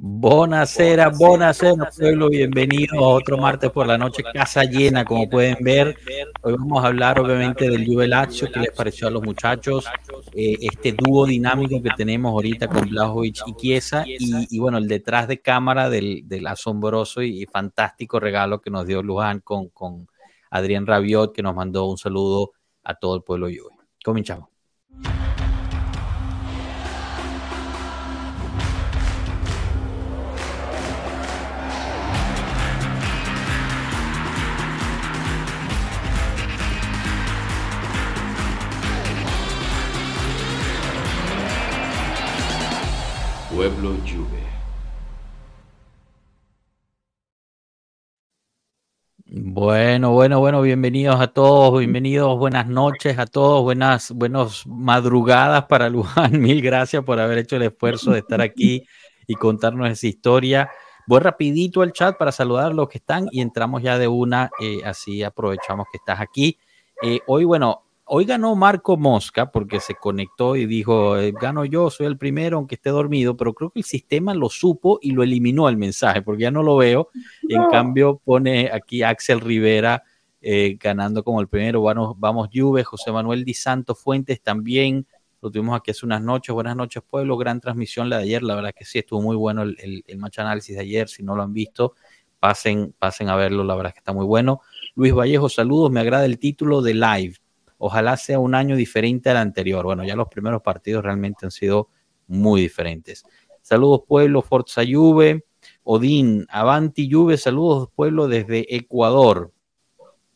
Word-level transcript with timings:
Buonasera, 0.00 1.08
buonasera 1.08 1.90
pueblo, 1.90 2.28
bienvenidos 2.28 2.96
a 2.96 3.00
otro 3.00 3.36
martes 3.36 3.68
por 3.72 3.84
la 3.84 3.98
noche, 3.98 4.22
casa 4.32 4.62
llena, 4.62 5.04
como 5.04 5.28
pueden 5.28 5.56
ver. 5.60 5.98
Hoy 6.40 6.52
vamos 6.56 6.84
a 6.84 6.86
hablar 6.86 7.18
obviamente 7.18 7.68
del 7.68 7.84
Juve 7.84 8.06
Lazio, 8.06 8.48
que 8.48 8.60
les 8.60 8.70
pareció 8.70 9.08
a 9.08 9.10
los 9.10 9.24
muchachos, 9.24 9.86
eh, 10.34 10.56
este 10.60 10.92
dúo 10.92 11.26
dinámico 11.26 11.82
que 11.82 11.90
tenemos 11.96 12.30
ahorita 12.30 12.68
con 12.68 12.88
Blajovic 12.88 13.38
y 13.48 13.56
Chiesa, 13.56 14.04
y, 14.06 14.56
bueno, 14.60 14.78
el 14.78 14.86
detrás 14.86 15.26
de 15.26 15.40
cámara 15.40 15.90
del, 15.90 16.24
asombroso 16.46 17.20
y, 17.20 17.44
fantástico 17.46 18.20
regalo 18.20 18.60
que 18.60 18.70
nos 18.70 18.86
dio 18.86 19.02
Luján 19.02 19.40
con, 19.40 19.68
con 19.70 20.06
Adrián 20.48 20.86
Rabiot, 20.86 21.34
que 21.34 21.42
nos 21.42 21.56
mandó 21.56 21.86
un 21.86 21.98
saludo 21.98 22.52
a 22.84 22.94
todo 22.94 23.16
el 23.16 23.24
pueblo 23.24 23.48
Juve. 23.48 23.74
Comenzamos. 24.04 24.57
Pueblo 43.58 43.96
Juve. 44.06 44.40
Bueno, 49.26 50.12
bueno, 50.12 50.38
bueno, 50.38 50.62
bienvenidos 50.62 51.20
a 51.20 51.26
todos, 51.26 51.80
bienvenidos, 51.80 52.38
buenas 52.38 52.68
noches 52.68 53.18
a 53.18 53.26
todos, 53.26 53.64
buenas, 53.64 54.12
buenas 54.12 54.64
madrugadas 54.64 55.64
para 55.64 55.88
Luján. 55.88 56.30
Mil 56.40 56.62
gracias 56.62 57.02
por 57.02 57.18
haber 57.18 57.38
hecho 57.38 57.56
el 57.56 57.62
esfuerzo 57.62 58.12
de 58.12 58.20
estar 58.20 58.40
aquí 58.40 58.86
y 59.26 59.34
contarnos 59.34 59.90
esa 59.90 60.06
historia. 60.06 60.70
Voy 61.08 61.18
rapidito 61.18 61.82
al 61.82 61.92
chat 61.92 62.16
para 62.16 62.30
saludar 62.30 62.66
a 62.66 62.74
los 62.74 62.88
que 62.88 62.98
están 62.98 63.26
y 63.32 63.40
entramos 63.40 63.82
ya 63.82 63.98
de 63.98 64.06
una, 64.06 64.50
eh, 64.60 64.82
así 64.84 65.24
aprovechamos 65.24 65.88
que 65.90 65.98
estás 65.98 66.20
aquí. 66.20 66.56
Eh, 67.02 67.18
hoy, 67.26 67.42
bueno, 67.42 67.87
Hoy 68.10 68.24
ganó 68.24 68.54
Marco 68.54 68.96
Mosca 68.96 69.52
porque 69.52 69.80
se 69.80 69.94
conectó 69.94 70.56
y 70.56 70.64
dijo, 70.64 71.18
eh, 71.18 71.34
gano 71.38 71.66
yo, 71.66 71.90
soy 71.90 72.06
el 72.06 72.16
primero, 72.16 72.56
aunque 72.56 72.76
esté 72.76 72.88
dormido, 72.88 73.36
pero 73.36 73.52
creo 73.52 73.68
que 73.68 73.80
el 73.80 73.84
sistema 73.84 74.32
lo 74.32 74.48
supo 74.48 74.98
y 75.02 75.10
lo 75.10 75.22
eliminó 75.22 75.68
el 75.68 75.76
mensaje, 75.76 76.22
porque 76.22 76.44
ya 76.44 76.50
no 76.50 76.62
lo 76.62 76.76
veo. 76.76 77.10
En 77.46 77.66
cambio, 77.66 78.18
pone 78.24 78.70
aquí 78.72 79.02
Axel 79.02 79.40
Rivera 79.40 80.02
eh, 80.40 80.78
ganando 80.80 81.22
como 81.22 81.42
el 81.42 81.48
primero. 81.48 81.80
Bueno, 81.80 82.16
vamos 82.18 82.48
Juve, 82.50 82.82
José 82.82 83.12
Manuel 83.12 83.44
Di 83.44 83.52
Santo 83.52 83.94
Fuentes 83.94 84.40
también. 84.40 85.06
Lo 85.42 85.50
tuvimos 85.50 85.76
aquí 85.76 85.90
hace 85.90 86.06
unas 86.06 86.22
noches. 86.22 86.54
Buenas 86.54 86.76
noches, 86.76 87.02
pueblo. 87.06 87.36
Gran 87.36 87.60
transmisión 87.60 88.08
la 88.08 88.16
de 88.16 88.22
ayer. 88.22 88.42
La 88.42 88.54
verdad 88.54 88.72
que 88.74 88.86
sí, 88.86 89.00
estuvo 89.00 89.20
muy 89.20 89.36
bueno 89.36 89.62
el, 89.62 89.76
el, 89.80 90.02
el 90.06 90.16
match 90.16 90.38
análisis 90.38 90.74
de 90.74 90.80
ayer. 90.80 91.10
Si 91.10 91.22
no 91.22 91.36
lo 91.36 91.42
han 91.42 91.52
visto, 91.52 91.92
pasen, 92.40 92.94
pasen 92.98 93.28
a 93.28 93.36
verlo. 93.36 93.64
La 93.64 93.76
verdad 93.76 93.92
que 93.92 93.98
está 93.98 94.14
muy 94.14 94.24
bueno. 94.24 94.62
Luis 94.94 95.14
Vallejo, 95.14 95.50
saludos. 95.50 95.90
Me 95.90 96.00
agrada 96.00 96.24
el 96.24 96.38
título 96.38 96.80
de 96.80 96.94
live 96.94 97.34
Ojalá 97.78 98.16
sea 98.16 98.38
un 98.38 98.54
año 98.54 98.76
diferente 98.76 99.30
al 99.30 99.38
anterior. 99.38 99.84
Bueno, 99.84 100.04
ya 100.04 100.16
los 100.16 100.28
primeros 100.28 100.62
partidos 100.62 101.04
realmente 101.04 101.46
han 101.46 101.50
sido 101.50 101.88
muy 102.26 102.60
diferentes. 102.60 103.24
Saludos 103.62 104.02
pueblo, 104.06 104.42
Forza 104.42 104.82
Juve, 104.88 105.46
Odín, 105.84 106.46
Avanti 106.50 107.10
Juve, 107.10 107.36
saludos 107.36 107.88
pueblo 107.94 108.28
desde 108.28 108.74
Ecuador. 108.76 109.52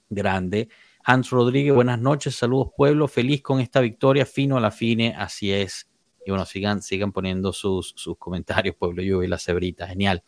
Grande. 0.09 0.69
Hans 1.05 1.31
Rodríguez, 1.31 1.75
buenas 1.75 1.98
noches, 1.98 2.37
saludos 2.37 2.69
pueblo, 2.77 3.09
feliz 3.09 3.43
con 3.43 3.61
esta 3.61 3.81
victoria, 3.81 4.25
fino 4.25 4.57
a 4.57 4.61
la 4.61 4.70
fine, 4.70 5.15
así 5.17 5.53
es. 5.53 5.92
Y 6.25 6.31
bueno, 6.31 6.45
sigan, 6.45 6.83
sigan 6.83 7.12
poniendo 7.12 7.53
sus, 7.53 7.95
sus 7.97 8.17
comentarios, 8.17 8.77
pueblo 8.77 9.03
Juve 9.03 9.27
y 9.27 9.28
la 9.28 9.39
cebrita, 9.39 9.87
genial. 9.87 10.23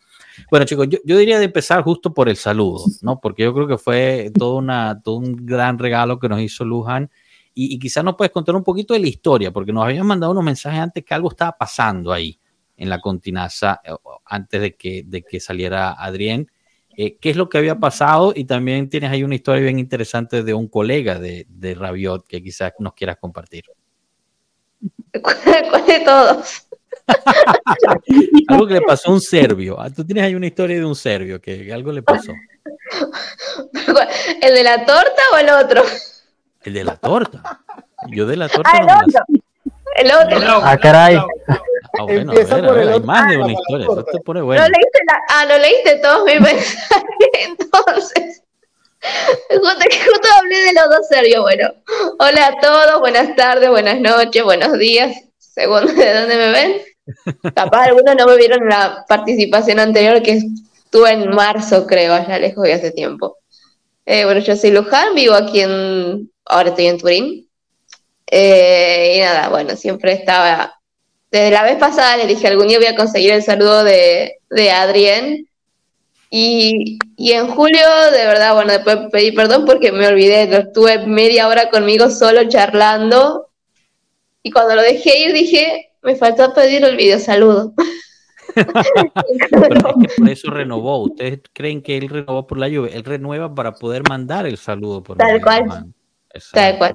Bueno, 0.50 0.66
chicos, 0.66 0.88
yo, 0.88 0.98
yo, 1.04 1.16
diría 1.16 1.38
de 1.38 1.44
empezar 1.44 1.82
justo 1.82 2.12
por 2.12 2.28
el 2.28 2.36
saludo, 2.36 2.84
¿no? 3.02 3.20
Porque 3.20 3.44
yo 3.44 3.54
creo 3.54 3.68
que 3.68 3.78
fue 3.78 4.32
todo, 4.36 4.56
una, 4.56 5.00
todo 5.02 5.16
un 5.16 5.46
gran 5.46 5.78
regalo 5.78 6.18
que 6.18 6.28
nos 6.28 6.40
hizo 6.40 6.64
Luján. 6.64 7.10
Y, 7.54 7.74
y 7.74 7.78
quizás 7.78 8.02
nos 8.02 8.16
puedes 8.16 8.32
contar 8.32 8.56
un 8.56 8.64
poquito 8.64 8.94
de 8.94 9.00
la 9.00 9.06
historia, 9.06 9.52
porque 9.52 9.72
nos 9.72 9.84
habían 9.84 10.06
mandado 10.06 10.32
unos 10.32 10.44
mensajes 10.44 10.80
antes 10.80 11.04
que 11.04 11.14
algo 11.14 11.30
estaba 11.30 11.56
pasando 11.56 12.12
ahí 12.12 12.38
en 12.76 12.88
la 12.88 13.00
continaza, 13.00 13.80
eh, 13.84 13.92
antes 14.24 14.60
de 14.60 14.76
que, 14.76 15.04
de 15.06 15.22
que 15.22 15.40
saliera 15.40 15.92
Adrián. 15.92 16.50
Eh, 16.96 17.16
¿Qué 17.18 17.30
es 17.30 17.36
lo 17.36 17.48
que 17.48 17.58
había 17.58 17.78
pasado? 17.78 18.32
Y 18.34 18.44
también 18.44 18.88
tienes 18.88 19.10
ahí 19.10 19.24
una 19.24 19.34
historia 19.34 19.62
bien 19.62 19.78
interesante 19.78 20.42
de 20.42 20.54
un 20.54 20.68
colega 20.68 21.18
de, 21.18 21.46
de 21.48 21.74
Rabiot 21.74 22.26
que 22.26 22.42
quizás 22.42 22.72
nos 22.78 22.94
quieras 22.94 23.16
compartir. 23.20 23.64
¿Cuál 25.22 25.86
de 25.86 26.00
todos? 26.00 26.66
algo 28.48 28.66
que 28.66 28.74
le 28.74 28.80
pasó 28.82 29.10
a 29.10 29.14
un 29.14 29.20
serbio. 29.20 29.78
Ah, 29.80 29.90
tú 29.90 30.04
tienes 30.04 30.24
ahí 30.24 30.34
una 30.34 30.46
historia 30.46 30.76
de 30.76 30.84
un 30.84 30.96
serbio 30.96 31.40
que 31.40 31.72
algo 31.72 31.92
le 31.92 32.02
pasó. 32.02 32.32
¿El 34.42 34.54
de 34.54 34.62
la 34.62 34.84
torta 34.84 35.22
o 35.32 35.38
el 35.38 35.48
otro? 35.50 35.82
El 36.62 36.74
de 36.74 36.84
la 36.84 36.96
torta. 36.96 37.60
Yo 38.08 38.26
de 38.26 38.36
la 38.36 38.48
torta. 38.48 38.70
Ah, 38.72 38.78
el, 38.78 38.86
no 38.86 40.18
otro. 40.18 40.36
el 40.36 40.44
otro. 40.44 40.60
Ah, 40.62 40.76
caray. 40.78 41.16
Ah, 41.16 42.02
bueno, 42.02 42.32
a 42.32 42.34
ver, 42.34 42.52
a 42.52 42.72
ver, 42.72 42.88
hay 42.88 43.00
más 43.00 43.30
de 43.30 43.38
una 43.38 43.52
historia. 43.52 43.86
Eso 43.86 44.04
te 44.04 44.20
pone 44.20 44.40
bueno. 44.42 44.62
¿No 44.62 44.68
leíste 44.68 44.98
la... 45.06 45.20
Ah, 45.28 45.44
lo 45.44 45.58
leíste 45.58 45.96
todos 45.98 46.24
mis 46.24 46.40
mensajes. 46.40 47.04
Entonces. 47.46 48.43
Justo, 49.50 49.84
justo 50.06 50.28
hablé 50.38 50.56
de 50.56 50.72
los 50.72 50.88
dos 50.88 51.08
serbios. 51.08 51.42
Bueno, 51.42 51.68
hola 52.18 52.46
a 52.46 52.60
todos, 52.60 53.00
buenas 53.00 53.34
tardes, 53.36 53.68
buenas 53.68 54.00
noches, 54.00 54.42
buenos 54.42 54.78
días, 54.78 55.16
según 55.38 55.86
de 55.94 56.14
dónde 56.14 56.36
me 56.36 56.50
ven. 56.50 56.82
Capaz 57.54 57.84
algunos 57.84 58.16
no 58.16 58.26
me 58.26 58.36
vieron 58.36 58.66
la 58.68 59.04
participación 59.06 59.78
anterior 59.78 60.22
que 60.22 60.40
estuve 60.84 61.10
en 61.10 61.28
marzo, 61.30 61.86
creo, 61.86 62.14
allá 62.14 62.38
lejos 62.38 62.64
de 62.64 62.72
hace 62.72 62.90
tiempo. 62.92 63.36
Eh, 64.06 64.24
bueno, 64.24 64.40
yo 64.40 64.56
soy 64.56 64.70
Luján, 64.70 65.14
vivo 65.14 65.34
aquí 65.34 65.60
en. 65.60 66.30
Ahora 66.46 66.70
estoy 66.70 66.86
en 66.86 66.98
Turín. 66.98 67.48
Eh, 68.30 69.16
y 69.16 69.20
nada, 69.20 69.48
bueno, 69.48 69.76
siempre 69.76 70.12
estaba. 70.12 70.80
Desde 71.30 71.50
la 71.50 71.62
vez 71.62 71.76
pasada 71.76 72.16
le 72.16 72.26
dije 72.26 72.46
algún 72.46 72.68
día 72.68 72.78
voy 72.78 72.86
a 72.86 72.96
conseguir 72.96 73.32
el 73.32 73.42
saludo 73.42 73.84
de, 73.84 74.38
de 74.50 74.70
Adrián. 74.70 75.46
Y, 76.36 76.98
y, 77.16 77.30
en 77.30 77.46
julio, 77.46 77.86
de 78.10 78.26
verdad, 78.26 78.54
bueno, 78.54 78.72
después 78.72 78.98
pedí 79.12 79.30
perdón 79.30 79.64
porque 79.64 79.92
me 79.92 80.08
olvidé. 80.08 80.42
Estuve 80.52 81.06
media 81.06 81.46
hora 81.46 81.70
conmigo 81.70 82.10
solo 82.10 82.48
charlando. 82.48 83.50
Y 84.42 84.50
cuando 84.50 84.74
lo 84.74 84.82
dejé 84.82 85.16
ir, 85.20 85.32
dije, 85.32 85.92
me 86.02 86.16
faltó 86.16 86.52
pedir 86.52 86.82
el 86.84 86.96
video 86.96 87.20
saludo. 87.20 87.72
por 90.18 90.28
eso 90.28 90.50
renovó. 90.50 91.04
¿Ustedes 91.04 91.38
creen 91.52 91.80
que 91.80 91.98
él 91.98 92.08
renovó 92.08 92.48
por 92.48 92.58
la 92.58 92.66
lluvia? 92.66 92.96
Él 92.96 93.04
renueva 93.04 93.54
para 93.54 93.70
poder 93.70 94.02
mandar 94.08 94.44
el 94.44 94.58
saludo 94.58 95.04
por 95.04 95.18
Tal 95.18 95.40
cual. 95.40 95.86
Tal 96.52 96.78
cual. 96.78 96.94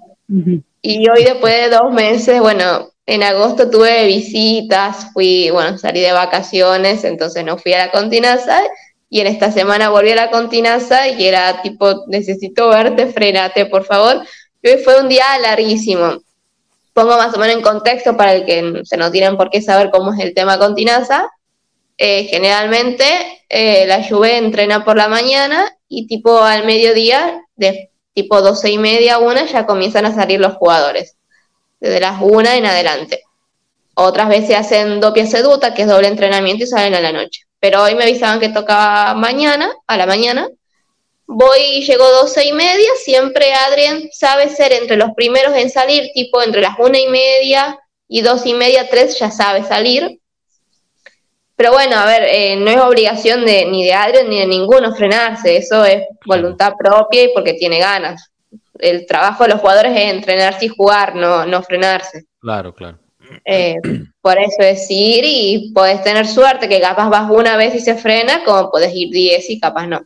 Y 0.81 1.09
hoy 1.09 1.23
después 1.23 1.53
de 1.53 1.69
dos 1.69 1.93
meses, 1.93 2.41
bueno, 2.41 2.91
en 3.05 3.23
agosto 3.23 3.69
tuve 3.69 4.05
visitas, 4.05 5.13
fui, 5.13 5.49
bueno, 5.49 5.77
salí 5.77 6.01
de 6.01 6.11
vacaciones, 6.11 7.05
entonces 7.05 7.45
no 7.45 7.57
fui 7.57 7.71
a 7.71 7.85
la 7.85 7.91
continaza 7.91 8.61
y 9.09 9.21
en 9.21 9.27
esta 9.27 9.51
semana 9.51 9.89
volví 9.89 10.11
a 10.11 10.15
la 10.15 10.31
continaza 10.31 11.07
y 11.07 11.25
era 11.25 11.61
tipo, 11.61 12.05
necesito 12.07 12.69
verte, 12.69 13.07
frenate, 13.07 13.65
por 13.65 13.83
favor. 13.85 14.21
Y 14.61 14.69
hoy 14.69 14.83
fue 14.83 15.01
un 15.01 15.09
día 15.09 15.25
larguísimo 15.39 16.19
pongo 16.99 17.17
más 17.17 17.33
o 17.33 17.39
menos 17.39 17.55
en 17.55 17.61
contexto 17.61 18.17
para 18.17 18.33
el 18.33 18.45
que 18.45 18.81
se 18.83 18.97
no 18.97 19.09
tienen 19.09 19.37
por 19.37 19.49
qué 19.49 19.61
saber 19.61 19.89
cómo 19.89 20.13
es 20.13 20.19
el 20.19 20.33
tema 20.33 20.59
con 20.59 20.75
Tinaza. 20.75 21.29
Eh, 21.97 22.25
generalmente 22.25 23.05
eh, 23.47 23.85
la 23.87 24.03
Juve 24.03 24.37
entrena 24.37 24.83
por 24.83 24.97
la 24.97 25.07
mañana 25.07 25.77
y 25.87 26.07
tipo 26.07 26.41
al 26.41 26.65
mediodía, 26.65 27.41
de 27.55 27.91
tipo 28.13 28.41
doce 28.41 28.69
y 28.69 28.77
media, 28.77 29.19
una, 29.19 29.45
ya 29.45 29.65
comienzan 29.65 30.05
a 30.05 30.13
salir 30.13 30.41
los 30.41 30.55
jugadores, 30.55 31.15
desde 31.79 32.01
las 32.01 32.21
una 32.21 32.57
en 32.57 32.65
adelante. 32.65 33.23
Otras 33.95 34.27
veces 34.27 34.57
hacen 34.57 34.99
doppia 34.99 35.25
seduta, 35.25 35.73
que 35.73 35.83
es 35.83 35.87
doble 35.87 36.09
entrenamiento 36.09 36.65
y 36.65 36.67
salen 36.67 36.95
a 36.95 37.01
la 37.01 37.13
noche. 37.13 37.45
Pero 37.59 37.83
hoy 37.83 37.95
me 37.95 38.03
avisaban 38.03 38.39
que 38.39 38.49
tocaba 38.49 39.13
mañana, 39.15 39.71
a 39.87 39.97
la 39.97 40.05
mañana, 40.05 40.47
Voy, 41.31 41.59
y 41.59 41.85
llego 41.85 42.09
doce 42.09 42.43
y 42.43 42.53
media, 42.53 42.89
siempre 43.03 43.53
Adrián 43.53 44.09
sabe 44.11 44.49
ser 44.49 44.73
entre 44.73 44.97
los 44.97 45.11
primeros 45.11 45.55
en 45.55 45.69
salir, 45.69 46.09
tipo 46.11 46.41
entre 46.41 46.59
las 46.59 46.79
una 46.79 46.97
y 46.97 47.07
media 47.07 47.77
y 48.07 48.21
dos 48.23 48.47
y 48.47 48.55
media, 48.55 48.89
tres 48.89 49.19
ya 49.19 49.29
sabe 49.29 49.63
salir. 49.63 50.19
Pero 51.55 51.71
bueno, 51.71 51.97
a 51.97 52.07
ver, 52.07 52.23
eh, 52.23 52.55
no 52.55 52.71
es 52.71 52.77
obligación 52.77 53.45
de, 53.45 53.67
ni 53.67 53.85
de 53.85 53.93
Adrián 53.93 54.27
ni 54.27 54.39
de 54.39 54.47
ninguno 54.47 54.95
frenarse, 54.95 55.55
eso 55.55 55.85
es 55.85 56.01
voluntad 56.25 56.73
propia 56.79 57.25
y 57.25 57.31
porque 57.31 57.53
tiene 57.53 57.77
ganas. 57.77 58.31
El 58.79 59.05
trabajo 59.05 59.43
de 59.43 59.49
los 59.49 59.59
jugadores 59.59 59.95
es 59.95 60.11
entrenarse 60.11 60.65
y 60.65 60.69
jugar, 60.69 61.13
no, 61.13 61.45
no 61.45 61.61
frenarse. 61.61 62.25
Claro, 62.39 62.73
claro. 62.73 62.97
Eh, 63.45 63.75
por 64.21 64.37
eso 64.37 64.61
es 64.61 64.85
ir 64.89 65.23
y 65.25 65.71
puedes 65.73 66.03
tener 66.03 66.27
suerte 66.27 66.67
que 66.67 66.81
capaz 66.81 67.09
vas 67.09 67.29
una 67.29 67.57
vez 67.57 67.75
y 67.75 67.79
se 67.79 67.95
frena, 67.95 68.43
como 68.43 68.71
puedes 68.71 68.93
ir 68.93 69.09
diez 69.11 69.49
y 69.49 69.59
capaz 69.59 69.87
no. 69.87 70.05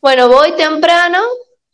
Bueno, 0.00 0.28
voy 0.28 0.52
temprano, 0.52 1.20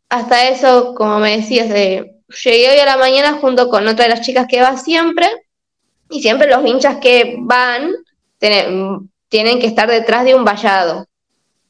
hasta 0.09 0.49
eso, 0.49 0.95
como 0.95 1.19
me 1.19 1.37
decías, 1.37 1.69
de, 1.69 2.21
llegué 2.45 2.71
hoy 2.71 2.79
a 2.79 2.87
la 2.87 2.97
mañana 2.97 3.39
junto 3.41 3.69
con 3.69 3.87
otra 3.89 4.05
de 4.05 4.11
las 4.11 4.21
chicas 4.21 4.47
que 4.49 4.61
va 4.61 4.77
siempre, 4.77 5.29
y 6.09 6.21
siempre 6.23 6.49
los 6.49 6.65
hinchas 6.67 6.99
que 6.99 7.37
van, 7.39 7.93
tienen 8.39 9.61
que 9.61 9.67
estar 9.67 9.89
detrás 9.89 10.25
de 10.25 10.35
un 10.35 10.45
vallado. 10.45 11.07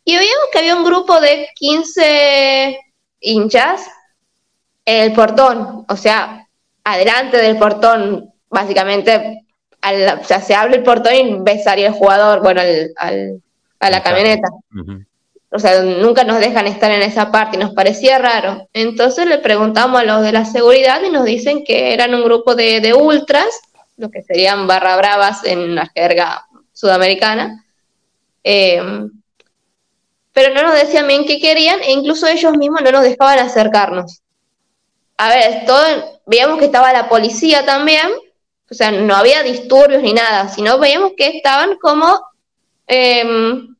Y 0.04 0.16
veíamos 0.16 0.46
que 0.50 0.58
había 0.58 0.76
un 0.76 0.84
grupo 0.84 1.20
de 1.20 1.48
15 1.54 2.78
hinchas 3.20 3.86
en 4.84 5.02
el 5.02 5.12
portón, 5.12 5.84
o 5.86 5.96
sea, 5.96 6.48
adelante 6.84 7.36
del 7.36 7.58
portón, 7.58 8.32
básicamente, 8.50 9.44
o 9.82 10.24
sea, 10.24 10.40
se 10.40 10.54
abre 10.54 10.76
el 10.76 10.82
portón 10.82 11.14
y 11.14 11.38
ves 11.40 11.64
salir 11.64 11.86
el 11.86 11.92
jugador, 11.92 12.42
bueno, 12.42 12.60
a 12.60 13.90
la 13.90 14.02
camioneta. 14.02 14.48
O 15.52 15.58
sea, 15.58 15.82
nunca 15.82 16.22
nos 16.22 16.38
dejan 16.38 16.66
estar 16.66 16.92
en 16.92 17.02
esa 17.02 17.32
parte 17.32 17.56
y 17.56 17.60
nos 17.60 17.72
parecía 17.72 18.18
raro. 18.18 18.68
Entonces 18.72 19.26
le 19.26 19.38
preguntamos 19.38 20.00
a 20.00 20.04
los 20.04 20.22
de 20.22 20.32
la 20.32 20.44
seguridad 20.44 21.02
y 21.02 21.10
nos 21.10 21.24
dicen 21.24 21.64
que 21.64 21.92
eran 21.92 22.14
un 22.14 22.22
grupo 22.22 22.54
de, 22.54 22.94
ultras, 22.94 23.48
lo 23.96 24.10
que 24.10 24.22
serían 24.22 24.66
barra 24.66 24.96
bravas 24.96 25.44
en 25.44 25.74
la 25.74 25.86
jerga 25.94 26.46
sudamericana. 26.72 27.64
Eh, 28.44 28.80
pero 30.32 30.54
no 30.54 30.62
nos 30.62 30.74
decían 30.74 31.08
bien 31.08 31.26
qué 31.26 31.40
querían 31.40 31.82
e 31.82 31.92
incluso 31.92 32.26
ellos 32.26 32.56
mismos 32.56 32.82
no 32.82 32.92
nos 32.92 33.02
dejaban 33.02 33.38
acercarnos. 33.38 34.22
A 35.16 35.28
ver, 35.28 35.64
todo, 35.66 35.84
veíamos 36.26 36.58
que 36.58 36.66
estaba 36.66 36.92
la 36.92 37.08
policía 37.08 37.66
también, 37.66 38.08
o 38.70 38.74
sea, 38.74 38.92
no 38.92 39.16
había 39.16 39.42
disturbios 39.42 40.02
ni 40.02 40.12
nada, 40.12 40.48
sino 40.48 40.78
veíamos 40.78 41.12
que 41.16 41.26
estaban 41.26 41.76
como 41.78 42.20
em, 42.86 43.74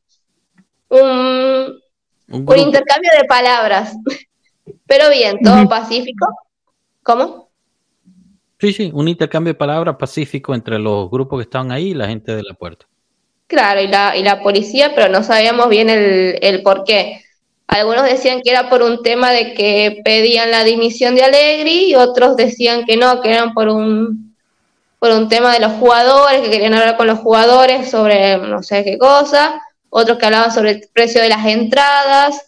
un, 0.89 1.81
un, 2.27 2.57
intercambio 2.57 3.11
de 3.17 3.25
palabras. 3.25 3.95
Pero 4.85 5.09
bien, 5.09 5.39
todo 5.41 5.67
pacífico. 5.69 6.27
¿Cómo? 7.03 7.49
Sí, 8.59 8.73
sí, 8.73 8.91
un 8.93 9.07
intercambio 9.07 9.53
de 9.53 9.57
palabras 9.57 9.95
pacífico 9.95 10.53
entre 10.53 10.77
los 10.77 11.09
grupos 11.09 11.39
que 11.39 11.43
estaban 11.43 11.71
ahí 11.71 11.91
y 11.91 11.93
la 11.93 12.07
gente 12.07 12.35
de 12.35 12.43
la 12.43 12.53
puerta. 12.53 12.85
Claro, 13.47 13.81
y 13.81 13.87
la, 13.87 14.15
y 14.15 14.23
la 14.23 14.43
policía, 14.43 14.93
pero 14.93 15.09
no 15.09 15.23
sabíamos 15.23 15.69
bien 15.69 15.89
el, 15.89 16.37
el 16.41 16.61
por 16.63 16.83
qué. 16.83 17.23
Algunos 17.67 18.03
decían 18.03 18.41
que 18.41 18.51
era 18.51 18.69
por 18.69 18.83
un 18.83 19.01
tema 19.01 19.31
de 19.31 19.53
que 19.53 20.01
pedían 20.03 20.51
la 20.51 20.65
dimisión 20.65 21.15
de 21.15 21.23
Allegri 21.23 21.91
y 21.91 21.95
otros 21.95 22.35
decían 22.35 22.83
que 22.85 22.97
no, 22.97 23.21
que 23.21 23.29
eran 23.29 23.53
por 23.53 23.69
un, 23.69 24.30
por 25.01 25.13
un 25.13 25.29
tema 25.29 25.51
de 25.51 25.59
los 25.59 25.71
jugadores, 25.79 26.41
que 26.41 26.51
querían 26.51 26.75
hablar 26.75 26.95
con 26.95 27.07
los 27.07 27.17
jugadores 27.17 27.89
sobre 27.89 28.37
no 28.37 28.61
sé 28.61 28.83
qué 28.83 28.99
cosa, 28.99 29.59
otros 29.89 30.19
que 30.19 30.27
hablaban 30.27 30.51
sobre 30.51 30.69
el 30.69 30.89
precio 30.93 31.19
de 31.23 31.29
las 31.29 31.43
entradas, 31.43 32.45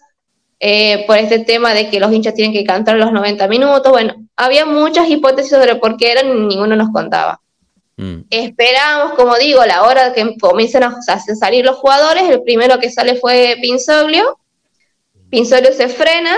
eh, 0.59 1.03
por 1.07 1.17
este 1.17 1.39
tema 1.39 1.73
de 1.73 1.89
que 1.89 1.99
los 1.99 2.13
hinchas 2.13 2.35
tienen 2.35 2.53
que 2.53 2.63
cantar 2.63 2.97
los 2.97 3.11
90 3.11 3.47
minutos. 3.47 3.91
Bueno, 3.91 4.13
había 4.35 4.67
muchas 4.67 5.09
hipótesis 5.09 5.49
sobre 5.49 5.77
por 5.77 5.97
qué 5.97 6.11
eran 6.11 6.27
y 6.29 6.41
ninguno 6.41 6.75
nos 6.75 6.91
contaba. 6.91 7.41
Mm. 7.97 8.25
Esperamos, 8.29 9.13
como 9.13 9.35
digo, 9.37 9.65
la 9.65 9.81
hora 9.81 10.13
que 10.13 10.37
comiencen 10.39 10.83
a, 10.83 11.01
salir 11.01 11.65
los 11.65 11.77
jugadores. 11.77 12.29
El 12.29 12.43
primero 12.43 12.77
que 12.77 12.91
sale 12.91 13.15
fue 13.15 13.57
Pinzoglio. 13.63 14.37
Pinzoglio 15.31 15.73
se 15.73 15.89
frena. 15.89 16.37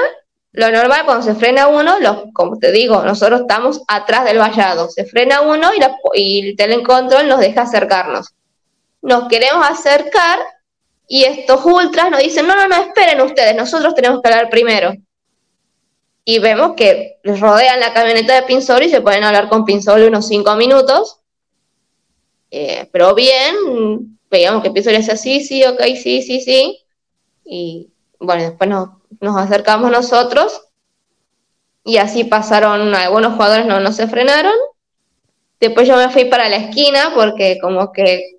Lo 0.56 0.72
normal, 0.72 1.04
cuando 1.06 1.24
se 1.24 1.36
frena 1.36 1.68
uno, 1.68 1.98
como 2.34 2.58
te 2.58 2.72
digo, 2.72 3.04
nosotros 3.04 3.42
estamos 3.42 3.82
atrás 3.88 4.26
del 4.26 4.38
vallado. 4.38 4.90
Se 4.90 5.06
frena 5.06 5.42
uno 5.42 5.70
y, 6.14 6.50
el 6.50 6.56
telecontrol 6.56 7.28
nos 7.28 7.40
deja 7.40 7.64
acercarnos. 7.64 8.34
Nos 9.02 9.28
queremos 9.28 9.66
acercar 9.68 10.40
y 11.08 11.24
estos 11.24 11.64
ultras 11.66 12.10
nos 12.10 12.22
dicen, 12.22 12.48
no, 12.48 12.56
no, 12.56 12.68
no, 12.68 12.76
esperen 12.76 13.22
ustedes, 13.22 13.56
nosotros 13.56 13.94
tenemos 13.94 14.22
que 14.22 14.30
hablar 14.30 14.50
primero. 14.50 14.94
Y 16.24 16.40
vemos 16.40 16.74
que 16.76 17.20
rodean 17.24 17.80
la 17.80 17.94
camioneta 17.94 18.34
de 18.34 18.44
Pinzoglio 18.44 18.88
y 18.88 18.92
se 18.92 19.02
pueden 19.02 19.24
hablar 19.24 19.48
con 19.48 19.66
Pinzoglio 19.66 20.08
unos 20.08 20.28
cinco 20.28 20.56
minutos 20.56 21.20
eh, 22.58 22.88
pero 22.92 23.14
bien, 23.14 24.18
veíamos 24.30 24.62
que 24.62 24.70
empiezo 24.70 24.90
a 24.90 24.94
decir 24.94 25.18
sí, 25.18 25.42
sí, 25.42 25.66
ok, 25.66 25.82
sí, 26.02 26.22
sí, 26.22 26.40
sí. 26.40 26.80
Y 27.44 27.90
bueno, 28.18 28.44
después 28.44 28.70
nos, 28.70 28.90
nos 29.22 29.38
acercamos 29.38 29.92
nosotros 29.92 30.62
y 31.84 31.98
así 31.98 32.24
pasaron, 32.24 32.94
algunos 32.96 33.34
jugadores 33.34 33.66
no, 33.66 33.80
no 33.80 33.92
se 33.92 34.08
frenaron. 34.08 34.54
Después 35.60 35.88
yo 35.88 35.96
me 35.96 36.10
fui 36.10 36.26
para 36.26 36.50
la 36.50 36.58
esquina 36.58 37.12
porque 37.14 37.58
como 37.62 37.92
que 37.92 38.38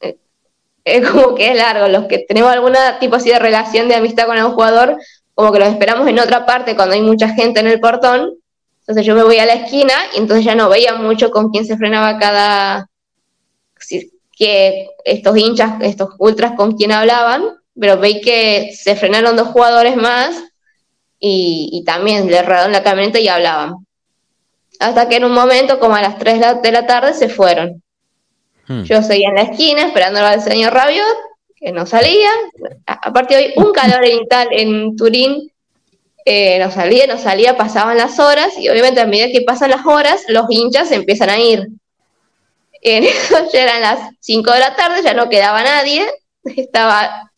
eh, 0.00 0.18
es 0.84 1.08
como 1.08 1.34
que 1.34 1.52
es 1.52 1.56
largo. 1.56 1.88
Los 1.88 2.06
que 2.06 2.18
tenemos 2.18 2.50
alguna 2.50 2.98
tipo 2.98 3.16
así 3.16 3.30
de 3.30 3.38
relación 3.38 3.88
de 3.88 3.94
amistad 3.94 4.26
con 4.26 4.36
algún 4.36 4.54
jugador, 4.54 4.96
como 5.34 5.52
que 5.52 5.60
los 5.60 5.68
esperamos 5.68 6.08
en 6.08 6.18
otra 6.18 6.46
parte 6.46 6.74
cuando 6.74 6.94
hay 6.94 7.02
mucha 7.02 7.28
gente 7.28 7.60
en 7.60 7.68
el 7.68 7.80
portón. 7.80 8.34
Entonces 8.80 9.06
yo 9.06 9.14
me 9.14 9.22
voy 9.22 9.38
a 9.38 9.46
la 9.46 9.54
esquina 9.54 9.94
y 10.14 10.18
entonces 10.18 10.44
ya 10.44 10.56
no 10.56 10.68
veía 10.68 10.94
mucho 10.96 11.30
con 11.30 11.50
quién 11.50 11.64
se 11.64 11.76
frenaba 11.76 12.18
cada, 12.18 12.88
que 14.36 14.88
estos 15.04 15.36
hinchas, 15.36 15.74
estos 15.82 16.10
ultras 16.18 16.52
con 16.56 16.72
quien 16.72 16.92
hablaban, 16.92 17.59
pero 17.78 17.98
veis 17.98 18.24
que 18.24 18.72
se 18.74 18.96
frenaron 18.96 19.36
dos 19.36 19.48
jugadores 19.48 19.96
más 19.96 20.42
y, 21.18 21.82
también 21.84 22.26
le 22.30 22.42
rodaron 22.42 22.72
la 22.72 22.82
camioneta 22.82 23.18
y 23.18 23.28
hablaban. 23.28 23.86
Hasta 24.78 25.08
que 25.08 25.16
en 25.16 25.24
un 25.24 25.32
momento, 25.32 25.78
como 25.78 25.94
a 25.94 26.00
las 26.00 26.18
3 26.18 26.62
de 26.62 26.72
la 26.72 26.86
tarde, 26.86 27.12
se 27.12 27.28
fueron. 27.28 27.82
Hmm. 28.66 28.82
Yo 28.84 29.02
seguía 29.02 29.28
en 29.28 29.34
la 29.34 29.42
esquina 29.42 29.82
esperando 29.82 30.20
al 30.20 30.40
señor 30.40 30.72
Rabiot, 30.72 31.04
que 31.56 31.72
no 31.72 31.84
salía. 31.84 32.30
Aparte 32.86 33.36
hoy 33.36 33.52
un 33.56 33.72
calor 33.72 34.00
tal 34.28 34.48
en 34.52 34.96
Turín, 34.96 35.50
eh, 36.24 36.58
no 36.58 36.70
salía, 36.70 37.06
no 37.06 37.18
salía, 37.18 37.56
pasaban 37.56 37.96
las 37.96 38.18
horas 38.18 38.56
y 38.58 38.68
obviamente 38.68 39.00
a 39.00 39.06
medida 39.06 39.30
que 39.30 39.42
pasan 39.42 39.70
las 39.70 39.84
horas, 39.86 40.24
los 40.28 40.46
hinchas 40.48 40.90
empiezan 40.92 41.30
a 41.30 41.38
ir. 41.38 41.68
En 42.82 43.04
eso 43.04 43.36
ya 43.52 43.62
eran 43.62 43.82
las 43.82 44.10
5 44.20 44.50
de 44.52 44.60
la 44.60 44.76
tarde, 44.76 45.02
ya 45.02 45.14
no 45.14 45.28
quedaba 45.28 45.62
nadie. 45.62 46.06
Estaba, 46.44 47.29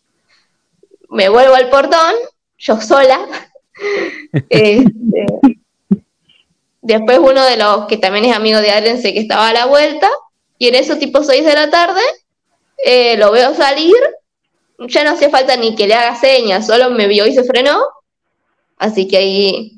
me 1.13 1.29
vuelvo 1.29 1.55
al 1.55 1.71
portón, 1.71 2.15
yo 2.59 2.81
sola. 2.81 3.27
Este, 4.49 5.27
después 6.83 7.19
uno 7.19 7.45
de 7.45 7.57
los 7.57 7.87
que 7.87 7.97
también 7.97 8.27
es 8.27 8.37
amigo 8.37 8.61
de 8.61 8.71
Adrián 8.71 9.01
sé 9.01 9.13
que 9.13 9.21
estaba 9.21 9.49
a 9.49 9.53
la 9.53 9.67
vuelta. 9.67 10.09
Y 10.59 10.69
en 10.69 10.77
eso 10.77 10.99
tipo 10.99 11.25
6 11.25 11.45
de 11.45 11.55
la 11.55 11.71
tarde, 11.71 12.01
eh, 12.85 13.17
lo 13.17 13.33
veo 13.33 13.55
salir. 13.55 13.97
Ya 14.79 15.03
no 15.05 15.11
hacía 15.11 15.31
falta 15.31 15.57
ni 15.57 15.75
que 15.75 15.89
le 15.89 15.95
haga 15.95 16.15
señas, 16.17 16.67
solo 16.67 16.91
me 16.91 17.09
vio 17.09 17.27
y 17.27 17.35
se 17.35 17.45
frenó. 17.45 17.83
Así 18.77 19.09
que 19.09 19.17
ahí 19.17 19.73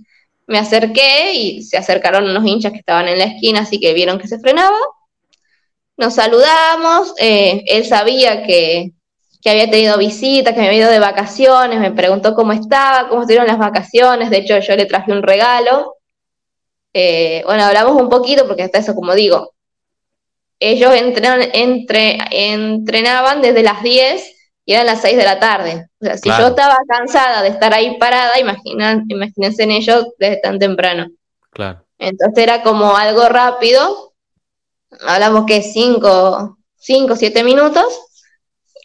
me 0.46 0.58
acerqué 0.58 1.32
y 1.32 1.62
se 1.62 1.78
acercaron 1.78 2.28
unos 2.28 2.44
hinchas 2.46 2.72
que 2.72 2.78
estaban 2.78 3.08
en 3.08 3.18
la 3.18 3.24
esquina, 3.24 3.60
así 3.60 3.80
que 3.80 3.94
vieron 3.94 4.18
que 4.18 4.28
se 4.28 4.38
frenaba 4.38 4.78
nos 5.96 6.14
saludamos, 6.14 7.14
eh, 7.18 7.62
él 7.66 7.84
sabía 7.84 8.42
que, 8.44 8.92
había 9.50 9.70
tenido 9.70 9.98
visitas, 9.98 10.54
que 10.54 10.60
me 10.60 10.68
había 10.68 10.80
ido 10.80 10.90
de 10.90 10.98
vacaciones, 10.98 11.80
me 11.80 11.92
preguntó 11.92 12.34
cómo 12.34 12.52
estaba, 12.52 13.08
cómo 13.08 13.22
estuvieron 13.22 13.46
las 13.46 13.58
vacaciones, 13.58 14.30
de 14.30 14.38
hecho 14.38 14.58
yo 14.58 14.76
le 14.76 14.86
traje 14.86 15.12
un 15.12 15.22
regalo. 15.22 15.96
Eh, 16.92 17.42
bueno, 17.44 17.64
hablamos 17.64 18.00
un 18.00 18.08
poquito 18.08 18.46
porque 18.46 18.62
hasta 18.62 18.78
eso, 18.78 18.94
como 18.94 19.14
digo, 19.14 19.52
ellos 20.60 20.94
entrenan, 20.94 21.42
entre, 21.52 22.18
entrenaban 22.30 23.42
desde 23.42 23.62
las 23.62 23.82
10 23.82 24.36
y 24.66 24.72
eran 24.72 24.86
las 24.86 25.02
6 25.02 25.16
de 25.16 25.24
la 25.24 25.38
tarde. 25.38 25.88
O 26.00 26.04
sea, 26.04 26.16
si 26.16 26.28
yo 26.28 26.48
estaba 26.48 26.76
cansada 26.88 27.42
de 27.42 27.48
estar 27.48 27.74
ahí 27.74 27.98
parada, 27.98 28.38
imaginan, 28.38 29.04
imagínense 29.08 29.62
en 29.64 29.72
ellos 29.72 30.06
desde 30.18 30.38
tan 30.38 30.58
temprano. 30.58 31.08
Claro. 31.50 31.84
Entonces 31.98 32.42
era 32.42 32.62
como 32.62 32.96
algo 32.96 33.28
rápido 33.28 34.14
hablamos 35.02 35.44
que 35.46 35.62
cinco, 35.62 36.58
cinco, 36.76 37.16
siete 37.16 37.42
minutos, 37.44 37.84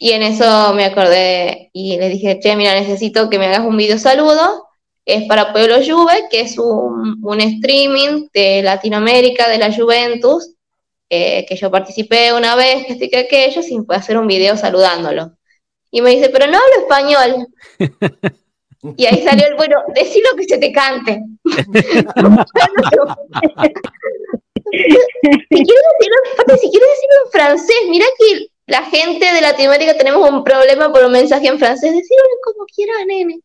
y 0.02 0.12
en 0.12 0.22
eso 0.22 0.72
me 0.72 0.86
acordé 0.86 1.68
y 1.74 1.98
le 1.98 2.08
dije, 2.08 2.40
che, 2.40 2.56
mira, 2.56 2.72
necesito 2.72 3.28
que 3.28 3.38
me 3.38 3.48
hagas 3.48 3.60
un 3.60 3.76
video 3.76 3.98
saludo, 3.98 4.66
es 5.04 5.28
para 5.28 5.52
Pueblo 5.52 5.74
Juve, 5.76 6.26
que 6.30 6.40
es 6.40 6.56
un, 6.56 7.38
streaming 7.38 8.28
de 8.32 8.62
Latinoamérica, 8.62 9.50
de 9.50 9.58
la 9.58 9.70
Juventus, 9.70 10.54
eh, 11.10 11.44
que 11.46 11.54
yo 11.54 11.70
participé 11.70 12.32
una 12.32 12.56
vez, 12.56 12.86
que 12.86 12.94
estoy 12.94 13.10
que 13.10 13.18
aquello, 13.18 13.62
sin 13.62 13.84
poder 13.84 14.00
hacer 14.00 14.16
un 14.16 14.26
video 14.26 14.56
saludándolo. 14.56 15.32
Y 15.90 16.00
me 16.00 16.12
dice, 16.12 16.30
pero 16.30 16.46
no 16.46 16.56
hablo 16.56 16.80
español. 16.80 17.46
Y 18.96 19.04
ahí 19.04 19.22
salió 19.22 19.46
el 19.46 19.56
bueno, 19.56 19.76
decilo 19.94 20.30
que 20.38 20.44
se 20.44 20.56
te 20.56 20.72
cante. 20.72 21.22
si, 21.44 21.52
quieres 24.70 25.84
decirlo, 25.98 26.16
si 26.58 26.70
quieres 26.70 26.88
decirlo 26.88 27.16
en 27.26 27.30
francés, 27.30 27.76
mira 27.90 28.06
que 28.18 28.49
la 28.70 28.84
gente 28.84 29.32
de 29.32 29.40
Latinoamérica 29.40 29.98
tenemos 29.98 30.30
un 30.30 30.44
problema 30.44 30.92
por 30.92 31.04
un 31.04 31.10
mensaje 31.10 31.48
en 31.48 31.58
francés, 31.58 31.92
decirlo 31.92 32.24
como 32.44 32.64
quiera, 32.66 32.92
nene. 33.04 33.40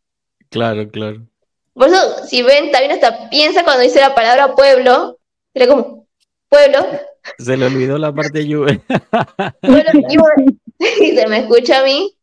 Claro, 0.50 0.88
claro. 0.92 1.26
Por 1.74 1.88
eso, 1.88 2.28
si 2.28 2.44
ven, 2.44 2.72
también 2.72 2.92
hasta 2.92 3.28
piensa 3.30 3.64
cuando 3.64 3.82
dice 3.82 4.00
la 4.00 4.14
palabra 4.14 4.54
pueblo, 4.54 5.18
era 5.56 5.68
como, 5.68 6.08
pueblo. 6.48 6.86
Se 7.40 7.58
le 7.58 7.66
olvidó 7.66 7.98
la 7.98 8.14
parte 8.14 8.40
de 8.40 8.48
lluvia. 8.48 8.80
y 11.00 11.12
se 11.16 11.28
me 11.28 11.40
escucha 11.40 11.80
a 11.80 11.84
mí, 11.84 12.16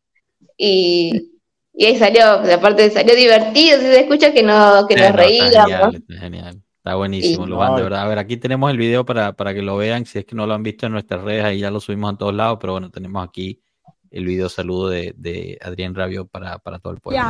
y, 0.57 1.33
y 1.73 1.85
ahí 1.85 1.97
salió, 1.97 2.25
aparte 2.25 2.89
salió 2.89 3.15
divertido, 3.15 3.79
se 3.79 3.99
escucha 3.99 4.31
que, 4.31 4.43
no, 4.43 4.87
que 4.87 4.95
nos 4.95 5.11
reíamos. 5.11 5.97
genial. 6.07 6.61
Está 6.83 6.95
buenísimo, 6.95 7.47
lo 7.47 7.55
van 7.55 7.77
de 7.77 7.83
verdad. 7.83 8.01
A 8.01 8.07
ver, 8.09 8.19
aquí 8.19 8.35
tenemos 8.35 8.69
el 8.69 8.75
video 8.75 9.05
para, 9.05 9.53
que 9.53 9.61
lo 9.61 9.77
vean. 9.77 10.05
Si 10.05 10.19
es 10.19 10.25
que 10.25 10.35
no 10.35 10.45
lo 10.45 10.53
han 10.53 10.63
visto 10.63 10.85
en 10.85 10.91
nuestras 10.91 11.21
redes, 11.21 11.45
ahí 11.45 11.59
ya 11.59 11.71
lo 11.71 11.79
subimos 11.79 12.11
en 12.11 12.17
todos 12.17 12.33
lados. 12.33 12.57
Pero 12.59 12.73
bueno, 12.73 12.91
tenemos 12.91 13.25
aquí 13.25 13.63
el 14.11 14.25
video 14.25 14.49
saludo 14.49 14.89
de, 14.89 15.57
Adrián 15.61 15.95
Rabio 15.95 16.27
para, 16.27 16.59
todo 16.59 16.91
el 16.91 16.99
pueblo. 16.99 17.21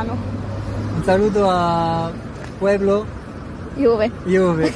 Un 0.96 1.04
saludo 1.04 1.48
a 1.48 2.10
Pueblo. 2.58 3.06
Juve. 3.76 4.10
Juve. 4.24 4.72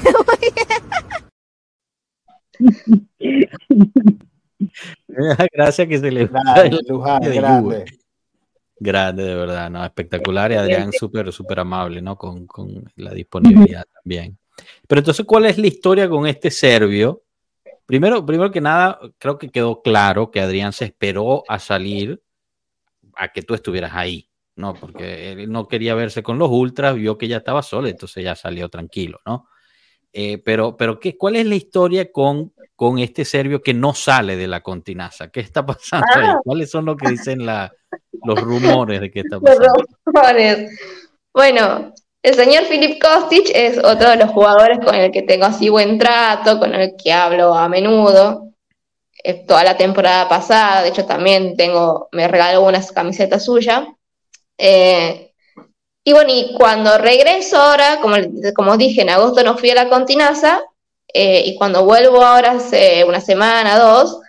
Gracias 5.53 5.89
que 5.89 5.99
se 5.99 6.13
le 6.13 6.29
grande, 6.29 6.79
Luján, 6.87 7.21
grande. 7.21 7.85
grande. 8.79 9.25
de 9.25 9.35
verdad, 9.35 9.71
¿no? 9.71 9.85
Espectacular 9.85 10.53
y 10.53 10.55
Adrián 10.55 10.93
súper, 10.93 11.33
súper 11.33 11.59
amable, 11.59 12.01
¿no? 12.01 12.15
Con, 12.15 12.47
con 12.47 12.85
la 12.95 13.11
disponibilidad 13.11 13.85
también. 13.93 14.39
Pero 14.87 15.01
entonces, 15.01 15.25
¿cuál 15.27 15.47
es 15.47 15.59
la 15.59 15.67
historia 15.67 16.09
con 16.09 16.27
este 16.27 16.51
serbio? 16.51 17.23
Primero, 17.87 18.25
primero 18.25 18.51
que 18.51 18.61
nada, 18.61 18.99
creo 19.19 19.39
que 19.39 19.51
quedó 19.51 19.83
claro 19.83 20.31
que 20.31 20.41
Adrián 20.41 20.73
se 20.73 20.85
esperó 20.85 21.43
a 21.49 21.59
salir 21.59 22.23
a 23.17 23.33
que 23.33 23.43
tú 23.43 23.55
estuvieras 23.55 23.93
ahí, 23.95 24.31
¿no? 24.57 24.75
Porque 24.75 25.33
él 25.33 25.51
no 25.51 25.67
quería 25.69 25.95
verse 25.95 26.23
con 26.23 26.39
los 26.39 26.51
ultras, 26.51 26.95
vio 26.95 27.17
que 27.19 27.29
ya 27.29 27.39
estaba 27.39 27.63
solo, 27.63 27.89
entonces 27.89 28.23
ya 28.23 28.35
salió 28.35 28.69
tranquilo, 28.69 29.21
¿no? 29.27 29.49
Eh, 30.13 30.39
pero, 30.39 30.77
pero 30.77 30.99
¿qué, 30.99 31.17
¿cuál 31.17 31.37
es 31.37 31.47
la 31.47 31.55
historia 31.55 32.11
con, 32.11 32.53
con 32.75 32.99
este 32.99 33.25
serbio 33.25 33.63
que 33.63 33.75
no 33.75 33.95
sale 33.95 34.37
de 34.37 34.49
la 34.49 34.63
continaza? 34.63 35.31
¿Qué 35.31 35.41
está 35.41 35.65
pasando 35.67 36.07
ahí? 36.15 36.27
Ah. 36.27 36.39
¿Cuáles 36.43 36.71
son 36.71 36.87
lo 36.87 36.97
que 36.97 37.11
dicen 37.11 37.45
la, 37.45 37.73
los 38.25 38.41
rumores 38.43 39.01
de 39.01 39.11
qué 39.11 39.21
está 39.21 39.39
pasando? 39.41 39.67
Los 39.67 39.85
rumores. 40.05 40.79
Bueno, 41.33 41.93
el 42.29 42.35
señor 42.35 42.65
Filip 42.65 43.03
Kostic 43.03 43.51
es 43.55 43.79
otro 43.79 44.11
de 44.11 44.17
los 44.17 44.31
jugadores 44.31 44.79
con 44.85 44.95
el 44.95 45.11
que 45.11 45.23
tengo 45.23 45.47
así 45.47 45.71
buen 45.71 45.99
trato, 45.99 46.59
con 46.59 46.75
el 46.75 46.95
que 47.03 47.13
hablo 47.13 47.55
a 47.55 47.69
menudo. 47.69 48.53
toda 49.47 49.65
la 49.65 49.77
temporada 49.77 50.29
pasada, 50.29 50.83
de 50.83 50.91
hecho 50.91 51.07
también 51.07 51.57
tengo, 51.57 52.09
me 52.13 52.29
regaló 52.29 52.63
unas 52.63 52.93
camisetas 52.93 53.45
suyas. 53.45 53.85
Eh, 54.59 55.33
y 56.05 56.13
bueno, 56.13 56.31
y 56.33 56.55
cuando 56.55 56.99
regreso 56.99 57.57
ahora, 57.57 58.01
como, 58.01 58.17
como 58.55 58.77
dije, 58.77 59.03
en 59.03 59.11
agosto 59.11 59.43
no 59.43 59.57
fui 59.57 59.71
a 59.71 59.75
la 59.75 59.89
Continaza, 59.89 60.61
eh, 61.13 61.43
y 61.47 61.57
cuando 61.57 61.85
vuelvo 61.85 62.23
ahora 62.23 62.53
hace 62.53 63.05
una 63.05 63.21
semana, 63.21 63.79
dos, 63.79 64.21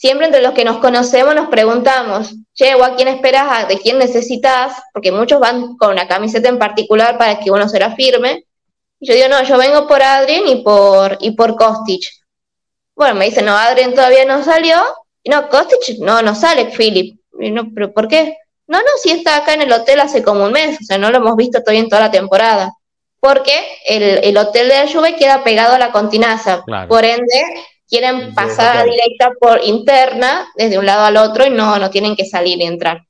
siempre 0.00 0.24
entre 0.24 0.40
los 0.40 0.54
que 0.54 0.64
nos 0.64 0.78
conocemos 0.78 1.34
nos 1.34 1.50
preguntamos, 1.50 2.34
che, 2.54 2.72
¿a 2.72 2.94
quién 2.96 3.08
esperas? 3.08 3.68
¿De 3.68 3.78
quién 3.78 3.98
necesitas? 3.98 4.72
Porque 4.94 5.12
muchos 5.12 5.38
van 5.38 5.76
con 5.76 5.90
una 5.92 6.08
camiseta 6.08 6.48
en 6.48 6.58
particular 6.58 7.18
para 7.18 7.38
que 7.38 7.50
uno 7.50 7.68
se 7.68 7.78
la 7.78 7.94
firme. 7.94 8.46
Y 8.98 9.08
yo 9.08 9.14
digo, 9.14 9.28
no, 9.28 9.42
yo 9.42 9.58
vengo 9.58 9.86
por 9.86 10.02
Adrien 10.02 10.48
y 10.48 10.62
por, 10.62 11.18
y 11.20 11.32
por 11.32 11.54
Kostic. 11.54 12.02
Bueno, 12.96 13.14
me 13.14 13.26
dicen, 13.26 13.44
no, 13.44 13.54
Adrien 13.54 13.94
todavía 13.94 14.24
no 14.24 14.42
salió. 14.42 14.78
Y 15.22 15.28
no, 15.28 15.50
Kostic 15.50 15.98
no, 15.98 16.22
no 16.22 16.34
sale, 16.34 16.70
Philip. 16.74 17.20
Y 17.38 17.50
no, 17.50 17.68
¿pero 17.74 17.92
por 17.92 18.08
qué? 18.08 18.38
No, 18.68 18.78
no, 18.78 18.88
si 19.02 19.10
está 19.10 19.36
acá 19.36 19.52
en 19.52 19.62
el 19.62 19.72
hotel 19.72 20.00
hace 20.00 20.22
como 20.22 20.44
un 20.44 20.52
mes, 20.52 20.78
o 20.80 20.84
sea, 20.84 20.96
no 20.96 21.10
lo 21.10 21.18
hemos 21.18 21.36
visto 21.36 21.60
todavía 21.60 21.82
en 21.82 21.90
toda 21.90 22.02
la 22.02 22.10
temporada. 22.10 22.72
Porque 23.20 23.52
el, 23.84 24.34
hotel 24.38 24.68
de 24.68 24.76
la 24.76 24.90
Juve 24.90 25.16
queda 25.16 25.44
pegado 25.44 25.74
a 25.74 25.78
la 25.78 25.92
Continaza. 25.92 26.64
Por 26.88 27.04
ende, 27.04 27.44
quieren 27.90 28.32
pasar 28.34 28.86
directa 28.86 29.32
por 29.38 29.62
interna, 29.64 30.48
desde 30.54 30.78
un 30.78 30.86
lado 30.86 31.04
al 31.04 31.16
otro, 31.16 31.44
y 31.44 31.50
no, 31.50 31.78
no 31.78 31.90
tienen 31.90 32.14
que 32.14 32.24
salir 32.24 32.58
y 32.60 32.64
entrar. 32.64 33.02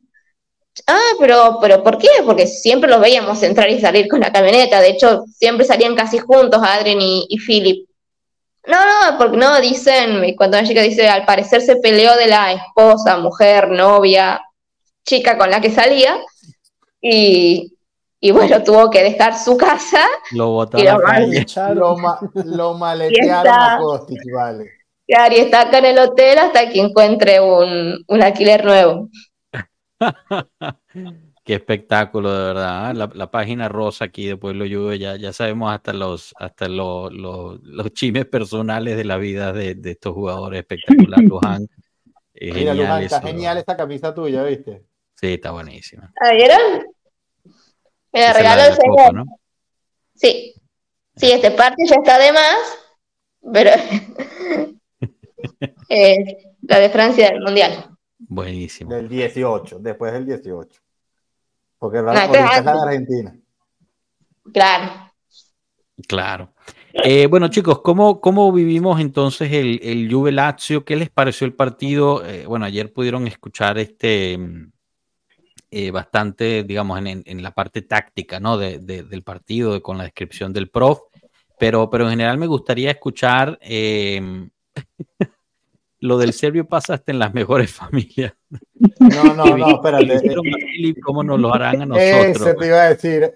Ah, 0.87 1.11
pero, 1.19 1.59
pero 1.61 1.83
¿por 1.83 1.99
qué? 1.99 2.09
Porque 2.25 2.47
siempre 2.47 2.89
los 2.89 3.01
veíamos 3.01 3.43
entrar 3.43 3.69
y 3.69 3.81
salir 3.81 4.09
con 4.09 4.21
la 4.21 4.33
camioneta. 4.33 4.81
De 4.81 4.89
hecho, 4.89 5.25
siempre 5.37 5.67
salían 5.67 5.95
casi 5.95 6.19
juntos 6.19 6.63
Adrien 6.63 6.99
y, 7.01 7.37
Philip. 7.47 7.87
No, 8.67 8.79
no, 8.79 9.19
porque 9.19 9.37
no, 9.37 9.61
dicen, 9.61 10.35
cuando 10.37 10.59
una 10.59 10.67
chica 10.67 10.83
dice, 10.83 11.09
al 11.09 11.27
parecer 11.27 11.61
se 11.61 11.77
peleó 11.77 12.17
de 12.17 12.29
la 12.29 12.53
esposa, 12.53 13.19
mujer, 13.19 13.71
novia, 13.71 14.41
chica 15.05 15.37
con 15.37 15.51
la 15.51 15.61
que 15.61 15.71
salía, 15.71 16.19
y, 17.03 17.75
y 18.21 18.31
bueno, 18.33 18.63
tuvo 18.63 18.91
que 18.91 19.03
dejar 19.03 19.37
su 19.39 19.57
casa. 19.57 20.05
Lo 20.33 20.51
botaron 20.51 21.01
lo, 21.75 21.97
lo, 22.45 22.75
maletearon 22.79 23.53
a 23.53 23.79
Kostic, 23.81 24.21
vale. 24.35 24.71
y 25.07 25.15
está 25.15 25.63
acá 25.63 25.79
en 25.79 25.87
el 25.87 25.99
hotel 25.99 26.39
hasta 26.39 26.69
que 26.69 26.81
encuentre 26.81 27.41
un, 27.41 28.05
un 28.07 28.23
alquiler 28.23 28.65
nuevo. 28.65 29.09
Qué 31.43 31.55
espectáculo, 31.55 32.33
de 32.33 32.45
verdad. 32.45 32.91
¿eh? 32.91 33.09
La, 33.15 33.31
página 33.31 33.69
rosa 33.69 34.05
aquí 34.05 34.27
de 34.27 34.37
Pueblo 34.37 34.67
Lluve, 34.67 34.99
ya, 34.99 35.17
ya 35.17 35.33
sabemos 35.33 35.73
hasta 35.73 35.95
los 35.95 36.35
hasta 36.39 36.69
los, 36.69 37.11
los, 37.13 37.93
chimes 37.95 38.27
personales 38.27 38.97
de 38.97 39.05
la 39.05 39.17
vida 39.17 39.53
de, 39.53 39.75
de 39.75 39.93
estos 39.93 40.13
jugadores 40.13 40.61
espectaculares. 40.61 41.25
Luján. 41.29 41.67
Mira, 42.35 42.75
Luján, 42.75 43.03
está 43.03 43.23
genial 43.23 43.57
esta 43.57 43.77
camisa 43.77 44.15
tuya, 44.15 44.43
¿viste? 44.45 44.85
Sí, 45.15 45.35
está 45.35 45.51
buenísima. 45.51 46.13
¿Vieron? 46.35 46.90
Me 48.13 48.33
regalo 48.33 48.63
el 48.63 48.75
señor. 48.75 49.27
Sí. 50.15 50.55
Sí, 51.17 51.33
este 51.33 51.51
parte 51.51 51.83
ya 51.87 51.97
está 51.97 52.19
de 52.19 52.33
más, 52.33 52.79
pero 53.53 53.71
la 56.63 56.79
de 56.79 56.91
Francia 56.91 57.31
del 57.31 57.41
Mundial. 57.41 57.91
Buenísimo. 58.19 58.91
Del 58.91 59.09
18, 59.09 59.81
después 59.81 60.13
del 60.13 60.25
18. 60.25 60.81
Porque 61.79 62.03
no, 62.03 62.13
es 62.13 62.31
la 62.31 62.63
de 62.63 62.71
Argentina. 62.71 63.37
Claro. 64.53 65.13
Claro. 66.07 66.55
Eh, 66.93 67.27
bueno, 67.27 67.49
chicos, 67.49 67.81
¿cómo, 67.83 68.21
¿cómo, 68.21 68.51
vivimos 68.53 69.01
entonces 69.01 69.53
el, 69.53 69.81
el 69.83 70.13
Juve 70.13 70.33
Lazio? 70.33 70.85
¿Qué 70.85 70.97
les 70.97 71.11
pareció 71.11 71.47
el 71.47 71.55
partido? 71.55 72.25
Eh, 72.25 72.47
bueno, 72.47 72.65
ayer 72.65 72.93
pudieron 72.93 73.27
escuchar 73.27 73.79
este 73.79 74.39
eh, 75.71 75.91
bastante, 75.91 76.65
digamos, 76.65 76.99
en, 76.99 77.23
en, 77.25 77.43
la 77.43 77.53
parte 77.53 77.83
táctica, 77.83 78.41
¿no? 78.41 78.59
De, 78.59 78.79
del 78.79 79.23
partido, 79.23 79.81
con 79.83 79.99
la 79.99 80.05
descripción 80.05 80.53
del 80.53 80.69
prof, 80.69 81.01
pero, 81.59 81.91
pero 81.91 82.05
en 82.05 82.11
general 82.11 82.39
me 82.39 82.47
gustaría 82.47 82.91
escuchar 82.91 83.59
em, 83.61 84.51
lo 86.01 86.17
del 86.17 86.33
serbio 86.33 86.67
pasa 86.67 86.95
hasta 86.95 87.13
en 87.13 87.19
las 87.19 87.35
mejores 87.35 87.71
familias. 87.73 88.33
No, 88.99 89.35
no, 89.35 89.57
no, 89.57 89.71
espérate. 89.77 90.17
Eh, 90.17 90.95
¿Cómo 91.03 91.23
nos 91.23 91.39
lo 91.39 91.55
harán 91.55 91.83
a 91.83 91.87
nosotros? 91.87 92.47
Ese 92.47 92.55
te 92.55 92.67
iba 92.67 92.83
a 92.83 92.89
decir, 92.95 93.33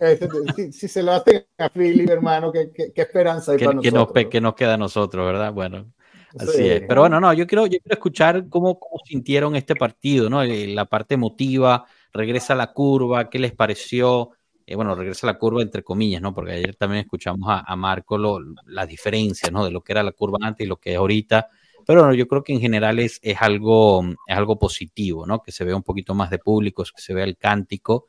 si, 0.72 0.88
se 0.88 1.02
lo 1.02 1.12
hacen 1.12 1.44
a 1.58 1.68
Philip, 1.68 2.08
hermano, 2.08 2.50
qué, 2.50 2.70
qué, 2.72 3.02
esperanza 3.02 3.52
hay 3.52 3.58
para 3.58 3.74
nosotros. 3.74 4.14
Nos, 4.14 4.28
que 4.30 4.40
nos 4.40 4.54
queda 4.54 4.74
a 4.74 4.78
nosotros, 4.78 5.26
¿verdad? 5.26 5.52
Bueno, 5.52 5.92
así 6.38 6.66
es. 6.66 6.82
Pero 6.88 7.02
bueno, 7.02 7.20
no, 7.20 7.32
yo 7.32 7.46
quiero, 7.46 7.66
yo 7.66 7.78
quiero 7.78 7.94
escuchar 7.94 8.48
cómo, 8.48 8.78
cómo 8.78 9.00
sintieron 9.04 9.54
este 9.54 9.76
partido, 9.76 10.30
¿no? 10.30 10.42
Eh, 10.42 10.68
la 10.68 10.86
parte 10.86 11.14
emotiva, 11.14 11.84
regresa 12.14 12.54
la 12.54 12.72
curva, 12.72 13.28
¿qué 13.28 13.38
les 13.38 13.52
pareció? 13.52 14.30
Eh, 14.64 14.76
bueno, 14.76 14.94
regresa 14.94 15.26
la 15.26 15.36
curva 15.36 15.60
entre 15.60 15.82
comillas, 15.82 16.22
¿no? 16.22 16.32
Porque 16.32 16.52
ayer 16.52 16.76
también 16.76 17.02
escuchamos 17.02 17.48
a, 17.48 17.76
Marco 17.76 18.16
lo, 18.16 18.38
las 18.66 18.88
diferencias, 18.88 19.52
¿no? 19.52 19.64
De 19.64 19.70
lo 19.70 19.82
que 19.82 19.92
era 19.92 20.02
la 20.02 20.12
curva 20.12 20.38
antes 20.40 20.64
y 20.64 20.68
lo 20.68 20.78
que 20.78 20.92
es 20.92 20.96
ahorita. 20.96 21.48
Pero 21.86 22.00
bueno, 22.00 22.14
yo 22.14 22.26
creo 22.26 22.42
que 22.42 22.54
en 22.54 22.60
general 22.60 22.98
es, 22.98 23.18
es, 23.22 23.36
algo, 23.42 24.02
es 24.26 24.36
algo 24.36 24.58
positivo, 24.58 25.26
¿no? 25.26 25.42
Que 25.42 25.52
se 25.52 25.64
vea 25.64 25.76
un 25.76 25.82
poquito 25.82 26.14
más 26.14 26.30
de 26.30 26.38
públicos, 26.38 26.92
que 26.92 27.02
se 27.02 27.12
vea 27.12 27.24
el 27.24 27.36
cántico. 27.36 28.06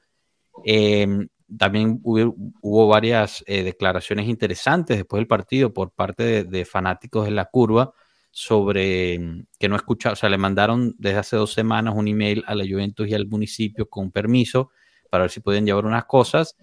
Em, 0.64 1.28
también 1.58 2.00
hubo, 2.04 2.88
varias 2.88 3.44
eh, 3.48 3.64
declaraciones 3.64 4.28
interesantes 4.28 4.98
después 4.98 5.20
del 5.20 5.28
partido 5.28 5.74
por 5.74 5.92
parte 5.92 6.46
de 6.46 6.66
fanáticos 6.66 7.26
de 7.26 7.32
la 7.32 7.46
curva 7.46 7.94
sobre 8.38 9.18
mm, 9.18 9.46
que 9.58 9.70
no 9.70 9.78
escucha, 9.78 10.12
o 10.12 10.16
sea, 10.18 10.28
le 10.30 10.38
mandaron 10.38 10.94
desde 10.98 11.20
hace 11.20 11.38
dos 11.38 11.54
semanas 11.54 11.94
un 11.96 12.10
email 12.10 12.44
a 12.48 12.54
la 12.54 12.66
Juventus 12.68 13.08
y 13.08 13.14
al 13.14 13.28
municipio 13.28 13.90
con 13.90 14.12
permiso 14.12 14.72
para 15.10 15.24
ver 15.24 15.32
si 15.32 15.40
pueden 15.40 15.66
llevar 15.66 15.86
unas 15.86 16.04
cosas 16.04 16.58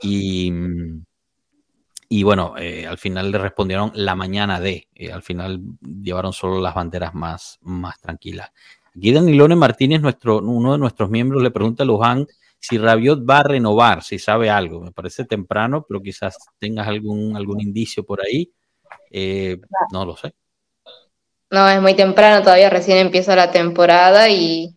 y, 0.00 0.50
mm, 0.50 1.04
y 2.08 2.22
bueno, 2.22 2.54
eh, 2.56 2.86
al 2.86 2.96
final 2.96 3.30
le 3.30 3.36
respondieron 3.36 3.92
la 3.94 4.14
mañana 4.14 4.58
de, 4.58 4.88
eh, 4.94 5.12
al 5.12 5.22
final 5.22 5.60
llevaron 6.02 6.32
solo 6.32 6.62
las 6.62 6.74
banderas 6.74 7.14
más, 7.14 7.58
más 7.60 8.00
tranquilas. 8.00 8.50
Aquí 8.96 9.12
Danilone 9.12 9.54
Martínez, 9.54 10.00
nuestro, 10.00 10.38
uno 10.38 10.72
de 10.72 10.78
nuestros 10.78 11.10
miembros, 11.10 11.42
le 11.42 11.50
pregunta 11.50 11.82
a 11.82 11.86
Luján 11.86 12.26
si 12.58 12.78
Rabiot 12.78 13.28
va 13.28 13.40
a 13.40 13.42
renovar, 13.42 14.02
si 14.02 14.18
sabe 14.18 14.48
algo. 14.48 14.80
Me 14.80 14.92
parece 14.92 15.26
temprano, 15.26 15.84
pero 15.86 16.00
quizás 16.00 16.38
tengas 16.58 16.88
algún, 16.88 17.36
algún 17.36 17.60
indicio 17.60 18.02
por 18.02 18.22
ahí. 18.22 18.50
Eh, 19.10 19.58
no 19.92 20.06
lo 20.06 20.16
sé. 20.16 20.32
No, 21.50 21.68
es 21.68 21.80
muy 21.80 21.94
temprano, 21.94 22.42
todavía 22.42 22.68
recién 22.68 22.98
empieza 22.98 23.34
la 23.34 23.50
temporada 23.50 24.28
y, 24.28 24.74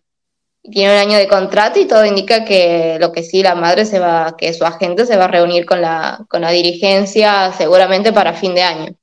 tiene 0.70 0.92
un 0.92 0.98
año 0.98 1.18
de 1.18 1.26
contrato 1.26 1.80
y 1.80 1.86
todo 1.86 2.06
indica 2.06 2.44
que 2.44 2.96
lo 3.00 3.10
que 3.10 3.24
sí, 3.24 3.42
la 3.42 3.56
madre 3.56 3.84
se 3.84 3.98
va, 3.98 4.36
que 4.36 4.52
su 4.52 4.64
agente 4.64 5.06
se 5.06 5.16
va 5.16 5.24
a 5.24 5.28
reunir 5.28 5.66
con 5.66 5.80
la, 5.80 6.24
con 6.28 6.42
la 6.42 6.50
dirigencia 6.50 7.52
seguramente 7.52 8.12
para 8.12 8.32
fin 8.32 8.54
de 8.54 8.62
año. 8.62 8.94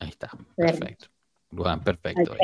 Ahí 0.00 0.08
está, 0.08 0.30
perfecto. 0.56 1.06
Bueno, 1.50 1.80
perfecto. 1.84 2.34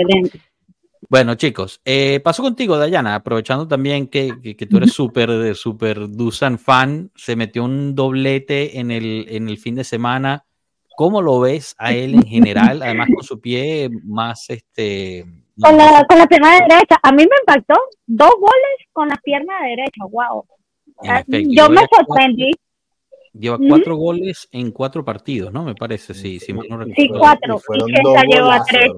Bueno, 1.09 1.35
chicos, 1.35 1.81
eh, 1.85 2.21
paso 2.21 2.43
contigo, 2.43 2.79
Dayana, 2.79 3.17
aprovechando 3.17 3.67
también 3.67 4.07
que, 4.07 4.57
que, 4.57 4.67
tú 4.67 4.77
eres 4.77 4.93
súper, 4.93 5.55
súper 5.55 6.09
Dusan 6.09 6.59
fan, 6.59 7.11
se 7.17 7.37
metió 7.37 7.65
un 7.65 7.95
doblete 7.95 8.79
en 8.79 8.91
el, 8.91 9.27
en 9.29 9.49
el 9.49 9.59
fin 9.59 9.75
de 9.75 9.85
semana 9.85 10.45
¿Cómo 10.97 11.21
lo 11.21 11.41
ves 11.41 11.75
a 11.79 11.93
él 11.93 12.15
en 12.15 12.23
general? 12.23 12.83
Además, 12.83 13.09
con 13.15 13.23
su 13.23 13.41
pie 13.41 13.91
más, 14.05 14.49
este, 14.49 15.27
con, 15.61 15.77
la, 15.77 16.05
con 16.09 16.19
la 16.19 16.27
pierna 16.27 16.53
derecha. 16.53 16.99
A 17.03 17.13
mí 17.13 17.23
me 17.23 17.37
impactó 17.41 17.75
dos 18.07 18.33
goles 18.39 18.89
con 18.93 19.09
la 19.09 19.17
pierna 19.23 19.55
derecha. 19.63 20.05
Wow. 20.11 20.47
Ah, 21.07 21.23
yo 21.29 21.69
me 21.69 21.83
sorprendí. 21.95 22.51
Lleva 23.33 23.59
cuatro 23.59 23.97
goles 23.97 24.49
en 24.51 24.71
cuatro 24.71 25.05
partidos, 25.05 25.53
¿no? 25.53 25.65
Me 25.65 25.75
parece, 25.75 26.15
sí, 26.15 26.39
sí, 26.39 26.55
sí 26.97 27.09
cuatro. 27.11 27.61
Y, 27.75 27.85
y 27.85 28.33
lleva 28.33 28.65
tres. 28.67 28.91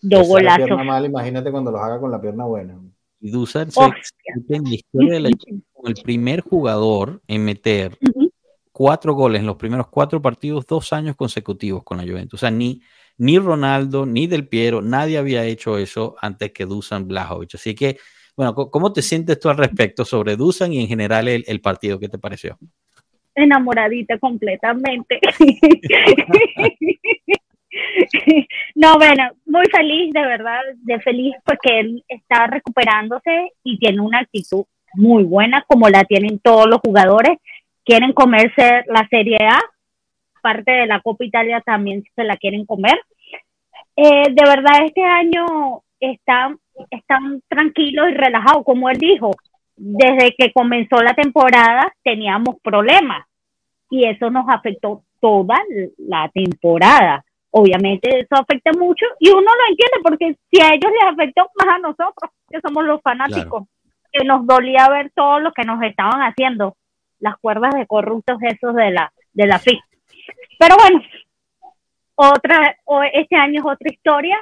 Dos 0.00 0.26
golazos. 0.26 0.84
Mal, 0.84 1.04
imagínate 1.04 1.50
cuando 1.50 1.70
los 1.70 1.80
haga 1.82 2.00
con 2.00 2.10
la 2.10 2.20
pierna 2.20 2.46
buena. 2.46 2.80
Y 3.20 3.30
Dusan 3.30 3.70
se 3.70 3.80
en 4.48 4.64
la 4.64 4.74
historia 4.74 5.12
del 5.12 5.26
equipo 5.26 5.86
el 5.86 5.94
primer 6.02 6.40
jugador 6.40 7.20
en 7.26 7.44
meter 7.44 7.98
cuatro 8.80 9.12
goles 9.12 9.40
en 9.40 9.46
los 9.46 9.56
primeros 9.56 9.88
cuatro 9.88 10.22
partidos, 10.22 10.66
dos 10.66 10.94
años 10.94 11.14
consecutivos 11.14 11.84
con 11.84 11.98
la 11.98 12.04
Juventus. 12.04 12.32
O 12.32 12.40
sea, 12.40 12.50
ni, 12.50 12.80
ni 13.18 13.38
Ronaldo, 13.38 14.06
ni 14.06 14.26
Del 14.26 14.48
Piero, 14.48 14.80
nadie 14.80 15.18
había 15.18 15.44
hecho 15.44 15.76
eso 15.76 16.16
antes 16.18 16.52
que 16.52 16.64
Dusan 16.64 17.06
Blajovic. 17.06 17.56
Así 17.56 17.74
que, 17.74 17.98
bueno, 18.34 18.54
¿cómo 18.54 18.90
te 18.90 19.02
sientes 19.02 19.38
tú 19.38 19.50
al 19.50 19.58
respecto 19.58 20.06
sobre 20.06 20.34
Dusan 20.34 20.72
y 20.72 20.80
en 20.80 20.88
general 20.88 21.28
el, 21.28 21.44
el 21.46 21.60
partido? 21.60 22.00
¿Qué 22.00 22.08
te 22.08 22.16
pareció? 22.16 22.56
Enamoradita 23.34 24.18
completamente. 24.18 25.20
no, 28.76 28.96
bueno, 28.96 29.24
muy 29.44 29.66
feliz, 29.70 30.10
de 30.14 30.22
verdad, 30.22 30.60
de 30.76 30.98
feliz 31.00 31.34
porque 31.44 31.80
él 31.80 32.02
está 32.08 32.46
recuperándose 32.46 33.50
y 33.62 33.78
tiene 33.78 34.00
una 34.00 34.20
actitud 34.20 34.64
muy 34.94 35.24
buena, 35.24 35.66
como 35.68 35.90
la 35.90 36.04
tienen 36.04 36.38
todos 36.38 36.66
los 36.66 36.80
jugadores. 36.80 37.36
Quieren 37.90 38.12
comerse 38.12 38.84
la 38.86 39.04
Serie 39.08 39.36
A, 39.40 39.58
parte 40.40 40.70
de 40.70 40.86
la 40.86 41.00
Copa 41.00 41.24
Italia 41.24 41.60
también 41.60 42.04
se 42.14 42.22
la 42.22 42.36
quieren 42.36 42.64
comer. 42.64 42.96
Eh, 43.96 44.26
de 44.30 44.44
verdad, 44.48 44.84
este 44.84 45.02
año 45.02 45.82
están, 45.98 46.60
están 46.88 47.42
tranquilos 47.48 48.10
y 48.10 48.14
relajados, 48.14 48.64
como 48.64 48.88
él 48.90 48.96
dijo. 48.96 49.32
Desde 49.74 50.36
que 50.38 50.52
comenzó 50.52 51.02
la 51.02 51.14
temporada 51.14 51.92
teníamos 52.04 52.60
problemas 52.62 53.26
y 53.90 54.06
eso 54.06 54.30
nos 54.30 54.44
afectó 54.48 55.02
toda 55.18 55.56
la 55.98 56.30
temporada 56.32 57.24
obviamente 57.50 58.20
eso 58.20 58.40
afecta 58.40 58.70
mucho 58.78 59.04
y 59.18 59.30
uno 59.30 59.40
lo 59.40 59.68
entiende 59.68 59.98
porque 60.04 60.38
si 60.48 60.60
a 60.60 60.68
ellos 60.68 60.92
les 60.92 61.12
afectó 61.12 61.50
más 61.56 61.74
a 61.74 61.78
nosotros, 61.80 62.30
que 62.48 62.60
somos 62.60 62.84
los 62.84 63.02
fanáticos, 63.02 63.64
que 64.12 64.24
nos 64.24 64.46
dolía 64.46 64.88
ver 64.88 65.10
todo 65.16 65.40
lo 65.40 65.50
que 65.50 65.64
nos 65.64 65.82
estaban 65.82 66.20
haciendo, 66.20 66.76
las 67.20 67.36
cuerdas 67.38 67.74
de 67.74 67.86
corruptos 67.86 68.38
esos 68.42 68.74
de 68.74 68.90
la, 68.90 69.12
de 69.32 69.46
la 69.46 69.58
FI. 69.58 69.80
Pero 70.58 70.76
bueno, 70.76 71.02
otra, 72.16 72.76
este 73.12 73.36
año 73.36 73.60
es 73.60 73.66
otra 73.66 73.90
historia. 73.90 74.38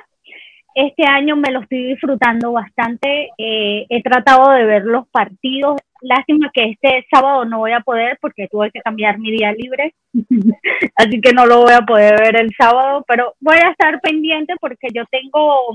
Este 0.75 1.04
año 1.04 1.37
me 1.37 1.50
lo 1.50 1.61
estoy 1.61 1.88
disfrutando 1.88 2.52
bastante. 2.52 3.30
Eh, 3.37 3.87
he 3.88 4.02
tratado 4.02 4.52
de 4.52 4.64
ver 4.64 4.85
los 4.85 5.08
partidos 5.08 5.76
Lástima 6.00 6.50
que 6.52 6.70
este 6.70 7.06
sábado 7.11 7.44
no 7.44 7.58
voy 7.58 7.73
a 7.73 7.80
poder 7.80 8.18
porque 8.20 8.47
tuve 8.49 8.70
que 8.70 8.80
cambiar 8.80 9.18
mi 9.18 9.32
día 9.32 9.52
libre, 9.52 9.94
así 10.94 11.20
que 11.20 11.32
no 11.32 11.44
lo 11.44 11.62
voy 11.62 11.73
a 11.73 11.82
poder 11.82 12.20
ver 12.20 12.37
el 12.37 12.54
sábado, 12.56 13.04
pero 13.08 13.35
voy 13.40 13.56
a 13.56 13.70
estar 13.70 14.00
pendiente 14.00 14.54
porque 14.61 14.88
yo 14.94 15.04
tengo, 15.11 15.75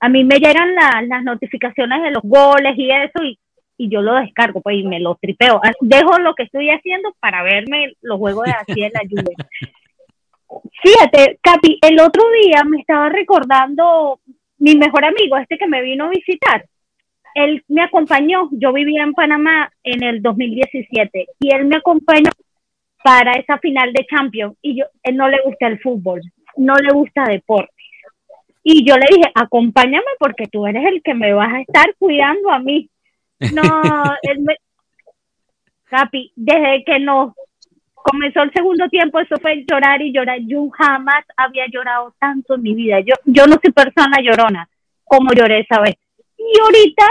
a 0.00 0.08
mí 0.08 0.24
me 0.24 0.36
llegan 0.36 0.74
las 1.08 1.22
notificaciones 1.22 2.02
de 2.02 2.10
los 2.10 2.22
goles 2.24 2.74
y 2.76 2.90
eso 2.90 3.22
y, 3.22 3.38
y 3.80 3.88
yo 3.88 4.02
lo 4.02 4.14
descargo 4.14 4.60
pues 4.60 4.76
y 4.76 4.84
me 4.84 5.00
lo 5.00 5.16
tripeo. 5.16 5.60
Dejo 5.80 6.18
lo 6.18 6.34
que 6.34 6.44
estoy 6.44 6.70
haciendo 6.70 7.14
para 7.20 7.42
verme 7.42 7.92
los 8.02 8.18
juegos 8.18 8.44
de 8.44 8.52
así 8.52 8.82
en 8.82 8.92
la 8.92 9.02
lluvia. 9.02 9.36
Fíjate, 10.82 11.38
Capi, 11.42 11.78
el 11.82 12.00
otro 12.00 12.22
día 12.42 12.62
me 12.64 12.80
estaba 12.80 13.08
recordando 13.08 14.20
mi 14.58 14.74
mejor 14.76 15.04
amigo, 15.04 15.36
este 15.36 15.56
que 15.56 15.66
me 15.66 15.82
vino 15.82 16.06
a 16.06 16.10
visitar 16.10 16.64
él 17.34 17.62
me 17.68 17.82
acompañó, 17.82 18.48
yo 18.52 18.72
vivía 18.72 19.02
en 19.02 19.12
Panamá 19.12 19.72
en 19.82 20.02
el 20.02 20.22
2017 20.22 21.26
y 21.40 21.54
él 21.54 21.66
me 21.66 21.76
acompañó 21.76 22.30
para 23.02 23.32
esa 23.32 23.58
final 23.58 23.92
de 23.92 24.06
Champions 24.06 24.56
y 24.62 24.78
yo, 24.78 24.86
él 25.02 25.16
no 25.16 25.28
le 25.28 25.38
gusta 25.44 25.66
el 25.66 25.80
fútbol, 25.80 26.20
no 26.56 26.74
le 26.74 26.92
gusta 26.92 27.24
deporte. 27.24 27.72
Y 28.62 28.84
yo 28.86 28.94
le 28.96 29.06
dije, 29.08 29.30
acompáñame 29.34 30.04
porque 30.18 30.46
tú 30.46 30.66
eres 30.66 30.84
el 30.84 31.02
que 31.02 31.14
me 31.14 31.32
vas 31.32 31.52
a 31.52 31.60
estar 31.60 31.94
cuidando 31.98 32.50
a 32.50 32.58
mí. 32.58 32.90
No, 33.52 33.62
él 34.22 34.40
me... 34.40 34.56
Capi, 35.84 36.32
desde 36.36 36.84
que 36.84 37.00
nos 37.00 37.32
comenzó 37.94 38.42
el 38.42 38.52
segundo 38.52 38.88
tiempo, 38.88 39.18
eso 39.18 39.36
fue 39.40 39.64
llorar 39.68 40.00
y 40.02 40.12
llorar. 40.12 40.38
Yo 40.46 40.68
jamás 40.70 41.24
había 41.36 41.66
llorado 41.68 42.14
tanto 42.18 42.54
en 42.54 42.62
mi 42.62 42.74
vida. 42.74 43.00
Yo, 43.00 43.14
yo 43.24 43.46
no 43.46 43.56
soy 43.62 43.72
persona 43.72 44.18
llorona 44.22 44.68
como 45.04 45.32
lloré 45.32 45.60
esa 45.60 45.80
vez. 45.80 45.96
Y 46.38 46.60
ahorita 46.60 47.04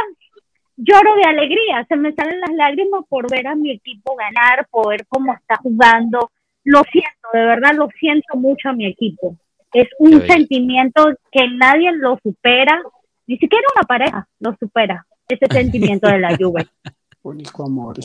lloro 0.77 1.15
de 1.15 1.23
alegría, 1.23 1.85
se 1.87 1.95
me 1.95 2.13
salen 2.13 2.39
las 2.39 2.51
lágrimas 2.55 3.03
por 3.09 3.29
ver 3.29 3.47
a 3.47 3.55
mi 3.55 3.71
equipo 3.71 4.15
ganar, 4.15 4.65
por 4.71 4.89
ver 4.89 5.05
cómo 5.07 5.33
está 5.33 5.57
jugando. 5.57 6.31
Lo 6.63 6.81
siento, 6.91 7.29
de 7.33 7.45
verdad 7.45 7.73
lo 7.75 7.89
siento 7.99 8.37
mucho 8.37 8.69
a 8.69 8.73
mi 8.73 8.85
equipo. 8.85 9.35
Es 9.73 9.87
un 9.99 10.25
sentimiento 10.25 11.13
que 11.31 11.47
nadie 11.49 11.91
lo 11.91 12.17
supera, 12.23 12.81
ni 13.27 13.37
siquiera 13.37 13.67
una 13.75 13.83
pareja 13.83 14.27
lo 14.39 14.55
supera, 14.59 15.05
ese 15.29 15.45
sentimiento 15.51 16.07
de 16.09 16.19
la 16.19 16.37
lluvia. 16.37 16.69
Único 17.21 17.65
amor. 17.65 17.97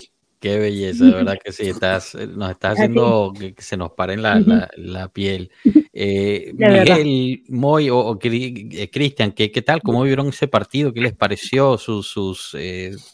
Qué 0.45 0.59
belleza, 0.59 1.07
de 1.07 1.13
verdad 1.13 1.39
que 1.43 1.53
sí, 1.53 1.71
estás, 1.71 2.15
eh, 2.17 2.27
nos 2.27 2.51
estás 2.51 2.75
haciendo 2.75 3.33
que, 3.33 3.55
se 3.57 3.79
nos 3.79 3.93
pare 3.93 4.19
la, 4.19 4.69
la, 4.77 5.09
piel. 5.09 5.51
Eh, 5.91 6.53
Miguel, 6.59 7.45
Moy 7.49 7.89
o, 7.89 8.19
eh, 8.23 8.91
Cristian, 8.93 9.33
¿qué, 9.33 9.51
¿qué, 9.51 9.63
tal? 9.63 9.81
¿Cómo 9.81 10.03
vieron 10.03 10.29
ese 10.29 10.47
partido? 10.47 10.93
¿Qué 10.93 11.01
les 11.01 11.15
pareció? 11.15 11.79
Sus, 11.79 12.09
sus 12.09 12.55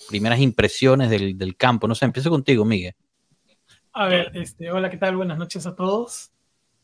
primeras 0.08 0.40
impresiones 0.40 1.08
del, 1.08 1.38
del, 1.38 1.56
campo. 1.56 1.86
No 1.86 1.94
sé, 1.94 2.04
empiezo 2.04 2.30
contigo, 2.30 2.64
Miguel. 2.64 2.94
A 3.92 4.08
ver, 4.08 4.32
este, 4.34 4.72
hola, 4.72 4.90
¿qué 4.90 4.96
tal? 4.96 5.14
Buenas 5.14 5.38
noches 5.38 5.64
a 5.66 5.76
todos. 5.76 6.32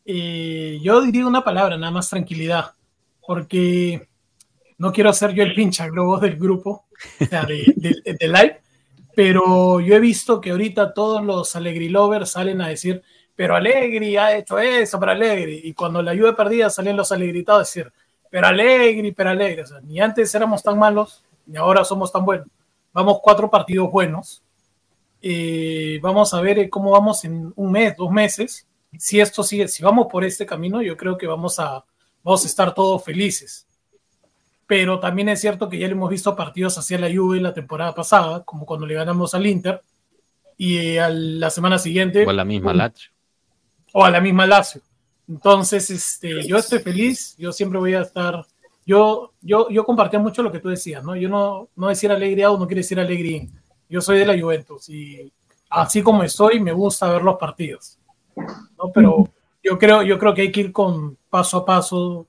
yo 0.04 1.00
diría 1.02 1.26
una 1.26 1.42
palabra, 1.42 1.76
nada 1.76 1.90
más 1.90 2.08
tranquilidad, 2.08 2.70
porque 3.26 4.06
no 4.78 4.92
quiero 4.92 5.12
ser 5.12 5.32
yo 5.32 5.42
el 5.42 5.54
pincha 5.54 5.88
globos 5.88 6.20
del 6.20 6.36
grupo, 6.36 6.86
de, 7.18 8.16
live 8.20 8.60
pero 9.14 9.80
yo 9.80 9.94
he 9.94 10.00
visto 10.00 10.40
que 10.42 10.50
ahorita 10.50 10.92
todos 10.92 11.24
los 11.24 11.56
Alegri 11.56 11.88
lovers 11.88 12.32
salen 12.32 12.60
a 12.60 12.68
decir, 12.68 13.02
pero 13.34 13.56
Alegri 13.56 14.18
ha 14.18 14.36
hecho 14.36 14.58
eso, 14.58 15.00
pero 15.00 15.12
Alegri, 15.12 15.62
y 15.64 15.72
cuando 15.72 16.02
la 16.02 16.12
lluvia 16.12 16.34
perdida 16.34 16.68
salen 16.68 16.98
los 16.98 17.10
alegritados 17.12 17.60
a 17.60 17.64
decir, 17.64 17.92
pero 18.30 18.46
Alegri, 18.46 19.12
pero 19.12 19.30
Alegri, 19.30 19.62
ni 19.84 20.00
antes 20.00 20.34
éramos 20.34 20.62
tan 20.62 20.78
malos, 20.78 21.24
ni 21.46 21.56
ahora 21.56 21.82
somos 21.82 22.12
tan 22.12 22.26
buenos. 22.26 22.48
Vamos 22.92 23.20
cuatro 23.22 23.48
partidos 23.48 23.90
buenos. 23.90 24.42
Eh, 25.22 25.98
vamos 26.02 26.34
a 26.34 26.40
ver 26.42 26.68
cómo 26.68 26.90
vamos 26.90 27.24
en 27.24 27.54
un 27.56 27.72
mes, 27.72 27.96
dos 27.96 28.10
meses. 28.10 28.66
Si 28.98 29.18
esto 29.18 29.42
sigue, 29.42 29.66
si 29.68 29.82
vamos 29.82 30.08
por 30.10 30.24
este 30.24 30.44
camino, 30.44 30.82
yo 30.82 30.94
creo 30.94 31.16
que 31.16 31.26
vamos 31.26 31.58
a, 31.58 31.82
vamos 32.22 32.44
a 32.44 32.48
estar 32.48 32.74
todos 32.74 33.02
felices 33.02 33.66
pero 34.66 34.98
también 34.98 35.29
es 35.29 35.40
cierto 35.40 35.68
que 35.68 35.79
ya 35.79 35.87
le 35.87 35.92
hemos 35.92 36.11
visto 36.11 36.35
partidos 36.35 36.76
hacia 36.79 36.98
la 36.98 37.14
Juve 37.14 37.40
la 37.40 37.55
temporada 37.55 37.94
pasada, 37.94 38.42
como 38.44 38.66
cuando 38.66 38.87
le 38.87 38.94
ganamos 38.94 39.35
al 39.35 39.46
Inter, 39.46 39.81
y 40.57 40.96
a 40.96 41.09
la 41.09 41.50
semana 41.50 41.79
siguiente... 41.79 42.26
O 42.26 42.31
a 42.31 42.33
la 42.33 42.44
misma 42.44 42.74
Lazio. 42.74 43.11
O 43.92 44.05
a 44.05 44.11
la 44.11 44.20
misma 44.20 44.46
Lazio. 44.46 44.81
Entonces, 45.29 45.90
este, 45.90 46.46
yo 46.46 46.57
estoy 46.57 46.81
feliz, 46.81 47.37
yo 47.38 47.52
siempre 47.52 47.79
voy 47.79 47.94
a 47.94 48.00
estar... 48.00 48.44
Yo, 48.85 49.33
yo, 49.40 49.68
yo 49.68 49.85
compartía 49.85 50.20
mucho 50.20 50.42
lo 50.42 50.52
que 50.52 50.61
tú 50.61 50.68
decías, 50.68 51.02
¿no? 51.02 51.16
Yo 51.16 51.29
no, 51.29 51.68
no 51.74 51.88
decir 51.88 52.11
alegría 52.11 52.50
o 52.50 52.59
no 52.59 52.66
quiero 52.66 52.81
decir 52.81 53.00
alegría. 53.00 53.46
Yo 53.88 54.00
soy 54.00 54.18
de 54.18 54.26
la 54.26 54.40
Juventus 54.40 54.88
y 54.88 55.33
así 55.70 56.02
como 56.02 56.22
estoy, 56.22 56.61
me 56.61 56.72
gusta 56.72 57.11
ver 57.11 57.22
los 57.22 57.37
partidos. 57.37 57.98
¿no? 58.37 58.92
Pero 58.94 59.29
yo 59.62 59.79
creo, 59.79 60.02
yo 60.02 60.18
creo 60.18 60.35
que 60.35 60.42
hay 60.42 60.52
que 60.52 60.61
ir 60.61 60.72
con 60.72 61.18
paso 61.29 61.59
a 61.59 61.64
paso, 61.64 62.26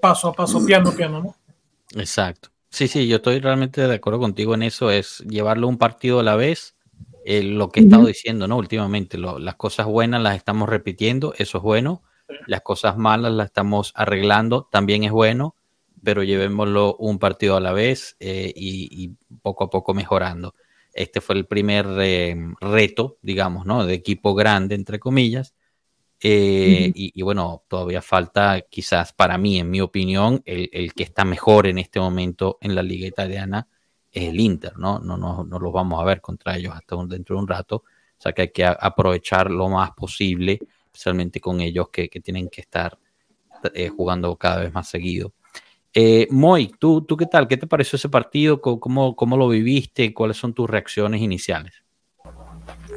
paso 0.00 0.28
a 0.28 0.32
paso, 0.32 0.64
piano, 0.64 0.92
piano, 0.92 1.20
¿no? 1.22 1.36
Exacto. 1.96 2.50
Sí, 2.70 2.86
sí, 2.88 3.08
yo 3.08 3.16
estoy 3.16 3.40
realmente 3.40 3.86
de 3.86 3.94
acuerdo 3.94 4.20
contigo 4.20 4.54
en 4.54 4.62
eso, 4.62 4.90
es 4.90 5.18
llevarlo 5.28 5.66
un 5.66 5.76
partido 5.78 6.20
a 6.20 6.22
la 6.22 6.36
vez, 6.36 6.76
eh, 7.24 7.42
lo 7.42 7.68
que 7.70 7.80
he 7.80 7.82
estado 7.82 8.06
diciendo, 8.06 8.46
¿no? 8.46 8.56
Últimamente, 8.56 9.18
las 9.18 9.56
cosas 9.56 9.86
buenas 9.86 10.22
las 10.22 10.36
estamos 10.36 10.68
repitiendo, 10.68 11.34
eso 11.36 11.58
es 11.58 11.64
bueno, 11.64 12.02
las 12.46 12.60
cosas 12.60 12.96
malas 12.96 13.32
las 13.32 13.46
estamos 13.46 13.92
arreglando, 13.96 14.68
también 14.70 15.02
es 15.02 15.10
bueno, 15.10 15.56
pero 16.04 16.22
llevémoslo 16.22 16.94
un 16.96 17.18
partido 17.18 17.56
a 17.56 17.60
la 17.60 17.72
vez 17.72 18.16
eh, 18.20 18.52
y, 18.54 19.16
poco 19.42 19.64
a 19.64 19.70
poco 19.70 19.92
mejorando. 19.92 20.54
Este 20.92 21.20
fue 21.20 21.36
el 21.36 21.46
primer 21.46 21.86
eh, 22.00 22.36
reto, 22.60 23.18
digamos, 23.22 23.66
¿no? 23.66 23.84
De 23.84 23.94
equipo 23.94 24.34
grande, 24.34 24.76
entre 24.76 25.00
comillas, 25.00 25.54
eh, 26.22 26.92
y, 26.94 27.22
bueno, 27.22 27.64
todavía 27.66 28.02
falta 28.02 28.60
quizás 28.68 29.12
para 29.12 29.38
mí, 29.38 29.58
en 29.58 29.70
mi 29.70 29.80
opinión, 29.80 30.42
el, 30.44 30.92
que 30.92 31.02
está 31.02 31.24
mejor 31.24 31.66
en 31.66 31.78
este 31.78 31.98
momento 31.98 32.58
en 32.60 32.74
la 32.74 32.82
liga 32.82 33.06
italiana 33.06 33.66
es 34.12 34.28
el 34.28 34.38
Inter, 34.38 34.76
¿no? 34.76 34.98
No, 34.98 35.16
no, 35.16 35.44
no 35.44 35.58
los 35.58 35.72
vamos 35.72 36.00
a 36.00 36.04
ver 36.04 36.20
contra 36.20 36.56
ellos 36.56 36.74
hasta 36.74 36.96
dentro 37.06 37.36
de 37.36 37.42
un 37.42 37.48
rato. 37.48 37.76
O 37.76 38.22
sea 38.22 38.32
que 38.32 38.42
hay 38.42 38.50
que 38.50 38.64
aprovechar 38.64 39.50
lo 39.50 39.68
más 39.70 39.92
posible, 39.92 40.58
especialmente 40.86 41.40
con 41.40 41.60
ellos 41.60 41.88
que, 41.90 42.08
tienen 42.08 42.50
que 42.50 42.60
estar 42.60 42.98
eh, 43.72 43.88
jugando 43.88 44.36
cada 44.36 44.60
vez 44.60 44.74
más 44.74 44.90
seguido. 44.90 45.32
Eh, 45.94 46.28
Moy, 46.30 46.70
¿tú, 46.78 47.02
¿tú 47.02 47.16
qué 47.16 47.26
tal? 47.26 47.48
¿Qué 47.48 47.56
te 47.56 47.66
pareció 47.66 47.96
ese 47.96 48.10
partido? 48.10 48.60
¿Cómo, 48.60 49.16
¿Cómo 49.16 49.36
lo 49.38 49.48
viviste? 49.48 50.12
¿Cuáles 50.12 50.36
son 50.36 50.52
tus 50.52 50.68
reacciones 50.68 51.22
iniciales? 51.22 51.79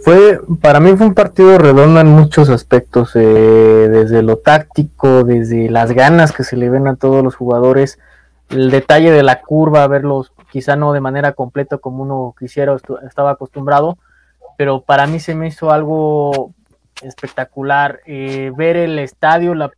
Fue, 0.03 0.41
para 0.61 0.81
mí 0.81 0.95
fue 0.97 1.07
un 1.07 1.13
partido 1.13 1.57
redondo 1.57 2.01
en 2.01 2.07
muchos 2.07 2.49
aspectos, 2.49 3.15
eh, 3.15 3.19
desde 3.19 4.21
lo 4.21 4.37
táctico, 4.37 5.23
desde 5.23 5.69
las 5.69 5.93
ganas 5.93 6.33
que 6.33 6.43
se 6.43 6.57
le 6.57 6.69
ven 6.69 6.89
a 6.89 6.97
todos 6.97 7.23
los 7.23 7.35
jugadores, 7.35 7.99
el 8.49 8.69
detalle 8.69 9.11
de 9.11 9.23
la 9.23 9.41
curva, 9.41 9.87
verlos 9.87 10.33
quizá 10.51 10.75
no 10.75 10.91
de 10.91 10.99
manera 10.99 11.31
completa 11.31 11.77
como 11.77 12.03
uno 12.03 12.35
quisiera 12.37 12.73
o 12.73 12.79
estaba 13.07 13.31
acostumbrado, 13.31 13.97
pero 14.57 14.81
para 14.81 15.07
mí 15.07 15.21
se 15.21 15.35
me 15.35 15.47
hizo 15.47 15.71
algo 15.71 16.53
espectacular. 17.01 18.01
Eh, 18.05 18.51
ver 18.55 18.75
el 18.75 18.99
estadio, 18.99 19.55
la, 19.55 19.71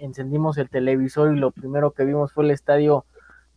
encendimos 0.00 0.58
el 0.58 0.68
televisor 0.68 1.34
y 1.34 1.38
lo 1.38 1.52
primero 1.52 1.92
que 1.92 2.04
vimos 2.04 2.32
fue 2.32 2.44
el 2.44 2.50
estadio 2.50 3.04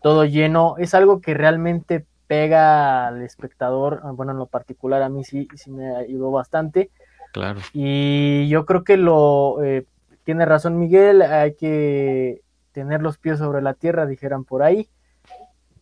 todo 0.02 0.24
lleno. 0.24 0.76
Es 0.78 0.94
algo 0.94 1.20
que 1.20 1.34
realmente 1.34 2.06
pega 2.28 3.08
al 3.08 3.22
espectador. 3.22 4.02
Ah, 4.04 4.12
bueno, 4.12 4.32
en 4.32 4.38
lo 4.38 4.48
particular 4.48 5.02
a 5.02 5.10
mí 5.10 5.24
sí, 5.24 5.48
sí 5.56 5.72
me 5.72 5.96
ayudó 5.96 6.32
bastante. 6.32 6.92
Claro. 7.34 7.60
Y 7.74 8.48
yo 8.48 8.66
creo 8.66 8.84
que 8.84 8.98
lo 8.98 9.64
eh, 9.64 9.86
tiene 10.24 10.46
razón 10.46 10.80
Miguel, 10.80 11.22
hay 11.22 11.56
que 11.56 12.42
tener 12.72 13.02
los 13.02 13.18
pies 13.18 13.40
sobre 13.40 13.62
la 13.62 13.74
tierra, 13.74 14.06
dijeran 14.06 14.44
por 14.44 14.64
ahí. 14.64 14.90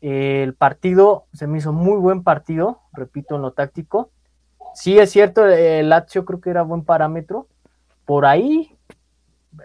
el 0.01 0.53
partido 0.53 1.25
se 1.33 1.47
me 1.47 1.59
hizo 1.59 1.73
muy 1.73 1.97
buen 1.99 2.23
partido, 2.23 2.79
repito, 2.93 3.35
en 3.35 3.41
lo 3.43 3.51
táctico 3.51 4.11
sí 4.73 4.97
es 4.99 5.11
cierto, 5.11 5.47
el 5.47 5.89
Lazio 5.89 6.25
creo 6.25 6.41
que 6.41 6.49
era 6.49 6.63
buen 6.63 6.83
parámetro. 6.83 7.47
Por 8.05 8.25
ahí, 8.25 8.72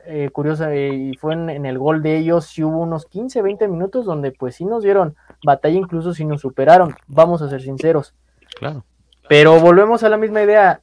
eh, 0.06 0.30
curiosa, 0.32 0.72
eh, 0.72 0.94
y 0.94 1.16
fue 1.16 1.34
en, 1.34 1.66
el 1.66 1.78
gol 1.78 2.02
de 2.02 2.16
ellos, 2.16 2.46
sí 2.46 2.62
hubo 2.62 2.78
unos 2.80 3.06
15, 3.06 3.42
20 3.42 3.68
minutos 3.68 4.04
donde 4.04 4.32
pues 4.32 4.56
sí 4.56 4.64
nos 4.64 4.82
dieron 4.82 5.16
batalla, 5.44 5.76
incluso 5.76 6.14
si 6.14 6.24
nos 6.24 6.40
superaron, 6.40 6.94
vamos 7.06 7.42
a 7.42 7.48
ser 7.48 7.62
sinceros. 7.62 8.14
Claro. 8.58 8.84
Pero 9.28 9.60
volvemos 9.60 10.02
a 10.02 10.08
la 10.08 10.16
misma 10.16 10.42
idea, 10.42 10.80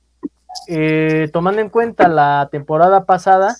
eh, 0.67 1.29
tomando 1.33 1.61
en 1.61 1.69
cuenta 1.69 2.07
la 2.07 2.49
temporada 2.51 3.05
pasada, 3.05 3.55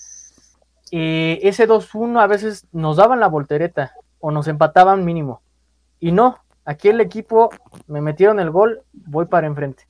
ese 0.92 1.68
2-1 1.68 2.22
a 2.22 2.28
veces 2.28 2.68
nos 2.72 2.98
daban 2.98 3.20
la 3.20 3.28
voltereta 3.28 3.94
o 4.20 4.32
nos 4.32 4.48
empataban 4.48 5.04
mínimo. 5.04 5.42
Y 6.00 6.12
no, 6.12 6.38
aquí 6.64 6.90
el 6.90 7.02
equipo 7.02 7.50
me 7.88 8.02
metieron 8.02 8.40
el 8.40 8.52
gol, 8.52 8.84
voy 8.94 9.26
para 9.26 9.48
enfrente 9.48 9.86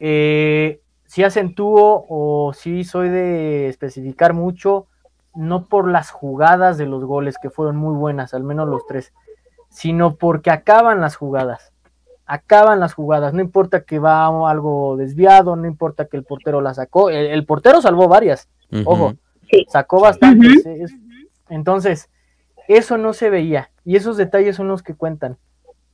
eh, 0.00 0.80
si 1.10 1.24
acentúo 1.24 2.06
o 2.08 2.52
si 2.52 2.84
soy 2.84 3.08
de 3.08 3.66
especificar 3.66 4.32
mucho, 4.32 4.86
no 5.34 5.64
por 5.64 5.90
las 5.90 6.12
jugadas 6.12 6.78
de 6.78 6.86
los 6.86 7.04
goles 7.04 7.34
que 7.42 7.50
fueron 7.50 7.74
muy 7.74 7.96
buenas, 7.96 8.32
al 8.32 8.44
menos 8.44 8.68
los 8.68 8.86
tres, 8.86 9.12
sino 9.70 10.14
porque 10.14 10.52
acaban 10.52 11.00
las 11.00 11.16
jugadas. 11.16 11.72
Acaban 12.26 12.78
las 12.78 12.94
jugadas, 12.94 13.34
no 13.34 13.40
importa 13.40 13.82
que 13.82 13.98
va 13.98 14.24
algo 14.48 14.96
desviado, 14.96 15.56
no 15.56 15.66
importa 15.66 16.04
que 16.04 16.16
el 16.16 16.22
portero 16.22 16.60
la 16.60 16.74
sacó, 16.74 17.10
el, 17.10 17.44
portero 17.44 17.82
salvó 17.82 18.06
varias, 18.06 18.48
ojo, 18.84 19.14
sacó 19.66 20.00
bastantes. 20.00 20.62
Entonces, 21.48 22.08
eso 22.68 22.98
no 22.98 23.14
se 23.14 23.30
veía 23.30 23.72
y 23.84 23.96
esos 23.96 24.16
detalles 24.16 24.54
son 24.54 24.68
los 24.68 24.84
que 24.84 24.94
cuentan. 24.94 25.38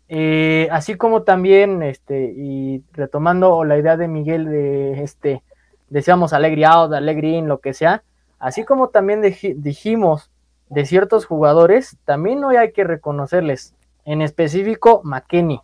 Eh, 0.08 0.68
así 0.70 0.94
como 0.94 1.22
también, 1.22 1.82
este, 1.82 2.32
y 2.36 2.84
retomando 2.92 3.64
la 3.64 3.76
idea 3.76 3.96
de 3.96 4.06
Miguel 4.06 4.46
de 4.46 5.02
este, 5.02 5.42
decíamos 5.88 6.32
Alegri 6.32 6.64
out, 6.64 6.92
Alegri 6.92 7.36
in, 7.36 7.48
lo 7.48 7.58
que 7.58 7.74
sea, 7.74 8.04
así 8.38 8.64
como 8.64 8.88
también 8.88 9.20
dijimos 9.22 10.30
de 10.68 10.86
ciertos 10.86 11.26
jugadores, 11.26 11.96
también 12.04 12.44
hoy 12.44 12.56
hay 12.56 12.72
que 12.72 12.84
reconocerles, 12.84 13.74
en 14.04 14.22
específico 14.22 15.00
McKenny. 15.04 15.60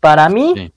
Para 0.00 0.28
mí 0.28 0.72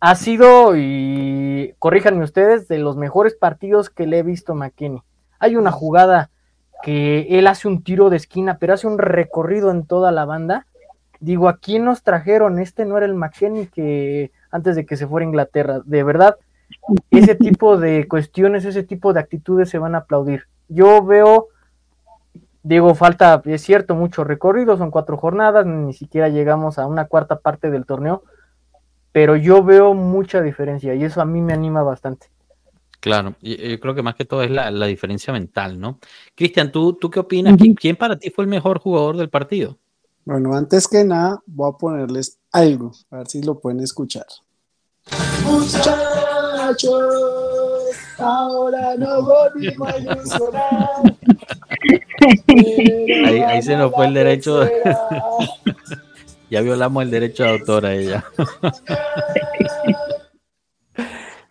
ha 0.00 0.14
sido, 0.14 0.74
y 0.74 1.74
corríjanme 1.78 2.24
ustedes, 2.24 2.68
de 2.68 2.78
los 2.78 2.96
mejores 2.96 3.34
partidos 3.34 3.90
que 3.90 4.06
le 4.06 4.18
he 4.18 4.22
visto 4.22 4.52
a 4.52 4.56
McKenny. 4.56 5.02
Hay 5.38 5.56
una 5.56 5.70
jugada 5.70 6.30
que 6.82 7.26
él 7.30 7.46
hace 7.46 7.68
un 7.68 7.82
tiro 7.82 8.08
de 8.08 8.16
esquina, 8.16 8.58
pero 8.58 8.74
hace 8.74 8.86
un 8.86 8.98
recorrido 8.98 9.70
en 9.70 9.84
toda 9.84 10.12
la 10.12 10.24
banda 10.24 10.66
digo, 11.20 11.48
¿a 11.48 11.58
quién 11.58 11.84
nos 11.84 12.02
trajeron? 12.02 12.58
Este 12.58 12.84
no 12.84 12.96
era 12.96 13.06
el 13.06 13.14
McKenny 13.14 13.66
que 13.66 14.30
antes 14.50 14.76
de 14.76 14.86
que 14.86 14.96
se 14.96 15.06
fuera 15.06 15.24
a 15.24 15.28
Inglaterra. 15.28 15.80
De 15.84 16.02
verdad, 16.02 16.36
ese 17.10 17.34
tipo 17.34 17.76
de 17.76 18.06
cuestiones, 18.08 18.64
ese 18.64 18.82
tipo 18.82 19.12
de 19.12 19.20
actitudes 19.20 19.68
se 19.68 19.78
van 19.78 19.94
a 19.94 19.98
aplaudir. 19.98 20.44
Yo 20.68 21.04
veo, 21.04 21.48
digo, 22.62 22.94
falta, 22.94 23.42
es 23.44 23.62
cierto, 23.62 23.94
mucho 23.94 24.24
recorrido, 24.24 24.76
son 24.76 24.90
cuatro 24.90 25.16
jornadas, 25.16 25.66
ni 25.66 25.92
siquiera 25.92 26.28
llegamos 26.28 26.78
a 26.78 26.86
una 26.86 27.06
cuarta 27.06 27.40
parte 27.40 27.70
del 27.70 27.86
torneo, 27.86 28.22
pero 29.12 29.36
yo 29.36 29.64
veo 29.64 29.94
mucha 29.94 30.42
diferencia 30.42 30.94
y 30.94 31.04
eso 31.04 31.20
a 31.20 31.24
mí 31.24 31.40
me 31.40 31.52
anima 31.52 31.82
bastante. 31.82 32.28
Claro, 33.00 33.36
yo 33.40 33.78
creo 33.78 33.94
que 33.94 34.02
más 34.02 34.16
que 34.16 34.24
todo 34.24 34.42
es 34.42 34.50
la, 34.50 34.86
diferencia 34.86 35.32
mental, 35.32 35.78
¿no? 35.78 36.00
Cristian, 36.34 36.72
¿tú, 36.72 36.94
¿tú 36.94 37.08
qué 37.08 37.20
opinas? 37.20 37.56
¿Quién 37.78 37.94
para 37.94 38.18
ti 38.18 38.30
fue 38.30 38.42
el 38.42 38.50
mejor 38.50 38.80
jugador 38.80 39.16
del 39.16 39.30
partido? 39.30 39.78
Bueno, 40.28 40.54
antes 40.54 40.86
que 40.86 41.04
nada, 41.04 41.42
voy 41.46 41.70
a 41.70 41.78
ponerles 41.78 42.38
algo, 42.52 42.92
a 43.10 43.16
ver 43.16 43.28
si 43.28 43.40
lo 43.40 43.58
pueden 43.58 43.80
escuchar. 43.80 44.26
Muchachos, 45.42 46.92
ahora 48.18 48.94
no 48.96 49.22
volvimos 49.54 49.88
a 49.88 49.96
ilusionar. 49.96 51.16
Ahí, 53.26 53.38
ahí 53.40 53.62
se 53.62 53.74
nos 53.74 53.90
fue 53.94 54.08
el 54.08 54.12
derecho. 54.12 54.68
ya 56.50 56.60
violamos 56.60 57.04
el 57.04 57.10
derecho 57.10 57.44
de 57.44 57.48
autor 57.48 57.86
a 57.86 57.94
ella. 57.94 58.22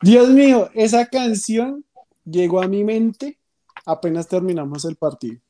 Dios 0.04 0.30
mío, 0.30 0.70
esa 0.76 1.08
canción 1.08 1.84
llegó 2.26 2.62
a 2.62 2.68
mi 2.68 2.84
mente 2.84 3.40
apenas 3.88 4.28
terminamos 4.28 4.86
el 4.86 4.98
partido 4.98 5.42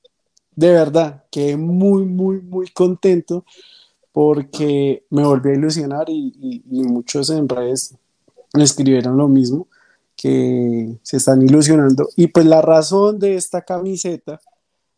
de 0.57 0.71
verdad, 0.71 1.23
quedé 1.29 1.55
muy, 1.55 2.03
muy, 2.03 2.41
muy 2.41 2.67
contento 2.69 3.45
porque 4.11 5.05
me 5.11 5.23
volví 5.23 5.51
a 5.51 5.53
ilusionar 5.53 6.09
y, 6.09 6.63
muchos 6.65 7.29
en 7.29 7.47
redes 7.47 7.93
me 8.55 8.63
escribieron 8.63 9.17
lo 9.17 9.27
mismo, 9.27 9.67
que 10.15 10.97
se 11.03 11.17
están 11.17 11.43
ilusionando. 11.43 12.09
Y 12.15 12.25
pues 12.27 12.47
la 12.47 12.63
razón 12.63 13.19
de 13.19 13.35
esta 13.35 13.61
camiseta 13.61 14.41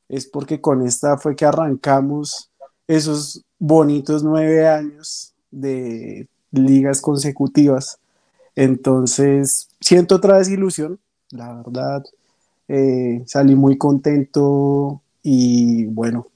es 0.07 0.25
porque 0.27 0.61
con 0.61 0.87
esta 0.87 1.17
fue 1.17 1.35
que 1.35 1.43
arrancamos 1.43 2.49
esos 2.87 3.43
bonitos 3.59 4.23
nueve 4.23 4.65
años 4.65 5.33
de 5.51 6.29
ligas 6.51 7.01
consecutivas. 7.01 7.99
Entonces, 8.55 9.67
siento 9.81 10.15
otra 10.15 10.37
vez 10.37 10.47
ilusión, 10.47 10.99
la 11.31 11.53
verdad. 11.55 12.05
Eh, 12.69 13.23
salí 13.25 13.55
muy 13.55 13.77
contento 13.77 15.01
y 15.23 15.85
bueno, 15.85 16.27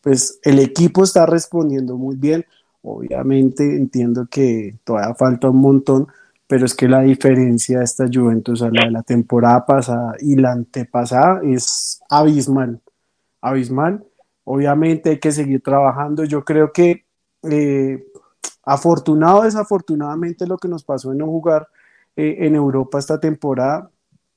pues 0.00 0.38
el 0.42 0.58
equipo 0.58 1.04
está 1.04 1.26
respondiendo 1.26 1.96
muy 1.96 2.16
bien. 2.16 2.44
Obviamente 2.82 3.76
entiendo 3.76 4.26
que 4.30 4.76
todavía 4.84 5.14
falta 5.14 5.50
un 5.50 5.58
montón, 5.58 6.06
pero 6.46 6.64
es 6.64 6.74
que 6.74 6.88
la 6.88 7.00
diferencia 7.00 7.78
de 7.78 7.84
esta 7.84 8.06
Juventus 8.12 8.62
a 8.62 8.70
la 8.70 8.86
de 8.86 8.90
la 8.90 9.02
temporada 9.02 9.66
pasada 9.66 10.14
y 10.20 10.36
la 10.36 10.52
antepasada 10.52 11.40
es 11.44 12.00
abismal, 12.08 12.80
abismal. 13.40 14.04
Obviamente 14.44 15.10
hay 15.10 15.18
que 15.18 15.32
seguir 15.32 15.62
trabajando. 15.62 16.24
Yo 16.24 16.44
creo 16.44 16.72
que 16.72 17.04
eh, 17.42 18.04
afortunado 18.64 19.40
o 19.40 19.44
desafortunadamente 19.44 20.46
lo 20.46 20.56
que 20.56 20.68
nos 20.68 20.84
pasó 20.84 21.12
en 21.12 21.18
no 21.18 21.26
jugar 21.26 21.68
eh, 22.16 22.36
en 22.40 22.54
Europa 22.54 22.98
esta 22.98 23.20
temporada, 23.20 23.90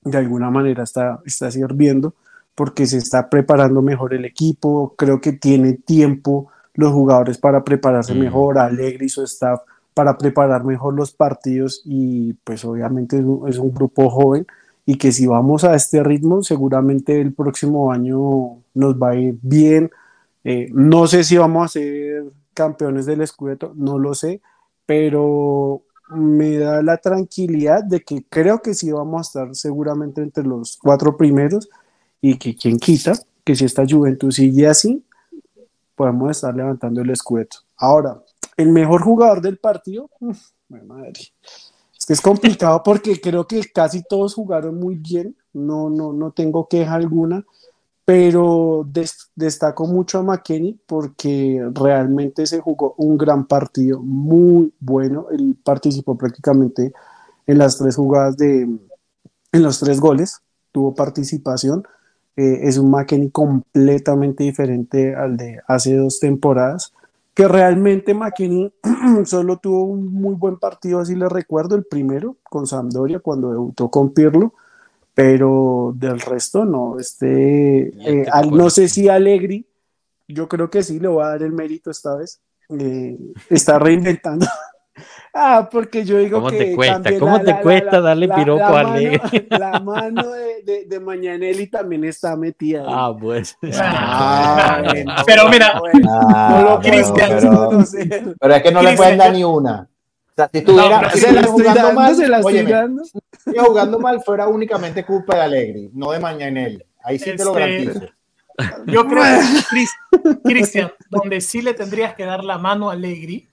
de 0.04 0.18
alguna 0.18 0.50
manera 0.50 0.84
está, 0.84 1.22
está 1.26 1.50
sirviendo 1.52 2.16
porque 2.56 2.86
se 2.86 2.98
está 2.98 3.30
preparando 3.30 3.82
mejor 3.82 4.14
el 4.14 4.26
equipo, 4.26 4.96
creo 4.98 5.22
que 5.22 5.34
tiene 5.34 5.74
tiempo 5.74 6.50
los 6.74 6.94
jugadores 6.94 7.38
para 7.38 7.64
prepararse 7.64 8.14
mm. 8.14 8.20
mejor, 8.20 8.60
Alegre 8.60 9.06
y 9.06 9.10
su 9.10 9.24
staff 9.24 9.62
para 9.94 10.18
preparar 10.18 10.64
mejor 10.64 10.94
los 10.94 11.14
partidos 11.14 11.82
y 11.86 12.34
pues 12.46 12.64
obviamente 12.64 13.18
es 13.48 13.58
un, 13.58 13.74
grupo 13.74 14.10
joven 14.10 14.48
y 14.86 14.98
que 14.98 15.12
si 15.12 15.28
vamos 15.28 15.64
a 15.64 15.76
este 15.76 16.02
ritmo 16.04 16.44
seguramente 16.44 17.20
el 17.20 17.34
próximo 17.34 17.92
año 17.92 18.62
nos 18.74 18.96
va 18.96 19.10
a 19.10 19.16
ir 19.16 19.38
bien. 19.42 19.92
Eh, 20.44 20.70
no 20.74 21.08
sé 21.08 21.24
si 21.24 21.38
vamos 21.38 21.66
a 21.66 21.68
ser 21.68 22.24
campeones 22.54 23.06
del 23.06 23.26
Scudetto, 23.28 23.74
no 23.76 24.00
lo 24.00 24.14
sé, 24.14 24.42
pero 24.86 25.84
me 26.10 26.58
da 26.58 26.82
la 26.82 26.98
tranquilidad 26.98 27.84
de 27.84 28.02
que 28.02 28.26
creo 28.28 28.62
que 28.62 28.74
sí 28.74 28.92
vamos 28.92 29.20
a 29.20 29.22
estar 29.22 29.56
seguramente 29.56 30.22
entre 30.22 30.44
los 30.44 30.78
cuatro 30.82 31.16
primeros 31.16 31.70
y 32.22 32.38
que 32.38 32.56
quien 32.56 32.78
quita 32.78 33.14
que 33.44 33.56
si 33.56 33.66
esta 33.66 33.84
Juventus 33.88 34.36
sigue 34.36 34.68
así, 34.68 35.04
podemos 35.96 36.32
estar 36.32 36.56
levantando 36.56 37.02
el 37.02 37.10
escueto. 37.10 37.58
Ahora, 37.78 38.22
el 38.58 38.70
mejor 38.70 39.02
jugador 39.02 39.42
del 39.42 39.58
partido, 39.58 40.10
madre. 40.70 41.20
Es 41.98 42.06
que 42.06 42.14
es 42.14 42.22
complicado 42.22 42.82
porque 42.86 43.20
creo 43.20 43.48
que 43.48 43.62
casi 43.74 44.04
todos 44.04 44.36
jugaron 44.36 44.80
muy 44.80 44.96
bien, 44.96 45.36
no, 45.54 45.90
no, 45.90 46.14
no 46.14 46.32
tengo 46.32 46.68
queja 46.68 46.94
alguna, 46.94 47.44
pero 48.06 48.88
destaco 49.36 49.88
mucho 49.88 50.20
a 50.20 50.24
McKenny 50.24 50.80
porque 50.86 51.64
realmente 51.74 52.46
se 52.46 52.60
jugó 52.60 52.96
un 52.98 53.18
gran 53.18 53.46
partido, 53.46 54.00
muy 54.00 54.74
bueno. 54.80 55.28
Él 55.32 55.56
participó 55.64 56.18
prácticamente 56.18 56.94
en 57.48 57.58
las 57.58 57.78
tres 57.78 57.96
jugadas 57.96 58.38
de, 58.38 58.62
en 58.62 59.64
los 59.64 59.80
tres 59.80 60.00
goles, 60.00 60.42
tuvo 60.72 60.96
participación. 60.96 61.84
Eh, 62.42 62.68
es 62.68 62.78
un 62.78 62.90
McKenny 62.90 63.30
completamente 63.30 64.44
diferente 64.44 65.14
al 65.16 65.38
de 65.38 65.60
hace 65.68 65.96
dos 65.96 66.20
temporadas, 66.20 66.94
que 67.34 67.48
realmente 67.48 68.14
McKenny 68.14 68.72
solo 69.26 69.58
tuvo 69.58 69.84
un 69.84 70.12
muy 70.12 70.36
buen 70.36 70.58
partido, 70.58 71.00
así 71.00 71.16
le 71.16 71.30
recuerdo, 71.30 71.76
el 71.76 71.84
primero 71.84 72.38
con 72.44 72.66
Sampdoria 72.66 73.20
cuando 73.20 73.52
debutó 73.52 73.90
con 73.90 74.14
Pirlo 74.14 74.54
pero 75.14 75.94
del 75.96 76.20
resto 76.20 76.66
no. 76.66 77.00
Este, 77.00 77.90
eh, 77.90 78.26
no 78.52 78.70
sé 78.70 78.88
si 78.88 79.10
Alegri, 79.10 79.66
yo 80.28 80.48
creo 80.48 80.70
que 80.70 80.84
sí 80.84 81.00
le 81.00 81.08
voy 81.08 81.24
a 81.24 81.30
dar 81.30 81.44
el 81.44 81.52
mérito 81.52 81.92
esta 81.92 82.16
vez. 82.16 82.40
Eh, 82.70 83.18
está 83.50 83.78
reinventando. 83.80 84.46
ah, 85.34 85.70
porque 85.72 86.04
yo 86.04 86.18
digo 86.18 86.40
¿Cómo 86.40 86.50
que. 86.50 86.58
te 86.58 86.76
cuesta? 86.76 87.20
¿Cómo 87.20 87.42
te 87.42 87.60
cuesta 87.62 88.02
darle 88.02 88.28
piropo 88.30 88.64
a 88.64 88.80
Alegri? 88.80 89.48
la 89.50 89.80
mano 89.80 90.32
de, 90.32 90.64
de, 90.64 90.86
de, 90.86 91.00
Mañanelli 91.00 91.68
también 91.68 92.04
está 92.06 92.36
metida. 92.36 92.84
Ah, 92.88 93.16
pues. 93.18 93.58
Ah, 93.82 94.82
pero 95.26 95.50
mira, 95.50 95.82
ah, 96.10 96.66
no 96.70 96.80
Cristian, 96.80 97.30
pero, 97.40 97.84
pero, 98.40 98.56
es 98.56 98.64
que 98.64 98.72
no 98.72 98.82
le 98.82 98.96
pueden 98.96 99.18
dar 99.18 99.32
ni 99.32 99.44
una. 99.44 99.88
O 100.32 100.34
sea, 100.34 100.50
si 100.52 100.60
estuviera, 100.60 101.02
no, 101.02 101.10
se 101.10 101.32
la 101.32 101.44
jugando 101.44 101.74
dando, 101.74 101.94
mal, 101.94 102.16
se 102.16 102.28
la 102.28 102.38
estoy 102.40 102.64
dando. 102.64 103.04
Si 103.04 103.58
jugando 103.58 104.00
mal 104.00 104.22
fuera 104.22 104.48
únicamente 104.48 105.06
culpa 105.06 105.36
de 105.36 105.42
Alegri, 105.42 105.92
no 105.94 106.12
de 106.12 106.20
Mañanelli. 106.20 106.84
Ahí 107.04 107.20
sí 107.20 107.30
este, 107.32 107.38
te 107.38 107.46
lo 107.46 107.58
este, 107.58 107.86
garantizo. 107.86 108.14
Yo 108.88 109.08
creo 109.08 109.24
que, 109.72 110.36
Cristian, 110.44 110.92
donde 111.10 111.42
sí 111.42 111.62
le 111.62 111.74
tendrías 111.74 112.16
que 112.16 112.26
dar 112.26 112.44
la 112.44 112.58
mano 112.58 112.90
a 112.90 112.94
Alegri, 112.94 113.48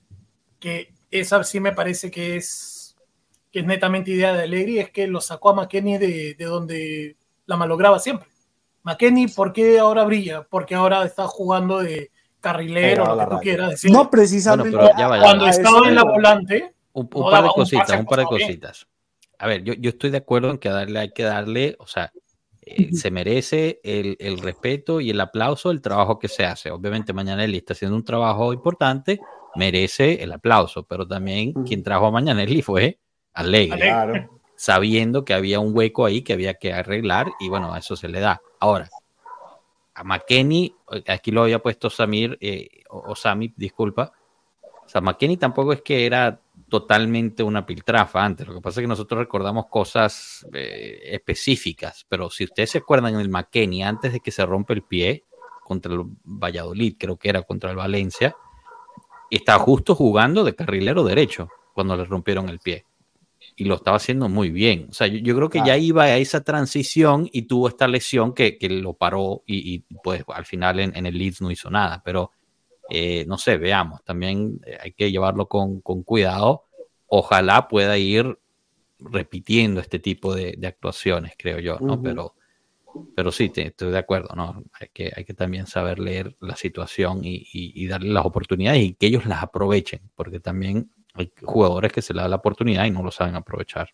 que 0.58 0.92
esa 1.10 1.42
sí 1.44 1.60
me 1.60 1.72
parece 1.72 2.10
que 2.10 2.36
es, 2.36 2.96
que 3.50 3.60
es 3.60 3.66
netamente 3.66 4.10
idea 4.10 4.34
de 4.34 4.42
Alegri, 4.42 4.78
es 4.78 4.90
que 4.90 5.06
lo 5.06 5.20
sacó 5.20 5.50
a 5.50 5.54
McKenny 5.54 5.98
de, 5.98 6.34
de 6.34 6.44
donde 6.44 7.16
la 7.46 7.56
malograba 7.56 7.98
siempre. 7.98 8.28
McKenny, 8.82 9.28
¿por 9.28 9.52
qué 9.52 9.78
ahora 9.78 10.04
brilla? 10.04 10.46
Porque 10.48 10.74
ahora 10.74 11.04
está 11.04 11.26
jugando 11.26 11.78
de 11.78 12.10
carrilero, 12.40 13.14
lo 13.14 13.18
que 13.18 13.34
tú 13.34 13.40
quieras 13.40 13.70
decir. 13.70 13.90
No, 13.90 14.10
precisamente. 14.10 14.76
Bueno, 14.76 14.90
ya 14.96 15.08
vaya, 15.08 15.22
cuando 15.22 15.46
estaba 15.46 15.88
en 15.88 15.94
la 15.94 16.04
volante. 16.04 16.74
Un, 16.92 17.08
un 17.12 17.22
no 17.22 17.30
par 17.30 17.44
de 17.44 17.50
cositas, 17.50 17.90
un, 17.90 17.98
un 17.98 18.06
par 18.06 18.18
de 18.20 18.24
cositas. 18.24 18.86
A 19.38 19.46
ver, 19.46 19.62
yo, 19.62 19.74
yo, 19.74 19.90
estoy 19.90 20.10
de 20.10 20.18
acuerdo 20.18 20.50
en 20.50 20.58
que 20.58 20.68
darle, 20.68 20.98
hay 20.98 21.12
que 21.12 21.22
darle, 21.22 21.76
o 21.78 21.86
sea, 21.86 22.12
eh, 22.62 22.92
se 22.92 23.10
merece 23.10 23.80
el, 23.84 24.16
el, 24.18 24.38
respeto 24.40 25.00
y 25.00 25.10
el 25.10 25.20
aplauso 25.20 25.68
del 25.68 25.80
trabajo 25.80 26.18
que 26.18 26.28
se 26.28 26.44
hace. 26.44 26.70
Obviamente, 26.70 27.12
Mañanelli 27.12 27.58
está 27.58 27.72
haciendo 27.72 27.96
un 27.96 28.04
trabajo 28.04 28.52
importante, 28.52 29.20
merece 29.58 30.22
el 30.22 30.32
aplauso, 30.32 30.84
pero 30.84 31.06
también 31.06 31.52
quien 31.64 31.82
trajo 31.82 32.06
a 32.06 32.10
Mañanelli 32.10 32.62
fue 32.62 32.98
Alegre, 33.32 33.80
claro. 33.80 34.40
sabiendo 34.56 35.24
que 35.24 35.34
había 35.34 35.60
un 35.60 35.76
hueco 35.76 36.04
ahí 36.04 36.22
que 36.22 36.32
había 36.32 36.54
que 36.54 36.72
arreglar 36.72 37.30
y 37.40 37.48
bueno, 37.48 37.72
a 37.72 37.78
eso 37.78 37.96
se 37.96 38.08
le 38.08 38.20
da. 38.20 38.40
Ahora, 38.60 38.88
a 39.94 40.04
McKenny, 40.04 40.74
aquí 41.06 41.30
lo 41.30 41.42
había 41.42 41.58
puesto 41.60 41.90
Samir, 41.90 42.38
eh, 42.40 42.68
o, 42.90 43.10
o 43.10 43.14
Sami, 43.14 43.52
disculpa, 43.56 44.12
o 44.88 44.88
sea, 44.88 45.02
McKenny 45.02 45.36
tampoco 45.36 45.74
es 45.74 45.82
que 45.82 46.06
era 46.06 46.40
totalmente 46.70 47.42
una 47.42 47.66
piltrafa 47.66 48.24
antes. 48.24 48.46
Lo 48.46 48.54
que 48.54 48.60
pasa 48.62 48.80
es 48.80 48.84
que 48.84 48.88
nosotros 48.88 49.18
recordamos 49.18 49.66
cosas 49.66 50.46
eh, 50.54 51.00
específicas, 51.04 52.06
pero 52.08 52.30
si 52.30 52.44
ustedes 52.44 52.70
se 52.70 52.78
acuerdan 52.78 53.14
en 53.14 53.20
el 53.20 53.28
McKenny, 53.28 53.82
antes 53.82 54.14
de 54.14 54.20
que 54.20 54.30
se 54.30 54.46
rompe 54.46 54.72
el 54.72 54.82
pie 54.82 55.24
contra 55.62 55.92
el 55.92 56.04
Valladolid, 56.24 56.96
creo 56.98 57.18
que 57.18 57.28
era 57.28 57.42
contra 57.42 57.70
el 57.70 57.76
Valencia, 57.76 58.34
estaba 59.36 59.58
justo 59.58 59.94
jugando 59.94 60.44
de 60.44 60.54
carrilero 60.54 61.04
derecho 61.04 61.48
cuando 61.74 61.96
le 61.96 62.04
rompieron 62.04 62.48
el 62.48 62.58
pie. 62.58 62.84
Y 63.56 63.64
lo 63.64 63.76
estaba 63.76 63.96
haciendo 63.96 64.28
muy 64.28 64.50
bien. 64.50 64.86
O 64.90 64.92
sea, 64.92 65.06
yo, 65.06 65.18
yo 65.18 65.34
creo 65.34 65.48
que 65.48 65.58
claro. 65.58 65.68
ya 65.68 65.76
iba 65.76 66.02
a 66.04 66.16
esa 66.16 66.42
transición 66.44 67.28
y 67.32 67.42
tuvo 67.42 67.68
esta 67.68 67.88
lesión 67.88 68.32
que, 68.32 68.56
que 68.58 68.68
lo 68.68 68.94
paró 68.94 69.42
y, 69.46 69.74
y, 69.74 69.84
pues 70.02 70.22
al 70.28 70.44
final 70.44 70.80
en, 70.80 70.96
en 70.96 71.06
el 71.06 71.18
Leeds 71.18 71.40
no 71.40 71.50
hizo 71.50 71.70
nada. 71.70 72.02
Pero 72.04 72.30
eh, 72.88 73.24
no 73.26 73.36
sé, 73.36 73.58
veamos, 73.58 74.02
también 74.02 74.60
eh, 74.64 74.78
hay 74.80 74.92
que 74.92 75.10
llevarlo 75.10 75.46
con, 75.46 75.80
con, 75.80 76.02
cuidado. 76.02 76.64
Ojalá 77.06 77.68
pueda 77.68 77.98
ir 77.98 78.38
repitiendo 78.98 79.80
este 79.80 79.98
tipo 79.98 80.34
de, 80.34 80.54
de 80.56 80.66
actuaciones, 80.66 81.34
creo 81.36 81.58
yo, 81.58 81.78
¿no? 81.80 81.94
Uh 81.94 81.96
-huh. 81.96 82.02
Pero, 82.02 82.34
pero 83.14 83.32
sí, 83.32 83.48
te, 83.48 83.68
estoy 83.68 83.90
de 83.90 83.98
acuerdo, 83.98 84.34
¿no? 84.34 84.62
Hay 84.80 84.88
que, 84.92 85.12
hay 85.14 85.24
que 85.24 85.34
también 85.34 85.66
saber 85.66 85.98
leer 85.98 86.36
la 86.40 86.56
situación 86.56 87.24
y, 87.24 87.36
y, 87.52 87.72
y, 87.74 87.86
darle 87.86 88.12
las 88.12 88.24
oportunidades 88.24 88.82
y 88.82 88.94
que 88.94 89.06
ellos 89.06 89.26
las 89.26 89.42
aprovechen, 89.42 90.00
porque 90.14 90.40
también 90.40 90.90
hay 91.14 91.32
jugadores 91.42 91.92
que 91.92 92.02
se 92.02 92.14
les 92.14 92.22
da 92.22 92.28
la 92.28 92.36
oportunidad 92.36 92.84
y 92.84 92.90
no 92.90 93.02
lo 93.02 93.10
saben 93.10 93.34
aprovechar. 93.34 93.88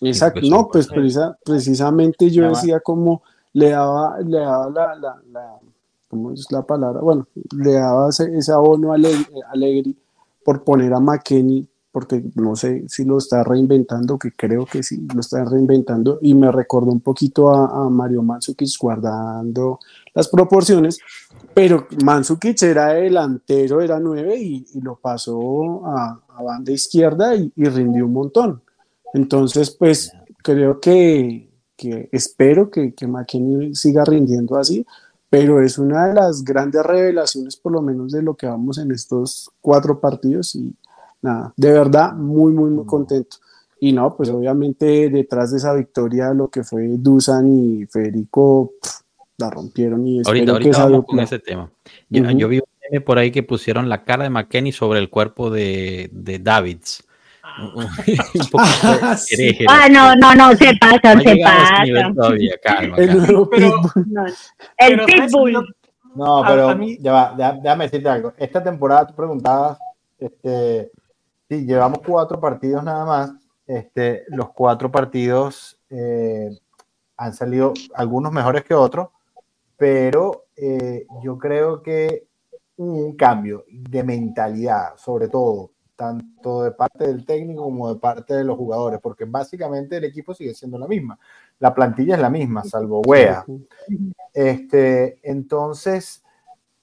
Exacto, 0.00 0.40
no, 0.44 0.68
pues 0.68 0.86
precisa, 0.86 1.36
precisamente 1.44 2.30
yo 2.30 2.48
decía 2.48 2.80
como 2.80 3.22
le 3.52 3.70
daba, 3.70 4.20
le 4.20 4.38
daba 4.38 4.70
la, 4.70 4.94
la, 4.94 5.22
la 5.32 5.58
¿cómo 6.08 6.32
es 6.32 6.50
la 6.50 6.62
palabra? 6.62 7.00
Bueno, 7.00 7.26
le 7.56 7.72
daba 7.72 8.10
ese, 8.10 8.36
ese 8.36 8.52
abono 8.52 8.92
a 8.92 8.96
Alegri 9.50 9.96
por 10.44 10.64
poner 10.64 10.94
a 10.94 11.00
McKenny, 11.00 11.66
porque 11.98 12.22
no 12.36 12.54
sé 12.54 12.84
si 12.86 13.04
lo 13.04 13.18
está 13.18 13.42
reinventando, 13.42 14.20
que 14.20 14.30
creo 14.30 14.64
que 14.64 14.84
sí, 14.84 15.04
lo 15.12 15.18
está 15.18 15.44
reinventando, 15.44 16.20
y 16.22 16.32
me 16.32 16.52
recordó 16.52 16.92
un 16.92 17.00
poquito 17.00 17.50
a, 17.50 17.86
a 17.86 17.90
Mario 17.90 18.22
Mandzukic 18.22 18.70
guardando 18.80 19.80
las 20.14 20.28
proporciones, 20.28 21.00
pero 21.52 21.88
Mandzukic 22.04 22.62
era 22.62 22.92
delantero, 22.92 23.80
era 23.80 23.98
nueve, 23.98 24.38
y, 24.38 24.64
y 24.74 24.80
lo 24.80 24.94
pasó 24.94 25.84
a, 25.86 26.20
a 26.36 26.40
banda 26.40 26.70
izquierda 26.70 27.34
y, 27.34 27.52
y, 27.56 27.64
rindió 27.64 28.06
un 28.06 28.12
montón. 28.12 28.62
Entonces, 29.12 29.72
pues 29.72 30.12
creo 30.44 30.78
que, 30.78 31.50
que 31.76 32.08
espero 32.12 32.70
que, 32.70 32.94
que 32.94 33.08
McKenny 33.08 33.74
siga 33.74 34.04
rindiendo 34.04 34.56
así, 34.56 34.86
pero 35.28 35.60
es 35.60 35.78
una 35.78 36.06
de 36.06 36.14
las 36.14 36.44
grandes 36.44 36.84
revelaciones, 36.84 37.56
por 37.56 37.72
lo 37.72 37.82
menos 37.82 38.12
de 38.12 38.22
lo 38.22 38.36
que 38.36 38.46
vamos 38.46 38.78
en 38.78 38.92
estos 38.92 39.50
cuatro 39.60 39.98
partidos 39.98 40.54
y 40.54 40.72
nada, 41.22 41.52
de 41.56 41.72
verdad 41.72 42.12
muy, 42.14 42.52
muy, 42.52 42.70
muy 42.70 42.86
contento. 42.86 43.36
Y 43.80 43.92
no, 43.92 44.16
pues 44.16 44.28
obviamente 44.30 45.08
detrás 45.08 45.52
de 45.52 45.58
esa 45.58 45.72
victoria 45.72 46.32
lo 46.34 46.48
que 46.48 46.64
fue 46.64 46.86
Dusan 46.98 47.46
y 47.46 47.86
Federico 47.86 48.72
pff, 48.82 49.00
la 49.38 49.50
rompieron 49.50 50.04
y 50.06 50.20
ahorita, 50.26 50.52
ahorita 50.52 50.70
que 50.70 50.82
vamos 50.82 51.04
con 51.06 51.20
ese 51.20 51.38
tema. 51.38 51.70
Yo, 52.08 52.22
uh 52.22 52.26
-huh. 52.26 52.36
yo 52.36 52.48
vi 52.48 52.56
un 52.58 52.64
meme 52.90 53.00
por 53.04 53.18
ahí 53.18 53.30
que 53.30 53.44
pusieron 53.44 53.88
la 53.88 54.02
cara 54.04 54.24
de 54.24 54.30
McKenny 54.30 54.72
sobre 54.72 54.98
el 54.98 55.10
cuerpo 55.10 55.48
de, 55.50 56.08
de 56.12 56.40
Davids. 56.40 57.04
ah, 57.44 57.86
sí. 59.16 59.58
ah, 59.68 59.86
no, 59.88 60.16
no, 60.16 60.34
no, 60.34 60.56
se 60.56 60.72
pasa, 60.80 61.14
no 61.14 61.20
se 61.22 61.36
pasa. 61.36 62.12
Todavía, 62.14 62.54
calma, 62.62 62.96
el 62.96 63.16
nuevo 63.16 63.48
Pero- 63.48 63.80
Pitbull. 63.82 64.12
No, 64.12 64.26
el. 64.78 65.00
Pitbull. 65.04 65.74
No, 66.16 66.44
A- 66.44 66.48
pero 66.48 66.68
a 66.70 66.74
mí- 66.74 66.98
ya 67.00 67.12
va, 67.12 67.34
déjame, 67.36 67.60
déjame 67.62 67.84
decirte 67.84 68.08
algo. 68.08 68.32
Esta 68.36 68.62
temporada 68.64 69.06
tú 69.06 69.14
preguntabas, 69.14 69.78
este, 70.18 70.90
sí, 71.48 71.66
llevamos 71.66 72.00
cuatro 72.06 72.40
partidos 72.40 72.84
nada 72.84 73.04
más. 73.04 73.32
Este, 73.66 74.24
los 74.28 74.50
cuatro 74.50 74.90
partidos 74.90 75.78
eh, 75.90 76.50
han 77.16 77.34
salido 77.34 77.74
algunos 77.94 78.32
mejores 78.32 78.64
que 78.64 78.74
otros, 78.74 79.08
pero 79.76 80.46
eh, 80.56 81.06
yo 81.22 81.36
creo 81.38 81.82
que 81.82 82.26
hubo 82.76 83.06
un 83.06 83.16
cambio 83.16 83.64
de 83.68 84.02
mentalidad, 84.04 84.96
sobre 84.96 85.28
todo, 85.28 85.72
tanto 85.96 86.62
de 86.62 86.70
parte 86.70 87.08
del 87.08 87.26
técnico 87.26 87.64
como 87.64 87.92
de 87.92 88.00
parte 88.00 88.34
de 88.34 88.44
los 88.44 88.56
jugadores, 88.56 89.00
porque 89.02 89.24
básicamente 89.24 89.96
el 89.96 90.04
equipo 90.04 90.32
sigue 90.32 90.54
siendo 90.54 90.78
la 90.78 90.86
misma. 90.86 91.18
La 91.58 91.74
plantilla 91.74 92.14
es 92.14 92.20
la 92.20 92.30
misma, 92.30 92.62
salvo 92.62 93.02
Wea. 93.04 93.44
Este, 94.32 95.18
entonces, 95.28 96.22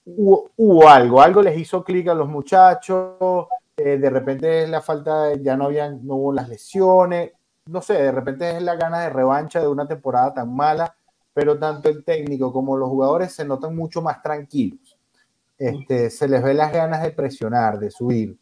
hubo, 0.04 0.50
hubo 0.56 0.88
algo, 0.88 1.22
algo 1.22 1.40
les 1.42 1.58
hizo 1.58 1.82
clic 1.82 2.08
a 2.08 2.14
los 2.14 2.28
muchachos, 2.28 3.48
eh, 3.76 3.98
de 3.98 4.10
repente 4.10 4.62
es 4.62 4.70
la 4.70 4.80
falta, 4.80 5.24
de, 5.24 5.42
ya 5.42 5.56
no 5.56 5.66
habían, 5.66 6.06
no 6.06 6.14
hubo 6.16 6.32
las 6.32 6.48
lesiones, 6.48 7.32
no 7.66 7.82
sé, 7.82 7.94
de 7.94 8.12
repente 8.12 8.56
es 8.56 8.62
la 8.62 8.76
gana 8.76 9.00
de 9.00 9.10
revancha 9.10 9.60
de 9.60 9.68
una 9.68 9.86
temporada 9.86 10.32
tan 10.32 10.54
mala, 10.54 10.96
pero 11.34 11.58
tanto 11.58 11.88
el 11.88 12.04
técnico 12.04 12.52
como 12.52 12.76
los 12.76 12.88
jugadores 12.88 13.32
se 13.32 13.44
notan 13.44 13.76
mucho 13.76 14.00
más 14.00 14.22
tranquilos. 14.22 14.96
Este, 15.58 16.10
se 16.10 16.28
les 16.28 16.42
ve 16.42 16.54
las 16.54 16.72
ganas 16.72 17.02
de 17.02 17.10
presionar, 17.10 17.78
de 17.78 17.90
subir. 17.90 18.38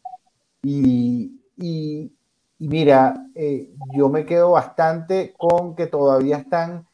Y, 0.63 1.41
y, 1.57 2.11
y 2.59 2.67
mira, 2.67 3.15
eh, 3.35 3.71
yo 3.93 4.09
me 4.09 4.25
quedo 4.25 4.51
bastante 4.51 5.33
con 5.37 5.75
que 5.75 5.87
todavía 5.87 6.37
están, 6.37 6.85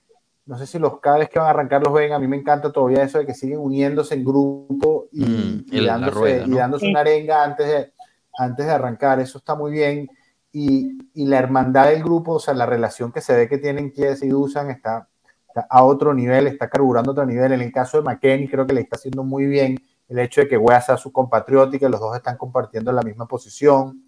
no 0.46 0.58
sé 0.58 0.66
si 0.66 0.80
los 0.80 1.00
cada 1.00 1.20
vez 1.20 1.30
que 1.30 1.38
van 1.40 1.48
a 1.48 1.52
arrancar 1.52 1.84
los 1.84 1.94
ven, 1.94 2.14
a 2.14 2.20
mí 2.20 2.28
me 2.28 2.38
encanta 2.38 2.72
todavía 2.72 3.04
eso 3.04 3.20
de 3.20 3.26
que 3.26 3.34
siguen 3.34 3.60
uniéndose 3.60 4.16
en 4.16 4.26
grupo 4.26 5.08
y, 5.12 5.26
Mm, 5.26 5.66
y 5.72 5.86
dándose, 5.86 6.12
rueda, 6.12 6.46
y 6.46 6.50
¿no? 6.50 6.58
dándose 6.58 6.88
una 6.88 7.00
arenga 7.02 7.44
antes 7.44 7.68
de, 7.68 7.94
antes 8.38 8.66
de 8.66 8.72
arrancar, 8.72 9.20
eso 9.20 9.38
está 9.38 9.56
muy 9.56 9.72
bien. 9.72 10.10
Y, 10.54 10.98
y 11.14 11.26
la 11.26 11.40
hermandad 11.40 11.88
del 11.88 12.04
grupo, 12.04 12.34
o 12.34 12.40
sea, 12.40 12.54
la 12.54 12.66
relación 12.66 13.12
que 13.12 13.22
se 13.22 13.36
ve 13.36 13.48
que 13.48 13.58
tienen 13.58 13.92
Kies 13.92 14.22
y 14.24 14.30
Dusan 14.30 14.70
está, 14.70 15.08
está 15.48 15.66
a 15.70 15.84
otro 15.84 16.14
nivel, 16.14 16.48
está 16.48 16.70
carburando 16.70 17.12
a 17.12 17.14
otro 17.14 17.26
nivel. 17.26 17.54
En 17.54 17.62
el 17.62 17.72
caso 17.72 17.98
de 17.98 18.04
McKenny, 18.04 18.48
creo 18.48 18.68
que 18.68 18.74
le 18.74 18.82
está 18.82 18.98
haciendo 18.98 19.24
muy 19.24 19.46
bien 19.46 19.78
el 20.10 20.20
hecho 20.20 20.42
de 20.42 20.48
que 20.48 20.58
Wea 20.58 20.82
sea 20.82 20.98
su 20.98 21.12
compatriota 21.12 21.76
y 21.76 21.80
que 21.80 21.88
los 21.88 22.00
dos 22.00 22.16
están 22.16 22.38
compartiendo 22.38 22.92
la 22.92 23.02
misma 23.02 23.28
posición. 23.28 24.04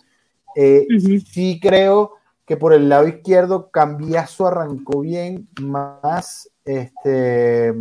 Eh, 0.55 0.85
sí 1.25 1.59
creo 1.61 2.13
que 2.45 2.57
por 2.57 2.73
el 2.73 2.89
lado 2.89 3.07
izquierdo 3.07 3.71
Cambiazo 3.71 4.47
arrancó 4.47 4.99
bien, 4.99 5.47
más 5.61 6.49
este, 6.65 7.73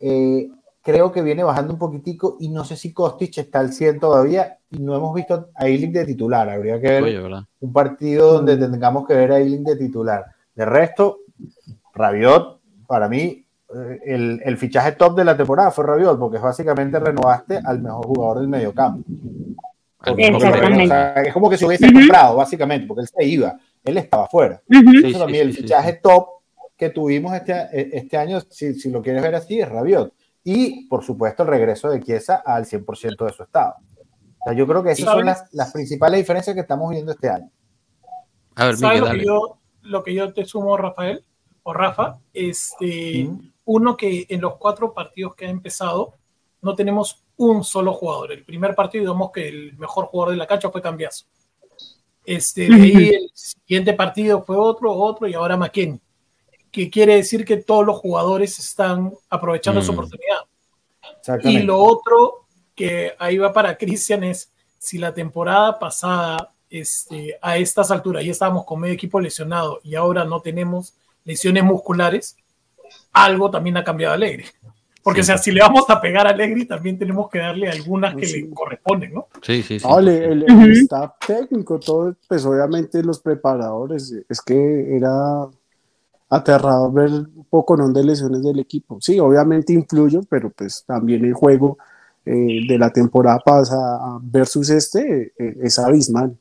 eh, 0.00 0.50
creo 0.84 1.10
que 1.10 1.22
viene 1.22 1.42
bajando 1.42 1.72
un 1.72 1.78
poquitico 1.78 2.36
y 2.38 2.50
no 2.50 2.62
sé 2.62 2.76
si 2.76 2.92
Kostic 2.92 3.38
está 3.38 3.60
al 3.60 3.72
100 3.72 4.00
todavía 4.00 4.58
y 4.70 4.80
no 4.80 4.94
hemos 4.94 5.14
visto 5.14 5.48
a 5.54 5.66
Eiling 5.66 5.92
de 5.92 6.04
titular. 6.04 6.48
Habría 6.50 6.78
que 6.78 7.00
ver 7.00 7.44
un 7.60 7.72
partido 7.72 8.34
donde 8.34 8.58
tengamos 8.58 9.06
que 9.06 9.14
ver 9.14 9.32
a 9.32 9.38
Eiling 9.38 9.64
de 9.64 9.76
titular. 9.76 10.26
De 10.54 10.66
resto, 10.66 11.20
Rabiot, 11.94 12.60
para 12.86 13.08
mí, 13.08 13.46
eh, 13.74 14.00
el, 14.04 14.42
el, 14.44 14.58
fichaje 14.58 14.92
top 14.92 15.16
de 15.16 15.24
la 15.24 15.34
temporada 15.34 15.70
fue 15.70 15.86
Rabiot, 15.86 16.18
porque 16.18 16.36
básicamente 16.36 17.00
renovaste 17.00 17.58
al 17.64 17.80
mejor 17.80 18.06
jugador 18.06 18.40
del 18.40 18.48
mediocampo. 18.48 19.08
es 20.04 21.32
como 21.32 21.48
que 21.48 21.56
se 21.56 21.64
hubiese 21.64 21.90
comprado, 21.90 22.36
básicamente, 22.36 22.86
porque 22.86 23.00
él 23.00 23.08
se 23.08 23.24
iba, 23.24 23.58
él 23.82 23.96
estaba. 23.96 24.28
Eso 24.68 25.18
también, 25.18 25.48
el 25.48 25.54
fichaje 25.54 25.94
top 25.94 26.28
que 26.76 26.90
tuvimos 26.90 27.34
este, 27.34 27.96
este 27.96 28.18
año, 28.18 28.40
si, 28.50 28.74
si, 28.74 28.90
lo 28.90 29.00
quieres 29.00 29.22
ver 29.22 29.36
así, 29.36 29.58
es 29.58 29.68
Rabiot. 29.68 30.12
Y, 30.44 30.86
por 30.88 31.02
supuesto, 31.02 31.42
el 31.42 31.48
regreso 31.48 31.88
de 31.88 32.00
Chiesa 32.00 32.42
al 32.44 32.66
100% 32.66 33.24
de 33.24 33.32
su 33.32 33.42
estado. 33.42 33.74
O 33.78 34.44
sea, 34.44 34.52
yo 34.52 34.66
creo 34.66 34.82
que 34.82 34.90
esas 34.92 35.10
son 35.10 35.24
las, 35.24 35.52
las, 35.52 35.72
principales 35.72 36.20
diferencias 36.20 36.54
que 36.54 36.60
estamos 36.60 36.90
viendo 36.90 37.12
este 37.12 37.30
año. 37.30 37.50
A 38.56 38.66
ver, 38.66 38.74
Miguel, 38.78 39.00
lo, 39.00 39.10
que 39.10 39.24
yo, 39.24 39.58
lo 39.82 40.04
que 40.04 40.14
yo 40.14 40.34
te 40.34 40.44
sumo, 40.44 40.76
Rafael, 40.76 41.24
o 41.62 41.72
Rafa, 41.72 42.20
este, 42.34 43.26
uno 43.64 43.96
que 43.96 44.26
en 44.28 44.42
los 44.42 44.56
cuatro 44.56 44.92
partidos 44.92 45.34
que 45.34 45.46
ha 45.46 45.50
empezado 45.50 46.12
no 46.60 46.74
tenemos 46.74 47.24
un 47.36 47.64
solo 47.64 47.94
jugador. 47.94 48.32
El 48.32 48.44
primer 48.44 48.74
partido, 48.74 49.04
digamos 49.04 49.32
que 49.32 49.48
el 49.48 49.76
mejor 49.78 50.06
jugador 50.06 50.32
de 50.32 50.38
la 50.38 50.46
cancha 50.46 50.70
fue 50.70 50.82
Cambiazo. 50.82 51.24
Este, 52.26 52.68
de 52.68 52.74
ahí 52.74 53.08
el 53.14 53.30
siguiente 53.32 53.94
partido 53.94 54.44
fue 54.44 54.56
otro, 54.56 54.92
otro 54.92 55.26
y 55.26 55.34
ahora 55.34 55.56
McKenny 55.56 56.00
que 56.74 56.90
quiere 56.90 57.14
decir 57.14 57.44
que 57.44 57.58
todos 57.58 57.86
los 57.86 57.98
jugadores 57.98 58.58
están 58.58 59.12
aprovechando 59.30 59.80
su 59.80 59.92
mm. 59.92 59.94
oportunidad. 59.94 60.38
Y 61.44 61.60
lo 61.60 61.78
otro 61.78 62.46
que 62.74 63.12
ahí 63.16 63.38
va 63.38 63.52
para 63.52 63.76
Cristian 63.78 64.24
es, 64.24 64.50
si 64.76 64.98
la 64.98 65.14
temporada 65.14 65.78
pasada 65.78 66.50
este, 66.68 67.38
a 67.40 67.58
estas 67.58 67.92
alturas 67.92 68.24
ya 68.24 68.32
estábamos 68.32 68.64
con 68.64 68.80
medio 68.80 68.94
equipo 68.94 69.20
lesionado 69.20 69.78
y 69.84 69.94
ahora 69.94 70.24
no 70.24 70.40
tenemos 70.40 70.94
lesiones 71.24 71.62
musculares, 71.62 72.36
algo 73.12 73.52
también 73.52 73.76
ha 73.76 73.84
cambiado 73.84 74.14
Alegre. 74.14 74.46
Porque, 75.00 75.20
o 75.20 75.24
sea, 75.24 75.38
si 75.38 75.52
le 75.52 75.60
vamos 75.60 75.88
a 75.90 76.00
pegar 76.00 76.26
a 76.26 76.30
Alegre, 76.30 76.64
también 76.64 76.98
tenemos 76.98 77.30
que 77.30 77.38
darle 77.38 77.68
algunas 77.68 78.16
que 78.16 78.26
le 78.26 78.50
corresponden, 78.50 79.14
¿no? 79.14 79.28
Sí, 79.42 79.62
sí, 79.62 79.78
sí. 79.78 79.86
el, 79.98 80.44
el, 80.48 80.72
staff 80.72 81.12
técnico, 81.24 81.78
todo, 81.78 82.16
pues 82.26 82.44
obviamente 82.44 83.00
los 83.04 83.20
preparadores, 83.20 84.12
es 84.28 84.40
que 84.40 84.96
era 84.96 85.46
aterrado 86.28 86.90
ver 86.90 87.10
un 87.10 87.46
poco 87.48 87.76
¿no? 87.76 87.90
de 87.90 88.04
lesiones 88.04 88.42
del 88.42 88.58
equipo. 88.58 88.98
Sí, 89.00 89.18
obviamente 89.18 89.72
influyo, 89.72 90.22
pero 90.28 90.50
pues 90.50 90.84
también 90.86 91.24
el 91.24 91.34
juego 91.34 91.78
eh, 92.24 92.60
de 92.66 92.78
la 92.78 92.90
temporada 92.90 93.38
pasada 93.38 94.18
versus 94.22 94.70
este 94.70 95.32
eh, 95.38 95.56
es 95.62 95.78
abismal. 95.78 96.36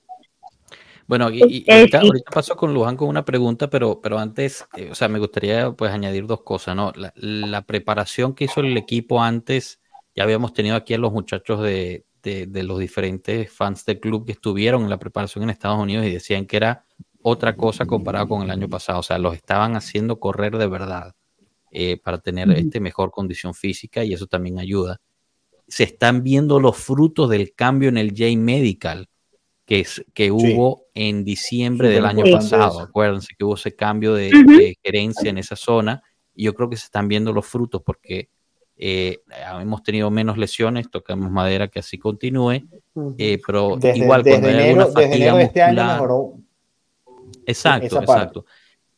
Bueno, 1.05 1.29
y, 1.29 1.65
ahorita, 1.69 2.01
paso 2.33 2.55
con 2.55 2.73
Luján 2.73 2.95
con 2.95 3.09
una 3.09 3.25
pregunta, 3.25 3.69
pero, 3.69 3.99
pero 4.01 4.17
antes, 4.17 4.65
eh, 4.77 4.89
o 4.89 4.95
sea, 4.95 5.09
me 5.09 5.19
gustaría 5.19 5.71
pues 5.71 5.91
añadir 5.91 6.25
dos 6.25 6.43
cosas, 6.43 6.75
¿no? 6.75 6.93
La, 7.15 7.61
preparación 7.63 8.33
que 8.33 8.45
hizo 8.45 8.61
el 8.61 8.77
equipo 8.77 9.21
antes, 9.21 9.81
ya 10.15 10.23
habíamos 10.23 10.53
tenido 10.53 10.77
aquí 10.77 10.93
a 10.93 10.97
los 10.97 11.11
muchachos 11.11 11.61
de, 11.61 12.05
de, 12.23 12.47
de 12.47 12.63
los 12.63 12.79
diferentes 12.79 13.51
fans 13.51 13.85
del 13.85 13.99
club 13.99 14.25
que 14.25 14.31
estuvieron 14.31 14.83
en 14.83 14.89
la 14.89 14.97
preparación 14.97 15.43
en 15.43 15.49
Estados 15.49 15.79
Unidos 15.79 16.05
y 16.05 16.11
decían 16.11 16.45
que 16.45 16.55
era 16.55 16.85
otra 17.23 17.55
cosa 17.55 17.85
comparado 17.85 18.27
con 18.27 18.43
el 18.43 18.51
año 18.51 18.69
pasado. 18.69 18.99
O 18.99 19.03
sea, 19.03 19.17
los 19.17 19.35
estaban 19.35 19.75
haciendo 19.75 20.19
correr 20.19 20.57
de 20.57 20.67
verdad 20.67 21.15
eh, 21.71 21.97
para 21.97 22.19
tener 22.19 22.51
este, 22.51 22.79
mejor 22.79 23.09
condición 23.09 23.55
física 23.55 24.03
y 24.03 24.13
eso 24.13 24.27
también 24.27 24.59
ayuda. 24.59 25.01
Se 25.67 25.83
están 25.83 26.21
viendo 26.21 26.59
los 26.59 26.77
frutos 26.77 27.29
del 27.29 27.53
cambio 27.55 27.89
en 27.89 27.97
el 27.97 28.11
J 28.11 28.37
Medical 28.37 29.09
que, 29.65 29.79
es, 29.79 30.05
que 30.13 30.31
hubo 30.31 30.85
en 30.93 31.23
diciembre 31.23 31.89
del 31.89 32.05
año 32.05 32.25
pasado. 32.31 32.81
Acuérdense 32.81 33.33
que 33.37 33.45
hubo 33.45 33.55
ese 33.55 33.75
cambio 33.75 34.13
de, 34.13 34.77
gerencia 34.83 35.29
en 35.29 35.37
esa 35.37 35.55
zona 35.55 36.03
y 36.35 36.43
yo 36.43 36.53
creo 36.53 36.69
que 36.69 36.77
se 36.77 36.85
están 36.85 37.07
viendo 37.07 37.31
los 37.31 37.45
frutos 37.45 37.81
porque 37.83 38.29
eh, 38.75 39.21
hemos 39.61 39.83
tenido 39.83 40.11
menos 40.11 40.37
lesiones, 40.37 40.89
tocamos 40.89 41.31
madera 41.31 41.67
que 41.69 41.79
así 41.79 41.97
continúe, 41.97 42.67
eh, 43.17 43.39
pero 43.45 43.77
igual 43.95 44.23
cuando 44.23 44.47
hay 44.47 44.69
alguna 44.69 44.87
fatiga 44.87 45.41
este 45.41 45.61
muscular, 45.61 46.01
Exacto, 47.45 47.99
exacto. 47.99 48.45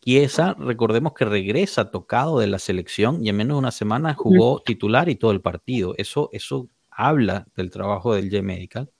Chiesa, 0.06 0.56
recordemos 0.60 1.14
que 1.14 1.26
regresa 1.26 1.90
tocado 1.90 2.40
de 2.40 2.46
la 2.46 2.60
selección 2.60 3.26
y 3.26 3.30
en 3.30 3.38
menos 3.38 3.56
de 3.56 3.60
una 3.60 3.72
semana 3.72 4.14
jugó 4.14 4.62
titular 4.62 5.10
y 5.10 5.16
todo 5.16 5.32
el 5.32 5.42
partido. 5.42 5.96
Eso, 5.98 6.30
eso 6.32 6.70
habla 6.92 7.48
del 7.56 7.72
trabajo 7.72 8.14
del 8.14 8.30
J-Medical. 8.30 8.92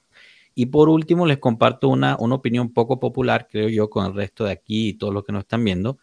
Y 0.56 0.68
por 0.68 0.90
último, 0.90 1.28
les 1.28 1.38
comparto 1.38 1.90
una, 1.90 2.18
una 2.20 2.36
opinión 2.36 2.74
poco 2.74 3.00
popular, 3.00 3.48
creo 3.52 3.70
yo, 3.70 3.90
con 3.90 4.06
el 4.06 4.16
resto 4.16 4.46
de 4.46 4.54
aquí 4.54 4.90
y 4.90 4.94
todos 4.94 5.14
los 5.14 5.24
que 5.24 5.32
nos 5.32 5.42
están 5.42 5.64
viendo. 5.64 6.00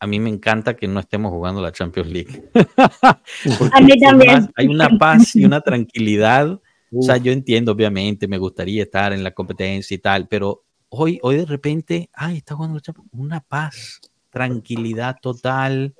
A 0.00 0.06
mí 0.06 0.18
me 0.18 0.28
encanta 0.28 0.74
que 0.76 0.88
no 0.88 1.00
estemos 1.00 1.30
jugando 1.30 1.62
la 1.62 1.72
Champions 1.72 2.10
League. 2.10 2.50
a 3.72 3.80
mí 3.80 3.98
también. 4.00 4.50
hay 4.56 4.66
una 4.66 4.88
paz 4.98 5.36
y 5.36 5.44
una 5.44 5.60
tranquilidad. 5.60 6.60
O 6.92 7.02
sea, 7.02 7.16
yo 7.16 7.32
entiendo, 7.32 7.72
obviamente, 7.72 8.26
me 8.26 8.38
gustaría 8.38 8.82
estar 8.82 9.12
en 9.12 9.22
la 9.22 9.30
competencia 9.30 9.94
y 9.94 9.98
tal, 9.98 10.26
pero 10.26 10.64
hoy, 10.90 11.18
hoy 11.22 11.36
de 11.36 11.46
repente, 11.46 12.10
ay, 12.12 12.38
está 12.38 12.54
jugando 12.54 12.80
una 13.12 13.40
paz, 13.40 14.00
tranquilidad 14.28 15.16
total, 15.22 15.94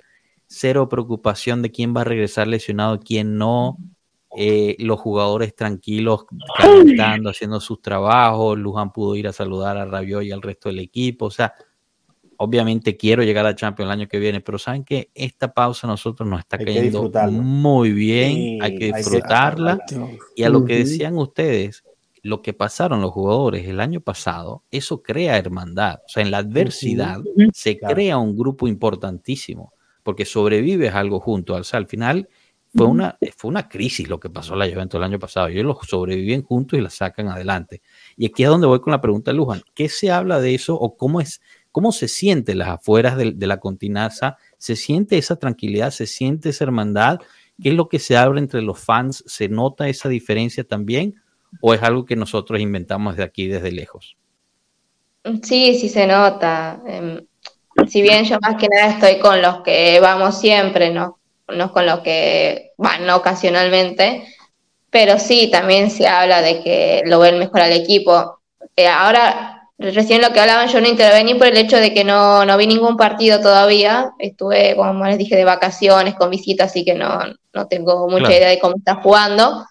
cero 0.46 0.88
preocupación 0.88 1.62
de 1.62 1.70
quién 1.70 1.96
va 1.96 2.02
a 2.02 2.04
regresar 2.04 2.46
lesionado, 2.46 3.00
quién 3.00 3.38
no. 3.38 3.78
Eh, 4.36 4.76
los 4.78 5.00
jugadores 5.00 5.56
tranquilos, 5.56 6.24
calentando, 6.56 7.30
haciendo 7.30 7.58
sus 7.58 7.82
trabajos. 7.82 8.56
Luján 8.56 8.92
pudo 8.92 9.16
ir 9.16 9.26
a 9.26 9.32
saludar 9.32 9.76
a 9.76 9.86
Rabiot 9.86 10.22
y 10.22 10.30
al 10.30 10.40
resto 10.40 10.68
del 10.68 10.78
equipo. 10.78 11.26
O 11.26 11.30
sea, 11.32 11.52
obviamente 12.36 12.96
quiero 12.96 13.24
llegar 13.24 13.44
a 13.46 13.56
Champions 13.56 13.88
el 13.88 14.00
año 14.00 14.08
que 14.08 14.20
viene, 14.20 14.40
pero 14.40 14.56
saben 14.56 14.84
que 14.84 15.10
esta 15.14 15.52
pausa 15.52 15.88
a 15.88 15.90
nosotros 15.90 16.28
nos 16.28 16.38
está 16.38 16.58
cayendo 16.58 17.10
muy 17.32 17.92
bien. 17.92 18.62
hay 18.62 18.76
que 18.76 18.92
disfrutarla. 18.92 19.80
y 20.36 20.44
a 20.44 20.48
lo 20.48 20.64
que 20.64 20.76
decían 20.76 21.18
ustedes, 21.18 21.82
lo 22.22 22.42
que 22.42 22.52
pasaron 22.52 23.00
los 23.00 23.12
jugadores 23.12 23.66
el 23.66 23.80
año 23.80 24.00
pasado, 24.00 24.64
eso 24.70 25.02
crea 25.02 25.38
hermandad. 25.38 26.00
O 26.06 26.08
sea, 26.08 26.22
en 26.22 26.30
la 26.30 26.38
adversidad 26.38 27.20
se 27.52 27.78
crea 27.78 28.18
un 28.18 28.36
grupo 28.36 28.68
importantísimo, 28.68 29.72
porque 30.02 30.24
sobrevives 30.24 30.94
algo 30.94 31.20
junto. 31.20 31.54
O 31.54 31.64
sea, 31.64 31.78
al 31.78 31.86
final 31.86 32.28
fue 32.74 32.86
una, 32.86 33.18
fue 33.36 33.48
una 33.48 33.68
crisis 33.68 34.08
lo 34.08 34.20
que 34.20 34.30
pasó 34.30 34.54
la 34.54 34.68
Juventus 34.68 34.98
el 34.98 35.04
año 35.04 35.18
pasado. 35.18 35.48
Ellos 35.48 35.64
los 35.64 35.78
sobreviven 35.88 36.42
juntos 36.42 36.78
y 36.78 36.82
la 36.82 36.90
sacan 36.90 37.28
adelante. 37.28 37.82
Y 38.16 38.26
aquí 38.26 38.44
es 38.44 38.48
donde 38.48 38.66
voy 38.66 38.80
con 38.80 38.92
la 38.92 39.00
pregunta 39.00 39.30
de 39.30 39.36
Luján. 39.36 39.62
¿Qué 39.74 39.88
se 39.88 40.10
habla 40.10 40.40
de 40.40 40.54
eso 40.54 40.74
o 40.74 40.96
cómo 40.96 41.20
es, 41.20 41.40
cómo 41.72 41.90
se 41.90 42.06
siente 42.06 42.54
las 42.54 42.68
afueras 42.68 43.16
de, 43.16 43.32
de 43.32 43.46
la 43.46 43.58
continaza? 43.58 44.36
¿Se 44.58 44.76
siente 44.76 45.18
esa 45.18 45.36
tranquilidad? 45.36 45.90
¿Se 45.90 46.06
siente 46.06 46.50
esa 46.50 46.64
hermandad? 46.64 47.18
¿Qué 47.60 47.70
es 47.70 47.74
lo 47.74 47.88
que 47.88 47.98
se 47.98 48.16
abre 48.16 48.38
entre 48.38 48.62
los 48.62 48.78
fans? 48.78 49.24
¿Se 49.26 49.48
nota 49.48 49.88
esa 49.88 50.08
diferencia 50.08 50.64
también? 50.64 51.19
O 51.60 51.74
es 51.74 51.82
algo 51.82 52.04
que 52.04 52.16
nosotros 52.16 52.60
inventamos 52.60 53.16
de 53.16 53.24
aquí 53.24 53.46
desde 53.46 53.72
lejos? 53.72 54.16
Sí, 55.42 55.78
sí 55.78 55.88
se 55.88 56.06
nota. 56.06 56.80
Em, 56.86 57.20
si 57.88 58.02
bien 58.02 58.24
yo 58.24 58.38
más 58.40 58.56
que 58.56 58.68
nada 58.68 58.92
estoy 58.92 59.18
con 59.18 59.40
los 59.42 59.62
que 59.62 60.00
vamos 60.00 60.38
siempre, 60.38 60.90
¿no? 60.90 61.18
No 61.48 61.72
con 61.72 61.86
los 61.86 62.00
que 62.00 62.72
van 62.76 63.08
ocasionalmente, 63.10 64.24
pero 64.90 65.18
sí, 65.18 65.50
también 65.50 65.90
se 65.90 66.06
habla 66.06 66.42
de 66.42 66.62
que 66.62 67.02
lo 67.06 67.18
ven 67.20 67.38
mejor 67.38 67.60
al 67.60 67.72
equipo. 67.72 68.40
Eh, 68.76 68.86
ahora, 68.88 69.68
recién 69.78 70.20
lo 70.20 70.32
que 70.32 70.40
hablaban, 70.40 70.68
yo 70.68 70.80
no 70.80 70.88
intervení 70.88 71.34
por 71.34 71.46
el 71.46 71.56
hecho 71.56 71.76
de 71.76 71.94
que 71.94 72.04
no, 72.04 72.44
no 72.44 72.56
vi 72.56 72.66
ningún 72.66 72.96
partido 72.96 73.40
todavía. 73.40 74.12
Estuve, 74.18 74.74
como 74.76 75.04
les 75.06 75.18
dije, 75.18 75.36
de 75.36 75.44
vacaciones, 75.44 76.14
con 76.14 76.30
visitas, 76.30 76.70
así 76.70 76.84
que 76.84 76.94
no, 76.94 77.20
no 77.52 77.66
tengo 77.66 78.08
mucha 78.08 78.32
idea 78.32 78.48
de 78.48 78.58
cómo 78.58 78.76
está 78.76 78.96
jugando. 78.96 79.64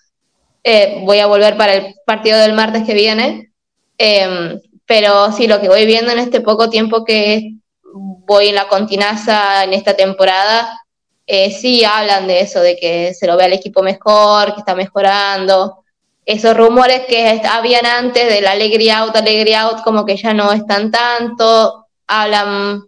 Eh, 0.64 1.02
voy 1.04 1.20
a 1.20 1.28
volver 1.28 1.58
para 1.58 1.74
el 1.74 1.96
partido 2.06 2.38
del 2.40 2.54
martes 2.54 2.84
que 2.86 2.94
viene. 2.94 3.52
Em, 3.98 4.60
pero 4.86 5.32
sí, 5.32 5.48
lo 5.48 5.62
que 5.62 5.70
voy 5.70 5.86
viendo 5.86 6.12
en 6.12 6.20
este 6.20 6.42
poco 6.42 6.70
tiempo 6.70 7.06
que 7.06 7.54
voy 7.94 8.48
en 8.50 8.56
la 8.56 8.68
continaza 8.68 9.64
en 9.64 9.74
esta 9.74 9.96
temporada, 9.96 10.80
eh, 11.26 11.52
sí 11.52 11.84
hablan 11.84 12.28
de 12.28 12.42
eso, 12.42 12.60
de 12.62 12.76
que 12.78 13.14
se 13.14 13.28
lo 13.28 13.38
ve 13.38 13.46
al 13.46 13.54
equipo 13.54 13.84
mejor, 13.84 14.54
que 14.54 14.60
está 14.60 14.76
mejorando. 14.76 15.84
Esos 16.26 16.56
rumores 16.56 17.02
que 17.08 17.42
habían 17.50 17.86
antes 17.86 18.28
del 18.28 18.48
alegría 18.48 19.00
out, 19.00 19.16
alegría 19.16 19.62
out, 19.62 19.82
como 19.84 20.06
que 20.06 20.18
ya 20.18 20.34
no 20.34 20.52
están 20.52 20.92
tanto. 20.92 21.88
Hablan 22.08 22.84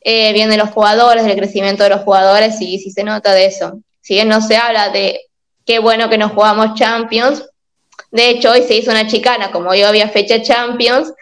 eh, 0.00 0.32
bien 0.32 0.50
de 0.50 0.56
los 0.56 0.70
jugadores, 0.70 1.24
del 1.24 1.36
crecimiento 1.36 1.82
de 1.82 1.90
los 1.90 2.02
jugadores, 2.02 2.60
y 2.60 2.78
sí 2.78 2.90
se 2.90 3.04
nota 3.04 3.32
de 3.32 3.46
eso. 3.46 3.80
Si 4.00 4.14
bien 4.14 4.28
no 4.28 4.40
se 4.40 4.56
habla 4.56 4.90
de 4.90 5.20
qué 5.66 5.80
bueno 5.80 6.08
que 6.08 6.16
nos 6.16 6.32
jugamos 6.32 6.74
Champions, 6.74 7.44
de 8.10 8.30
hecho 8.30 8.52
hoy 8.52 8.62
se 8.62 8.76
hizo 8.76 8.90
una 8.90 9.06
chicana, 9.06 9.50
como 9.50 9.70
hoy 9.70 9.82
había 9.82 10.08
fecha 10.08 10.40
Champions, 10.40 11.12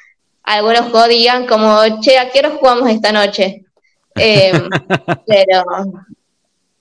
algunos 0.45 0.93
jodían 0.93 1.47
como, 1.47 2.01
che, 2.01 2.19
¿a 2.19 2.31
qué 2.31 2.41
hora 2.41 2.51
jugamos 2.51 2.89
esta 2.91 3.11
noche? 3.11 3.65
Em, 4.15 4.69
pero, 5.27 5.65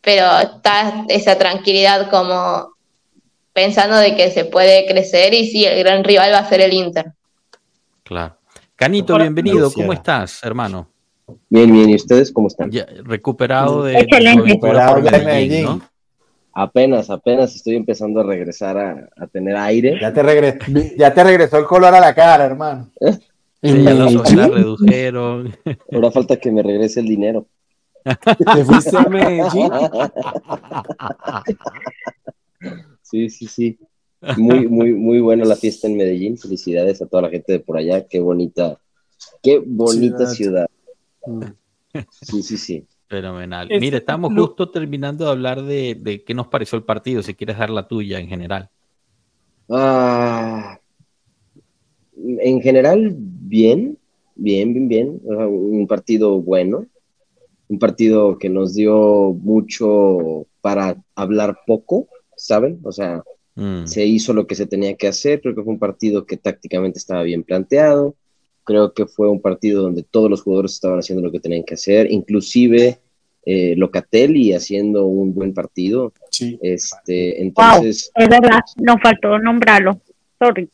pero 0.01 0.39
está 0.39 1.05
esa 1.07 1.37
tranquilidad 1.37 2.09
como 2.11 2.73
pensando 3.53 3.95
de 3.97 4.15
que 4.15 4.31
se 4.31 4.45
puede 4.45 4.85
crecer 4.85 5.33
y 5.33 5.47
sí, 5.47 5.65
el 5.65 5.79
gran 5.79 6.03
rival 6.03 6.33
va 6.33 6.39
a 6.39 6.49
ser 6.49 6.61
el 6.61 6.73
Inter. 6.73 7.13
Claro. 8.03 8.37
Canito, 8.75 9.17
bienvenido. 9.17 9.71
¿Cómo 9.71 9.93
estás, 9.93 10.43
hermano? 10.43 10.89
Bien, 11.47 11.71
bien. 11.71 11.89
¿Y 11.89 11.95
ustedes 11.95 12.31
cómo 12.31 12.47
están? 12.47 12.69
recuperado 13.03 13.83
de, 13.83 14.05
recuperado 14.09 15.01
de 15.01 15.11
Medellín. 15.11 15.81
Apenas, 16.55 17.09
apenas 17.09 17.55
estoy 17.55 17.75
empezando 17.75 18.19
a 18.19 18.23
regresar 18.23 18.77
a, 18.77 19.27
tener 19.27 19.55
aire. 19.55 19.97
Ya 19.99 20.13
te, 20.13 20.21
regresó, 20.21 20.59
ya 20.95 21.11
te 21.11 21.23
regresó 21.23 21.57
el 21.57 21.65
color 21.65 21.95
a 21.95 21.99
la 21.99 22.13
cara, 22.13 22.45
hermano. 22.45 22.91
Sí, 23.65 23.81
ya 23.81 23.93
los 23.93 24.29
redujeron. 24.29 25.55
Ahora 25.93 26.11
falta 26.11 26.35
que 26.35 26.51
me 26.51 26.61
regrese 26.61 26.99
el 26.99 27.05
dinero. 27.05 27.47
¿Te 28.03 28.65
fuiste 28.65 28.97
a 28.97 29.03
Medellín? 29.03 29.71
Sí, 33.01 33.29
sí, 33.29 33.47
sí. 33.47 33.79
Muy, 34.37 34.67
muy, 34.67 34.93
muy 34.93 35.19
buena 35.19 35.45
la 35.45 35.55
fiesta 35.55 35.87
en 35.87 35.95
Medellín. 35.95 36.37
Felicidades 36.37 37.01
a 37.01 37.05
toda 37.05 37.23
la 37.23 37.29
gente 37.29 37.53
de 37.53 37.59
por 37.59 37.77
allá. 37.77 38.05
Qué 38.05 38.19
bonita, 38.19 38.77
qué 39.41 39.61
bonita 39.65 40.27
ciudad. 40.27 40.67
Mm. 41.25 41.43
Sí, 42.09 42.43
sí, 42.43 42.57
sí. 42.57 42.85
Fenomenal. 43.07 43.69
Mire, 43.79 43.97
estamos 43.97 44.33
justo 44.33 44.69
terminando 44.69 45.25
de 45.25 45.31
hablar 45.31 45.61
de, 45.63 46.23
qué 46.25 46.33
nos 46.33 46.47
pareció 46.47 46.77
el 46.77 46.83
partido, 46.83 47.21
si 47.21 47.33
quieres 47.33 47.57
dar 47.57 47.69
la 47.69 47.87
tuya 47.87 48.19
en 48.19 48.27
general. 48.27 48.69
Ah, 49.69 50.79
en 52.15 52.61
general, 52.61 53.15
bien, 53.17 53.97
bien, 54.35 54.73
bien, 54.73 54.87
bien. 54.87 55.21
Un 55.25 55.85
partido 55.87 56.41
bueno, 56.41 56.87
un 57.67 57.79
partido 57.79 58.37
que 58.37 58.49
nos 58.49 58.73
dio 58.73 59.33
mucho 59.33 60.47
para 60.61 60.95
hablar 61.15 61.59
poco, 61.65 62.07
¿saben? 62.35 62.79
O 62.83 62.91
sea, 62.91 63.23
mm. 63.55 63.85
se 63.85 64.05
hizo 64.05 64.33
lo 64.33 64.47
que 64.47 64.55
se 64.55 64.65
tenía 64.65 64.95
que 64.95 65.07
hacer, 65.07 65.41
creo 65.41 65.55
que 65.55 65.63
fue 65.63 65.73
un 65.73 65.79
partido 65.79 66.25
que 66.25 66.37
tácticamente 66.37 66.99
estaba 66.99 67.23
bien 67.23 67.43
planteado, 67.43 68.15
creo 68.63 68.93
que 68.93 69.05
fue 69.05 69.29
un 69.29 69.41
partido 69.41 69.83
donde 69.83 70.03
todos 70.03 70.29
los 70.29 70.41
jugadores 70.41 70.73
estaban 70.73 70.99
haciendo 70.99 71.23
lo 71.23 71.31
que 71.31 71.39
tenían 71.39 71.63
que 71.63 71.75
hacer, 71.75 72.11
inclusive 72.11 72.99
eh, 73.45 73.75
Locatelli 73.75 74.53
haciendo 74.53 75.05
un 75.05 75.33
buen 75.33 75.53
partido. 75.53 76.13
Sí. 76.31 76.57
Este, 76.61 77.41
entonces, 77.41 78.11
es 78.15 78.29
verdad, 78.29 78.59
nos 78.77 79.01
faltó 79.01 79.37
nombrarlo. 79.39 79.99
Sorry, 80.39 80.69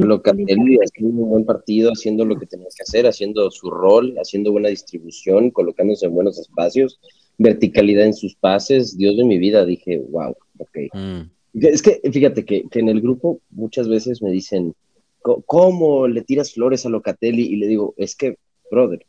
Locatelli 0.00 0.78
haciendo 0.82 1.22
un 1.22 1.30
buen 1.30 1.44
partido, 1.44 1.90
haciendo 1.90 2.24
lo 2.24 2.38
que 2.38 2.46
tenía 2.46 2.66
que 2.74 2.82
hacer, 2.82 3.06
haciendo 3.06 3.50
su 3.50 3.70
rol, 3.70 4.14
haciendo 4.18 4.52
buena 4.52 4.68
distribución, 4.68 5.50
colocándose 5.50 6.06
en 6.06 6.14
buenos 6.14 6.38
espacios, 6.38 7.00
verticalidad 7.38 8.04
en 8.04 8.14
sus 8.14 8.34
pases. 8.34 8.96
Dios 8.96 9.16
de 9.16 9.24
mi 9.24 9.38
vida, 9.38 9.64
dije, 9.64 10.02
wow, 10.10 10.36
ok. 10.58 10.78
Mm. 10.92 11.20
Es 11.54 11.80
que 11.80 12.00
fíjate 12.12 12.44
que, 12.44 12.64
que, 12.70 12.80
en 12.80 12.90
el 12.90 13.00
grupo 13.00 13.40
muchas 13.50 13.88
veces 13.88 14.20
me 14.20 14.30
dicen, 14.30 14.74
¿cómo 15.44 16.08
le 16.08 16.22
tiras 16.22 16.52
flores 16.52 16.86
a 16.86 16.88
Locatelli? 16.88 17.42
Y 17.42 17.56
le 17.56 17.66
digo, 17.66 17.94
es 17.96 18.14
que, 18.16 18.38
brother, 18.70 19.04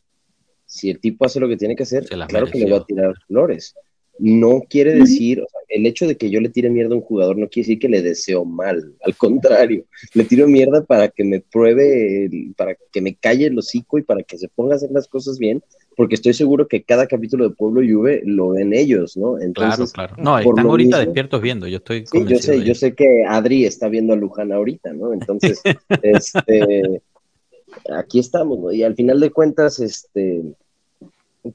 si 0.65 0.89
el 0.89 0.99
tipo 0.99 1.25
hace 1.25 1.39
lo 1.39 1.47
que 1.47 1.57
tiene 1.57 1.75
que 1.75 1.83
hacer, 1.83 2.05
claro 2.05 2.47
que 2.47 2.59
le 2.59 2.65
voy 2.65 2.79
a 2.79 2.83
tirar 2.83 3.13
flores. 3.27 3.75
No 4.19 4.63
quiere 4.67 4.95
decir, 4.95 5.43
el 5.69 5.85
hecho 5.85 6.07
de 6.07 6.17
que 6.17 6.31
yo 6.31 6.41
le 6.41 6.49
tire 6.49 6.71
mierda 6.71 6.95
a 6.95 6.97
un 6.97 7.03
jugador 7.03 7.37
no 7.37 7.47
quiere 7.49 7.67
decir 7.67 7.79
que 7.79 7.87
le 7.87 8.01
deseo 8.01 8.45
mal, 8.45 8.95
al 9.03 9.15
contrario, 9.15 9.85
le 10.15 10.23
tiro 10.23 10.47
mierda 10.47 10.83
para 10.83 11.07
que 11.09 11.23
me 11.23 11.39
pruebe, 11.39 12.27
para 12.57 12.75
que 12.91 13.01
me 13.01 13.15
calle 13.15 13.45
el 13.45 13.59
hocico 13.59 13.99
y 13.99 14.01
para 14.01 14.23
que 14.23 14.39
se 14.39 14.47
ponga 14.47 14.73
a 14.73 14.77
hacer 14.77 14.89
las 14.91 15.07
cosas 15.07 15.37
bien, 15.37 15.61
porque 15.97 16.13
estoy 16.13 16.35
seguro 16.35 16.67
que 16.67 16.83
cada 16.83 17.07
capítulo 17.07 17.49
de 17.49 17.55
Pueblo 17.55 17.81
Juve 17.81 18.21
lo 18.23 18.49
ven 18.49 18.71
ellos, 18.71 19.17
¿no? 19.17 19.39
Entonces, 19.39 19.91
claro, 19.91 20.13
claro. 20.13 20.23
No, 20.23 20.37
están 20.37 20.67
ahorita 20.67 20.99
despiertos 20.99 21.41
viendo, 21.41 21.67
yo 21.67 21.77
estoy 21.77 22.05
sí, 22.05 22.23
yo 22.23 22.37
sé, 22.37 22.63
yo 22.63 22.75
sé 22.75 22.93
que 22.93 23.25
Adri 23.27 23.65
está 23.65 23.89
viendo 23.89 24.13
a 24.13 24.15
Luján 24.15 24.51
ahorita, 24.51 24.93
¿no? 24.93 25.11
Entonces, 25.11 25.59
este, 26.03 27.01
aquí 27.91 28.19
estamos, 28.19 28.59
¿no? 28.59 28.71
Y 28.71 28.83
al 28.83 28.93
final 28.93 29.19
de 29.19 29.31
cuentas, 29.31 29.79
este, 29.79 30.43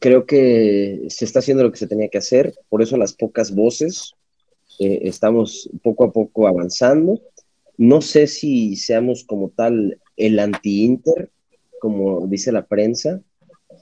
creo 0.00 0.26
que 0.26 1.04
se 1.08 1.24
está 1.24 1.38
haciendo 1.38 1.62
lo 1.62 1.70
que 1.70 1.78
se 1.78 1.86
tenía 1.86 2.08
que 2.08 2.18
hacer, 2.18 2.52
por 2.68 2.82
eso 2.82 2.96
las 2.96 3.12
pocas 3.12 3.54
voces, 3.54 4.14
eh, 4.80 5.02
estamos 5.02 5.70
poco 5.84 6.04
a 6.04 6.12
poco 6.12 6.48
avanzando. 6.48 7.20
No 7.76 8.00
sé 8.00 8.26
si 8.26 8.74
seamos 8.74 9.22
como 9.22 9.50
tal 9.50 10.00
el 10.16 10.40
anti-Inter, 10.40 11.30
como 11.78 12.26
dice 12.26 12.50
la 12.50 12.66
prensa, 12.66 13.22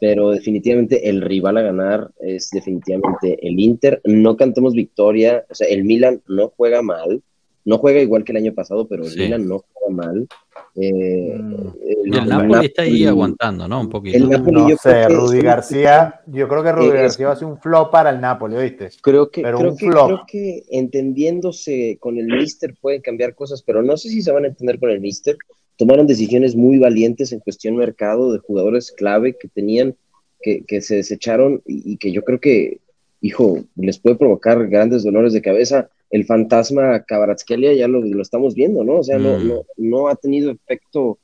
pero 0.01 0.31
definitivamente 0.31 1.09
el 1.09 1.21
rival 1.21 1.59
a 1.59 1.63
ganar 1.63 2.11
es 2.21 2.51
definitivamente 2.51 3.47
el 3.47 3.61
Inter. 3.61 4.01
No 4.05 4.35
cantemos 4.37 4.73
victoria, 4.73 5.45
o 5.49 5.55
sea, 5.55 5.69
el 5.69 5.85
Milan 5.85 6.23
no 6.27 6.49
juega 6.57 6.81
mal, 6.81 7.23
no 7.67 7.77
juega 7.77 8.01
igual 8.01 8.25
que 8.25 8.33
el 8.33 8.39
año 8.39 8.55
pasado, 8.55 8.89
pero 8.89 9.05
el 9.05 9.15
Milan 9.15 9.47
no 9.47 9.59
juega 9.59 10.03
mal. 10.03 10.29
Eh, 10.77 11.37
mm. 11.39 12.15
el, 12.15 12.29
Napoli, 12.29 12.67
está 12.67 12.83
ahí 12.83 13.05
aguantando, 13.05 13.69
¿no? 13.69 13.81
Un 13.81 13.91
poquito. 13.91 14.17
El 14.17 14.31
Napoli, 14.31 14.71
yo 14.71 14.77
sé, 14.77 15.07
Rudy 15.09 15.43
García, 15.43 16.23
yo 16.27 16.49
creo 16.49 16.63
que 16.63 16.73
Rudy 16.73 16.91
García 16.93 17.27
va 17.27 17.33
a 17.35 17.37
ser 17.37 17.49
un 17.49 17.61
flop 17.61 17.91
para 17.91 18.09
el 18.09 18.21
Napoli, 18.23 18.57
¿oíste? 18.57 18.89
Creo 19.03 19.31
que, 19.31 19.43
creo, 19.43 19.77
que 19.77 19.87
creo 19.87 20.23
que 20.27 20.63
entendiéndose 20.71 21.99
con 22.01 22.17
el 22.17 22.27
Mister 22.27 22.75
pueden 22.81 23.03
cambiar 23.03 23.35
cosas, 23.35 23.63
pero 23.63 23.83
no 23.83 23.99
sé 23.99 24.09
si 24.09 24.23
se 24.23 24.33
van 24.33 24.45
a 24.45 24.49
entender 24.49 24.79
con 24.79 24.89
el 24.89 25.01
Mister 25.01 25.37
tomaron 25.81 26.07
decisiones 26.07 26.55
muy 26.55 26.77
valientes 26.77 27.33
en 27.33 27.41
cuestión 27.41 27.75
mercado 27.75 28.35
de 28.35 28.39
jugadores 28.39 28.93
clave 28.93 29.39
que 29.39 29.49
tenían, 29.49 29.97
que, 30.43 30.63
que 30.67 30.83
se 30.83 30.97
desecharon 30.97 31.63
y, 31.65 31.97
que 31.97 32.13
yo 32.13 32.23
creo 32.23 32.39
que, 32.39 32.81
hijo, 33.23 33.65
les 33.77 33.99
puede 33.99 34.17
provocar 34.17 34.69
grandes 34.69 35.05
dolores 35.05 35.33
de 35.33 35.41
cabeza. 35.41 35.89
El 36.11 36.27
fantasma 36.27 37.03
Cabaratskelia 37.05 37.73
ya 37.73 37.89
lo, 37.89 38.03
lo, 38.03 38.21
estamos 38.21 38.55
viendo, 38.55 38.85
¿no? 38.85 38.99
O 38.99 39.03
sea, 39.03 39.19
no, 39.19 39.39
mm. 39.39 39.49
no, 39.49 39.63
no, 39.79 40.09
ha 40.09 40.17
tenido 40.17 40.51
efecto 40.51 41.19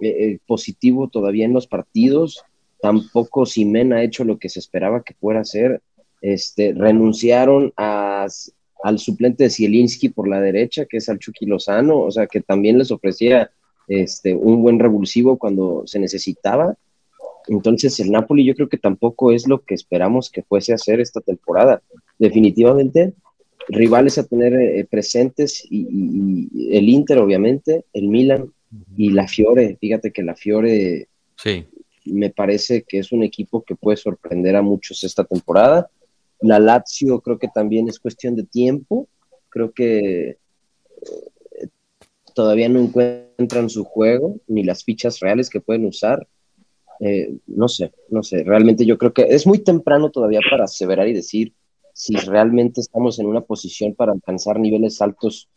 eh, 0.00 0.06
eh, 0.08 0.38
positivo 0.46 1.08
todavía 1.08 1.44
en 1.44 1.54
los 1.54 1.66
partidos. 1.66 2.44
Tampoco 2.80 3.44
Simen 3.44 3.92
ha 3.92 4.04
hecho 4.04 4.22
lo 4.22 4.38
que 4.38 4.48
se 4.48 4.60
esperaba 4.60 5.02
que 5.02 5.14
fuera 5.14 5.40
a 5.40 5.42
hacer. 5.42 5.82
Este, 6.20 6.72
renunciaron 6.72 7.72
a, 7.76 8.28
al 8.84 8.98
suplente 9.00 9.42
de 9.42 9.50
Zielinski 9.50 10.10
por 10.10 10.28
la 10.28 10.40
derecha, 10.40 10.86
que 10.86 10.98
es 10.98 11.08
al 11.08 11.18
Chucky 11.18 11.46
Lozano, 11.46 11.98
o 11.98 12.10
sea, 12.12 12.28
que 12.28 12.40
también 12.40 12.78
les 12.78 12.92
ofrecía 12.92 13.50
este, 13.88 14.34
un 14.34 14.62
buen 14.62 14.78
revulsivo 14.78 15.38
cuando 15.38 15.82
se 15.86 15.98
necesitaba. 15.98 16.76
Entonces 17.48 17.98
el 18.00 18.10
Napoli 18.10 18.44
yo 18.44 18.54
creo 18.54 18.68
que 18.68 18.78
tampoco 18.78 19.32
es 19.32 19.46
lo 19.46 19.62
que 19.62 19.74
esperamos 19.74 20.30
que 20.30 20.42
fuese 20.42 20.72
a 20.72 20.76
hacer 20.76 21.00
esta 21.00 21.20
temporada. 21.20 21.82
Definitivamente, 22.18 23.12
rivales 23.68 24.18
a 24.18 24.26
tener 24.26 24.54
eh, 24.54 24.84
presentes 24.88 25.64
y, 25.70 26.76
el 26.76 26.88
Inter 26.88 27.18
obviamente, 27.18 27.84
el 27.92 28.08
Milan 28.08 28.52
y 28.96 29.10
la 29.10 29.28
Fiore. 29.28 29.76
Fíjate 29.80 30.10
que 30.10 30.22
la 30.22 30.34
Fiore 30.34 31.08
sí. 31.36 31.64
me 32.04 32.30
parece 32.30 32.82
que 32.82 32.98
es 32.98 33.12
un 33.12 33.22
equipo 33.22 33.62
que 33.62 33.76
puede 33.76 33.96
sorprender 33.96 34.56
a 34.56 34.62
muchos 34.62 35.04
esta 35.04 35.24
temporada. 35.24 35.88
La 36.40 36.58
Lazio 36.58 37.20
creo 37.20 37.38
que 37.38 37.48
también 37.48 37.88
es 37.88 38.00
cuestión 38.00 38.34
de 38.34 38.44
tiempo. 38.44 39.08
Creo 39.48 39.72
que 39.72 40.36
todavía 42.36 42.68
no 42.68 42.80
encuentran 42.80 43.70
su 43.70 43.84
juego 43.84 44.36
ni 44.46 44.62
las 44.62 44.84
fichas 44.84 45.20
reales 45.20 45.48
que 45.48 45.62
pueden 45.62 45.86
usar. 45.86 46.28
Eh, 47.00 47.34
no 47.46 47.66
sé, 47.66 47.92
no 48.10 48.22
sé, 48.22 48.44
realmente 48.44 48.84
yo 48.84 48.98
creo 48.98 49.14
que 49.14 49.22
es 49.22 49.46
muy 49.46 49.58
temprano 49.58 50.10
todavía 50.10 50.40
para 50.50 50.64
aseverar 50.64 51.08
y 51.08 51.14
decir 51.14 51.54
si 51.94 52.14
realmente 52.14 52.82
estamos 52.82 53.18
en 53.18 53.26
una 53.26 53.40
posición 53.40 53.94
para 53.94 54.12
alcanzar 54.12 54.60
niveles 54.60 55.00
altos, 55.00 55.48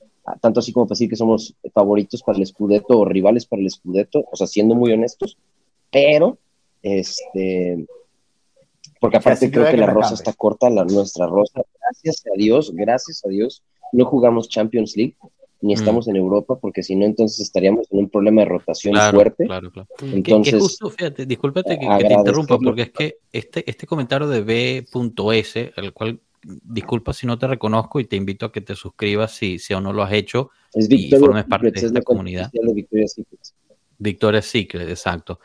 tanto 0.42 0.62
así 0.62 0.72
como 0.72 0.86
para 0.86 0.96
decir 0.96 1.10
que 1.10 1.18
somos 1.18 1.54
favoritos 1.74 2.24
para 2.24 2.38
el 2.38 2.46
Scudetto 2.46 2.98
o 2.98 3.06
rivales 3.06 3.46
para 3.46 3.62
el 3.62 3.70
Scudetto, 3.70 4.26
o 4.32 4.36
sea, 4.38 4.48
siendo 4.48 4.74
muy 4.74 4.94
honestos, 4.94 5.38
pero, 5.92 6.38
este, 6.82 7.86
porque 9.02 9.18
aparte 9.18 9.52
creo 9.52 9.70
que 9.70 9.78
la 9.78 9.88
rosa 9.88 10.14
está 10.14 10.32
corta, 10.32 10.70
la, 10.70 10.86
nuestra 10.86 11.28
rosa, 11.28 11.62
gracias 11.82 12.24
a 12.34 12.38
Dios, 12.38 12.72
gracias 12.74 13.26
a 13.26 13.30
Dios, 13.30 13.64
no 13.92 14.06
jugamos 14.06 14.48
Champions 14.48 14.96
League, 14.96 15.16
ni 15.62 15.74
mm. 15.74 15.78
estamos 15.78 16.08
en 16.08 16.16
Europa, 16.16 16.58
porque 16.60 16.84
si 16.84 16.96
no, 16.96 17.06
entonces 17.06 17.40
estaríamos 17.42 17.88
en 17.92 18.00
un 18.00 18.10
problema 18.10 18.42
de 18.42 18.50
rotación 18.50 18.96
fuerte. 19.12 19.46
Claro, 19.46 19.72
claro. 19.72 19.90
Entonces, 20.02 20.54
que, 20.54 20.60
justo, 20.60 20.90
fíjate, 20.90 21.26
discúlpate 21.26 21.78
que, 21.78 21.88
te 22.08 22.14
interrumpa, 22.14 22.58
porque 22.58 22.84
es 22.84 22.92
que 22.92 23.18
este, 23.32 23.70
este 23.70 23.86
comentario 23.86 24.28
de 24.28 24.42
B.S, 24.42 25.74
el 25.76 25.94
cual 25.94 26.20
disculpa 26.42 27.14
si 27.14 27.28
no 27.28 27.38
te 27.38 27.48
reconozco 27.48 28.00
y 28.00 28.06
te 28.06 28.16
invito 28.16 28.46
a 28.46 28.52
que 28.52 28.62
te 28.62 28.76
suscribas 28.76 29.34
si, 29.34 29.60
si 29.60 29.74
aún 29.74 29.84
no 29.84 29.94
lo 29.94 30.04
has 30.04 30.14
hecho 30.14 30.52
es 30.74 30.90
y 30.90 31.10
formes 31.12 31.46
parte 31.46 31.72
de 31.72 31.86
esta 31.86 32.02
comunidad. 32.02 32.52
Victoria 32.74 33.08
Secret. 33.08 33.40
Victoria 33.98 34.42
Secret, 34.42 34.90
exacto. 34.90 35.40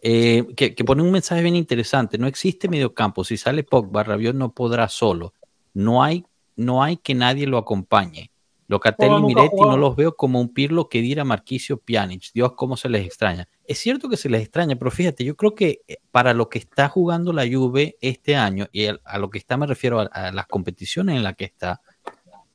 eh, 0.00 0.44
que, 0.54 0.84
pone 0.84 1.02
un 1.02 1.10
mensaje 1.10 1.42
bien 1.42 1.56
interesante. 1.56 2.18
No 2.18 2.26
existe 2.26 2.68
mediocampo. 2.68 3.24
Si 3.24 3.36
sale 3.36 3.64
Pogba, 3.64 4.04
Rabiot 4.04 4.36
no 4.36 4.52
podrá 4.52 4.88
solo. 4.88 5.34
No 5.74 6.02
hay, 6.02 6.24
no 6.54 6.82
hay 6.82 6.98
que 6.98 7.14
nadie 7.14 7.46
lo 7.46 7.58
acompañe. 7.58 8.30
Locatelli 8.68 9.14
y 9.14 9.22
Miretti 9.22 9.60
no 9.60 9.76
los 9.76 9.94
veo 9.94 10.16
como 10.16 10.40
un 10.40 10.52
Pirlo 10.52 10.88
que 10.88 11.00
diera 11.00 11.24
Marquicio 11.24 11.78
Pjanic. 11.78 12.32
Dios, 12.34 12.52
cómo 12.54 12.76
se 12.76 12.88
les 12.88 13.06
extraña. 13.06 13.48
Es 13.64 13.78
cierto 13.78 14.08
que 14.08 14.16
se 14.16 14.28
les 14.28 14.42
extraña, 14.42 14.76
pero 14.76 14.90
fíjate, 14.90 15.24
yo 15.24 15.36
creo 15.36 15.54
que 15.54 15.82
eh, 15.86 15.98
para 16.10 16.34
lo 16.34 16.48
que 16.48 16.58
está 16.58 16.88
jugando 16.88 17.32
la 17.32 17.46
Juve 17.48 17.96
este 18.00 18.34
año, 18.34 18.66
y 18.72 18.86
a, 18.86 19.18
lo 19.18 19.30
que 19.30 19.38
está 19.38 19.56
me 19.56 19.66
refiero 19.66 20.00
a, 20.00 20.32
las 20.32 20.46
competiciones 20.46 21.16
en 21.16 21.22
las 21.22 21.36
que 21.36 21.44
está, 21.44 21.80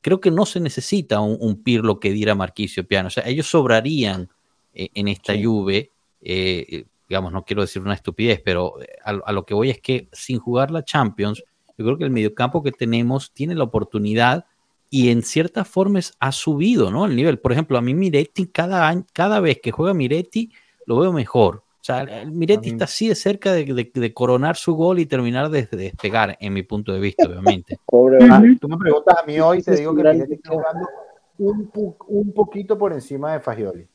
creo 0.02 0.20
que 0.20 0.30
no 0.30 0.44
se 0.44 0.60
necesita 0.60 1.20
un, 1.20 1.62
Pirlo 1.62 1.98
que 1.98 2.12
diera 2.12 2.34
Marquicio 2.34 2.86
Pjanic. 2.86 3.06
O 3.06 3.10
sea, 3.10 3.24
ellos 3.26 3.46
sobrarían 3.46 4.28
eh, 4.74 4.90
en 4.94 5.08
esta 5.08 5.32
Juve, 5.34 5.90
eh, 6.20 6.84
digamos, 7.08 7.32
no 7.32 7.44
quiero 7.44 7.62
decir 7.62 7.80
una 7.80 7.94
estupidez, 7.94 8.40
pero 8.44 8.74
a, 9.04 9.32
lo 9.32 9.46
que 9.46 9.54
voy 9.54 9.70
es 9.70 9.80
que 9.80 10.08
sin 10.12 10.38
jugar 10.38 10.70
la 10.70 10.84
Champions, 10.84 11.42
yo 11.78 11.86
creo 11.86 11.96
que 11.96 12.04
el 12.04 12.10
mediocampo 12.10 12.62
que 12.62 12.72
tenemos 12.72 13.32
tiene 13.32 13.54
la 13.54 13.64
oportunidad 13.64 14.44
y 14.92 15.08
en 15.08 15.22
ciertas 15.22 15.66
formas 15.66 16.14
ha 16.20 16.32
subido, 16.32 16.90
¿no? 16.90 17.06
El 17.06 17.16
nivel. 17.16 17.38
Por 17.38 17.50
ejemplo, 17.50 17.78
a 17.78 17.80
mí 17.80 17.94
Miretti, 17.94 18.48
cada, 18.48 18.94
cada 19.14 19.40
vez 19.40 19.58
que 19.62 19.70
juega 19.72 19.94
Miretti, 19.94 20.52
lo 20.84 20.98
veo 20.98 21.14
mejor. 21.14 21.56
O 21.56 21.84
sea, 21.84 22.02
el 22.02 22.30
Miretti 22.30 22.68
está 22.68 22.84
así 22.84 23.08
de 23.08 23.14
cerca 23.14 23.54
de, 23.54 24.12
coronar 24.12 24.56
su 24.56 24.74
gol 24.74 24.98
y 24.98 25.06
terminar 25.06 25.48
de, 25.48 25.66
despegar, 25.66 26.36
en 26.38 26.52
mi 26.52 26.62
punto 26.62 26.92
de 26.92 27.00
vista, 27.00 27.26
obviamente. 27.26 27.78
Pobre, 27.86 28.18
tú 28.60 28.68
me 28.68 28.76
preguntas 28.76 29.16
a 29.18 29.24
mí 29.24 29.40
hoy, 29.40 29.62
te 29.62 29.76
digo 29.76 29.94
que 29.94 30.02
Miretti 30.02 30.34
está 30.34 30.50
jugando 30.50 30.86
un, 31.38 32.32
poquito 32.34 32.76
por 32.76 32.92
encima 32.92 33.32
de 33.32 33.40
Fagioli. 33.40 33.88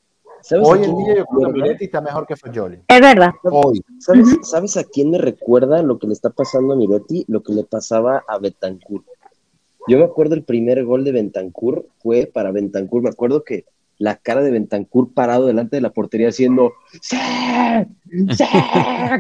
Hoy 0.64 0.84
en 0.84 0.98
día 0.98 1.16
yo 1.18 1.26
creo 1.28 1.54
que 1.54 1.54
Miretti 1.54 1.86
está 1.86 2.02
mejor 2.02 2.26
que 2.26 2.36
Fagioli. 2.36 2.80
Es 2.88 3.02
verdad. 3.02 3.34
Hoy. 3.44 3.84
¿Sabes, 4.00 4.28
¿Sabes 4.42 4.78
a 4.78 4.84
quién 4.84 5.12
me 5.12 5.20
recuerda 5.20 5.84
lo 5.84 6.00
que 6.00 6.08
le 6.08 6.14
está 6.14 6.32
pasando 6.32 6.74
a 6.74 6.76
Miretti? 6.76 7.24
Lo 7.28 7.44
que 7.44 7.54
le 7.54 7.66
pasaba 7.66 8.24
a 8.28 8.40
Betancourt. 8.40 9.06
Yo 9.88 9.98
me 9.98 10.04
acuerdo 10.04 10.36
el 10.36 10.44
primer 10.44 10.84
gol 10.84 11.04
de 11.04 11.12
Bentancur 11.12 11.88
fue 12.00 12.26
para 12.26 12.52
Bentancur. 12.52 13.02
Me 13.02 13.10
acuerdo 13.10 13.44
que 13.44 13.66
la 14.00 14.18
cara 14.18 14.42
de 14.42 14.52
Bentancur 14.52 15.14
parado 15.14 15.48
delante 15.48 15.78
de 15.78 15.82
la 15.82 15.92
portería 15.92 16.30
haciendo 16.30 16.74
¡Sí! 17.02 17.18
¡Sí! 18.36 18.44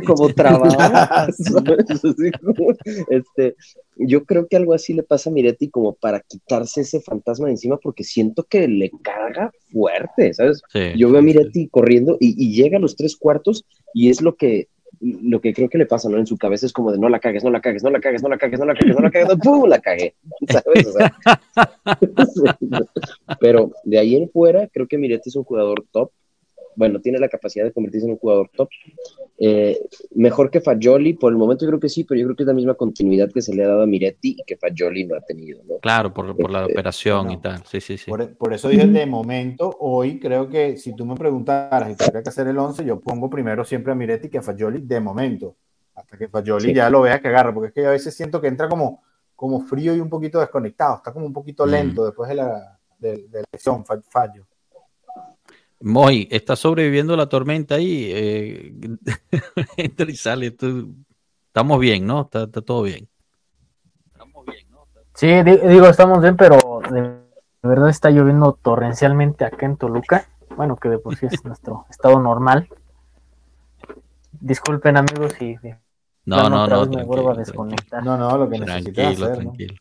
como 0.05 0.29
trabajo. 0.35 0.77
este, 3.09 3.55
yo 3.95 4.25
creo 4.25 4.47
que 4.47 4.57
algo 4.57 4.73
así 4.73 4.93
le 4.93 5.03
pasa 5.03 5.29
a 5.29 5.33
Miretti 5.33 5.69
como 5.69 5.93
para 5.93 6.19
quitarse 6.19 6.81
ese 6.81 7.01
fantasma 7.01 7.47
de 7.47 7.53
encima 7.53 7.77
porque 7.77 8.03
siento 8.03 8.43
que 8.43 8.67
le 8.67 8.91
carga 9.01 9.51
fuerte, 9.71 10.33
¿sabes? 10.33 10.61
yo 10.95 11.09
veo 11.09 11.19
a 11.19 11.23
Miretti 11.23 11.67
corriendo 11.69 12.17
y, 12.19 12.35
y, 12.37 12.53
llega 12.53 12.77
a 12.77 12.81
los 12.81 12.95
tres 12.95 13.15
cuartos 13.15 13.65
y 13.93 14.09
es 14.09 14.21
lo 14.21 14.35
que 14.35 14.67
lo 15.01 15.41
que 15.41 15.53
creo 15.53 15.69
que 15.69 15.77
le 15.77 15.85
pasa, 15.85 16.09
¿no? 16.09 16.17
En 16.17 16.27
su 16.27 16.37
cabeza 16.37 16.65
es 16.65 16.73
como 16.73 16.91
de 16.91 16.99
no 16.99 17.09
la 17.09 17.19
cagues, 17.19 17.43
no 17.43 17.49
la 17.49 17.61
cagues, 17.61 17.83
no 17.83 17.89
la 17.89 17.99
cagues, 17.99 18.21
no 18.21 18.29
la 18.29 18.37
cagues, 18.37 18.59
no 18.59 18.65
la 18.65 18.73
cagues, 18.73 18.95
no 18.95 19.01
la 19.01 19.11
cagues, 19.11 19.37
¡pum! 19.43 19.69
La 19.69 19.79
cagué, 19.79 20.15
¿sabes? 20.49 20.93
pero 23.39 23.71
de 23.83 23.99
ahí 23.99 24.15
en 24.15 24.29
fuera, 24.29 24.67
creo 24.67 24.87
que 24.87 24.97
Miretti 24.97 25.29
es 25.29 25.35
un 25.35 25.43
jugador 25.43 25.85
top 25.91 26.11
bueno, 26.77 27.01
tiene 27.01 27.17
la 27.17 27.27
capacidad 27.27 27.65
de 27.65 27.73
convertirse 27.73 28.05
en 28.05 28.13
un 28.13 28.19
jugador 28.19 28.51
top. 28.55 28.69
Eh, 29.39 29.79
mejor 30.13 30.51
que 30.51 30.61
Fagioli, 30.61 31.13
por 31.13 31.31
el 31.31 31.37
momento 31.37 31.65
yo 31.65 31.69
creo 31.71 31.79
que 31.79 31.89
sí, 31.89 32.03
pero 32.03 32.21
yo 32.21 32.27
creo 32.27 32.35
que 32.35 32.43
es 32.43 32.47
la 32.47 32.53
misma 32.53 32.75
continuidad 32.75 33.31
que 33.31 33.41
se 33.41 33.53
le 33.53 33.63
ha 33.63 33.67
dado 33.67 33.81
a 33.81 33.87
Miretti 33.87 34.35
y 34.37 34.43
que 34.43 34.57
Fagioli 34.57 35.05
no 35.05 35.15
ha 35.15 35.21
tenido. 35.21 35.59
¿no? 35.67 35.79
Claro, 35.79 36.13
por, 36.13 36.27
la 36.51 36.61
este, 36.61 36.73
operación 36.73 37.31
y 37.31 37.41
tal. 37.41 37.63
Sí, 37.65 37.81
sí, 37.81 37.97
sí. 37.97 38.11
Por, 38.11 38.53
eso 38.53 38.69
dije 38.69 38.85
de 38.85 39.07
momento, 39.07 39.75
hoy 39.79 40.19
creo 40.19 40.47
que 40.47 40.77
si 40.77 40.95
tú 40.95 41.03
me 41.03 41.15
preguntaras 41.15 41.89
y 41.89 41.95
tuviera 41.95 42.21
que 42.21 42.29
hacer 42.29 42.47
el 42.47 42.57
11, 42.59 42.85
yo 42.85 42.99
pongo 42.99 43.27
primero 43.27 43.65
siempre 43.65 43.91
a 43.91 43.95
Miretti 43.95 44.29
que 44.29 44.37
a 44.37 44.43
Fagioli 44.43 44.81
de 44.81 44.99
momento. 44.99 45.55
Hasta 45.95 46.15
que 46.15 46.27
Fagioli 46.27 46.75
ya 46.75 46.91
lo 46.91 47.01
vea 47.01 47.19
que 47.19 47.29
agarra, 47.29 47.51
porque 47.51 47.69
es 47.69 47.73
que 47.73 47.87
a 47.87 47.91
veces 47.91 48.13
siento 48.13 48.39
que 48.39 48.49
entra 48.49 48.69
como, 48.69 49.01
como 49.35 49.61
frío 49.61 49.95
y 49.95 49.99
un 49.99 50.09
poquito 50.09 50.39
desconectado, 50.39 50.97
está 50.97 51.11
como 51.11 51.25
un 51.25 51.33
poquito 51.33 51.65
lento 51.65 52.05
después 52.05 52.29
de 52.29 52.35
la, 52.35 52.79
de, 52.99 53.27
de 53.29 53.43
lesión, 53.51 53.83
fallo. 53.83 54.45
Moy, 55.79 56.27
está 56.31 56.55
sobreviviendo 56.55 57.15
la 57.15 57.27
tormenta 57.27 57.75
ahí. 57.75 58.09
Eh, 58.11 58.73
entra 59.77 60.09
y 60.09 60.15
sale. 60.15 60.55
estamos 61.47 61.79
bien, 61.79 62.05
¿no? 62.05 62.21
Está, 62.21 62.47
todo 62.47 62.83
bien. 62.83 63.07
Estamos 64.11 64.45
bien, 64.45 64.65
¿no? 64.71 64.87
Sí, 65.13 65.27
digo, 65.43 65.87
estamos 65.87 66.21
bien, 66.21 66.35
pero 66.35 66.57
de 66.91 67.19
verdad 67.61 67.89
está 67.89 68.09
lloviendo 68.09 68.53
torrencialmente 68.53 69.45
acá 69.45 69.65
en 69.65 69.77
Toluca. 69.77 70.27
Bueno, 70.55 70.75
que 70.77 70.89
de 70.89 70.97
por 70.97 71.15
sí 71.15 71.27
es 71.27 71.43
nuestro 71.45 71.85
estado 71.89 72.19
normal. 72.19 72.67
Disculpen, 74.39 74.97
amigos, 74.97 75.33
si. 75.37 75.55
No, 76.25 76.49
no, 76.49 76.67
no. 76.67 76.85
Me 76.87 77.03
vuelvo 77.03 77.31
a 77.31 77.35
desconectar. 77.35 78.03
No, 78.03 78.17
no, 78.17 78.37
lo 78.37 78.49
que 78.49 78.59
necesitas. 78.59 78.93
Tranquilo, 78.93 79.33
tranquilo. 79.33 79.75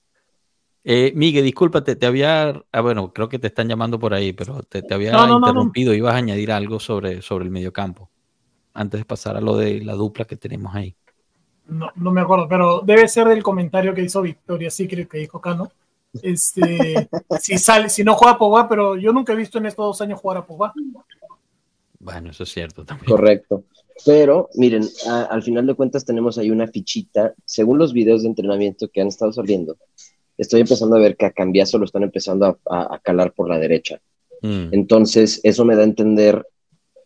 Eh, 0.88 1.12
Miguel, 1.16 1.42
discúlpate, 1.42 1.96
te 1.96 2.06
había, 2.06 2.62
ah, 2.70 2.80
bueno, 2.80 3.12
creo 3.12 3.28
que 3.28 3.40
te 3.40 3.48
están 3.48 3.66
llamando 3.66 3.98
por 3.98 4.14
ahí, 4.14 4.32
pero 4.32 4.62
te, 4.62 4.84
había 4.94 5.18
interrumpido, 5.28 5.92
ibas 5.92 6.14
a 6.14 6.18
añadir 6.18 6.52
algo 6.52 6.78
sobre, 6.78 7.22
sobre 7.22 7.44
el 7.44 7.50
mediocampo, 7.50 8.08
antes 8.72 9.00
de 9.00 9.04
pasar 9.04 9.36
a 9.36 9.40
lo 9.40 9.56
de 9.56 9.80
la 9.80 9.94
dupla 9.94 10.26
que 10.26 10.36
tenemos 10.36 10.72
ahí. 10.76 10.94
No, 11.66 11.90
no 11.96 12.12
me 12.12 12.20
acuerdo, 12.20 12.46
pero 12.48 12.82
debe 12.82 13.08
ser 13.08 13.26
del 13.26 13.42
comentario 13.42 13.92
que 13.94 14.02
hizo 14.02 14.22
Victoria, 14.22 14.70
sí 14.70 14.86
creo 14.86 15.08
que 15.08 15.18
dijo 15.18 15.40
Cano. 15.40 15.72
Este, 16.22 17.08
si 17.40 17.58
sale, 17.58 17.88
si 17.88 18.04
no 18.04 18.14
juega 18.14 18.38
Pogba, 18.38 18.68
pero 18.68 18.94
yo 18.96 19.12
nunca 19.12 19.32
he 19.32 19.36
visto 19.36 19.58
en 19.58 19.66
estos 19.66 19.84
dos 19.84 20.00
años 20.02 20.20
jugar 20.20 20.38
a 20.38 20.46
Pogba. 20.46 20.72
Bueno, 21.98 22.30
eso 22.30 22.44
es 22.44 22.52
cierto 22.52 22.84
también. 22.84 23.10
Correcto. 23.10 23.64
Pero 24.04 24.50
miren, 24.54 24.84
al 25.30 25.42
final 25.42 25.66
de 25.66 25.74
cuentas 25.74 26.04
tenemos 26.04 26.38
ahí 26.38 26.50
una 26.50 26.68
fichita, 26.68 27.34
según 27.44 27.78
los 27.78 27.92
videos 27.92 28.22
de 28.22 28.28
entrenamiento 28.28 28.88
que 28.88 29.00
han 29.00 29.08
estado 29.08 29.32
saliendo, 29.32 29.76
estoy 30.38 30.60
empezando 30.60 30.96
a 30.96 31.00
ver 31.00 31.16
que 31.16 31.26
a 31.26 31.32
Cambiaso 31.32 31.78
lo 31.78 31.84
están 31.84 32.02
empezando 32.02 32.58
a, 32.66 33.00
calar 33.02 33.32
por 33.32 33.48
la 33.48 33.58
derecha. 33.58 34.00
Mm. 34.42 34.68
Entonces, 34.72 35.40
eso 35.42 35.64
me 35.64 35.76
da 35.76 35.82
a 35.82 35.86
entender 35.86 36.46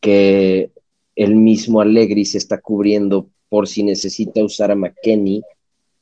que 0.00 0.70
el 1.14 1.36
mismo 1.36 1.80
Allegri 1.80 2.24
se 2.24 2.38
está 2.38 2.60
cubriendo 2.60 3.28
por 3.48 3.68
si 3.68 3.82
necesita 3.82 4.42
usar 4.42 4.70
a 4.70 4.76
McKenny 4.76 5.42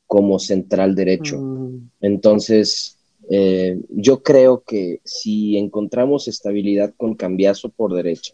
como 0.07 0.39
central 0.39 0.95
derecho. 0.95 1.39
Mm. 1.39 1.89
Entonces, 2.01 2.97
eh, 3.29 3.79
yo 3.89 4.23
creo 4.23 4.63
que 4.65 5.01
si 5.03 5.57
encontramos 5.57 6.27
estabilidad 6.27 6.93
con 6.97 7.15
Cambiaso 7.15 7.69
por 7.69 7.93
derecha, 7.93 8.33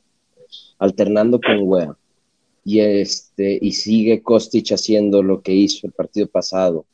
alternando 0.78 1.40
con 1.42 1.60
Wea, 1.62 1.98
y, 2.64 2.80
este, 2.80 3.60
y 3.62 3.74
sigue 3.74 4.24
Kostic 4.24 4.72
haciendo 4.72 5.22
lo 5.22 5.42
que 5.42 5.54
hizo 5.54 5.86
el 5.86 5.94
partido 5.94 6.28
pasado, 6.28 6.86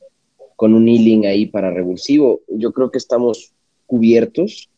con 0.61 0.75
un 0.75 0.87
healing 0.87 1.25
ahí 1.25 1.47
para 1.47 1.71
revulsivo. 1.71 2.41
Yo 2.47 2.71
creo 2.71 2.91
que 2.91 2.99
estamos 2.99 3.51
cubiertos 3.87 4.69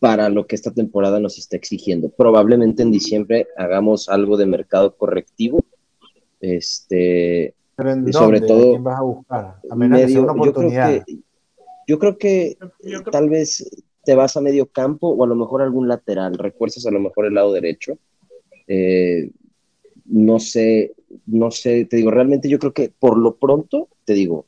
para 0.00 0.28
lo 0.28 0.48
que 0.48 0.56
esta 0.56 0.72
temporada 0.72 1.20
nos 1.20 1.38
está 1.38 1.56
exigiendo. 1.56 2.08
Probablemente 2.08 2.82
en 2.82 2.90
diciembre 2.90 3.46
hagamos 3.56 4.08
algo 4.08 4.36
de 4.36 4.46
mercado 4.46 4.96
correctivo. 4.96 5.64
Este, 6.40 7.54
¿Pero 7.76 8.12
sobre 8.12 8.40
todo, 8.40 8.70
quién 8.70 8.82
vas 8.82 8.98
a 8.98 9.02
buscar? 9.02 9.60
A 9.70 9.76
medio, 9.76 10.24
una 10.24 10.32
oportunidad. 10.32 11.04
Yo 11.86 12.00
creo 12.00 12.18
que, 12.18 12.58
tal 13.12 13.28
vez 13.28 13.64
te 14.04 14.16
vas 14.16 14.36
a 14.36 14.40
medio 14.40 14.66
campo 14.66 15.10
o 15.10 15.22
a 15.22 15.28
lo 15.28 15.36
mejor 15.36 15.62
algún 15.62 15.86
lateral, 15.86 16.36
refuerzas 16.36 16.86
a 16.86 16.90
lo 16.90 16.98
mejor 16.98 17.26
el 17.26 17.34
lado 17.34 17.52
derecho. 17.52 17.98
Eh, 18.66 19.30
no 20.06 20.40
sé, 20.40 20.96
no 21.26 21.52
sé, 21.52 21.84
te 21.84 21.98
digo, 21.98 22.10
realmente 22.10 22.48
yo 22.48 22.58
creo 22.58 22.72
que 22.72 22.92
por 22.98 23.16
lo 23.16 23.36
pronto, 23.36 23.86
te 24.04 24.14
digo, 24.14 24.46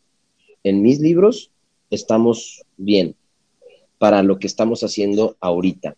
en 0.65 0.83
mis 0.83 0.99
libros 0.99 1.51
estamos 1.91 2.63
bien 2.77 3.15
para 3.99 4.23
lo 4.23 4.39
que 4.39 4.47
estamos 4.47 4.83
haciendo 4.83 5.37
ahorita. 5.41 5.97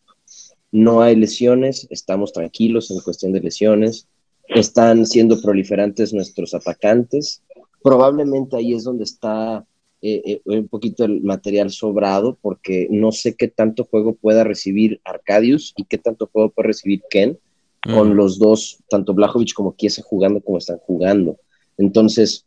No 0.70 1.00
hay 1.00 1.16
lesiones, 1.16 1.86
estamos 1.90 2.32
tranquilos 2.32 2.90
en 2.90 3.00
cuestión 3.00 3.32
de 3.32 3.40
lesiones, 3.40 4.08
están 4.48 5.06
siendo 5.06 5.40
proliferantes 5.40 6.12
nuestros 6.12 6.54
atacantes. 6.54 7.42
Probablemente 7.82 8.56
ahí 8.56 8.74
es 8.74 8.84
donde 8.84 9.04
está 9.04 9.64
eh, 10.02 10.22
eh, 10.24 10.42
un 10.44 10.68
poquito 10.68 11.04
el 11.04 11.22
material 11.22 11.70
sobrado, 11.70 12.36
porque 12.40 12.88
no 12.90 13.12
sé 13.12 13.34
qué 13.34 13.48
tanto 13.48 13.84
juego 13.84 14.14
pueda 14.14 14.44
recibir 14.44 15.00
Arcadius 15.04 15.72
y 15.76 15.84
qué 15.84 15.98
tanto 15.98 16.28
juego 16.30 16.50
puede 16.50 16.68
recibir 16.68 17.02
Ken 17.08 17.38
con 17.82 18.10
mm. 18.10 18.12
los 18.12 18.38
dos, 18.38 18.78
tanto 18.88 19.14
Blajovic 19.14 19.54
como 19.54 19.74
Kiesa 19.74 20.02
jugando 20.02 20.40
como 20.40 20.58
están 20.58 20.78
jugando. 20.78 21.38
Entonces, 21.78 22.44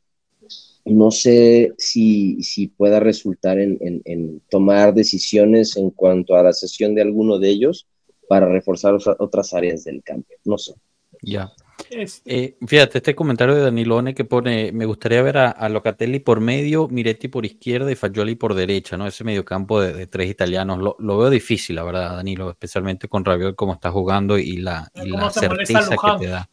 no 0.90 1.12
sé 1.12 1.74
si, 1.78 2.42
si 2.44 2.68
pueda 2.68 3.00
resultar 3.00 3.60
en, 3.60 4.42
tomar 4.50 4.94
decisiones 4.94 5.78
en 5.78 5.92
cuanto 5.92 6.36
a 6.36 6.44
la 6.44 6.54
sesión 6.54 6.96
de 6.96 7.02
alguno 7.02 7.40
de 7.40 7.50
ellos 7.50 7.88
para 8.28 8.48
reforzar 8.48 8.98
otras 9.20 9.54
áreas 9.54 9.84
del 9.84 10.04
campo. 10.04 10.30
No 10.46 10.58
sé. 10.58 10.74
Ya. 11.22 11.52
Eh, 12.26 12.58
fíjate, 12.68 13.00
este 13.00 13.16
comentario 13.16 13.56
de 13.56 13.62
Danilone 13.62 14.14
que 14.14 14.26
pone, 14.26 14.72
me 14.72 14.86
gustaría 14.86 15.22
ver 15.22 15.38
a, 15.38 15.70
Locatelli 15.70 16.20
por 16.20 16.40
medio, 16.40 16.88
Miretti 16.88 17.30
por 17.30 17.46
izquierda 17.46 17.92
y 17.92 17.96
Fagioli 17.96 18.36
por 18.36 18.54
derecha, 18.54 18.98
¿no? 18.98 19.08
Ese 19.08 19.24
mediocampo 19.24 19.82
de, 19.82 19.94
de 19.94 20.08
tres 20.08 20.30
italianos. 20.30 20.78
Lo, 20.78 21.18
veo 21.18 21.30
difícil, 21.30 21.78
la 21.78 21.84
verdad, 21.84 22.16
Danilo, 22.18 22.52
especialmente 22.52 23.08
con 23.08 23.26
Rabiot 23.26 23.56
como 23.56 23.74
está 23.74 23.92
jugando 23.92 24.38
y 24.38 24.58
la, 24.58 24.92
y 24.94 25.10
la 25.10 25.32
certeza 25.32 25.96
que 25.96 26.26
te 26.26 26.28
da. 26.28 26.50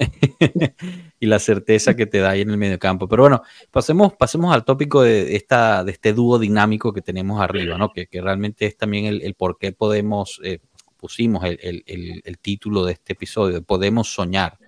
y 1.20 1.26
la 1.26 1.38
certeza 1.38 1.94
que 1.94 2.06
te 2.06 2.18
da 2.18 2.30
ahí 2.30 2.40
en 2.40 2.50
el 2.50 2.56
mediocampo. 2.56 3.08
Pero 3.08 3.24
bueno, 3.24 3.42
pasemos, 3.70 4.14
pasemos 4.14 4.52
al 4.54 4.64
tópico 4.64 5.02
de, 5.02 5.36
esta, 5.36 5.84
de 5.84 5.92
este 5.92 6.12
dúo 6.12 6.38
dinámico 6.38 6.92
que 6.92 7.02
tenemos 7.02 7.40
arriba, 7.40 7.76
¿no? 7.76 7.92
Que, 7.92 8.08
realmente 8.12 8.66
es 8.66 8.76
también 8.76 9.06
el, 9.06 9.34
por 9.34 9.58
qué 9.58 9.72
podemos, 9.72 10.40
eh, 10.42 10.60
pusimos 10.96 11.44
el, 11.44 12.38
título 12.40 12.84
de 12.84 12.92
este 12.94 13.12
episodio, 13.12 13.62
Podemos 13.62 14.12
Soñar. 14.12 14.58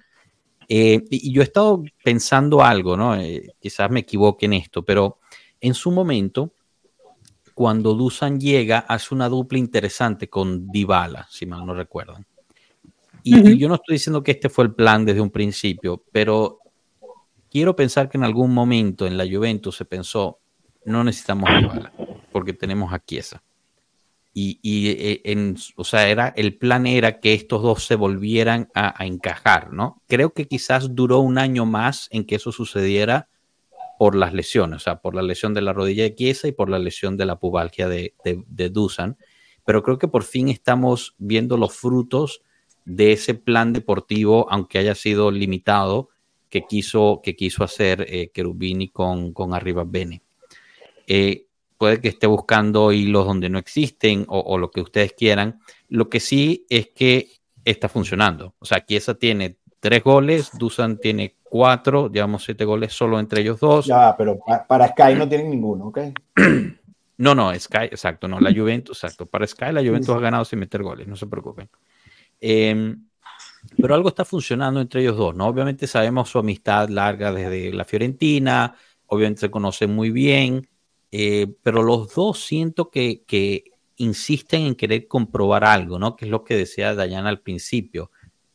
Eh, 0.68 1.02
y, 1.10 1.32
yo 1.32 1.42
he 1.42 1.44
estado 1.44 1.82
pensando 2.04 2.62
algo, 2.62 2.96
¿no? 2.96 3.16
Eh, 3.16 3.54
quizás 3.60 3.90
me 3.90 4.00
equivoque 4.00 4.46
en 4.46 4.54
esto, 4.54 4.84
pero 4.84 5.18
en 5.60 5.74
su 5.74 5.90
momento, 5.90 6.54
cuando 7.54 7.94
Dusan 7.94 8.40
llega, 8.40 8.80
hace 8.80 9.14
una 9.14 9.28
dupla 9.28 9.58
interesante 9.58 10.28
con 10.28 10.68
Dybala, 10.68 11.26
si 11.30 11.46
mal 11.46 11.64
no 11.66 11.74
recuerdan. 11.74 12.26
Y, 13.22 13.58
yo 13.58 13.68
no 13.68 13.76
estoy 13.76 13.94
diciendo 13.94 14.22
que 14.22 14.32
este 14.32 14.48
fue 14.48 14.64
el 14.64 14.74
plan 14.74 15.04
desde 15.04 15.20
un 15.20 15.30
principio, 15.30 16.02
pero 16.12 16.58
quiero 17.50 17.76
pensar 17.76 18.08
que 18.08 18.18
en 18.18 18.24
algún 18.24 18.52
momento 18.52 19.06
en 19.06 19.16
la 19.16 19.26
Juventus 19.26 19.76
se 19.76 19.84
pensó, 19.84 20.40
no 20.84 21.04
necesitamos 21.04 21.48
Dybala, 21.50 21.92
porque 22.32 22.52
tenemos 22.52 22.92
a 22.92 23.04
Chiesa. 23.04 23.42
Y, 24.34 24.58
eh, 24.88 25.20
en, 25.24 25.56
o 25.76 25.84
sea, 25.84 26.08
era, 26.08 26.32
el 26.34 26.56
plan 26.56 26.86
era 26.86 27.20
que 27.20 27.34
estos 27.34 27.62
dos 27.62 27.84
se 27.84 27.96
volvieran 27.96 28.70
a, 28.74 29.04
encajar, 29.04 29.74
¿no? 29.74 30.00
Creo 30.08 30.32
que 30.32 30.48
quizás 30.48 30.94
duró 30.94 31.18
un 31.18 31.36
año 31.36 31.66
más 31.66 32.08
en 32.10 32.24
que 32.24 32.36
eso 32.36 32.50
sucediera 32.50 33.28
por 33.98 34.14
las 34.14 34.32
lesiones, 34.32 34.76
o 34.76 34.80
sea, 34.80 35.00
por 35.02 35.14
la 35.14 35.20
lesión 35.20 35.52
de 35.52 35.60
la 35.60 35.74
rodilla 35.74 36.04
de 36.04 36.14
Chiesa 36.14 36.48
y 36.48 36.52
por 36.52 36.70
la 36.70 36.78
lesión 36.78 37.18
de 37.18 37.26
la 37.26 37.38
pubalgia 37.38 37.88
de, 37.88 38.14
de 38.24 38.68
Dusan. 38.70 39.18
Pero 39.66 39.82
creo 39.82 39.98
que 39.98 40.08
por 40.08 40.24
fin 40.24 40.48
estamos 40.48 41.14
viendo 41.18 41.58
los 41.58 41.74
frutos 41.74 42.40
de 42.84 43.12
ese 43.12 43.34
plan 43.34 43.72
deportivo, 43.72 44.46
aunque 44.50 44.78
haya 44.78 44.94
sido 44.94 45.30
limitado, 45.30 46.08
que 46.48 46.66
quiso, 46.66 47.20
que 47.22 47.34
quiso 47.34 47.64
hacer 47.64 48.04
eh, 48.08 48.30
Cherubini 48.34 48.88
con, 48.88 49.32
con 49.32 49.54
Arriba 49.54 49.84
Bene. 49.86 50.22
Eh, 51.06 51.46
puede 51.78 52.00
que 52.00 52.08
esté 52.08 52.26
buscando 52.26 52.92
hilos 52.92 53.26
donde 53.26 53.48
no 53.48 53.58
existen 53.58 54.24
o, 54.28 54.56
lo 54.58 54.70
que 54.70 54.80
ustedes 54.80 55.14
quieran. 55.14 55.60
Lo 55.88 56.08
que 56.08 56.20
sí 56.20 56.64
es 56.68 56.88
que 56.88 57.28
está 57.64 57.88
funcionando. 57.88 58.54
O 58.58 58.64
sea, 58.64 58.84
Chiesa 58.84 59.14
tiene 59.14 59.56
tres 59.80 60.04
goles, 60.04 60.50
Dusan 60.56 60.98
tiene 60.98 61.38
cuatro, 61.42 62.08
digamos 62.08 62.44
siete 62.44 62.64
goles 62.64 62.92
solo 62.92 63.18
entre 63.18 63.40
ellos 63.40 63.58
dos. 63.58 63.86
Ya, 63.86 64.14
pero 64.16 64.38
para, 64.68 64.88
Sky 64.88 65.14
no 65.16 65.28
tienen 65.28 65.50
ninguno, 65.50 65.86
¿ok? 65.86 65.98
No, 67.18 67.36
no, 67.36 67.54
Sky, 67.54 67.84
exacto, 67.84 68.26
no, 68.26 68.40
la 68.40 68.52
Juventus, 68.56 68.98
exacto. 68.98 69.26
Para 69.26 69.46
Sky 69.46 69.72
la 69.72 69.80
Juventus 69.80 70.10
ha 70.10 70.18
ganado 70.18 70.44
sin 70.44 70.58
meter 70.58 70.82
goles, 70.82 71.06
no 71.06 71.16
se 71.16 71.26
preocupen. 71.26 71.68
Em, 72.45 73.07
pero 73.76 73.95
algo 73.95 74.09
está 74.09 74.24
funcionando 74.24 74.80
entre 74.80 75.01
ellos 75.01 75.16
dos, 75.16 75.34
¿no? 75.34 75.47
Obviamente 75.47 75.86
sabemos 75.86 76.28
su 76.28 76.40
amistad 76.40 76.88
larga 76.88 77.32
desde 77.32 77.72
la 77.72 77.84
Fiorentina, 77.84 78.74
obviamente 79.07 79.43
se 79.43 79.51
conocen 79.51 79.95
muy 79.95 80.11
bien, 80.11 80.68
eh, 81.12 81.47
pero 81.62 81.84
los 81.84 82.12
dos 82.14 82.40
siento 82.40 82.90
que, 82.90 83.22
que, 83.26 83.64
insisten 83.99 84.62
en 84.62 84.74
querer 84.74 85.07
comprobar 85.07 85.62
algo, 85.62 85.97
¿no? 85.97 86.16
Que 86.16 86.24
es 86.24 86.30
lo 86.30 86.43
que 86.43 86.57
decía 86.57 86.95
Dayana 86.95 87.28
al 87.28 87.40
principio. 87.40 88.11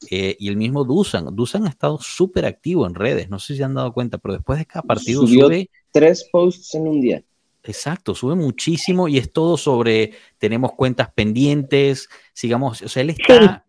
Eh, 0.10 0.36
y 0.38 0.50
el 0.50 0.58
mismo 0.58 0.84
Dusan, 0.84 1.34
Dusan 1.34 1.66
ha 1.68 1.70
estado 1.70 2.00
súper 2.02 2.46
activo 2.46 2.86
en 2.86 2.96
redes, 2.96 3.30
no 3.30 3.40
sé 3.40 3.54
si 3.54 3.58
se 3.60 3.64
han 3.64 3.76
dado 3.76 3.94
cuenta, 3.94 4.18
pero 4.18 4.34
después 4.34 4.60
de 4.60 4.66
cada 4.66 4.82
partido 4.82 5.26
sube 5.26 5.70
tres 5.92 6.28
posts 6.30 6.76
en 6.76 6.88
un 6.88 7.00
día. 7.00 7.24
Exacto, 7.64 8.14
sube 8.14 8.36
muchísimo 8.36 9.08
y 9.08 9.18
es 9.18 9.32
todo 9.32 9.56
sobre 9.56 10.12
tenemos 10.38 10.74
cuentas 10.74 11.10
pendientes, 11.14 12.10
sigamos, 12.34 12.82
o 12.82 12.90
sea, 12.90 13.02
él 13.02 13.12
está 13.12 13.66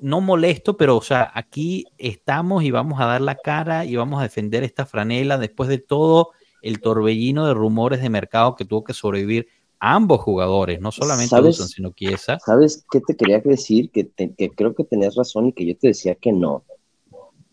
no 0.00 0.20
molesto, 0.20 0.76
pero 0.76 0.96
o 0.96 1.02
sea, 1.02 1.30
aquí 1.34 1.86
estamos 1.98 2.64
y 2.64 2.70
vamos 2.70 3.00
a 3.00 3.06
dar 3.06 3.20
la 3.20 3.36
cara 3.36 3.84
y 3.84 3.96
vamos 3.96 4.20
a 4.20 4.24
defender 4.24 4.64
esta 4.64 4.86
franela 4.86 5.38
después 5.38 5.68
de 5.68 5.78
todo 5.78 6.30
el 6.62 6.80
torbellino 6.80 7.46
de 7.46 7.54
rumores 7.54 8.00
de 8.00 8.08
mercado 8.08 8.54
que 8.54 8.64
tuvo 8.64 8.84
que 8.84 8.94
sobrevivir 8.94 9.48
ambos 9.80 10.20
jugadores, 10.20 10.80
no 10.80 10.92
solamente 10.92 11.34
Wilson, 11.40 11.68
sino 11.68 11.92
Chiesa. 11.92 12.38
¿Sabes 12.44 12.84
qué 12.90 13.00
te 13.00 13.16
quería 13.16 13.40
decir? 13.40 13.90
Que, 13.90 14.08
creo 14.54 14.74
que 14.74 14.84
tenías 14.84 15.16
razón 15.16 15.48
y 15.48 15.52
que 15.52 15.66
yo 15.66 15.76
te 15.76 15.88
decía 15.88 16.14
que 16.14 16.32
no. 16.32 16.62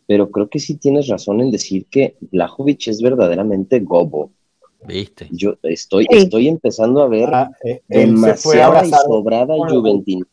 Pero 0.05 0.29
creo 0.29 0.47
que 0.47 0.59
sí 0.59 0.75
tienes 0.75 1.07
razón 1.07 1.41
en 1.41 1.49
decir 1.49 1.87
que 1.89 2.15
Blajovic 2.19 2.87
es 2.87 3.01
verdaderamente 3.01 3.79
gobo. 3.79 4.31
¿Viste? 4.87 5.27
Yo 5.31 5.55
estoy, 5.63 6.05
estoy 6.09 6.47
empezando 6.47 7.01
a 7.01 7.07
ver 7.07 7.29
ah, 7.33 7.51
eh, 7.65 7.81
demasiada 7.87 8.85
y 8.85 8.91
sobrada 8.91 9.55
Juventus 9.67 10.25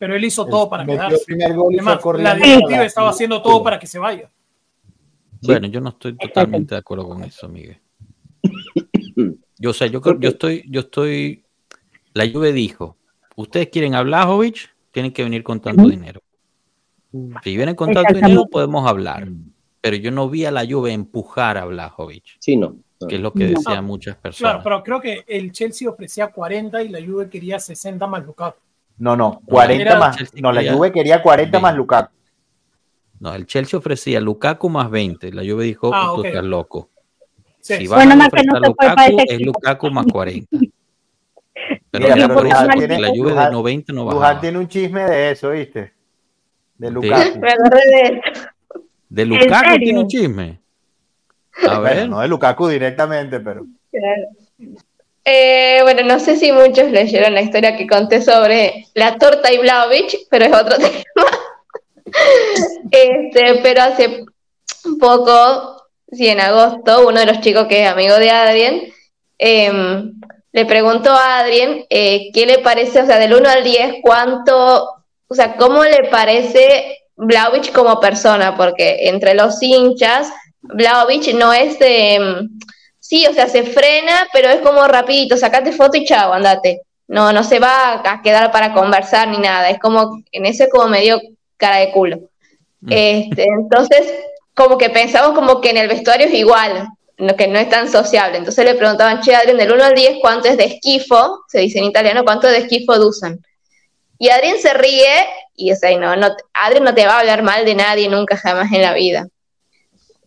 pero 0.00 0.16
él 0.16 0.24
hizo 0.24 0.46
todo 0.46 0.66
para 0.70 0.86
quedarse. 0.86 1.36
la 1.36 2.34
directiva 2.34 2.86
estaba 2.86 3.10
haciendo 3.10 3.42
todo 3.42 3.62
para 3.62 3.78
que 3.78 3.86
se 3.86 3.98
vaya. 3.98 4.30
Bueno, 5.42 5.66
yo 5.66 5.78
no 5.82 5.90
estoy 5.90 6.16
totalmente 6.16 6.74
de 6.74 6.78
acuerdo 6.78 7.06
con 7.06 7.22
eso, 7.22 7.48
Miguel. 7.50 7.78
Yo, 9.58 9.74
sé, 9.74 9.90
yo, 9.90 10.00
yo 10.18 10.30
estoy, 10.30 10.64
yo 10.70 10.80
estoy. 10.80 11.44
La 12.14 12.26
Juve 12.26 12.50
dijo: 12.54 12.96
Ustedes 13.36 13.68
quieren 13.68 13.94
a 13.94 14.00
Blajovic, 14.00 14.74
tienen 14.90 15.12
que 15.12 15.22
venir 15.22 15.42
con 15.42 15.60
tanto 15.60 15.86
dinero. 15.86 16.22
Si 17.44 17.54
vienen 17.54 17.74
con 17.74 17.92
tanto 17.92 18.14
dinero, 18.14 18.46
podemos 18.50 18.88
hablar. 18.88 19.28
Pero 19.82 19.96
yo 19.96 20.10
no 20.12 20.30
vi 20.30 20.46
a 20.46 20.50
la 20.50 20.64
Juve 20.66 20.94
empujar 20.94 21.58
a 21.58 21.66
Blajovic. 21.66 22.38
Sí, 22.38 22.56
no. 22.56 22.76
Que 23.06 23.16
es 23.16 23.20
lo 23.20 23.34
que 23.34 23.48
decían 23.48 23.84
muchas 23.84 24.16
personas. 24.16 24.52
Claro, 24.52 24.64
pero 24.64 24.82
creo 24.82 25.00
que 25.02 25.24
el 25.26 25.52
Chelsea 25.52 25.90
ofrecía 25.90 26.28
40 26.28 26.82
y 26.82 26.88
la 26.88 27.04
Juve 27.04 27.28
quería 27.28 27.60
60 27.60 28.06
más 28.06 28.24
Lukaku. 28.24 28.56
No, 29.00 29.16
no, 29.16 29.40
40 29.46 29.98
más. 29.98 30.34
No, 30.34 30.52
la 30.52 30.72
Juve 30.72 30.92
quería 30.92 31.22
40 31.22 31.58
más 31.58 31.74
Lukaku. 31.74 32.12
No, 33.18 33.34
el 33.34 33.46
Chelsea 33.46 33.78
ofrecía 33.78 34.20
Lukaku 34.20 34.68
más 34.68 34.90
20. 34.90 35.32
La 35.32 35.42
Juve 35.42 35.64
dijo, 35.64 35.90
ah, 35.92 36.12
tú 36.14 36.22
estás 36.22 36.44
loco. 36.44 36.90
Si 37.60 37.86
vas 37.86 38.04
bueno, 38.04 38.22
a 38.22 38.26
ofrecer 38.26 38.60
Lukaku, 38.60 39.16
es 39.26 39.40
Lukaku 39.40 39.90
más 39.90 40.06
40. 40.12 40.48
Pero, 41.90 42.14
Mira, 42.14 42.28
pero 42.28 42.42
la, 42.44 42.68
tiene, 42.74 43.00
la 43.00 43.08
Juve 43.08 43.32
de 43.32 43.50
90 43.50 43.92
no 43.94 44.04
va. 44.04 44.12
Luján 44.12 44.40
tiene 44.40 44.58
un 44.58 44.68
chisme 44.68 45.04
de 45.04 45.30
eso, 45.30 45.50
¿viste? 45.50 45.94
De 46.76 46.90
Lukaku. 46.90 47.40
De, 47.40 48.22
de 49.08 49.24
Lukaku 49.24 49.78
tiene 49.78 49.98
un 49.98 50.08
chisme. 50.08 50.60
A 51.68 51.78
ver. 51.78 52.06
no 52.06 52.20
de 52.20 52.28
Lukaku 52.28 52.68
directamente, 52.68 53.40
pero. 53.40 53.64
Eh, 55.24 55.80
bueno, 55.82 56.02
no 56.02 56.18
sé 56.18 56.36
si 56.36 56.50
muchos 56.50 56.90
leyeron 56.90 57.34
la 57.34 57.42
historia 57.42 57.76
que 57.76 57.86
conté 57.86 58.22
sobre 58.22 58.86
la 58.94 59.18
torta 59.18 59.52
y 59.52 59.58
Blavich, 59.58 60.16
pero 60.30 60.46
es 60.46 60.52
otro 60.52 60.76
tema. 60.78 61.26
este, 62.90 63.60
pero 63.62 63.82
hace 63.82 64.24
poco, 64.98 65.86
sí, 66.10 66.28
en 66.28 66.40
agosto, 66.40 67.06
uno 67.06 67.20
de 67.20 67.26
los 67.26 67.40
chicos 67.40 67.66
que 67.66 67.84
es 67.84 67.88
amigo 67.88 68.16
de 68.16 68.30
Adrien, 68.30 68.92
em, 69.38 70.14
le 70.52 70.66
preguntó 70.66 71.10
a 71.10 71.40
Adrien 71.40 71.84
eh, 71.90 72.30
qué 72.32 72.46
le 72.46 72.58
parece, 72.58 73.02
o 73.02 73.06
sea, 73.06 73.18
del 73.18 73.34
1 73.34 73.48
al 73.48 73.62
10, 73.62 73.96
cuánto, 74.02 75.04
o 75.28 75.34
sea, 75.34 75.56
cómo 75.56 75.84
le 75.84 76.08
parece 76.10 76.98
Blavich 77.16 77.72
como 77.72 78.00
persona, 78.00 78.56
porque 78.56 79.08
entre 79.08 79.34
los 79.34 79.62
hinchas, 79.62 80.32
Blavich 80.62 81.34
no 81.34 81.52
es 81.52 81.78
de 81.78 82.14
em, 82.14 82.48
sí, 83.10 83.26
o 83.26 83.34
sea, 83.34 83.48
se 83.48 83.64
frena, 83.64 84.28
pero 84.32 84.48
es 84.48 84.60
como 84.60 84.86
rapidito, 84.86 85.36
sacate 85.36 85.72
foto 85.72 85.96
y 85.96 86.04
chao, 86.04 86.32
andate. 86.32 86.82
No, 87.08 87.32
no 87.32 87.42
se 87.42 87.58
va 87.58 88.00
a 88.04 88.22
quedar 88.22 88.52
para 88.52 88.72
conversar 88.72 89.26
ni 89.26 89.38
nada, 89.38 89.68
es 89.68 89.80
como, 89.80 90.22
en 90.30 90.46
ese 90.46 90.68
como 90.68 90.86
medio 90.86 91.20
cara 91.56 91.78
de 91.78 91.90
culo. 91.90 92.18
Mm. 92.82 92.92
Este, 92.92 93.46
entonces, 93.48 94.14
como 94.54 94.78
que 94.78 94.90
pensamos 94.90 95.36
como 95.36 95.60
que 95.60 95.70
en 95.70 95.78
el 95.78 95.88
vestuario 95.88 96.28
es 96.28 96.34
igual, 96.34 96.86
que 97.36 97.48
no 97.48 97.58
es 97.58 97.68
tan 97.68 97.90
sociable. 97.90 98.38
Entonces 98.38 98.64
le 98.64 98.76
preguntaban, 98.76 99.20
che, 99.22 99.34
Adrien, 99.34 99.58
del 99.58 99.72
1 99.72 99.84
al 99.84 99.94
10, 99.94 100.18
¿cuánto 100.20 100.46
es 100.46 100.56
de 100.56 100.64
esquifo? 100.66 101.40
Se 101.48 101.58
dice 101.58 101.80
en 101.80 101.86
italiano, 101.86 102.22
¿cuánto 102.22 102.46
de 102.46 102.58
esquifo 102.58 102.92
usan? 103.04 103.44
Y 104.20 104.28
Adrien 104.28 104.60
se 104.60 104.72
ríe 104.72 105.26
y, 105.56 105.74
sea, 105.74 105.98
no, 105.98 106.14
no, 106.14 106.28
Adrien 106.54 106.84
no 106.84 106.94
te 106.94 107.06
va 107.06 107.14
a 107.16 107.20
hablar 107.20 107.42
mal 107.42 107.64
de 107.64 107.74
nadie 107.74 108.08
nunca 108.08 108.36
jamás 108.36 108.72
en 108.72 108.82
la 108.82 108.94
vida. 108.94 109.26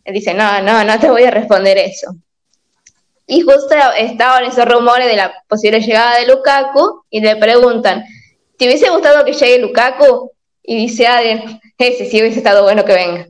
Él 0.03 0.13
dice, 0.13 0.33
no, 0.33 0.61
no, 0.61 0.83
no 0.83 0.99
te 0.99 1.09
voy 1.09 1.23
a 1.23 1.31
responder 1.31 1.77
eso. 1.77 2.13
Y 3.25 3.41
justo 3.41 3.75
estaban 3.97 4.45
esos 4.45 4.65
rumores 4.65 5.07
de 5.07 5.15
la 5.15 5.33
posible 5.47 5.79
llegada 5.79 6.19
de 6.19 6.27
Lukaku 6.27 7.03
y 7.09 7.21
le 7.21 7.35
preguntan, 7.37 8.03
¿te 8.57 8.65
hubiese 8.65 8.89
gustado 8.89 9.23
que 9.23 9.33
llegue 9.33 9.59
Lukaku? 9.59 10.31
Y 10.61 10.75
dice 10.75 11.07
Adrien, 11.07 11.59
ese 11.77 12.05
sí 12.05 12.21
hubiese 12.21 12.39
estado 12.39 12.63
bueno 12.63 12.85
que 12.85 12.93
venga. 12.93 13.27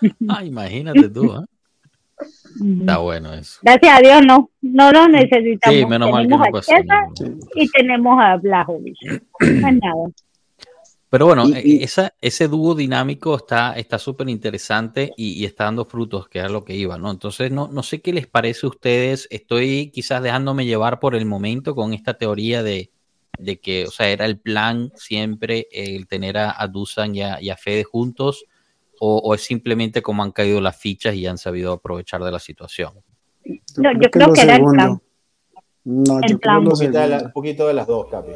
Ah, 0.30 0.42
imagínate 0.42 1.10
tú, 1.10 1.24
¿eh? 1.24 1.44
Está 2.80 2.96
bueno 2.98 3.34
eso. 3.34 3.60
Gracias 3.62 3.98
a 3.98 4.00
Dios, 4.00 4.22
no, 4.24 4.50
no 4.62 4.92
lo 4.92 5.08
necesitamos. 5.08 5.78
Sí, 5.78 5.84
menos 5.84 6.10
mal 6.10 6.26
que 6.26 6.28
no 6.28 6.42
pasó. 6.50 6.72
Y 7.54 7.68
tenemos 7.68 8.18
a 8.18 8.36
Blajovic. 8.36 8.96
No 9.40 9.68
es 9.68 9.74
nada. 9.76 10.10
Pero 11.10 11.26
bueno, 11.26 11.44
e, 11.48 11.82
esa, 11.82 12.14
ese 12.20 12.46
dúo 12.46 12.76
dinámico 12.76 13.36
está 13.36 13.98
súper 13.98 14.28
interesante 14.28 15.12
y, 15.16 15.44
está 15.44 15.64
dando 15.64 15.84
frutos, 15.84 16.28
que 16.28 16.38
era 16.38 16.48
lo 16.48 16.64
que 16.64 16.76
iba, 16.76 16.96
¿no? 16.98 17.10
Entonces, 17.10 17.50
no, 17.50 17.66
no 17.66 17.82
sé 17.82 18.00
qué 18.00 18.12
les 18.12 18.28
parece 18.28 18.66
a 18.66 18.70
ustedes. 18.70 19.26
Estoy 19.30 19.90
quizás 19.90 20.22
dejándome 20.22 20.66
llevar 20.66 21.00
por 21.00 21.16
el 21.16 21.26
momento 21.26 21.74
con 21.74 21.92
esta 21.94 22.14
teoría 22.14 22.62
de, 22.62 22.92
que, 23.60 23.86
o 23.88 23.90
sea, 23.90 24.08
era 24.08 24.24
el 24.24 24.38
plan 24.38 24.92
siempre 24.94 25.66
el 25.72 26.06
tener 26.06 26.38
a, 26.38 26.64
Dusan 26.68 27.16
y 27.16 27.22
a, 27.22 27.56
Fede 27.56 27.82
juntos, 27.82 28.44
o, 29.00 29.34
es 29.34 29.40
simplemente 29.40 30.02
como 30.02 30.22
han 30.22 30.30
caído 30.30 30.60
las 30.60 30.76
fichas 30.76 31.16
y 31.16 31.26
han 31.26 31.38
sabido 31.38 31.72
aprovechar 31.72 32.22
de 32.22 32.30
la 32.30 32.38
situación? 32.38 32.92
No, 33.78 33.92
yo 34.00 34.10
creo 34.10 34.32
que, 34.32 34.42
era 34.42 34.56
el 34.56 34.64
plan. 34.64 35.02
No, 35.82 36.20
yo 36.28 36.38
creo 36.38 36.60
un 36.60 37.32
poquito 37.32 37.66
de 37.66 37.74
las 37.74 37.86
dos, 37.88 38.06
Capi. 38.08 38.30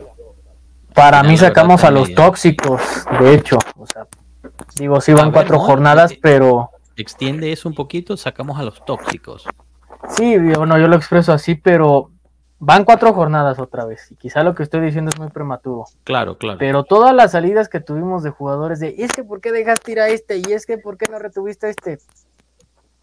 Para 0.94 1.22
mí 1.22 1.36
sacamos 1.36 1.82
a 1.84 1.90
los 1.90 2.14
tóxicos, 2.14 2.80
de 3.20 3.34
hecho. 3.34 3.58
O 3.76 3.86
sea, 3.86 4.06
digo, 4.76 5.00
sí 5.00 5.12
van 5.12 5.32
cuatro 5.32 5.58
jornadas, 5.58 6.12
pero... 6.22 6.70
Extiende 6.96 7.50
eso 7.50 7.68
un 7.68 7.74
poquito, 7.74 8.16
sacamos 8.16 8.58
a 8.58 8.62
los 8.62 8.84
tóxicos. 8.84 9.44
Sí, 10.10 10.38
bueno, 10.38 10.78
yo 10.78 10.86
lo 10.86 10.94
expreso 10.94 11.32
así, 11.32 11.56
pero 11.56 12.12
van 12.60 12.84
cuatro 12.84 13.12
jornadas 13.12 13.58
otra 13.58 13.84
vez. 13.84 14.12
Y 14.12 14.16
quizá 14.16 14.44
lo 14.44 14.54
que 14.54 14.62
estoy 14.62 14.80
diciendo 14.80 15.10
es 15.12 15.18
muy 15.18 15.28
prematuro. 15.30 15.86
Claro, 16.04 16.38
claro. 16.38 16.58
Pero 16.58 16.84
todas 16.84 17.12
las 17.12 17.32
salidas 17.32 17.68
que 17.68 17.80
tuvimos 17.80 18.22
de 18.22 18.30
jugadores 18.30 18.78
de, 18.78 18.94
es 18.98 19.12
que 19.12 19.24
¿por 19.24 19.40
qué 19.40 19.50
dejaste 19.50 19.92
ir 19.92 20.00
a 20.00 20.08
este? 20.08 20.38
Y 20.38 20.52
es 20.52 20.66
que 20.66 20.78
¿por 20.78 20.96
qué 20.96 21.06
no 21.10 21.18
retuviste 21.18 21.66
a 21.66 21.70
este? 21.70 21.98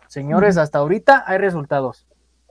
Señores, 0.07 0.57
hasta 0.57 0.79
ahorita 0.79 1.25
hay 1.27 1.37
resultados. 1.37 2.07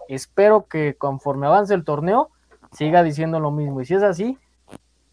Espero 0.09 0.67
que 0.67 0.97
conforme 0.97 1.47
avance 1.47 1.73
el 1.73 1.85
torneo 1.85 2.31
siga 2.73 3.03
diciendo 3.03 3.41
lo 3.41 3.51
mismo. 3.51 3.81
Y 3.81 3.87
si 3.87 3.95
es 3.95 4.03
así, 4.03 4.39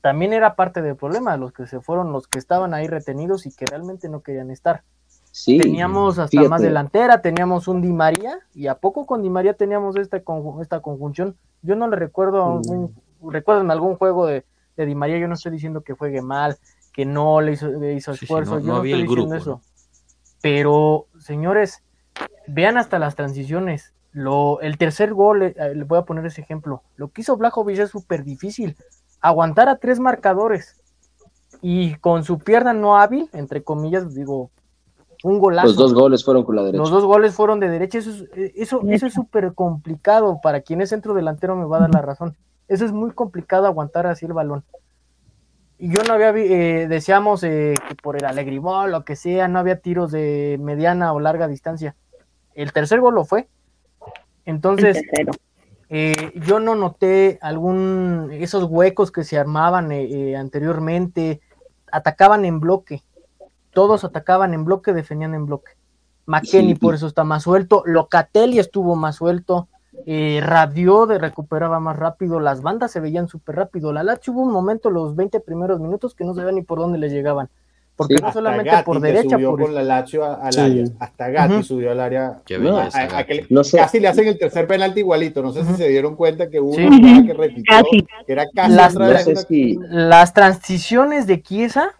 también 0.01 0.33
era 0.33 0.55
parte 0.55 0.81
del 0.81 0.95
problema, 0.95 1.37
los 1.37 1.51
que 1.51 1.67
se 1.67 1.81
fueron, 1.81 2.11
los 2.11 2.27
que 2.27 2.39
estaban 2.39 2.73
ahí 2.73 2.87
retenidos 2.87 3.45
y 3.45 3.51
que 3.51 3.65
realmente 3.65 4.09
no 4.09 4.21
querían 4.21 4.51
estar. 4.51 4.83
teníamos 5.45 6.19
hasta 6.19 6.41
más 6.43 6.61
delantera, 6.61 7.21
teníamos 7.21 7.67
un 7.67 7.81
Di 7.81 7.91
María, 7.91 8.39
y 8.53 8.67
a 8.67 8.75
poco 8.75 9.05
con 9.05 9.23
Di 9.23 9.29
María 9.29 9.53
teníamos 9.53 9.95
esta, 9.97 10.21
esta 10.61 10.81
conjunción. 10.81 11.35
Yo 11.61 11.75
no 11.75 11.87
le 11.87 11.95
recuerdo, 11.95 12.43
algún, 12.43 12.95
mm. 13.19 13.71
algún 13.71 13.95
juego 13.95 14.27
de, 14.27 14.45
de, 14.75 14.85
Di 14.85 14.95
María, 14.95 15.17
yo 15.17 15.27
no 15.27 15.33
estoy 15.33 15.51
diciendo 15.51 15.81
que 15.81 15.93
juegue 15.93 16.21
mal, 16.21 16.57
que 16.93 17.05
no 17.05 17.41
le 17.41 17.53
hizo, 17.53 17.69
hizo 17.83 18.11
esfuerzo, 18.11 18.59
yo 18.59 18.65
no, 18.65 18.83
estoy 18.83 19.03
diciendo 19.03 19.35
eso. 19.35 19.61
Pero, 20.41 21.07
señores, 21.19 21.83
vean 22.45 22.77
hasta 22.77 22.99
las 22.99 23.15
transiciones. 23.15 23.93
Lo, 24.11 24.61
el 24.61 24.77
tercer 24.77 25.13
gol, 25.13 25.43
eh, 25.43 25.55
le 25.75 25.83
voy 25.83 25.99
a 25.99 26.03
poner 26.03 26.25
ese 26.25 26.41
ejemplo, 26.41 26.81
lo 26.95 27.09
que 27.09 27.21
hizo 27.21 27.37
Blajovic 27.37 27.77
es 27.79 27.89
súper 27.89 28.23
difícil 28.23 28.75
aguantar 29.27 29.69
a 29.69 29.77
tres 29.77 29.99
marcadores 29.99 30.79
y 31.61 31.95
con 31.95 32.23
su 32.23 32.39
pierna 32.39 32.73
no 32.73 32.97
hábil, 32.97 33.29
entre 33.33 33.63
comillas, 33.63 34.13
digo, 34.13 34.51
un 35.23 35.39
golazo. 35.39 35.67
Los 35.67 35.77
dos 35.77 35.93
goles 35.93 36.23
fueron 36.23 36.43
con 36.43 36.55
la 36.55 36.63
derecha. 36.63 36.79
Los 36.79 36.91
dos 36.91 37.05
goles 37.05 37.33
fueron 37.33 37.59
de 37.59 37.69
derecha. 37.69 37.97
Eso 37.97 38.11
es 38.11 38.21
eh, 38.35 38.53
eso, 38.55 38.81
eso 38.87 39.07
es 39.07 39.13
súper 39.13 39.53
complicado. 39.53 40.39
Para 40.41 40.61
quien 40.61 40.81
es 40.81 40.89
centro 40.89 41.13
delantero 41.13 41.55
me 41.55 41.65
va 41.65 41.77
a 41.77 41.81
dar 41.81 41.93
la 41.93 42.01
razón. 42.01 42.35
Eso 42.67 42.85
es 42.85 42.91
muy 42.91 43.11
complicado 43.11 43.65
aguantar 43.65 44.07
así 44.07 44.25
el 44.25 44.33
balón. 44.33 44.63
Y 45.79 45.89
yo 45.95 46.01
no 46.07 46.13
había, 46.13 46.29
eh, 46.29 46.87
decíamos 46.87 47.43
eh, 47.43 47.75
que 47.87 47.95
por 47.95 48.15
el 48.17 48.25
alegribol, 48.25 48.91
lo 48.91 49.05
que 49.05 49.15
sea, 49.15 49.47
no 49.47 49.59
había 49.59 49.79
tiros 49.79 50.11
de 50.11 50.57
mediana 50.59 51.13
o 51.13 51.19
larga 51.19 51.47
distancia. 51.47 51.95
El 52.55 52.73
tercer 52.73 52.99
gol 52.99 53.15
lo 53.15 53.25
fue. 53.25 53.47
Entonces, 54.45 55.01
eh, 55.89 56.33
yo 56.35 56.59
no 56.59 56.75
noté 56.75 57.39
algún 57.41 58.29
esos 58.33 58.65
huecos 58.65 59.11
que 59.11 59.23
se 59.23 59.37
armaban 59.37 59.91
eh, 59.91 60.03
eh, 60.03 60.35
anteriormente, 60.35 61.41
atacaban 61.91 62.43
en 62.43 62.59
bloque, 62.59 63.03
todos 63.71 64.03
atacaban 64.03 64.53
en 64.53 64.65
bloque, 64.65 64.93
defendían 64.93 65.33
en 65.33 65.45
bloque. 65.45 65.73
McKenny 66.25 66.75
por 66.75 66.93
eso 66.93 67.07
está 67.07 67.23
más 67.23 67.43
suelto, 67.43 67.83
Locatelli 67.85 68.59
estuvo 68.59 68.97
más 68.97 69.15
suelto, 69.15 69.69
Radio 70.05 71.05
de 71.05 71.17
recuperaba 71.17 71.79
más 71.79 71.95
rápido, 71.95 72.41
las 72.41 72.61
bandas 72.61 72.91
se 72.91 72.99
veían 72.99 73.29
súper 73.29 73.55
rápido, 73.55 73.93
la 73.93 74.03
Lazio 74.03 74.33
hubo 74.33 74.41
un 74.41 74.51
momento 74.51 74.89
los 74.89 75.15
20 75.15 75.39
primeros 75.39 75.79
minutos 75.79 76.13
que 76.13 76.25
no 76.25 76.33
sabía 76.33 76.51
ni 76.51 76.63
por 76.63 76.79
dónde 76.79 76.97
le 76.97 77.09
llegaban. 77.09 77.49
Porque 77.97 78.15
no 78.21 78.31
solamente 78.31 78.71
por 78.85 79.01
derecha, 79.01 79.39
por 79.39 79.59
con 79.59 79.73
la 79.73 79.81
Lazio 79.81 80.23
al 80.23 80.57
área. 80.57 80.85
Hasta 80.99 81.29
Gatti 81.29 81.63
subió 81.63 81.91
al 81.91 81.99
área. 81.99 82.41
Casi 83.75 83.99
le 83.99 84.07
hacen 84.07 84.27
el 84.27 84.37
tercer 84.37 84.67
penalti 84.67 84.99
igualito. 84.99 85.41
No 85.41 85.51
sé 85.51 85.65
si 85.65 85.73
se 85.73 85.89
dieron 85.89 86.15
cuenta 86.15 86.49
que 86.49 86.59
hubo 86.59 86.75
que 86.75 87.33
repitió, 87.33 87.75
que 88.25 88.31
era 88.31 88.45
casi 88.53 88.73
las, 88.73 88.95
las 89.89 90.33
transiciones 90.33 91.25
de 91.25 91.41
Chiesa, 91.41 91.95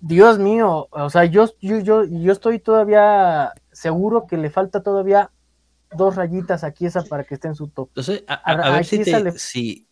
Dios 0.00 0.38
mío, 0.38 0.86
o 0.90 1.10
sea, 1.10 1.24
yo, 1.24 1.48
yo, 1.60 1.78
yo, 1.78 2.04
yo 2.04 2.32
estoy 2.32 2.58
todavía 2.58 3.52
seguro 3.72 4.26
que 4.26 4.36
le 4.36 4.50
falta 4.50 4.82
todavía 4.82 5.30
dos 5.96 6.16
rayitas 6.16 6.64
aquí 6.64 6.86
esa 6.86 7.02
para 7.04 7.24
que 7.24 7.34
esté 7.34 7.48
en 7.48 7.54
su 7.54 7.68
top. 7.68 7.88
Entonces, 7.88 8.24
a, 8.26 8.70
ver 8.72 8.84
si, 8.84 9.86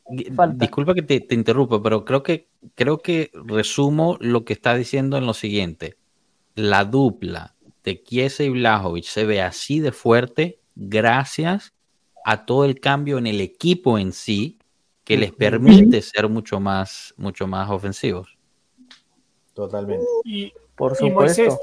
disculpa 0.54 0.94
que 0.94 1.02
te, 1.02 1.20
te, 1.20 1.34
interrumpa, 1.34 1.82
pero 1.82 2.04
creo 2.04 2.22
que, 2.22 2.48
creo 2.74 2.98
que 2.98 3.30
resumo 3.32 4.16
lo 4.20 4.44
que 4.44 4.52
está 4.52 4.74
diciendo 4.74 5.16
en 5.16 5.26
lo 5.26 5.34
siguiente. 5.34 5.96
La 6.54 6.84
dupla 6.84 7.54
de 7.84 8.02
Kiese 8.02 8.44
y 8.44 8.50
Blajovic 8.50 9.04
se 9.04 9.24
ve 9.24 9.42
así 9.42 9.80
de 9.80 9.92
fuerte 9.92 10.60
gracias 10.74 11.74
a 12.24 12.46
todo 12.46 12.64
el 12.64 12.80
cambio 12.80 13.18
en 13.18 13.26
el 13.26 13.40
equipo 13.40 13.98
en 13.98 14.12
sí 14.12 14.58
que 15.04 15.16
les 15.16 15.32
permite 15.32 16.00
ser 16.00 16.28
mucho 16.28 16.60
más, 16.60 17.12
mucho 17.16 17.46
más 17.46 17.68
ofensivos. 17.70 18.38
Totalmente. 19.52 20.04
Y, 20.24 20.52
por 20.76 20.94
supuesto. 20.94 21.58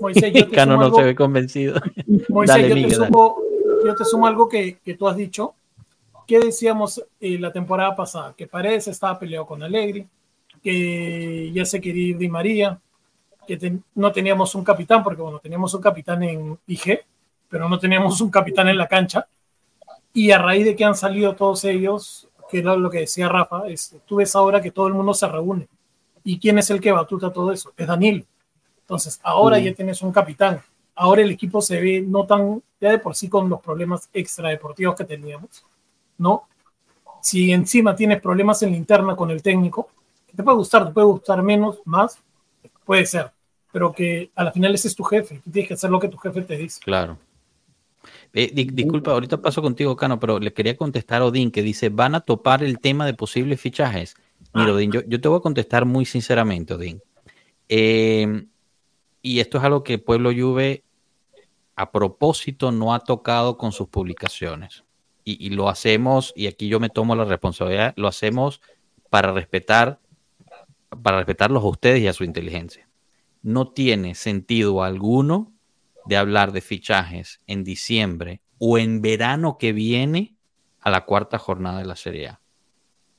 Moisés, 0.00 0.32
Cano 0.54 0.76
no 0.76 0.94
se 0.94 1.02
ve 1.02 1.14
convencido. 1.14 1.80
Moisés, 2.28 2.68
yo, 2.68 2.74
te 2.74 2.94
sumo, 2.94 3.36
yo, 3.84 3.94
te 3.94 4.04
sumo, 4.04 4.26
algo 4.26 4.48
que, 4.48 4.78
que, 4.78 4.94
tú 4.94 5.08
has 5.08 5.16
dicho. 5.16 5.54
¿Qué 6.26 6.38
decíamos 6.38 7.02
eh, 7.20 7.38
la 7.38 7.52
temporada 7.52 7.94
pasada? 7.96 8.34
Que 8.36 8.46
Paredes 8.46 8.88
estaba 8.88 9.18
peleado 9.18 9.46
con 9.46 9.62
Alegri, 9.62 10.06
que 10.62 11.50
ya 11.52 11.64
se 11.64 11.80
quería 11.80 12.08
ir 12.08 12.18
Di 12.18 12.28
María, 12.28 12.78
que 13.46 13.78
no 13.94 14.12
teníamos 14.12 14.54
un 14.54 14.62
capitán, 14.62 15.02
porque 15.02 15.22
bueno, 15.22 15.38
teníamos 15.38 15.74
un 15.74 15.80
capitán 15.80 16.22
en 16.22 16.58
IG, 16.66 17.00
pero 17.48 17.68
no 17.68 17.78
teníamos 17.78 18.20
un 18.20 18.30
capitán 18.30 18.68
en 18.68 18.78
la 18.78 18.86
cancha. 18.86 19.26
Y 20.12 20.30
a 20.30 20.38
raíz 20.38 20.64
de 20.64 20.76
que 20.76 20.84
han 20.84 20.94
salido 20.94 21.34
todos 21.34 21.64
ellos, 21.64 22.28
que 22.50 22.58
era 22.58 22.76
lo 22.76 22.90
que 22.90 23.00
decía 23.00 23.28
Rafa, 23.28 23.66
es, 23.68 23.96
tú 24.06 24.16
ves 24.16 24.34
ahora 24.34 24.60
que 24.60 24.70
todo 24.70 24.86
el 24.86 24.94
mundo 24.94 25.14
se 25.14 25.26
reúne. 25.26 25.68
¿Y 26.22 26.38
quién 26.38 26.58
es 26.58 26.70
el 26.70 26.80
que 26.80 26.92
batuta 26.92 27.32
todo 27.32 27.52
eso? 27.52 27.72
Es 27.76 27.86
Daniel. 27.86 28.26
Entonces, 28.80 29.20
ahora 29.22 29.58
ya 29.58 29.72
tienes 29.72 30.02
un 30.02 30.12
capitán. 30.12 30.60
Ahora 30.94 31.22
el 31.22 31.30
equipo 31.30 31.62
se 31.62 31.80
ve 31.80 32.04
no 32.06 32.26
tan, 32.26 32.62
ya 32.80 32.90
de 32.90 32.98
por 32.98 33.14
sí 33.14 33.28
con 33.28 33.48
los 33.48 33.60
problemas 33.60 34.08
extradeportivos 34.12 34.96
que 34.96 35.04
teníamos, 35.04 35.64
¿no? 36.18 36.44
Si 37.22 37.52
encima 37.52 37.94
tienes 37.94 38.20
problemas 38.20 38.62
en 38.62 38.70
la 38.70 38.76
interna 38.76 39.14
con 39.14 39.30
el 39.30 39.42
técnico, 39.42 39.90
te 40.34 40.42
puede 40.42 40.56
gustar, 40.56 40.86
te 40.86 40.92
puede 40.92 41.06
gustar 41.06 41.42
menos, 41.42 41.80
más, 41.84 42.18
puede 42.84 43.04
ser, 43.04 43.30
pero 43.72 43.92
que 43.92 44.30
a 44.34 44.44
la 44.44 44.52
final 44.52 44.74
ese 44.74 44.88
es 44.88 44.96
tu 44.96 45.04
jefe, 45.04 45.42
tienes 45.50 45.68
que 45.68 45.74
hacer 45.74 45.90
lo 45.90 46.00
que 46.00 46.08
tu 46.08 46.16
jefe 46.16 46.42
te 46.42 46.56
dice. 46.56 46.80
Claro. 46.82 47.18
Eh, 48.32 48.50
disculpa, 48.72 49.10
ahorita 49.10 49.42
paso 49.42 49.60
contigo, 49.60 49.94
Cano, 49.96 50.18
pero 50.18 50.38
le 50.38 50.52
quería 50.52 50.76
contestar 50.76 51.20
a 51.20 51.26
Odín 51.26 51.50
que 51.50 51.62
dice, 51.62 51.90
van 51.90 52.14
a 52.14 52.20
topar 52.20 52.62
el 52.62 52.78
tema 52.78 53.04
de 53.04 53.12
posibles 53.12 53.60
fichajes. 53.60 54.14
Mira, 54.54 54.70
ah. 54.70 54.74
Odín, 54.74 54.90
yo, 54.90 55.02
yo, 55.06 55.20
te 55.20 55.28
voy 55.28 55.38
a 55.38 55.42
contestar 55.42 55.84
muy 55.84 56.06
sinceramente, 56.06 56.74
Odín. 56.74 57.02
Eh, 57.68 58.46
y 59.20 59.40
esto 59.40 59.58
es 59.58 59.64
algo 59.64 59.84
que 59.84 59.98
Pueblo 59.98 60.30
Juve 60.32 60.84
a 61.80 61.92
propósito 61.92 62.72
no 62.72 62.92
ha 62.92 63.00
tocado 63.00 63.56
con 63.56 63.72
sus 63.72 63.88
publicaciones. 63.88 64.84
Y, 65.24 65.48
lo 65.50 65.68
hacemos, 65.68 66.32
y 66.36 66.46
aquí 66.46 66.68
yo 66.68 66.78
me 66.78 66.90
tomo 66.90 67.14
la 67.14 67.24
responsabilidad, 67.24 67.94
lo 67.96 68.08
hacemos 68.08 68.60
para 69.08 69.32
respetar, 69.32 69.98
para 71.02 71.18
respetarlos 71.18 71.62
a 71.62 71.68
ustedes 71.68 72.00
y 72.00 72.08
a 72.08 72.12
su 72.12 72.24
inteligencia. 72.24 72.88
No 73.42 73.68
tiene 73.68 74.14
sentido 74.14 74.82
alguno 74.82 75.52
de 76.04 76.18
hablar 76.18 76.52
de 76.52 76.60
fichajes 76.60 77.38
en 77.46 77.64
diciembre 77.64 78.42
o 78.58 78.76
en 78.76 79.00
verano 79.00 79.56
que 79.56 79.72
viene 79.72 80.34
a 80.80 80.90
la 80.90 81.06
cuarta 81.06 81.38
jornada 81.38 81.78
de 81.78 81.86
la 81.86 81.96
Serie 81.96 82.28
A. 82.28 82.40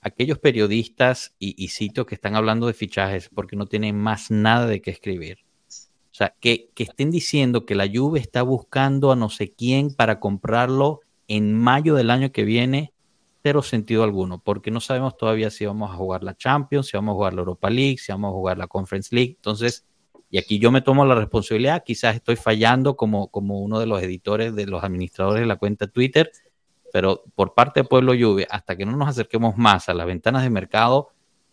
Aquellos 0.01 0.37
periodistas 0.37 1.33
y, 1.39 1.55
y 1.57 1.89
que 1.89 2.15
están 2.15 2.35
hablando 2.35 2.67
de 2.67 2.73
fichajes 2.73 3.29
porque 3.29 3.55
no 3.55 3.65
tienen 3.65 3.97
más 3.97 4.29
nada 4.29 4.67
de 4.67 4.81
qué 4.81 4.91
escribir 4.91 5.39
o 6.11 6.13
sea, 6.13 6.35
que, 6.41 6.69
estén 6.75 7.09
diciendo 7.09 7.65
que 7.65 7.73
la 7.73 7.87
Juve 7.91 8.19
está 8.19 8.41
buscando 8.41 9.11
a 9.11 9.15
no 9.15 9.29
sé 9.29 9.53
quién 9.53 9.93
para 9.93 10.19
comprarlo 10.19 10.99
en 11.27 11.57
mayo 11.57 11.95
del 11.95 12.09
año 12.09 12.33
que 12.33 12.43
viene, 12.43 12.93
cero 13.43 13.61
sentido 13.61 14.03
alguno, 14.03 14.39
porque 14.39 14.71
no 14.71 14.81
sabemos 14.81 15.15
todavía 15.15 15.49
si 15.49 15.65
vamos 15.65 15.89
a 15.89 15.95
jugar 15.95 16.23
la 16.23 16.35
Champions, 16.35 16.87
si 16.87 16.97
vamos 16.97 17.13
a 17.13 17.15
jugar 17.15 17.33
la 17.33 17.39
Europa 17.39 17.69
League, 17.69 17.97
si 17.97 18.11
vamos 18.11 18.29
a 18.29 18.33
jugar 18.33 18.57
la 18.57 18.67
Conference 18.67 19.15
League. 19.15 19.35
Entonces, 19.37 19.85
y 20.29 20.37
aquí 20.37 20.59
yo 20.59 20.69
me 20.69 20.81
tomo 20.81 21.05
la 21.05 21.15
responsabilidad, 21.15 21.83
quizás 21.85 22.15
estoy 22.15 22.35
fallando 22.35 22.97
como, 22.97 23.29
como 23.29 23.61
uno 23.61 23.79
de 23.79 23.85
los 23.85 24.03
editores, 24.03 24.53
de 24.53 24.65
los 24.65 24.83
administradores 24.83 25.41
de 25.41 25.47
la 25.47 25.55
cuenta 25.55 25.87
Twitter, 25.87 26.31
pero 26.91 27.23
por 27.35 27.53
parte 27.53 27.81
de 27.81 27.83
Pueblo 27.85 28.13
Juve, 28.13 28.47
hasta 28.49 28.75
que 28.75 28.85
no 28.85 28.97
nos 28.97 29.07
acerquemos 29.07 29.55
más 29.57 29.87
a 29.87 29.93
las 29.93 30.05
ventanas 30.05 30.43
de 30.43 30.49
mercado, 30.49 31.09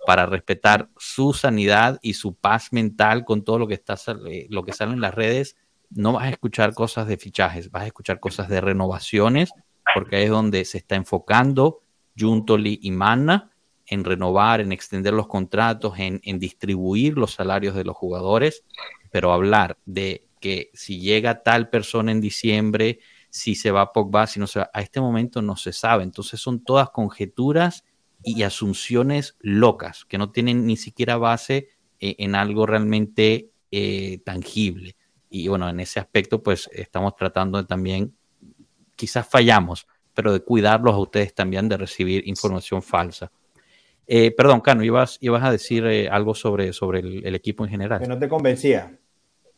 para 0.07 0.27
respetar 0.27 0.89
su 0.97 1.33
sanidad 1.33 1.99
y 2.03 2.15
su 2.15 2.35
paz 2.35 2.73
mental 2.73 3.25
con 3.25 3.45
todo 3.45 3.59
lo 3.59 3.67
que, 3.67 3.75
está, 3.75 3.97
eh, 4.27 4.47
lo 4.49 4.65
que 4.65 4.73
sale 4.73 4.93
en 4.93 5.01
las 5.01 5.15
redes, 5.15 5.57
no 5.91 6.15
vas 6.15 6.25
a 6.25 6.31
escuchar 6.31 6.75
cosas 6.75 7.07
de 7.07 7.17
fichajes, 7.17 7.71
vas 7.71 7.85
a 7.85 7.87
escuchar 7.87 8.21
cosas 8.21 8.49
de 8.49 8.61
renovaciones, 8.61 9.51
porque 9.95 10.23
es 10.23 10.31
donde 10.31 10.65
se 10.65 10.79
está 10.79 10.97
enfocando 10.97 11.81
Juntoli 12.19 12.79
y 12.83 12.91
Manna. 12.91 13.51
en 13.91 14.05
renovar, 14.05 14.61
en 14.61 14.71
extender 14.71 15.15
los 15.15 15.29
contratos, 15.29 15.95
en, 15.97 16.21
distribuir 16.39 17.17
los 17.17 17.33
salarios 17.33 17.75
de 17.75 17.85
los 17.85 17.97
jugadores, 17.97 18.63
pero 19.11 19.33
hablar 19.33 19.79
de 19.87 20.27
que 20.41 20.71
si 20.75 21.01
llega 21.01 21.43
tal 21.43 21.71
persona 21.71 22.13
en 22.13 22.21
diciembre, 22.21 23.01
si 23.31 23.55
se 23.55 23.71
va 23.71 23.95
Pogba, 23.95 24.27
si 24.27 24.41
no 24.41 24.47
se 24.47 24.61
a 24.61 24.71
este 24.75 25.01
momento 25.01 25.41
no 25.41 25.57
se 25.57 25.73
sabe. 25.73 26.03
Entonces 26.05 26.39
son 26.39 26.63
todas 26.63 26.91
conjeturas 26.91 27.83
y 28.23 28.43
asunciones 28.43 29.37
locas 29.41 30.05
que 30.05 30.19
no 30.19 30.31
tienen 30.31 30.67
ni 30.67 30.77
siquiera 30.77 31.17
base 31.17 31.69
eh, 32.01 32.17
en 32.19 32.35
algo 32.35 32.67
realmente 32.67 33.51
eh, 33.71 34.19
tangible. 34.25 34.97
Y 35.31 35.49
bueno, 35.49 35.69
en 35.69 35.81
ese 35.81 36.01
aspecto 36.01 36.43
pues 36.43 36.69
estamos 36.73 37.15
tratando 37.17 37.59
de 37.59 37.65
también, 37.65 38.15
quizás 38.97 39.27
fallamos, 39.27 39.87
pero 40.15 40.33
de 40.33 40.41
cuidarlos 40.41 40.95
a 40.95 40.99
ustedes 40.99 41.35
también 41.35 41.69
de 41.69 41.77
recibir 41.77 42.27
información 42.27 42.83
falsa. 42.83 43.31
Eh, 44.07 44.31
perdón, 44.31 44.61
Cano, 44.61 44.83
ibas, 44.83 45.19
ibas 45.21 45.45
a 45.45 45.53
decir 45.53 45.85
algo 46.11 46.35
sobre, 46.35 46.73
sobre 46.73 47.01
el, 47.01 47.35
equipo 47.35 47.65
en 47.65 47.71
general. 47.71 48.01
Que 48.01 48.09
no 48.09 48.19
te 48.19 48.29
convencía. 48.29 48.99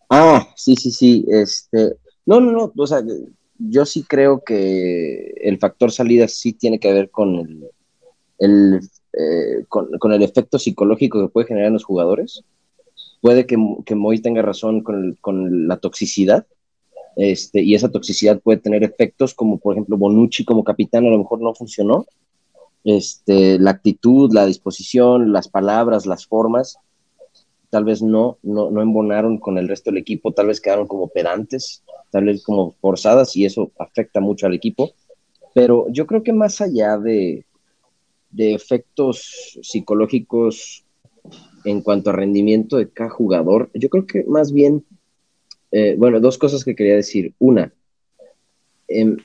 Ah, 0.09 0.53
sí, 0.57 0.75
sí, 0.75 0.91
sí. 0.91 1.25
Este, 1.29 1.97
no, 2.27 2.41
no, 2.41 2.51
no. 2.51 2.73
O 2.77 2.87
sea, 2.87 3.01
yo 3.59 3.87
sí 3.87 4.03
creo 4.03 4.43
que 4.45 5.35
el 5.41 5.59
factor 5.59 5.93
salida 5.93 6.27
sí 6.27 6.53
tiene 6.53 6.81
que 6.81 6.93
ver 6.93 7.11
con 7.11 7.37
el, 7.37 7.71
el 8.41 8.80
con, 9.68 10.12
el 10.12 10.22
efecto 10.22 10.59
psicológico 10.59 11.20
que 11.20 11.32
puede 11.32 11.49
generar 11.49 11.68
en 11.68 11.74
los 11.74 11.84
jugadores. 11.84 12.45
Puede 13.20 13.47
que, 13.47 13.57
que 13.84 13.95
Moy 13.95 14.20
tenga 14.20 14.43
razón 14.43 14.82
con, 14.82 15.16
con, 15.20 15.68
la 15.68 15.76
toxicidad, 15.76 16.47
este, 17.16 17.61
y 17.62 17.74
esa 17.74 17.91
toxicidad 17.91 18.41
puede 18.41 18.59
tener 18.59 18.82
efectos 18.82 19.34
como, 19.34 19.59
por 19.59 19.74
ejemplo, 19.74 19.99
Bonucci 19.99 20.45
como 20.45 20.64
capitán 20.64 21.07
a 21.07 21.11
lo 21.11 21.18
mejor 21.18 21.41
no 21.43 21.55
funcionó, 21.55 22.07
este, 22.84 23.59
la 23.59 23.72
actitud, 23.72 24.32
la 24.32 24.47
disposición, 24.47 25.32
las 25.32 25.49
palabras, 25.49 26.07
las 26.07 26.26
formas, 26.26 26.78
tal 27.68 27.84
vez 27.84 28.01
no, 28.01 28.38
no, 28.43 28.70
no 28.70 28.80
embonaron 28.80 29.38
con 29.38 29.59
el 29.59 29.68
resto 29.68 29.91
del 29.91 29.99
equipo, 29.99 30.32
tal 30.32 30.47
vez 30.47 30.61
quedaron 30.61 30.86
como 30.86 31.09
pedantes, 31.09 31.82
tal 32.11 32.24
vez 32.24 32.43
como 32.43 32.74
forzadas, 32.80 33.36
y 33.36 33.45
eso 33.45 33.70
afecta 33.78 34.20
mucho 34.20 34.47
al 34.47 34.55
equipo, 34.55 34.93
pero 35.55 35.86
yo 35.91 36.07
creo 36.07 36.22
que 36.22 36.32
más 36.32 36.62
allá 36.62 36.97
de, 36.97 37.45
de 38.31 38.55
efectos 38.55 39.59
psicológicos 39.62 40.85
en 41.64 41.83
cuanto 41.83 42.11
a 42.11 42.14
rendimiento 42.14 42.76
de 42.76 42.89
cada 42.89 43.11
jugador, 43.11 43.70
yo 43.74 43.89
creo 43.91 44.07
que 44.07 44.24
más 44.24 44.53
bien, 44.53 44.85
eh, 45.72 45.95
bueno, 45.99 46.20
dos 46.20 46.39
cosas 46.39 46.64
que 46.64 46.74
quería 46.74 46.97
decir. 46.97 47.35
Una, 47.39 47.72
em, 48.89 49.16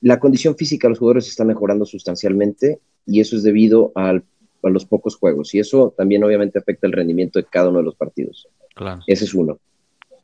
la 0.00 0.18
condición 0.18 0.56
física 0.56 0.86
de 0.86 0.90
los 0.90 0.98
jugadores 0.98 1.28
está 1.28 1.44
mejorando 1.44 1.84
sustancialmente 1.84 2.78
y 3.06 3.20
eso 3.20 3.36
es 3.36 3.42
debido 3.42 3.92
a 3.94 4.20
los 4.62 4.84
pocos 4.84 5.16
juegos 5.16 5.54
y 5.54 5.58
eso 5.58 5.94
también 5.96 6.22
obviamente 6.24 6.58
afecta 6.58 6.86
el 6.86 6.92
rendimiento 6.92 7.38
de 7.38 7.46
cada 7.46 7.68
uno 7.68 7.78
de 7.78 7.84
los 7.84 7.96
partidos. 7.96 8.48
Claro. 8.74 9.02
Ese 9.06 9.24
es 9.24 9.34
uno. 9.34 9.58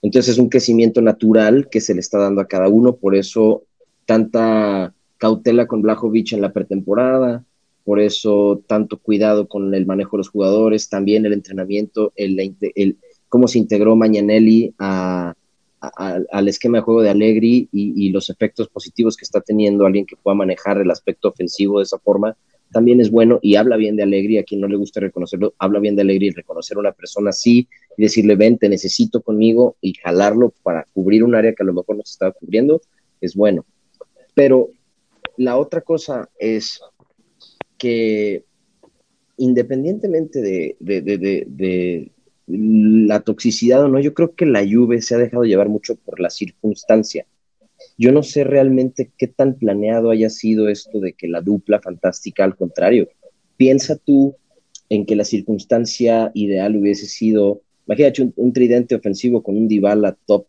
Entonces 0.02 0.34
es 0.34 0.38
un 0.38 0.48
crecimiento 0.48 1.00
natural 1.00 1.68
que 1.70 1.80
se 1.80 1.94
le 1.94 2.00
está 2.00 2.18
dando 2.18 2.40
a 2.40 2.46
cada 2.46 2.68
uno, 2.68 2.96
por 2.96 3.14
eso 3.14 3.64
tanta 4.04 4.94
cautela 5.16 5.66
con 5.66 5.82
Blajovic 5.82 6.32
en 6.32 6.42
la 6.42 6.52
pretemporada, 6.52 7.44
por 7.85 8.01
eso 8.01 8.62
tanto 8.66 8.99
cuidado 8.99 9.47
con 9.47 9.74
el 9.74 9.87
manejo 9.87 10.16
de 10.16 10.20
los 10.20 10.30
jugadores, 10.30 10.89
también 10.89 11.26
el 11.26 11.35
entrenamiento, 11.35 12.12
el, 12.16 12.97
cómo 13.28 13.47
se 13.47 13.59
integró 13.59 13.95
Mañanelli 13.95 14.74
al 14.78 16.49
esquema 16.49 16.78
de 16.78 16.82
juego 16.82 17.03
de 17.03 17.11
Allegri 17.11 17.68
y, 17.70 18.11
los 18.11 18.30
efectos 18.30 18.68
positivos 18.68 19.16
que 19.16 19.24
está 19.24 19.43
teniendo 19.43 19.85
alguien 19.85 20.07
que 20.07 20.16
pueda 20.16 20.35
manejar 20.35 20.78
el 20.78 20.91
aspecto 20.91 21.28
ofensivo 21.28 21.78
de 21.78 21.85
esa 21.85 21.99
forma, 21.99 22.37
también 22.72 23.01
es 23.01 23.11
bueno 23.11 23.39
y 23.43 23.57
habla 23.57 23.76
bien 23.76 23.97
de 23.97 24.03
Allegri, 24.03 24.39
a 24.39 24.45
quien 24.45 24.62
no 24.62 24.66
le 24.66 24.76
gusta 24.76 25.01
reconocerlo, 25.01 25.55
habla 25.59 25.78
bien 25.78 25.95
de 25.95 26.03
Allegri 26.03 26.30
reconocer 26.30 26.78
a 26.78 26.80
una 26.80 26.93
persona 26.93 27.30
así 27.30 27.68
y 27.97 28.03
decirle, 28.03 28.35
ven, 28.35 28.57
te 28.57 28.68
necesito 28.68 29.20
conmigo 29.20 29.76
y 29.82 29.93
jalarlo 29.95 30.55
para 30.62 30.87
cubrir 30.95 31.22
un 31.22 31.35
área 31.35 31.55
que 31.55 31.62
a 31.62 31.66
lo 31.66 31.74
mejor 31.74 31.97
no 31.97 32.03
se 32.05 32.12
estaba 32.12 32.32
cubriendo, 32.32 32.80
es 33.20 33.35
bueno. 33.35 33.66
Pero 34.35 34.70
la 35.37 35.57
otra 35.57 35.82
cosa 35.82 36.28
es 36.39 36.80
que 37.78 38.44
independientemente 39.36 40.40
de, 40.40 42.10
la 42.46 43.20
toxicidad 43.20 43.84
o 43.84 43.88
no, 43.88 44.00
yo 44.00 44.12
creo 44.12 44.34
que 44.34 44.46
la 44.46 44.62
lluvia 44.62 45.00
se 45.00 45.14
ha 45.14 45.18
dejado 45.18 45.44
llevar 45.44 45.68
mucho 45.68 45.96
por 45.96 46.20
la 46.20 46.30
circunstancia. 46.30 47.26
Yo 47.96 48.12
no 48.12 48.22
sé 48.22 48.44
realmente 48.44 49.10
qué 49.16 49.28
tan 49.28 49.54
planeado 49.54 50.10
haya 50.10 50.30
sido 50.30 50.68
esto 50.68 51.00
de 51.00 51.14
que 51.14 51.28
la 51.28 51.40
dupla 51.40 51.80
fantástica, 51.80 52.44
al 52.44 52.56
contrario, 52.56 53.08
piensa 53.56 53.96
tú 53.96 54.36
en 54.88 55.06
que 55.06 55.16
la 55.16 55.24
circunstancia 55.24 56.30
ideal 56.34 56.76
hubiese 56.76 57.06
sido, 57.06 57.62
imagínate 57.86 58.22
un, 58.22 58.32
un 58.36 58.52
tridente 58.52 58.94
ofensivo 58.94 59.42
con 59.42 59.56
un 59.56 59.68
Dybala 59.68 60.16
top 60.26 60.46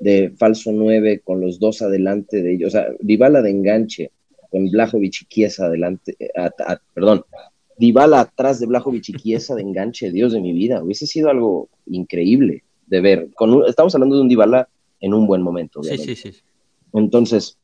de 0.00 0.32
falso 0.36 0.72
9 0.72 1.20
con 1.22 1.40
los 1.40 1.58
dos 1.58 1.82
adelante 1.82 2.42
de 2.42 2.54
ellos, 2.54 2.68
o 2.68 2.70
sea, 2.70 2.88
Dybala 3.00 3.42
de 3.42 3.50
enganche, 3.50 4.10
con 4.54 4.70
Blajovic 4.70 5.22
y 5.22 5.24
Chiesa 5.26 5.66
adelante, 5.66 6.14
eh, 6.20 6.28
perdón, 6.94 7.24
Dybala 7.76 8.20
atrás 8.20 8.60
de 8.60 8.66
Blajovic 8.66 9.08
y 9.08 9.12
Chiesa 9.14 9.56
de 9.56 9.62
enganche, 9.62 10.12
Dios 10.12 10.32
de 10.32 10.40
mi 10.40 10.52
vida, 10.52 10.80
hubiese 10.80 11.08
sido 11.08 11.28
algo 11.28 11.68
increíble 11.86 12.62
de 12.86 13.00
ver. 13.00 13.30
Con 13.34 13.64
estamos 13.66 13.92
hablando 13.96 14.14
de 14.14 14.22
un 14.22 14.28
Dybala 14.28 14.68
en 15.00 15.12
un 15.12 15.26
buen 15.26 15.42
momento. 15.42 15.82
Sí, 15.82 15.98
sí, 15.98 16.14
sí. 16.14 16.30
Entonces, 16.92 17.58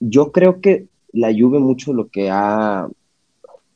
yo 0.00 0.32
creo 0.32 0.62
que 0.62 0.86
la 1.12 1.28
Juve 1.28 1.58
mucho 1.58 1.92
lo 1.92 2.08
que 2.08 2.30
ha 2.30 2.88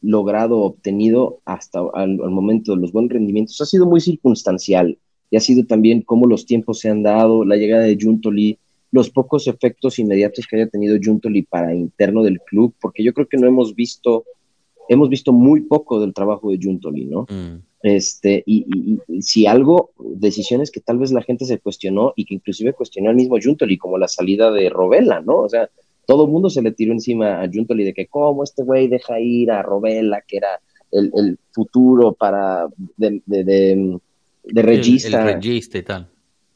logrado, 0.00 0.60
obtenido 0.60 1.40
hasta 1.44 1.80
al, 1.92 2.16
momento 2.16 2.74
de 2.74 2.80
los 2.80 2.92
buenos 2.92 3.12
rendimientos 3.12 3.60
ha 3.60 3.66
sido 3.66 3.84
muy 3.84 4.00
circunstancial 4.00 4.96
y 5.30 5.36
ha 5.36 5.40
sido 5.40 5.66
también 5.66 6.00
cómo 6.00 6.26
los 6.26 6.46
tiempos 6.46 6.78
se 6.78 6.88
han 6.88 7.02
dado, 7.02 7.44
la 7.44 7.56
llegada 7.56 7.82
de 7.82 7.98
Juntoli, 8.00 8.58
los 8.92 9.10
pocos 9.10 9.48
efectos 9.48 9.98
inmediatos 9.98 10.46
que 10.46 10.56
haya 10.56 10.68
tenido 10.68 10.98
Juntoli 11.02 11.42
para 11.42 11.74
interno 11.74 12.22
del 12.22 12.40
club, 12.40 12.74
porque 12.80 13.02
yo 13.02 13.12
creo 13.14 13.26
que 13.26 13.38
no 13.38 13.48
hemos 13.48 13.74
visto, 13.74 14.24
hemos 14.88 15.08
visto 15.08 15.32
muy 15.32 15.62
poco 15.62 15.98
del 15.98 16.12
trabajo 16.12 16.50
de 16.50 16.58
Juntoli, 16.62 17.06
¿no? 17.06 17.22
Mm. 17.22 17.62
Este, 17.82 18.44
y, 18.46 19.00
si 19.20 19.46
algo, 19.46 19.90
decisiones 19.98 20.70
que 20.70 20.80
tal 20.80 20.98
vez 20.98 21.10
la 21.10 21.22
gente 21.22 21.46
se 21.46 21.58
cuestionó 21.58 22.12
y 22.14 22.26
que 22.26 22.34
inclusive 22.34 22.74
cuestionó 22.74 23.10
al 23.10 23.16
mismo 23.16 23.38
Juntoli, 23.42 23.78
como 23.78 23.96
la 23.98 24.08
salida 24.08 24.52
de 24.52 24.68
Robela, 24.68 25.20
¿no? 25.22 25.40
O 25.40 25.48
sea, 25.48 25.68
todo 26.06 26.26
el 26.26 26.30
mundo 26.30 26.50
se 26.50 26.62
le 26.62 26.72
tiró 26.72 26.92
encima 26.92 27.42
a 27.42 27.48
Juntoli 27.50 27.84
de 27.84 27.94
que 27.94 28.06
cómo 28.06 28.44
este 28.44 28.62
güey 28.62 28.88
deja 28.88 29.18
ir 29.18 29.50
a 29.50 29.62
Robela, 29.62 30.22
que 30.28 30.36
era 30.36 30.60
el, 30.92 31.38
futuro 31.50 32.12
para 32.12 32.68
de, 32.98 33.22
de, 33.24 33.98
regista. 34.62 35.22
El, 35.22 35.34
regista 35.34 35.78
y 35.78 35.82
tal. 35.82 36.11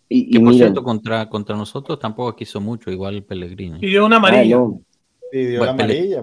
Y, 0.09 0.31
que 0.31 0.41
por 0.41 0.55
cierto, 0.55 0.83
contra, 0.83 1.29
contra 1.29 1.57
nosotros 1.57 1.99
tampoco 1.99 2.37
quiso 2.37 2.61
mucho, 2.61 2.91
igual 2.91 3.23
Pellegrini. 3.25 3.81
Pidió 3.81 4.07
una 4.07 4.17
amarilla. 4.17 4.59
Pidió 5.31 5.63
una 5.63 5.73
amarilla, 5.73 6.23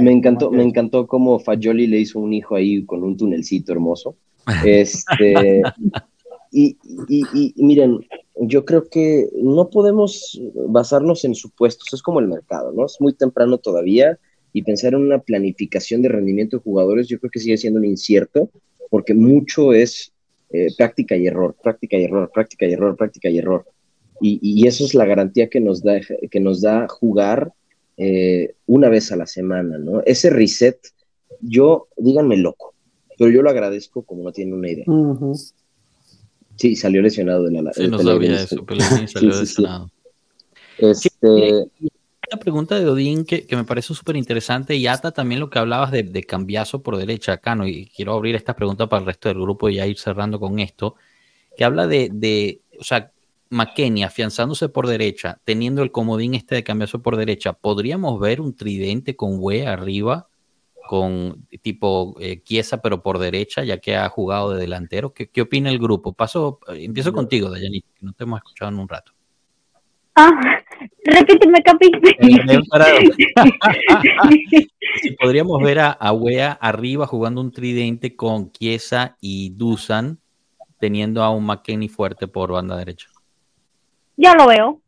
Me 0.00 0.12
encantó, 0.12 0.50
me 0.50 0.62
encantó 0.62 1.06
cómo 1.06 1.38
Fagioli 1.38 1.86
le 1.86 1.98
hizo 1.98 2.18
un 2.18 2.32
hijo 2.32 2.56
ahí 2.56 2.84
con 2.84 3.02
un 3.02 3.16
tunelcito 3.16 3.72
hermoso. 3.72 4.16
Este, 4.64 5.62
y, 6.50 6.78
y, 7.08 7.52
miren, 7.56 7.98
yo 8.40 8.64
creo 8.64 8.88
que 8.88 9.28
no 9.34 9.68
podemos 9.68 10.40
basarnos 10.68 11.26
en 11.26 11.34
supuestos, 11.34 11.92
es 11.92 12.00
como 12.00 12.20
el 12.20 12.28
mercado, 12.28 12.72
¿no? 12.72 12.86
Es 12.86 12.96
muy 12.98 13.12
temprano 13.12 13.58
todavía 13.58 14.18
y 14.54 14.62
pensar 14.62 14.94
en 14.94 15.02
una 15.02 15.18
planificación 15.18 16.00
de 16.00 16.08
rendimiento 16.08 16.56
de 16.56 16.62
jugadores, 16.62 17.08
yo 17.08 17.18
creo 17.18 17.30
que 17.30 17.40
sigue 17.40 17.58
siendo 17.58 17.78
un 17.78 17.84
incierto, 17.84 18.50
porque 18.90 19.12
mucho 19.12 19.74
es 19.74 20.12
eh, 20.50 20.68
práctica 20.76 21.16
y 21.16 21.26
error, 21.26 21.54
práctica 21.62 21.96
y 21.98 22.04
error, 22.04 22.30
práctica 22.32 22.66
y 22.66 22.72
error, 22.72 22.96
práctica 22.96 23.28
y 23.28 23.38
error. 23.38 23.66
Y, 24.20 24.66
eso 24.66 24.84
es 24.84 24.94
la 24.94 25.04
garantía 25.04 25.48
que 25.48 25.60
nos 25.60 25.82
da, 25.82 26.00
que 26.30 26.40
nos 26.40 26.60
da 26.60 26.88
jugar 26.88 27.52
eh, 27.96 28.54
una 28.66 28.88
vez 28.88 29.12
a 29.12 29.16
la 29.16 29.26
semana, 29.26 29.78
¿no? 29.78 30.02
Ese 30.04 30.30
reset, 30.30 30.78
yo, 31.40 31.86
díganme 31.96 32.36
loco, 32.36 32.74
pero 33.16 33.30
yo 33.30 33.42
lo 33.42 33.50
agradezco 33.50 34.02
como 34.02 34.24
no 34.24 34.32
tienen 34.32 34.54
una 34.54 34.70
idea. 34.70 34.86
Sí, 36.56 36.74
salió 36.74 37.00
lesionado 37.00 37.44
de 37.44 37.62
la... 37.62 37.72
Sí, 37.72 37.86
no 37.86 38.00
sabía 38.00 38.42
eso, 38.42 38.64
pero 38.66 38.80
salió 39.06 39.30
lesionado. 39.40 39.90
Este, 40.78 41.70
una 42.30 42.40
pregunta 42.40 42.78
de 42.78 42.88
Odín 42.88 43.24
que, 43.24 43.46
me 43.50 43.64
parece 43.64 43.94
súper 43.94 44.16
interesante 44.16 44.76
y 44.76 44.86
ata 44.86 45.12
también 45.12 45.40
lo 45.40 45.50
que 45.50 45.58
hablabas 45.58 45.90
de, 45.90 46.02
de, 46.02 46.24
cambiazo 46.24 46.82
por 46.82 46.96
derecha 46.96 47.32
acá, 47.32 47.54
¿no? 47.54 47.66
Y 47.66 47.86
quiero 47.94 48.14
abrir 48.14 48.34
esta 48.34 48.54
pregunta 48.54 48.88
para 48.88 49.00
el 49.00 49.06
resto 49.06 49.28
del 49.28 49.40
grupo 49.40 49.68
y 49.68 49.76
ya 49.76 49.86
ir 49.86 49.98
cerrando 49.98 50.38
con 50.38 50.58
esto, 50.58 50.96
que 51.56 51.64
habla 51.64 51.86
de, 51.86 52.10
de 52.12 52.62
o 52.78 52.84
sea, 52.84 53.12
McKenny 53.50 54.04
afianzándose 54.04 54.68
por 54.68 54.86
derecha, 54.86 55.40
teniendo 55.44 55.82
el 55.82 55.90
comodín 55.90 56.34
este 56.34 56.54
de 56.54 56.64
cambiazo 56.64 57.02
por 57.02 57.16
derecha, 57.16 57.54
¿podríamos 57.54 58.20
ver 58.20 58.40
un 58.40 58.54
tridente 58.54 59.16
con 59.16 59.38
Hue 59.40 59.66
arriba, 59.66 60.28
con 60.86 61.46
tipo 61.62 62.16
eh, 62.20 62.42
pero 62.82 63.02
por 63.02 63.18
derecha, 63.18 63.64
ya 63.64 63.78
que 63.78 63.96
ha 63.96 64.08
jugado 64.08 64.52
de 64.52 64.60
delantero? 64.60 65.12
¿Qué, 65.12 65.28
qué 65.28 65.42
opina 65.42 65.70
el 65.70 65.78
grupo? 65.78 66.12
Paso, 66.12 66.60
empiezo 66.68 67.12
contigo, 67.12 67.50
Dayanit, 67.50 67.86
que 67.94 68.04
no 68.04 68.12
te 68.12 68.24
hemos 68.24 68.38
escuchado 68.38 68.70
en 68.70 68.78
un 68.78 68.88
rato. 68.88 69.12
Ah, 70.14 70.30
Repíteme, 71.04 71.62
Capi. 71.62 71.90
si 75.00 75.10
podríamos 75.20 75.62
ver 75.62 75.80
a, 75.80 75.90
a 75.90 76.12
Wea 76.12 76.52
arriba 76.52 77.06
jugando 77.06 77.40
un 77.40 77.52
tridente 77.52 78.14
con 78.14 78.52
Chiesa 78.52 79.16
y 79.20 79.50
Dusan, 79.50 80.18
teniendo 80.78 81.22
a 81.22 81.30
un 81.30 81.46
McKenny 81.46 81.88
fuerte 81.88 82.28
por 82.28 82.52
banda 82.52 82.76
derecha. 82.76 83.08
Ya 84.16 84.34
lo 84.34 84.46
veo. 84.46 84.80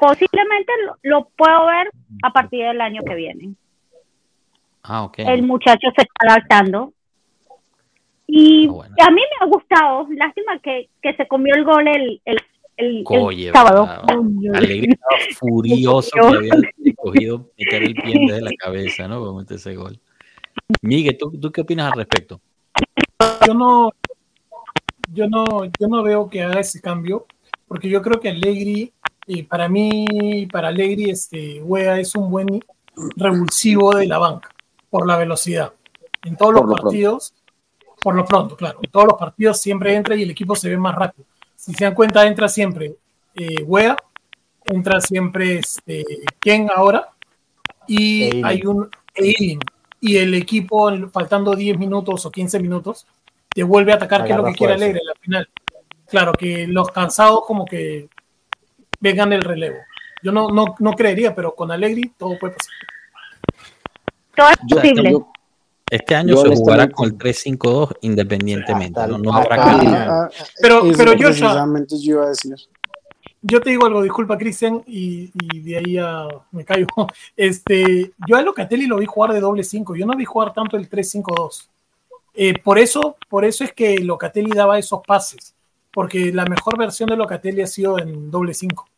Posiblemente 0.00 0.72
lo, 1.02 1.28
puedo 1.36 1.66
ver 1.66 1.90
a 2.22 2.32
partir 2.32 2.64
del 2.64 2.80
año 2.80 3.02
que 3.04 3.14
viene. 3.14 3.54
Ah, 4.82 5.02
ok. 5.02 5.18
El 5.18 5.42
muchacho 5.42 5.88
se 5.96 6.02
está 6.02 6.28
adaptando. 6.28 6.92
Y 8.26 8.68
ah, 8.68 9.06
a 9.06 9.10
mí 9.10 9.20
me 9.20 9.44
ha 9.44 9.48
gustado. 9.48 10.06
Lástima 10.10 10.58
que, 10.60 10.88
que 11.02 11.14
se 11.14 11.26
comió 11.26 11.54
el 11.56 11.64
gol 11.64 11.88
el, 11.88 12.22
el, 12.24 12.38
el, 12.78 13.04
sábado. 13.52 13.88
Alegría 14.54 14.96
furioso 15.36 16.10
que 16.14 16.36
había 16.36 16.54
cogido 16.96 17.50
meter 17.58 17.82
el 17.82 17.94
pie 17.94 18.14
desde 18.26 18.40
la 18.40 18.52
cabeza, 18.58 19.08
¿no? 19.08 19.20
Como 19.24 19.42
ese 19.42 19.74
gol. 19.74 19.98
Miguel, 20.82 21.16
¿tú, 21.18 21.32
¿tú 21.38 21.50
qué 21.50 21.62
opinas 21.62 21.92
al 21.92 21.98
respecto? 21.98 22.40
Yo 23.46 23.54
no, 23.54 23.92
yo 25.12 25.28
no, 25.28 25.44
yo 25.78 25.88
no 25.88 26.02
veo 26.02 26.28
que 26.28 26.42
haga 26.42 26.60
ese 26.60 26.80
cambio, 26.80 27.26
porque 27.66 27.88
yo 27.88 28.00
creo 28.00 28.20
que 28.20 28.28
Allegri, 28.28 28.92
y 29.26 29.42
para 29.42 29.68
mí, 29.68 30.46
para 30.52 30.68
Allegri, 30.68 31.10
este, 31.10 31.60
Wea 31.62 31.98
es 31.98 32.14
un 32.14 32.30
buen 32.30 32.46
revulsivo 33.16 33.94
de 33.94 34.06
la 34.06 34.18
banca, 34.18 34.50
por 34.90 35.06
la 35.06 35.16
velocidad. 35.16 35.72
En 36.24 36.36
todos 36.36 36.54
los 36.54 36.80
partidos, 36.80 37.34
por 38.02 38.14
lo 38.14 38.24
pronto, 38.24 38.56
claro, 38.56 38.78
en 38.82 38.90
todos 38.90 39.06
los 39.06 39.18
partidos 39.18 39.60
siempre 39.60 39.94
entra 39.94 40.14
y 40.14 40.22
el 40.22 40.30
equipo 40.30 40.54
se 40.54 40.68
ve 40.68 40.76
más 40.76 40.94
rápido. 40.94 41.26
Si 41.68 41.74
se 41.74 41.84
dan 41.84 41.94
cuenta, 41.94 42.26
entra 42.26 42.48
siempre 42.48 42.94
eh, 43.34 43.62
Wea, 43.62 43.94
entra 44.64 45.02
siempre 45.02 45.58
este, 45.58 46.02
Ken 46.40 46.70
ahora, 46.74 47.10
y 47.86 48.42
hay 48.42 48.62
un 48.64 48.88
y 50.00 50.16
el 50.16 50.32
equipo, 50.32 50.90
faltando 51.10 51.54
10 51.54 51.76
minutos 51.76 52.24
o 52.24 52.30
15 52.30 52.58
minutos, 52.60 53.06
te 53.50 53.62
vuelve 53.64 53.92
a 53.92 53.96
atacar, 53.96 54.24
que 54.24 54.30
es 54.30 54.36
lo 54.38 54.44
que 54.44 54.54
quiere 54.54 54.72
Alegre 54.72 55.00
en 55.00 55.06
la 55.06 55.14
final. 55.20 55.48
Claro, 56.06 56.32
que 56.32 56.66
los 56.66 56.90
cansados 56.90 57.42
como 57.46 57.66
que 57.66 58.08
vengan 59.00 59.34
el 59.34 59.42
relevo. 59.42 59.76
Yo 60.22 60.32
no, 60.32 60.48
no, 60.48 60.74
no 60.78 60.92
creería, 60.92 61.34
pero 61.34 61.54
con 61.54 61.70
Alegri 61.70 62.14
todo 62.16 62.38
puede 62.38 62.54
pasar. 62.54 62.72
Todo 64.34 64.48
es 64.48 64.56
posible. 64.74 65.18
Este 65.90 66.14
año 66.14 66.36
se 66.36 66.48
jugará 66.48 66.88
con 66.90 67.06
el 67.06 67.18
3-5-2 67.18 67.98
independientemente. 68.02 69.00
no, 69.06 69.32
habrá 69.32 69.56
ah, 69.58 70.28
ah, 70.28 70.30
pero, 70.60 70.82
pero 70.96 71.14
yo 71.14 71.30
ya. 71.30 71.64
Yo, 71.88 71.96
iba 72.00 72.24
a 72.24 72.28
decir. 72.28 72.54
yo 73.42 73.60
te 73.60 73.70
digo 73.70 73.86
algo, 73.86 74.02
disculpa, 74.02 74.36
Cristian, 74.36 74.82
y, 74.86 75.30
y, 75.34 75.60
de 75.60 75.76
ahí 75.78 75.98
a, 75.98 76.28
me 76.52 76.64
caigo. 76.64 76.88
Este, 77.36 78.12
yo 78.26 78.36
a 78.36 78.42
Locatelli 78.42 78.86
lo 78.86 78.98
vi 78.98 79.06
jugar 79.06 79.32
de 79.32 79.40
doble 79.40 79.64
5. 79.64 79.96
Yo 79.96 80.06
no 80.06 80.16
vi 80.16 80.24
jugar 80.24 80.52
tanto 80.52 80.76
el 80.76 80.88
3-5-2. 80.88 81.68
Eh, 82.34 82.54
por, 82.62 82.78
eso, 82.78 83.16
por 83.28 83.44
eso 83.44 83.64
es 83.64 83.72
que 83.72 83.98
Locatelli 83.98 84.50
daba 84.50 84.78
esos 84.78 85.00
pases, 85.06 85.54
porque 85.92 86.32
la 86.32 86.44
mejor 86.44 86.78
versión 86.78 87.08
de 87.08 87.16
Locatelli 87.16 87.62
ha 87.62 87.66
sido 87.66 87.98
en 87.98 88.30
doble 88.30 88.54
5. 88.54 88.88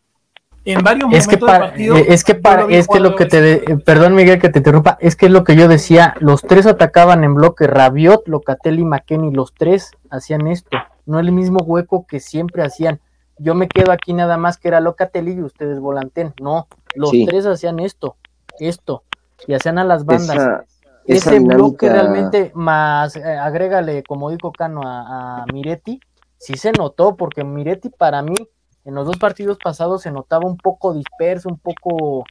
En 0.64 0.82
varios 0.82 1.04
momentos 1.04 1.28
del 1.28 1.40
partido. 1.40 1.96
Eh, 1.96 2.06
es 2.08 2.24
que, 2.24 2.34
para, 2.34 2.66
es 2.68 2.86
que 2.86 3.00
lo 3.00 3.16
que 3.16 3.26
te. 3.26 3.78
perdón, 3.78 4.14
Miguel, 4.14 4.38
que 4.38 4.50
te 4.50 4.58
interrumpa. 4.58 4.98
Es 5.00 5.16
que 5.16 5.26
es 5.26 5.32
lo 5.32 5.44
que 5.44 5.56
yo 5.56 5.68
decía. 5.68 6.14
Los 6.20 6.42
tres 6.42 6.66
atacaban 6.66 7.24
en 7.24 7.34
bloque. 7.34 7.66
Rabiot, 7.66 8.28
Locatelli 8.28 8.82
y 8.82 8.84
McKenny. 8.84 9.32
Los 9.32 9.54
tres 9.54 9.92
hacían 10.10 10.46
esto. 10.46 10.76
No 11.06 11.18
el 11.18 11.32
mismo 11.32 11.60
hueco 11.64 12.06
que 12.06 12.20
siempre 12.20 12.62
hacían. 12.62 13.00
Yo 13.38 13.54
me 13.54 13.68
quedo 13.68 13.90
aquí 13.92 14.12
nada 14.12 14.36
más 14.36 14.58
que 14.58 14.68
era 14.68 14.80
Locatelli 14.80 15.32
y 15.32 15.42
ustedes 15.42 15.80
volanten. 15.80 16.34
No, 16.40 16.68
los 16.94 17.10
tres 17.26 17.46
hacían 17.46 17.80
esto. 17.80 18.16
Esto. 18.58 19.04
Y 19.46 19.54
hacían 19.54 19.78
a 19.78 19.84
las 19.84 20.04
bandas 20.04 20.66
ese 21.06 21.40
bloque 21.40 21.88
realmente 21.88 22.52
más 22.54 23.16
eh, 23.16 23.22
agrégale, 23.22 24.02
como 24.02 24.30
dijo 24.30 24.52
Cano, 24.52 24.82
a, 24.84 25.44
Miretti, 25.52 26.00
sí 26.38 26.54
se 26.56 26.72
notó, 26.72 27.16
porque 27.16 27.44
Miretti 27.44 27.88
para 27.90 28.22
mí 28.22 28.34
en 28.90 28.96
los 28.96 29.06
dos 29.06 29.18
partidos 29.18 29.56
pasados 29.62 30.02
se 30.02 30.10
notaba 30.10 30.46
un 30.46 30.56
poco 30.56 30.92
disperso, 30.92 31.48
un 31.48 31.58
poco 31.58 32.24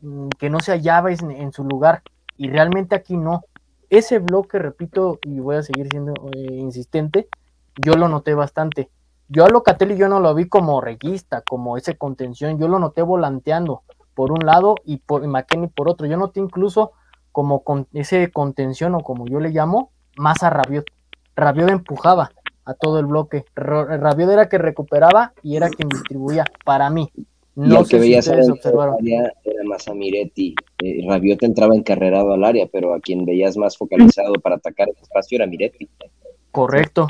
mm, 0.00 0.30
que 0.40 0.50
no 0.50 0.58
se 0.58 0.72
hallaba 0.72 1.12
en, 1.12 1.52
su 1.52 1.62
lugar, 1.62 2.02
y 2.36 2.50
realmente 2.50 2.96
aquí 2.96 3.16
no. 3.16 3.44
Ese 3.90 4.18
bloque, 4.18 4.58
repito, 4.58 5.20
y 5.22 5.38
voy 5.38 5.56
a 5.56 5.62
seguir 5.62 5.86
siendo 5.88 6.14
eh, 6.32 6.56
insistente, 6.56 7.28
yo 7.76 7.94
lo 7.94 8.08
noté 8.08 8.34
bastante. 8.34 8.90
Yo 9.28 9.44
a 9.44 9.50
Locatelli 9.50 9.96
yo 9.96 10.08
no 10.08 10.18
lo 10.18 10.34
vi 10.34 10.48
como 10.48 10.80
reguista, 10.80 11.42
como 11.48 11.76
ese 11.76 11.96
contención, 11.96 12.58
yo 12.58 12.66
lo 12.66 12.80
noté 12.80 13.02
volanteando 13.02 13.82
por 14.14 14.32
un 14.32 14.44
lado 14.44 14.74
y 14.84 14.96
por 14.96 15.22
y 15.24 15.66
por 15.68 15.88
otro. 15.88 16.08
Yo 16.08 16.16
noté 16.16 16.40
incluso 16.40 16.90
como 17.30 17.62
con 17.62 17.86
ese 17.92 18.32
contención 18.32 18.96
o 18.96 19.00
como 19.00 19.28
yo 19.28 19.38
le 19.38 19.50
llamo, 19.50 19.92
más 20.16 20.42
a 20.42 20.50
Rabiot. 20.50 20.86
Rabiot 21.36 21.70
empujaba 21.70 22.32
a 22.64 22.74
todo 22.74 22.98
el 22.98 23.06
bloque. 23.06 23.44
Rabiot 23.54 24.30
era 24.30 24.48
que 24.48 24.58
recuperaba 24.58 25.32
y 25.42 25.56
era 25.56 25.68
quien 25.68 25.88
distribuía, 25.88 26.44
para 26.64 26.90
mí. 26.90 27.08
No 27.56 27.84
sé 27.84 27.96
que 27.96 28.00
veías 28.00 28.24
si 28.24 28.50
observaron. 28.50 28.96
Era 29.06 29.32
más 29.64 29.86
a 29.88 29.94
Miretti. 29.94 30.54
Eh, 30.82 31.04
Rabiot 31.06 31.42
entraba 31.42 31.74
encarrerado 31.74 32.32
al 32.32 32.44
área, 32.44 32.66
pero 32.72 32.94
a 32.94 33.00
quien 33.00 33.24
veías 33.24 33.56
más 33.56 33.76
focalizado 33.76 34.34
para 34.34 34.56
atacar 34.56 34.88
el 34.88 34.96
espacio 35.00 35.36
era 35.36 35.46
Miretti. 35.46 35.88
Correcto, 36.50 37.06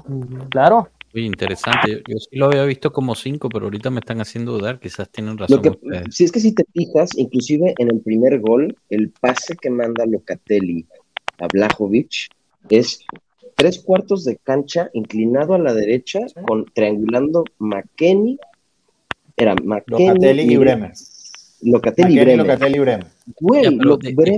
claro. 0.50 0.88
Muy 1.12 1.26
interesante. 1.26 2.02
Yo, 2.06 2.18
sí 2.18 2.36
lo 2.36 2.46
había 2.46 2.64
visto 2.64 2.92
como 2.92 3.14
cinco, 3.14 3.48
pero 3.48 3.66
ahorita 3.66 3.90
me 3.90 4.00
están 4.00 4.20
haciendo 4.20 4.52
dudar. 4.52 4.78
Quizás 4.78 5.10
tienen 5.10 5.38
razón. 5.38 5.62
si 6.10 6.24
es 6.24 6.32
que 6.32 6.40
si 6.40 6.54
te 6.54 6.64
fijas, 6.72 7.10
inclusive 7.16 7.74
en 7.78 7.90
el 7.90 8.00
primer 8.00 8.38
gol, 8.40 8.76
el 8.90 9.10
pase 9.10 9.56
que 9.56 9.70
manda 9.70 10.06
Locatelli 10.06 10.86
a 11.38 11.48
Blajovic 11.48 12.28
es 12.68 13.04
tres 13.54 13.80
cuartos 13.80 14.24
de 14.24 14.36
cancha 14.36 14.90
inclinado 14.92 15.54
a 15.54 15.58
la 15.58 15.74
derecha, 15.74 16.20
con 16.46 16.64
triangulando 16.66 17.44
McKenny. 17.58 18.38
Era 19.36 19.54
McKenny 19.54 20.06
Locatelli 20.08 20.42
y 20.42 20.56
Bremer. 20.56 20.92
Locatelli 21.62 22.76
y 22.76 22.78
Bremer. 22.78 23.06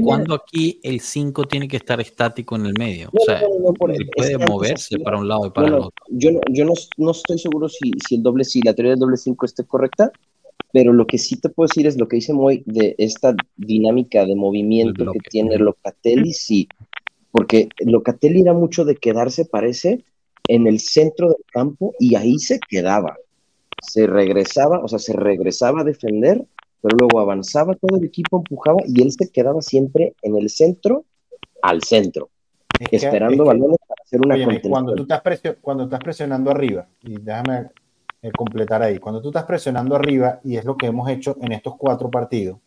¿Cuándo 0.03 0.35
aquí 0.35 0.81
el 0.83 1.01
5 1.01 1.45
tiene 1.45 1.69
que 1.69 1.77
estar 1.77 2.01
estático 2.01 2.57
en 2.57 2.67
el 2.67 2.75
medio? 2.79 3.11
o 3.13 3.25
sea, 3.25 3.41
él 3.41 4.11
puede 4.15 4.39
moverse 4.39 4.99
para 4.99 5.19
un 5.19 5.29
lado 5.29 5.47
y 5.47 5.51
para 5.51 5.69
el 5.69 5.75
otro. 5.75 5.93
Yo, 6.09 6.33
no, 6.33 6.41
yo 6.51 6.65
no, 6.65 7.11
estoy 7.11 7.39
seguro 7.39 7.69
si, 7.69 7.93
si, 8.07 8.17
el 8.17 8.23
doble, 8.23 8.45
si 8.45 8.61
la 8.63 8.75
teoría 8.75 8.93
del 8.93 9.01
doble 9.01 9.17
5 9.17 9.47
esté 9.47 9.65
correcta, 9.65 10.11
pero 10.73 10.93
lo 10.93 11.07
que 11.07 11.19
sí 11.19 11.37
te 11.37 11.49
puedo 11.49 11.69
decir 11.69 11.87
es 11.87 11.97
lo 11.99 12.09
que 12.09 12.17
dice 12.17 12.33
Moy 12.33 12.63
de 12.67 12.95
esta 12.99 13.37
dinámica 13.57 14.25
de 14.25 14.35
movimiento 14.35 15.13
que 15.13 15.21
tiene 15.31 15.59
Locatelli, 15.59 16.33
sí, 16.33 16.67
porque 17.33 17.69
Locatelli 17.81 18.43
era 18.43 18.53
mucho 18.55 18.85
de 18.85 18.95
quedarse, 18.95 19.45
parece, 19.45 20.05
en 20.47 20.69
el 20.69 20.79
centro 20.79 21.29
del 21.29 21.45
campo 21.51 21.95
y 21.99 22.15
ahí 22.15 22.39
se 22.39 22.61
quedaba. 22.61 23.17
Se 23.83 24.07
regresaba, 24.07 24.79
o 24.79 24.87
sea, 24.87 25.01
se 25.01 25.13
regresaba 25.13 25.81
a 25.81 25.85
defender 25.85 26.47
pero 26.83 26.97
luego 26.99 27.21
avanzaba 27.21 27.75
todo 27.75 27.97
el 27.97 28.05
equipo, 28.05 28.39
empujaba 28.39 28.81
y 28.85 29.01
él 29.01 29.13
se 29.13 29.31
quedaba 29.31 29.63
siempre 29.63 30.15
en 30.21 30.37
el 30.37 30.51
centro, 30.51 31.05
al 31.63 31.81
centro, 31.83 32.29
esperando 32.91 33.45
balones 33.45 33.79
para 33.87 34.03
hacer 34.05 34.21
una 34.21 34.61
cuando 34.69 34.95
tú, 34.97 35.03
estás 35.03 35.23
cuando 35.61 35.85
estás 35.85 36.01
presionando 36.01 36.51
arriba, 36.51 36.89
y 37.03 37.21
déjame 37.21 37.69
eh, 38.21 38.33
completar 38.33 38.83
ahí, 38.83 38.99
cuando 38.99 39.23
tú 39.23 39.29
estás 39.29 39.45
presionando 39.45 39.95
arriba, 39.95 40.41
y 40.43 40.57
es 40.57 40.65
lo 40.65 40.77
que 40.77 40.87
hemos 40.87 41.09
hecho 41.09 41.37
en 41.41 41.53
estos 41.53 41.77
cuatro 41.77 42.11
partidos, 42.11 42.59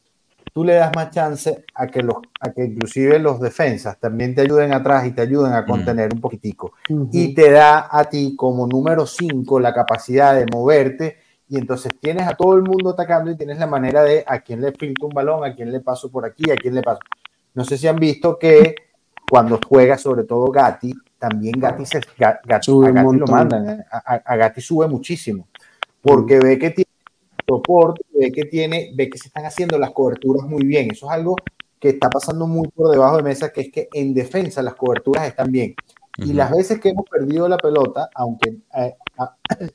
tú 0.55 0.63
le 0.63 0.75
das 0.75 0.89
más 0.95 1.11
chance 1.11 1.65
a 1.75 1.85
que, 1.87 2.01
los, 2.01 2.15
a 2.39 2.53
que 2.53 2.63
inclusive 2.63 3.19
los 3.19 3.41
defensas 3.41 3.99
también 3.99 4.33
te 4.33 4.39
ayuden 4.39 4.71
atrás 4.71 5.05
y 5.05 5.11
te 5.11 5.23
ayuden 5.23 5.51
a 5.51 5.65
contener 5.65 6.13
un 6.13 6.21
poquitico. 6.21 6.71
Y 7.11 7.35
te 7.35 7.51
da 7.51 7.89
a 7.91 8.05
ti 8.05 8.37
como 8.37 8.65
número 8.65 9.05
cinco 9.05 9.59
la 9.59 9.73
capacidad 9.73 10.33
de 10.33 10.45
moverte 10.45 11.17
y 11.49 11.57
entonces 11.57 11.91
tienes 11.99 12.25
a 12.25 12.35
todo 12.35 12.55
el 12.55 12.61
mundo 12.61 12.91
atacando 12.91 13.31
y 13.31 13.35
tienes 13.35 13.59
la 13.59 13.67
manera 13.67 14.01
de 14.01 14.23
a 14.25 14.39
quién 14.39 14.61
le 14.61 14.71
filtro 14.71 15.07
un 15.07 15.13
balón, 15.13 15.43
a 15.43 15.53
quién 15.53 15.73
le 15.73 15.81
paso 15.81 16.09
por 16.09 16.23
aquí, 16.23 16.49
a 16.49 16.55
quién 16.55 16.73
le 16.73 16.81
paso. 16.81 17.01
No 17.53 17.65
sé 17.65 17.77
si 17.77 17.89
han 17.89 17.97
visto 17.97 18.39
que 18.39 18.75
cuando 19.29 19.59
juega 19.67 19.97
sobre 19.97 20.23
todo 20.23 20.49
Gatti, 20.51 20.93
también 21.19 21.59
Gatti, 21.59 21.85
se, 21.85 21.99
Gatti, 22.17 22.47
sube 22.61 22.87
a 22.87 22.91
Gatti 22.91 23.17
lo 23.17 23.27
mandan, 23.27 23.69
¿eh? 23.69 23.85
a, 23.91 24.35
Gatti 24.37 24.61
sube 24.61 24.87
muchísimo, 24.87 25.49
porque 26.01 26.39
ve 26.39 26.57
que 26.57 26.69
tiene 26.69 26.91
soporte, 27.47 28.03
ve 28.13 28.31
que 28.31 28.45
tiene, 28.45 28.91
ve 28.95 29.09
que 29.09 29.17
se 29.17 29.27
están 29.27 29.45
haciendo 29.45 29.77
las 29.77 29.91
coberturas 29.91 30.47
muy 30.47 30.65
bien. 30.65 30.91
Eso 30.91 31.07
es 31.07 31.11
algo 31.11 31.35
que 31.79 31.89
está 31.89 32.09
pasando 32.09 32.47
muy 32.47 32.67
por 32.69 32.89
debajo 32.89 33.17
de 33.17 33.23
mesa, 33.23 33.51
que 33.51 33.61
es 33.61 33.71
que 33.71 33.89
en 33.93 34.13
defensa 34.13 34.61
las 34.61 34.75
coberturas 34.75 35.27
están 35.27 35.51
bien. 35.51 35.75
Y 36.17 36.33
las 36.33 36.49
veces 36.51 36.79
que 36.79 36.89
hemos 36.89 37.05
perdido 37.09 37.47
la 37.47 37.57
pelota, 37.57 38.09
aunque 38.15 38.57
eh, 38.77 38.95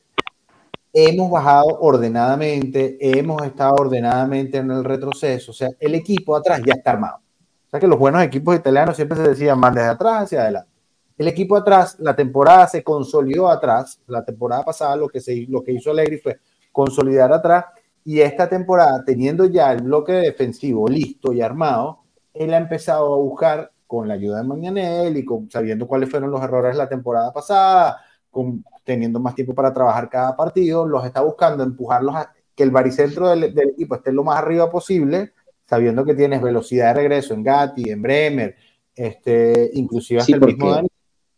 hemos 0.92 1.30
bajado 1.30 1.78
ordenadamente, 1.80 2.96
hemos 3.00 3.42
estado 3.42 3.74
ordenadamente 3.74 4.58
en 4.58 4.70
el 4.70 4.84
retroceso, 4.84 5.50
o 5.50 5.54
sea, 5.54 5.68
el 5.78 5.94
equipo 5.94 6.34
atrás 6.34 6.62
ya 6.66 6.74
está 6.74 6.92
armado. 6.92 7.18
O 7.18 7.70
sea 7.70 7.78
que 7.78 7.86
los 7.86 7.98
buenos 7.98 8.22
equipos 8.22 8.56
italianos 8.56 8.96
siempre 8.96 9.16
se 9.18 9.28
decían 9.28 9.60
van 9.60 9.74
desde 9.74 9.90
atrás 9.90 10.24
hacia 10.24 10.40
adelante. 10.40 10.70
El 11.16 11.28
equipo 11.28 11.56
atrás, 11.56 11.96
la 12.00 12.16
temporada 12.16 12.66
se 12.66 12.82
consolidó 12.82 13.48
atrás, 13.48 14.00
la 14.06 14.24
temporada 14.24 14.64
pasada 14.64 14.96
lo 14.96 15.06
que, 15.06 15.20
se, 15.20 15.46
lo 15.48 15.62
que 15.62 15.72
hizo 15.72 15.90
Allegri 15.90 16.18
fue 16.18 16.40
consolidar 16.72 17.32
atrás 17.32 17.66
Y 18.04 18.20
esta 18.20 18.48
temporada, 18.48 19.04
teniendo 19.04 19.44
ya 19.46 19.72
el 19.72 19.82
bloque 19.82 20.12
defensivo 20.12 20.88
listo 20.88 21.32
y 21.32 21.40
armado, 21.42 22.00
él 22.32 22.54
ha 22.54 22.58
empezado 22.58 23.14
a 23.14 23.18
buscar 23.18 23.72
con 23.86 24.08
la 24.08 24.14
ayuda 24.14 24.38
de 24.38 24.44
Mañanel 24.44 25.16
y 25.16 25.24
con, 25.24 25.50
sabiendo 25.50 25.86
cuáles 25.86 26.08
fueron 26.08 26.30
los 26.30 26.42
errores 26.42 26.72
de 26.72 26.78
la 26.78 26.88
temporada 26.88 27.32
pasada, 27.32 27.98
con, 28.30 28.64
teniendo 28.84 29.20
más 29.20 29.34
tiempo 29.34 29.54
para 29.54 29.74
trabajar 29.74 30.08
cada 30.08 30.36
partido, 30.36 30.86
los 30.86 31.04
está 31.04 31.20
buscando 31.22 31.62
empujarlos 31.62 32.14
a 32.14 32.32
que 32.54 32.62
el 32.62 32.70
baricentro 32.70 33.28
del, 33.28 33.52
del 33.54 33.70
equipo 33.70 33.96
esté 33.96 34.12
lo 34.12 34.24
más 34.24 34.38
arriba 34.38 34.70
posible, 34.70 35.32
sabiendo 35.66 36.04
que 36.04 36.14
tienes 36.14 36.40
velocidad 36.40 36.88
de 36.88 37.00
regreso 37.02 37.34
en 37.34 37.42
Gatti, 37.42 37.90
en 37.90 38.02
Bremer, 38.02 38.56
este, 38.94 39.70
inclusive 39.74 40.20
hasta 40.20 40.36
el 40.36 40.40
mismo 40.40 40.70
Dani. 40.70 40.88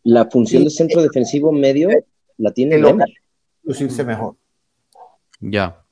La 0.03 0.29
función 0.29 0.63
de 0.63 0.69
centro 0.69 1.01
defensivo 1.01 1.51
medio 1.51 1.89
la 2.37 2.51
tiene 2.51 2.75
el 2.75 2.97
lucirse 3.63 4.03
mejor. 4.03 4.35
Ya. 5.43 5.83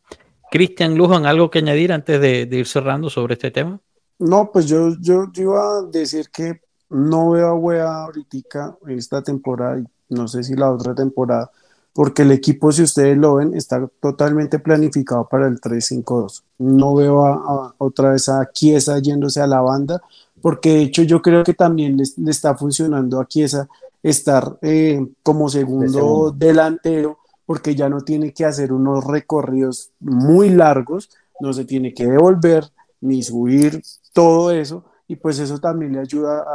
Cristian 0.50 0.98
Lujan, 0.98 1.26
¿algo 1.26 1.50
que 1.50 1.60
añadir 1.60 1.94
antes 1.94 2.20
de, 2.20 2.48
ir 2.52 2.68
cerrando 2.68 3.10
sobre 3.10 3.34
este 3.34 3.52
tema? 3.52 3.80
No, 4.20 4.52
pues 4.52 4.66
yo, 4.66 4.96
yo, 5.00 5.32
iba 5.36 5.80
a 5.80 5.82
decir 5.84 6.30
que 6.30 6.62
no 6.90 7.32
veo 7.32 7.48
a 7.48 7.56
Wea 7.56 8.04
ahorita 8.04 8.78
esta 8.90 9.22
temporada 9.22 9.80
y 9.80 9.86
no 10.10 10.28
sé 10.28 10.44
si 10.44 10.56
la 10.56 10.72
otra 10.72 10.94
temporada, 10.94 11.50
porque 11.94 12.22
el 12.24 12.32
equipo, 12.32 12.72
si 12.72 12.84
ustedes 12.84 13.18
lo 13.18 13.36
ven, 13.36 13.54
está 13.54 13.88
totalmente 14.00 14.60
planificado 14.60 15.28
para 15.28 15.48
el 15.48 15.60
3-5-2. 15.60 16.44
No 16.60 16.96
veo 16.96 17.26
a, 17.26 17.74
otra 17.78 18.12
vez 18.12 18.30
a 18.30 18.50
Chiesa 18.52 19.00
yéndose 19.00 19.42
a 19.42 19.48
la 19.48 19.62
banda, 19.62 20.02
porque 20.42 20.74
de 20.74 20.82
hecho 20.82 21.04
yo 21.04 21.22
creo 21.22 21.44
que 21.44 21.54
también 21.54 21.98
le, 21.98 22.04
está 22.30 22.56
funcionando 22.56 23.20
a 23.20 23.26
Chiesa 23.26 23.68
estar 24.04 24.58
eh, 24.62 25.06
como 25.24 25.48
segundo 25.50 26.34
delantero 26.36 27.21
porque 27.46 27.76
ya 27.76 27.90
no 27.90 28.02
tiene 28.02 28.34
que 28.34 28.46
hacer 28.46 28.72
unos 28.72 29.06
recorridos 29.06 29.92
muy 30.00 30.50
largos, 30.50 31.10
no 31.40 31.54
se 31.54 31.66
tiene 31.66 31.94
que 31.94 32.06
devolver 32.06 32.66
ni 33.02 33.24
subir 33.24 33.82
todo 34.14 34.52
eso, 34.52 34.84
y 35.08 35.16
pues 35.16 35.40
eso 35.40 35.60
también 35.60 35.94
le 35.94 36.00
ayuda 36.00 36.46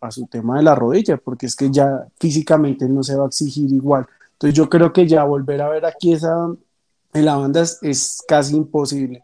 a, 0.00 0.10
su 0.10 0.26
tema 0.26 0.58
de 0.58 0.64
la 0.64 0.74
rodilla, 0.74 1.16
porque 1.16 1.46
es 1.46 1.56
que 1.56 1.70
ya 1.70 2.06
físicamente 2.18 2.88
no 2.88 3.02
se 3.02 3.16
va 3.16 3.24
a 3.24 3.28
exigir 3.28 3.72
igual. 3.72 4.06
Entonces 4.32 4.54
yo 4.54 4.68
creo 4.68 4.92
que 4.92 5.06
ya 5.06 5.24
volver 5.24 5.62
a 5.62 5.70
ver 5.70 5.86
aquí 5.86 6.12
esa 6.12 6.48
en 7.14 7.24
la 7.24 7.36
banda 7.36 7.62
es 7.62 8.22
casi 8.26 8.56
imposible. 8.56 9.22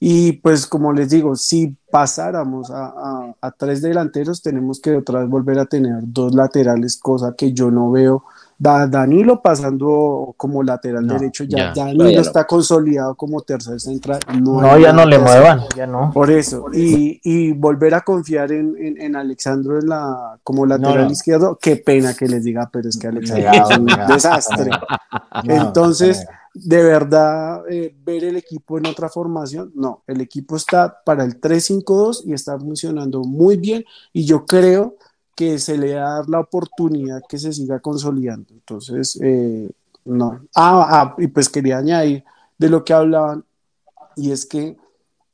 Y 0.00 0.32
pues 0.32 0.66
como 0.66 0.92
les 0.92 1.10
digo, 1.10 1.34
si 1.34 1.76
pasáramos 1.90 2.70
a, 2.70 3.34
tres 3.56 3.82
delanteros, 3.82 4.42
tenemos 4.42 4.80
que 4.80 4.96
otra 4.96 5.20
vez 5.20 5.28
volver 5.28 5.58
a 5.58 5.66
tener 5.66 6.02
dos 6.02 6.34
laterales, 6.34 6.96
cosa 6.96 7.34
que 7.36 7.52
yo 7.52 7.70
no 7.70 7.90
veo. 7.90 8.24
Danilo 8.58 9.40
pasando 9.40 10.34
como 10.36 10.62
lateral 10.62 11.06
derecho, 11.06 11.44
ya, 11.44 11.72
Danilo 11.74 12.20
está 12.20 12.44
consolidado 12.44 13.14
como 13.14 13.40
tercer 13.42 13.80
central. 13.80 14.18
No, 14.40 14.76
ya 14.78 14.92
no 14.92 15.06
le 15.06 15.18
muevan, 15.18 15.60
ya 15.76 15.86
no. 15.86 16.10
Por 16.12 16.30
eso, 16.30 16.66
Y, 16.72 17.52
volver 17.52 17.94
a 17.94 18.00
confiar 18.00 18.52
en, 18.52 18.74
en, 18.78 19.16
Alexandro 19.16 19.78
en 19.78 19.88
la, 19.88 20.38
como 20.42 20.66
lateral 20.66 21.10
izquierdo, 21.10 21.58
qué 21.60 21.76
pena 21.76 22.14
que 22.14 22.26
les 22.26 22.44
diga, 22.44 22.68
pero 22.72 22.88
es 22.88 22.98
que 22.98 23.06
Alexandro 23.06 23.50
es 23.52 23.78
un 23.78 23.86
desastre. 24.08 24.70
Entonces 25.44 26.26
de 26.64 26.82
verdad 26.82 27.62
eh, 27.68 27.94
ver 28.04 28.24
el 28.24 28.36
equipo 28.36 28.78
en 28.78 28.86
otra 28.86 29.08
formación. 29.08 29.70
No, 29.74 30.02
el 30.06 30.20
equipo 30.20 30.56
está 30.56 31.02
para 31.04 31.24
el 31.24 31.40
3-5-2 31.40 32.22
y 32.24 32.32
está 32.32 32.58
funcionando 32.58 33.22
muy 33.22 33.56
bien 33.56 33.84
y 34.12 34.24
yo 34.24 34.46
creo 34.46 34.96
que 35.38 35.60
se 35.60 35.78
le 35.78 35.94
va 35.94 36.00
a 36.00 36.14
dar 36.16 36.28
la 36.28 36.40
oportunidad 36.40 37.22
que 37.28 37.38
se 37.38 37.52
siga 37.52 37.78
consolidando. 37.78 38.52
Entonces, 38.52 39.16
eh, 39.22 39.70
no. 40.04 40.40
Ah, 40.52 40.88
ah, 40.90 41.14
y 41.16 41.28
pues 41.28 41.48
quería 41.48 41.78
añadir 41.78 42.24
de 42.58 42.68
lo 42.68 42.84
que 42.84 42.92
hablaban 42.92 43.44
y 44.16 44.32
es 44.32 44.46
que 44.46 44.76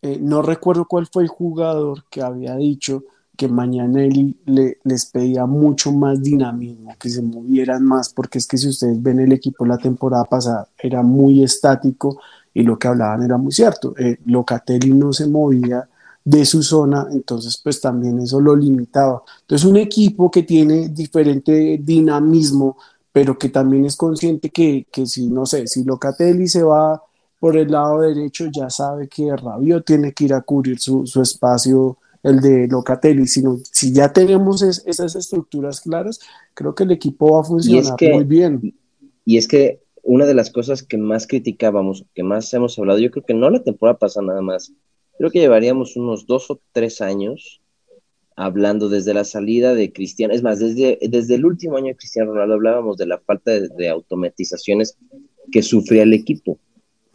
eh, 0.02 0.18
no 0.20 0.42
recuerdo 0.42 0.84
cuál 0.84 1.06
fue 1.06 1.22
el 1.22 1.30
jugador 1.30 2.04
que 2.10 2.20
había 2.20 2.54
dicho 2.56 3.04
que 3.34 3.48
Mañanelli 3.48 4.36
le, 4.44 4.76
les 4.84 5.06
pedía 5.06 5.46
mucho 5.46 5.90
más 5.90 6.22
dinamismo, 6.22 6.94
que 6.98 7.08
se 7.08 7.22
movieran 7.22 7.82
más, 7.82 8.12
porque 8.12 8.36
es 8.36 8.46
que 8.46 8.58
si 8.58 8.68
ustedes 8.68 9.02
ven 9.02 9.20
el 9.20 9.32
equipo 9.32 9.64
la 9.64 9.78
temporada 9.78 10.24
pasada, 10.24 10.68
era 10.76 11.02
muy 11.02 11.42
estático 11.42 12.20
y 12.52 12.62
lo 12.62 12.78
que 12.78 12.88
hablaban 12.88 13.22
era 13.22 13.38
muy 13.38 13.52
cierto. 13.52 13.94
Eh, 13.96 14.18
Locatelli 14.26 14.92
no 14.92 15.14
se 15.14 15.26
movía 15.26 15.88
de 16.24 16.44
su 16.46 16.62
zona, 16.62 17.06
entonces 17.12 17.60
pues 17.62 17.80
también 17.80 18.18
eso 18.18 18.40
lo 18.40 18.56
limitaba. 18.56 19.22
Entonces 19.42 19.68
un 19.68 19.76
equipo 19.76 20.30
que 20.30 20.42
tiene 20.42 20.88
diferente 20.88 21.78
dinamismo, 21.82 22.78
pero 23.12 23.38
que 23.38 23.50
también 23.50 23.84
es 23.84 23.94
consciente 23.94 24.50
que, 24.50 24.86
que 24.90 25.06
si, 25.06 25.28
no 25.28 25.44
sé, 25.44 25.66
si 25.66 25.84
Locatelli 25.84 26.48
se 26.48 26.62
va 26.62 27.02
por 27.38 27.56
el 27.58 27.70
lado 27.70 28.00
derecho, 28.00 28.46
ya 28.50 28.70
sabe 28.70 29.06
que 29.06 29.36
Rabio 29.36 29.82
tiene 29.82 30.12
que 30.12 30.24
ir 30.24 30.34
a 30.34 30.40
cubrir 30.40 30.78
su, 30.78 31.06
su 31.06 31.20
espacio 31.20 31.98
el 32.24 32.40
de 32.40 32.66
Locatelli, 32.68 33.26
sino 33.26 33.58
si 33.70 33.92
ya 33.92 34.10
tenemos 34.12 34.62
esas 34.62 35.14
estructuras 35.14 35.82
claras, 35.82 36.18
creo 36.54 36.74
que 36.74 36.84
el 36.84 36.92
equipo 36.92 37.32
va 37.32 37.42
a 37.42 37.44
funcionar 37.44 37.96
muy 38.00 38.24
bien. 38.24 38.74
Y 39.26 39.36
es 39.36 39.46
que 39.46 39.82
una 40.02 40.24
de 40.24 40.34
las 40.34 40.50
cosas 40.50 40.82
que 40.82 40.96
más 40.96 41.26
criticábamos, 41.26 42.06
que 42.14 42.22
más 42.22 42.52
hemos 42.54 42.78
hablado, 42.78 42.98
yo 42.98 43.10
creo 43.10 43.24
que 43.24 43.34
no 43.34 43.50
la 43.50 43.62
temporada 43.62 43.98
pasada 43.98 44.26
nada 44.26 44.40
más, 44.40 44.72
creo 45.18 45.30
que 45.30 45.40
llevaríamos 45.40 45.96
unos 45.96 46.26
dos 46.26 46.50
o 46.50 46.60
tres 46.72 47.00
años 47.00 47.60
hablando 48.36 48.88
desde 48.88 49.14
la 49.14 49.24
salida 49.24 49.74
de 49.74 49.92
Cristiano, 49.92 50.34
es 50.34 50.42
más, 50.42 50.58
desde, 50.58 50.98
desde 51.08 51.36
el 51.36 51.44
último 51.44 51.76
año 51.76 51.88
de 51.88 51.96
Cristiano 51.96 52.32
Ronaldo 52.32 52.54
hablábamos 52.54 52.96
de 52.96 53.06
la 53.06 53.18
falta 53.18 53.52
de, 53.52 53.88
automatizaciones 53.88 54.98
que 55.52 55.62
sufría 55.62 56.02
el 56.02 56.12
equipo. 56.12 56.58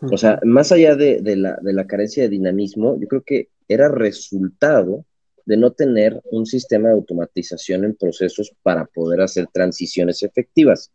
O 0.02 0.18
sea, 0.18 0.40
más 0.46 0.72
allá 0.72 0.96
de, 0.96 1.22
la, 1.36 1.58
de 1.62 1.74
la 1.74 1.86
carencia 1.86 2.24
de 2.24 2.30
dinamismo, 2.30 2.98
yo 3.02 3.08
creo 3.10 3.22
que 3.22 3.50
era 3.68 3.90
resultado 3.90 5.06
de 5.46 5.58
no 5.58 5.72
tener 5.72 6.22
un 6.32 6.46
sistema 6.46 6.90
de 6.90 6.94
automatización 6.94 7.84
en 7.84 7.96
procesos 7.96 8.54
para 8.62 8.86
poder 8.86 9.20
hacer 9.22 9.48
transiciones 9.52 10.24
efectivas. 10.24 10.92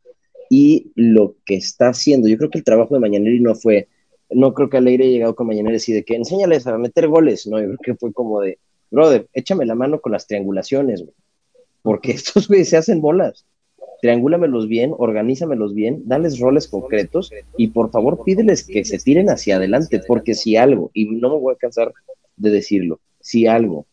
Y 0.49 0.93
lo 0.95 1.37
que 1.45 1.57
está 1.57 1.89
haciendo, 1.89 2.29
yo 2.29 2.39
creo 2.39 2.51
que 2.51 2.59
el 2.59 2.65
trabajo 2.65 2.95
de 2.95 3.01
Mañaneri 3.01 3.41
no 3.41 3.55
fue, 3.55 3.89
no 4.35 4.55
creo 4.55 4.69
que 4.69 4.77
Alegre 4.77 5.05
haya 5.05 5.13
llegado 5.13 5.35
con 5.35 5.47
Mañaneri 5.47 5.79
y 5.87 5.93
de 5.93 6.05
que 6.05 6.17
enséñales 6.17 6.67
a 6.67 6.77
meter 6.79 7.09
goles, 7.09 7.47
no, 7.47 7.61
yo 7.61 7.67
creo 7.67 7.79
que 7.83 7.95
fue 7.95 8.13
como 8.13 8.41
de, 8.41 8.59
brother, 8.91 9.29
échame 9.33 9.67
la 9.67 9.75
mano 9.75 10.01
con 10.01 10.13
las 10.13 10.27
triangulaciones, 10.27 11.05
porque 11.83 12.13
estos 12.13 12.49
güeyes 12.49 12.69
se 12.69 12.77
hacen 12.77 13.01
bolas. 13.01 13.47
Triangúlamelos 14.03 14.69
bien, 14.69 14.93
organízamelos 14.97 15.75
bien, 15.75 16.03
dales 16.05 16.39
roles 16.39 16.69
concretos 16.69 17.31
y 17.57 17.69
por 17.69 17.91
favor 17.91 18.23
pídeles 18.23 18.63
que 18.65 18.85
se 18.85 18.99
tiren 18.99 19.31
hacia 19.31 19.57
adelante, 19.57 20.03
porque 20.07 20.35
si 20.35 20.57
algo, 20.57 20.91
y 20.93 21.07
no 21.07 21.31
me 21.31 21.41
voy 21.41 21.55
a 21.55 21.59
cansar 21.59 21.93
de 22.37 22.51
decirlo. 22.51 23.01
Si 23.21 23.47
algo 23.47 23.87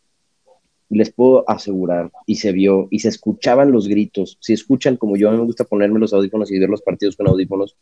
les 0.89 1.12
puedo 1.12 1.50
asegurar, 1.50 2.12
y 2.26 2.36
se 2.36 2.52
vio, 2.52 2.89
y 2.92 3.00
se 3.00 3.08
escuchaban 3.08 3.72
los 3.72 3.88
gritos, 3.88 4.38
si 4.42 4.52
escuchan 4.52 4.98
como 4.98 5.16
yo, 5.16 5.30
a 5.30 5.32
mí 5.32 5.38
me 5.38 5.46
gusta 5.46 5.64
ponerme 5.64 6.00
los 6.00 6.12
audífonos 6.12 6.52
y 6.52 6.60
ver 6.60 6.70
los 6.70 6.82
partidos 6.82 7.16
con 7.16 7.30
audífonos, 7.30 7.78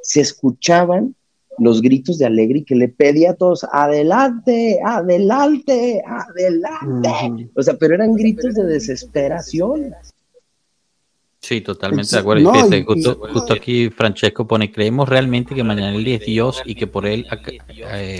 se 0.00 0.22
escuchaban 0.22 1.14
los 1.58 1.82
gritos 1.82 2.18
de 2.18 2.26
Alegri 2.26 2.64
que 2.64 2.74
le 2.74 2.88
pedía 2.88 3.30
a 3.30 3.34
todos, 3.34 3.64
adelante, 3.72 4.78
adelante, 4.84 6.02
adelante. 6.06 7.50
O 7.54 7.62
sea, 7.62 7.74
pero 7.74 7.94
eran 7.94 8.14
gritos 8.14 8.54
de 8.54 8.64
desesperación. 8.64 9.94
Sí, 11.44 11.60
totalmente 11.60 12.16
de 12.16 12.20
acuerdo. 12.20 12.50
justo, 12.86 13.52
aquí 13.52 13.90
Francesco 13.90 14.46
pone, 14.46 14.72
creemos 14.72 15.06
realmente 15.06 15.54
que 15.54 15.62
Mañanelli 15.62 16.14
es 16.14 16.24
Dios 16.24 16.62
y 16.64 16.74
que 16.74 16.86
por 16.86 17.04
él 17.04 17.26
eh, 17.68 18.18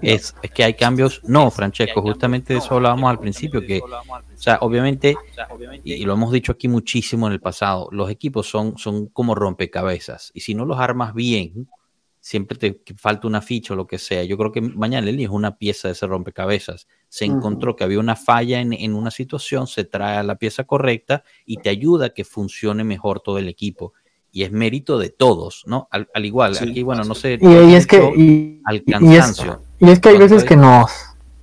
es, 0.00 0.32
que 0.54 0.64
hay 0.64 0.72
cambios. 0.72 1.20
No, 1.24 1.50
Francesco, 1.50 2.00
justamente 2.00 2.54
de 2.54 2.60
eso 2.60 2.74
hablábamos 2.74 3.10
al 3.10 3.18
principio, 3.18 3.60
que, 3.60 3.82
o 3.82 4.40
sea, 4.40 4.56
obviamente, 4.62 5.14
y, 5.84 6.02
lo 6.06 6.14
hemos 6.14 6.32
dicho 6.32 6.52
aquí 6.52 6.66
muchísimo 6.66 7.26
en 7.26 7.34
el 7.34 7.40
pasado, 7.40 7.90
los 7.92 8.08
equipos 8.08 8.48
son, 8.48 8.78
son 8.78 9.08
como 9.08 9.34
rompecabezas 9.34 10.30
y 10.32 10.40
si 10.40 10.54
no 10.54 10.64
los 10.64 10.78
armas 10.78 11.12
bien, 11.12 11.68
siempre 12.24 12.56
te 12.56 12.80
falta 12.96 13.28
una 13.28 13.42
ficha 13.42 13.74
o 13.74 13.76
lo 13.76 13.86
que 13.86 13.98
sea. 13.98 14.24
Yo 14.24 14.38
creo 14.38 14.50
que 14.50 14.62
mañana 14.62 15.10
es 15.10 15.28
una 15.28 15.58
pieza 15.58 15.88
de 15.88 15.92
ese 15.92 16.06
rompecabezas. 16.06 16.88
Se 17.10 17.26
encontró 17.26 17.76
que 17.76 17.84
había 17.84 18.00
una 18.00 18.16
falla 18.16 18.60
en, 18.62 18.94
una 18.94 19.10
situación, 19.10 19.66
se 19.66 19.84
trae 19.84 20.16
a 20.16 20.22
la 20.22 20.36
pieza 20.36 20.64
correcta 20.64 21.22
y 21.44 21.58
te 21.58 21.68
ayuda 21.68 22.06
a 22.06 22.10
que 22.10 22.24
funcione 22.24 22.82
mejor 22.82 23.20
todo 23.20 23.36
el 23.36 23.46
equipo. 23.46 23.92
Y 24.32 24.44
es 24.44 24.52
mérito 24.52 24.98
de 24.98 25.10
todos, 25.10 25.64
¿no? 25.66 25.86
Al, 25.90 26.08
igual, 26.24 26.56
aquí, 26.58 26.82
bueno, 26.82 27.04
no 27.04 27.14
sé. 27.14 27.38
Y, 27.42 27.74
es 27.74 27.86
que. 27.86 27.98
Y, 28.16 28.62
es, 29.86 30.00
que 30.00 30.08
hay 30.08 30.16
veces 30.16 30.44
que 30.44 30.56
nos, 30.56 30.90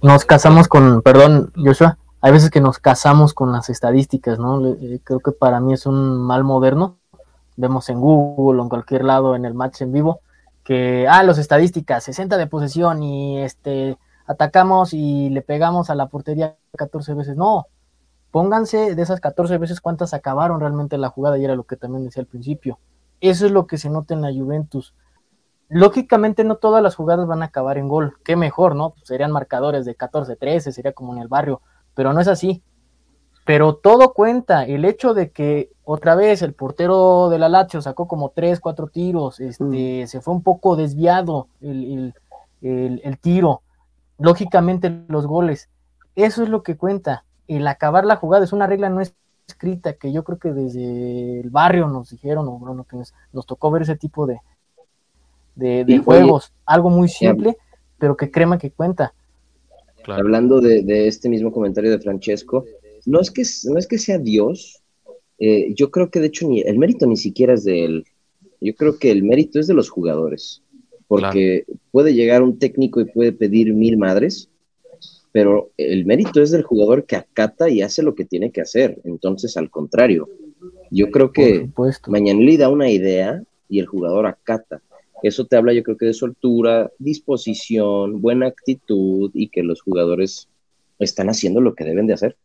nos 0.01 0.25
casamos 0.25 0.67
con. 0.67 1.03
Perdón, 1.03 1.53
Joshua. 1.55 1.99
Hay 2.21 2.31
veces 2.31 2.49
que 2.49 2.59
nos 2.59 2.79
casamos 2.79 3.35
con 3.35 3.51
las 3.51 3.69
estadísticas, 3.69 4.39
¿no? 4.39 4.67
Eh, 4.67 4.99
creo 5.03 5.19
que 5.19 5.31
para 5.31 5.59
mí 5.59 5.73
es 5.73 5.85
un 5.85 6.25
mal 6.25 6.43
moderno. 6.43 6.97
Vemos 7.55 7.87
en 7.89 7.99
Google 7.99 8.59
o 8.59 8.63
en 8.63 8.69
cualquier 8.69 9.03
lado 9.03 9.35
en 9.35 9.45
el 9.45 9.53
match 9.53 9.81
en 9.81 9.91
vivo 9.91 10.21
que, 10.63 11.07
ah, 11.07 11.23
los 11.23 11.37
estadísticas, 11.37 12.03
60 12.03 12.37
de 12.37 12.47
posesión 12.47 13.03
y 13.03 13.39
este, 13.39 13.97
atacamos 14.25 14.93
y 14.93 15.29
le 15.29 15.41
pegamos 15.41 15.89
a 15.89 15.95
la 15.95 16.07
portería 16.07 16.55
14 16.77 17.13
veces. 17.13 17.35
No, 17.35 17.67
pónganse 18.31 18.95
de 18.95 19.01
esas 19.01 19.19
14 19.19 19.57
veces 19.57 19.81
cuántas 19.81 20.13
acabaron 20.13 20.59
realmente 20.59 20.97
la 20.97 21.09
jugada 21.09 21.37
y 21.37 21.45
era 21.45 21.55
lo 21.55 21.63
que 21.63 21.75
también 21.75 22.05
decía 22.05 22.21
al 22.21 22.27
principio. 22.27 22.79
Eso 23.19 23.45
es 23.45 23.51
lo 23.51 23.67
que 23.67 23.77
se 23.77 23.89
nota 23.89 24.13
en 24.13 24.21
la 24.21 24.33
Juventus. 24.33 24.95
lógicamente 25.69 26.43
no 26.43 26.57
todas 26.57 26.83
las 26.83 26.95
jugadas 26.95 27.27
van 27.27 27.43
a 27.43 27.45
acabar 27.45 27.77
en 27.77 27.87
gol. 27.87 28.17
Qué 28.23 28.35
mejor, 28.35 28.75
¿no? 28.75 28.93
serían 29.03 29.31
marcadores 29.31 29.85
de 29.85 29.97
14-13, 29.97 30.71
sería 30.71 30.93
como 30.93 31.13
en 31.13 31.21
el 31.21 31.27
barrio, 31.29 31.61
pero 31.93 32.13
no 32.13 32.19
es 32.19 32.27
así. 32.27 32.63
Pero 33.51 33.75
todo 33.75 34.13
cuenta. 34.13 34.63
El 34.63 34.85
hecho 34.85 35.13
de 35.13 35.31
que 35.31 35.71
otra 35.83 36.15
vez 36.15 36.41
el 36.41 36.53
portero 36.53 37.27
de 37.27 37.37
la 37.37 37.49
Lazio 37.49 37.81
sacó 37.81 38.07
como 38.07 38.29
3, 38.29 38.61
4 38.61 38.87
tiros, 38.87 39.41
este, 39.41 40.03
mm. 40.05 40.07
se 40.07 40.21
fue 40.21 40.33
un 40.33 40.41
poco 40.41 40.77
desviado 40.77 41.49
el, 41.59 42.13
el 42.61 43.17
tiro. 43.19 43.61
Lógicamente 44.17 45.03
los 45.09 45.27
goles. 45.27 45.67
Eso 46.15 46.43
es 46.43 46.47
lo 46.47 46.63
que 46.63 46.77
cuenta. 46.77 47.25
El 47.49 47.67
acabar 47.67 48.05
la 48.05 48.15
jugada 48.15 48.45
es 48.45 48.53
una 48.53 48.67
regla 48.67 48.87
no 48.87 49.01
escrita 49.01 49.95
que 49.95 50.13
yo 50.13 50.23
creo 50.23 50.39
que 50.39 50.53
desde 50.53 51.41
el 51.41 51.49
barrio 51.49 51.89
nos 51.89 52.11
dijeron, 52.11 52.47
o 52.47 52.51
bueno, 52.51 52.85
que 52.85 52.95
nos, 52.95 53.45
tocó 53.45 53.69
ver 53.69 53.81
ese 53.81 53.97
tipo 53.97 54.27
de, 54.27 54.39
de, 55.55 55.97
juegos. 55.97 56.53
Algo 56.65 56.89
muy 56.89 57.09
simple, 57.09 57.57
pero 57.97 58.15
que 58.15 58.31
crema 58.31 58.57
que 58.57 58.71
cuenta. 58.71 59.13
Hablando 60.07 60.61
de, 60.61 61.07
este 61.07 61.27
mismo 61.27 61.51
comentario 61.51 61.91
de 61.91 61.99
Francesco, 61.99 62.63
no 63.05 63.19
es 63.19 63.31
que, 63.31 63.43
no 63.65 63.77
es 63.77 63.87
que 63.87 63.97
sea 63.97 64.17
Dios, 64.17 64.81
eh, 65.39 65.73
yo 65.75 65.89
creo 65.89 66.09
que 66.11 66.19
de 66.19 66.27
hecho 66.27 66.47
ni, 66.47 66.61
el 66.61 66.77
mérito 66.77 67.05
ni 67.07 67.17
siquiera 67.17 67.53
es 67.53 67.63
de 67.63 67.85
él. 67.85 68.05
Yo 68.59 68.75
creo 68.75 68.99
que 68.99 69.11
el 69.11 69.23
mérito 69.23 69.59
es 69.59 69.67
de 69.67 69.73
los 69.73 69.89
jugadores, 69.89 70.61
porque 71.07 71.65
puede 71.91 72.13
llegar 72.13 72.43
un 72.43 72.59
técnico 72.59 73.01
y 73.01 73.05
puede 73.05 73.31
pedir 73.31 73.73
mil 73.73 73.97
madres, 73.97 74.49
pero 75.31 75.71
el 75.77 76.05
mérito 76.05 76.41
es 76.41 76.51
del 76.51 76.61
jugador 76.61 77.05
que 77.05 77.15
acata 77.15 77.69
y 77.69 77.81
hace 77.81 78.03
lo 78.03 78.13
que 78.13 78.25
tiene 78.25 78.51
que 78.51 78.61
hacer. 78.61 78.99
Entonces, 79.03 79.57
al 79.57 79.71
contrario, 79.71 80.29
yo 80.91 81.09
creo 81.09 81.31
que 81.31 81.69
mañana 82.07 82.39
le 82.41 82.57
da 82.57 82.69
una 82.69 82.89
idea 82.89 83.41
y 83.67 83.79
el 83.79 83.87
jugador 83.87 84.27
acata. 84.27 84.81
Eso 85.23 85.45
te 85.45 85.55
habla, 85.55 85.73
yo 85.73 85.83
creo 85.83 85.97
que 85.97 86.07
de 86.07 86.13
soltura, 86.13 86.91
disposición, 86.99 88.21
buena 88.21 88.47
actitud 88.47 89.31
y 89.33 89.49
que 89.49 89.63
los 89.63 89.81
jugadores 89.81 90.49
están 90.99 91.29
haciendo 91.29 91.61
lo 91.61 91.75
que 91.75 91.83
deben 91.83 92.07
de 92.07 92.13
hacer. 92.13 92.35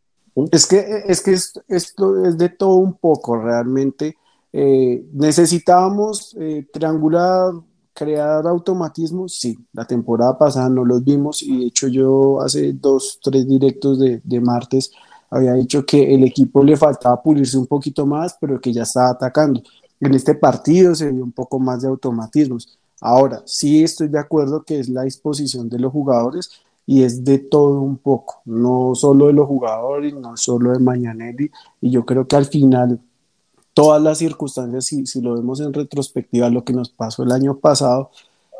Es 0.52 0.66
que, 0.66 1.04
es 1.06 1.22
que 1.22 1.32
esto, 1.32 2.24
es 2.24 2.36
de 2.36 2.48
todo 2.50 2.74
un 2.76 2.94
poco, 2.94 3.36
realmente. 3.36 4.16
Eh, 4.52 5.04
necesitábamos 5.12 6.36
eh, 6.38 6.66
triangular 6.72 7.54
crear 7.96 8.46
automatismos, 8.46 9.38
sí, 9.38 9.58
la 9.72 9.86
temporada 9.86 10.36
pasada 10.36 10.68
no 10.68 10.84
los 10.84 11.02
vimos 11.02 11.42
y 11.42 11.60
de 11.60 11.66
hecho 11.66 11.88
yo 11.88 12.42
hace 12.42 12.74
dos, 12.74 13.18
tres 13.22 13.48
directos 13.48 13.98
de, 13.98 14.40
martes 14.40 14.92
había 15.30 15.54
dicho 15.54 15.84
que 15.86 16.14
el 16.14 16.22
equipo 16.22 16.62
le 16.62 16.76
faltaba 16.76 17.20
pulirse 17.22 17.56
un 17.56 17.66
poquito 17.66 18.04
más, 18.04 18.36
pero 18.38 18.60
que 18.60 18.72
ya 18.72 18.82
estaba 18.82 19.10
atacando. 19.10 19.62
En 19.98 20.14
este 20.14 20.34
partido 20.34 20.94
se 20.94 21.10
vio 21.10 21.24
un 21.24 21.32
poco 21.32 21.58
más 21.58 21.82
de 21.82 21.88
automatismos. 21.88 22.78
Ahora, 23.00 23.42
sí 23.46 23.82
estoy 23.82 24.08
de 24.08 24.18
acuerdo 24.18 24.62
que 24.62 24.78
es 24.78 24.88
la 24.90 25.02
disposición 25.02 25.68
de 25.68 25.78
los 25.78 25.90
jugadores 25.90 26.50
y 26.86 27.02
es 27.02 27.24
de 27.24 27.38
todo 27.38 27.80
un 27.80 27.98
poco, 27.98 28.40
no 28.44 28.94
solo 28.94 29.26
de 29.26 29.32
los 29.32 29.46
jugadores, 29.46 30.14
no 30.14 30.36
solo 30.36 30.72
de 30.72 30.78
Mañanelli, 30.78 31.50
y 31.80 31.90
yo 31.90 32.06
creo 32.06 32.26
que 32.28 32.36
al 32.36 32.46
final 32.46 33.00
todas 33.74 34.00
las 34.00 34.18
circunstancias, 34.18 34.86
si, 34.86 35.04
si, 35.04 35.20
lo 35.20 35.34
vemos 35.34 35.60
en 35.60 35.72
retrospectiva, 35.72 36.48
lo 36.48 36.64
que 36.64 36.72
nos 36.72 36.88
pasó 36.90 37.24
el 37.24 37.32
año 37.32 37.58
pasado, 37.58 38.10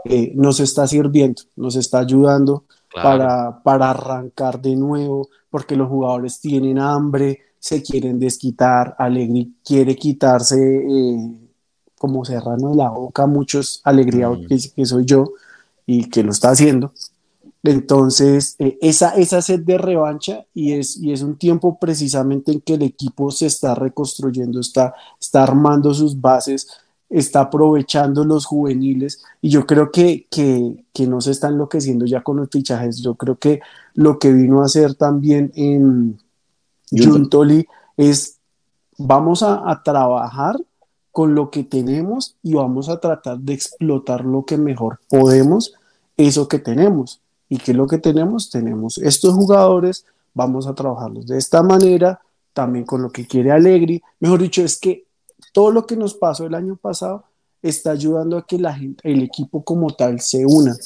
eh, 0.04 0.32
nos 0.34 0.60
está 0.60 0.86
sirviendo, 0.86 1.42
nos 1.56 1.76
está 1.76 2.00
ayudando 2.00 2.64
para, 2.92 3.62
para 3.62 3.90
arrancar 3.90 4.60
de 4.60 4.76
nuevo, 4.76 5.28
porque 5.50 5.76
los 5.76 5.88
jugadores 5.88 6.40
tienen 6.40 6.78
hambre, 6.78 7.40
se 7.58 7.82
quieren 7.82 8.18
desquitar, 8.18 8.94
Alegri 8.98 9.54
quiere 9.64 9.96
quitarse 9.96 10.56
eh, 10.56 11.32
como 11.98 12.24
serrano 12.24 12.70
de 12.70 12.76
la 12.76 12.90
boca, 12.90 13.26
muchos 13.26 13.80
alegría 13.84 14.28
mm. 14.28 14.46
que, 14.46 14.58
que 14.74 14.86
soy 14.86 15.04
yo 15.04 15.32
y 15.86 16.08
que 16.08 16.22
lo 16.22 16.30
está 16.30 16.50
haciendo, 16.50 16.92
entonces, 17.68 18.56
eh, 18.58 18.78
esa, 18.80 19.10
esa 19.16 19.40
sed 19.42 19.60
de 19.60 19.78
revancha 19.78 20.44
y 20.52 20.72
es, 20.72 20.96
y 20.96 21.12
es 21.12 21.22
un 21.22 21.36
tiempo 21.36 21.78
precisamente 21.78 22.52
en 22.52 22.60
que 22.60 22.74
el 22.74 22.82
equipo 22.82 23.30
se 23.30 23.46
está 23.46 23.74
reconstruyendo, 23.74 24.60
está, 24.60 24.94
está 25.20 25.42
armando 25.42 25.94
sus 25.94 26.20
bases, 26.20 26.68
está 27.08 27.42
aprovechando 27.42 28.24
los 28.24 28.46
juveniles 28.46 29.22
y 29.40 29.50
yo 29.50 29.66
creo 29.66 29.92
que, 29.92 30.26
que, 30.30 30.84
que 30.92 31.06
no 31.06 31.20
se 31.20 31.30
está 31.30 31.48
enloqueciendo 31.48 32.04
ya 32.04 32.22
con 32.22 32.36
los 32.36 32.48
fichajes. 32.50 32.98
Yo 32.98 33.14
creo 33.14 33.36
que 33.36 33.60
lo 33.94 34.18
que 34.18 34.32
vino 34.32 34.62
a 34.62 34.66
hacer 34.66 34.94
también 34.94 35.52
en 35.54 36.18
Juntoli 36.90 37.66
es 37.96 38.38
vamos 38.98 39.42
a, 39.42 39.70
a 39.70 39.82
trabajar 39.82 40.56
con 41.12 41.34
lo 41.34 41.50
que 41.50 41.64
tenemos 41.64 42.36
y 42.42 42.54
vamos 42.54 42.88
a 42.88 43.00
tratar 43.00 43.38
de 43.38 43.54
explotar 43.54 44.24
lo 44.24 44.44
que 44.44 44.58
mejor 44.58 45.00
podemos, 45.08 45.74
eso 46.16 46.48
que 46.48 46.58
tenemos 46.58 47.20
¿Y 47.48 47.58
qué 47.58 47.72
es 47.72 47.76
lo 47.76 47.86
que 47.86 47.98
tenemos? 47.98 48.50
Tenemos 48.50 48.98
estos 48.98 49.34
jugadores, 49.34 50.04
vamos 50.34 50.66
a 50.66 50.74
trabajarlos 50.74 51.26
de 51.26 51.38
esta 51.38 51.62
manera, 51.62 52.20
también 52.52 52.84
con 52.84 53.02
lo 53.02 53.10
que 53.10 53.26
quiere 53.26 53.52
Alegri. 53.52 54.02
Mejor 54.20 54.40
dicho, 54.40 54.62
es 54.62 54.78
que 54.78 55.04
todo 55.52 55.70
lo 55.70 55.86
que 55.86 55.96
nos 55.96 56.14
pasó 56.14 56.46
el 56.46 56.54
año 56.54 56.76
pasado 56.76 57.24
está 57.62 57.92
ayudando 57.92 58.36
a 58.36 58.46
que 58.46 58.58
la 58.58 58.74
gente, 58.74 59.10
el 59.10 59.22
equipo 59.22 59.62
como 59.62 59.90
tal 59.90 60.20
se 60.20 60.44
una 60.46 60.76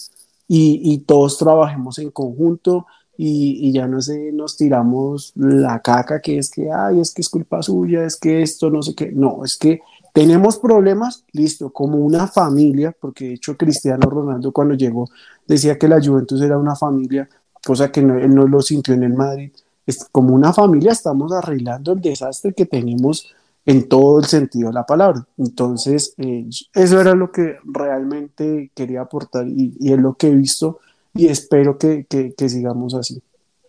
y, 0.48 0.80
y 0.92 0.98
todos 0.98 1.38
trabajemos 1.38 1.98
en 1.98 2.10
conjunto 2.10 2.86
y, 3.16 3.68
y, 3.68 3.72
ya 3.72 3.86
no 3.86 4.00
sé, 4.00 4.32
nos 4.32 4.56
tiramos 4.56 5.32
la 5.36 5.80
caca 5.80 6.20
que 6.22 6.38
es 6.38 6.50
que, 6.50 6.70
ay, 6.72 7.00
es 7.00 7.12
que 7.12 7.20
es 7.20 7.28
culpa 7.28 7.62
suya, 7.62 8.04
es 8.04 8.16
que 8.16 8.40
esto, 8.40 8.70
no 8.70 8.82
sé 8.82 8.94
qué. 8.94 9.12
No, 9.12 9.44
es 9.44 9.58
que 9.58 9.82
tenemos 10.12 10.58
problemas, 10.58 11.24
listo, 11.32 11.70
como 11.70 11.98
una 11.98 12.26
familia, 12.26 12.94
porque 12.98 13.26
de 13.26 13.34
hecho 13.34 13.56
Cristiano 13.56 14.08
Ronaldo 14.08 14.52
cuando 14.52 14.74
llegó 14.74 15.08
decía 15.46 15.78
que 15.78 15.88
la 15.88 16.02
Juventus 16.02 16.40
era 16.40 16.58
una 16.58 16.74
familia, 16.74 17.28
cosa 17.64 17.92
que 17.92 18.02
no, 18.02 18.18
él 18.18 18.34
no 18.34 18.46
lo 18.46 18.60
sintió 18.62 18.94
en 18.94 19.04
el 19.04 19.14
Madrid. 19.14 19.52
Es 19.86 20.06
como 20.10 20.34
una 20.34 20.52
familia 20.52 20.92
estamos 20.92 21.32
arreglando 21.32 21.92
el 21.92 22.00
desastre 22.00 22.52
que 22.52 22.66
tenemos 22.66 23.32
en 23.66 23.88
todo 23.88 24.18
el 24.18 24.24
sentido 24.24 24.68
de 24.68 24.74
la 24.74 24.86
palabra. 24.86 25.26
Entonces, 25.36 26.14
eh, 26.18 26.46
eso 26.74 27.00
era 27.00 27.14
lo 27.14 27.30
que 27.30 27.56
realmente 27.64 28.70
quería 28.74 29.02
aportar 29.02 29.46
y, 29.46 29.76
es 29.80 29.98
lo 29.98 30.14
que 30.14 30.28
he 30.28 30.34
visto 30.34 30.80
y 31.14 31.26
espero 31.26 31.78
que, 31.78 32.06
que 32.06 32.48
sigamos 32.48 32.94
así. 32.94 33.22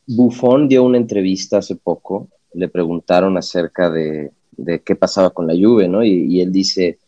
Buffon 0.07 0.67
dio 0.67 0.83
una 0.83 0.97
entrevista 0.97 1.59
hace 1.59 1.75
poco, 1.75 2.27
le 2.53 2.67
preguntaron 2.67 3.37
acerca 3.37 3.89
de, 3.89 4.31
de 4.63 4.81
qué 4.81 4.95
pasaba 4.95 5.31
con 5.31 5.47
la 5.47 5.53
Juve, 5.53 5.87
¿no? 5.87 6.03
Y, 6.03 6.41
él 6.41 6.51
dice, 6.51 6.99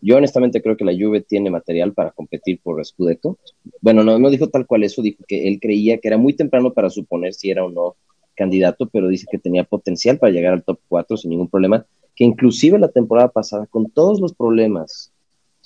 yo 0.00 0.16
honestamente 0.16 0.62
creo 0.62 0.76
que 0.76 0.84
la 0.84 0.92
Juve 0.92 1.22
tiene 1.22 1.50
material 1.50 1.92
para 1.92 2.10
competir 2.10 2.60
por 2.62 2.84
Scudetto. 2.84 3.38
Bueno, 3.80 4.04
no, 4.04 4.18
no 4.18 4.30
dijo 4.30 4.48
tal 4.48 4.66
cual 4.66 4.84
eso, 4.84 5.02
dijo 5.02 5.24
que 5.26 5.48
él 5.48 5.58
creía 5.60 5.98
que 5.98 6.08
era 6.08 6.18
muy 6.18 6.34
temprano 6.34 6.72
para 6.72 6.90
suponer 6.90 7.34
si 7.34 7.50
era 7.50 7.64
o 7.64 7.70
no 7.70 7.96
candidato, 8.34 8.88
pero 8.88 9.08
dice 9.08 9.26
que 9.30 9.38
tenía 9.38 9.64
potencial 9.64 10.18
para 10.18 10.32
llegar 10.32 10.54
al 10.54 10.64
top 10.64 10.80
4 10.88 11.16
sin 11.16 11.30
ningún 11.30 11.48
problema, 11.48 11.86
que 12.14 12.24
inclusive 12.24 12.78
la 12.78 12.88
temporada 12.88 13.28
pasada, 13.28 13.66
con 13.66 13.90
todos 13.90 14.20
los 14.20 14.34
problemas 14.34 15.12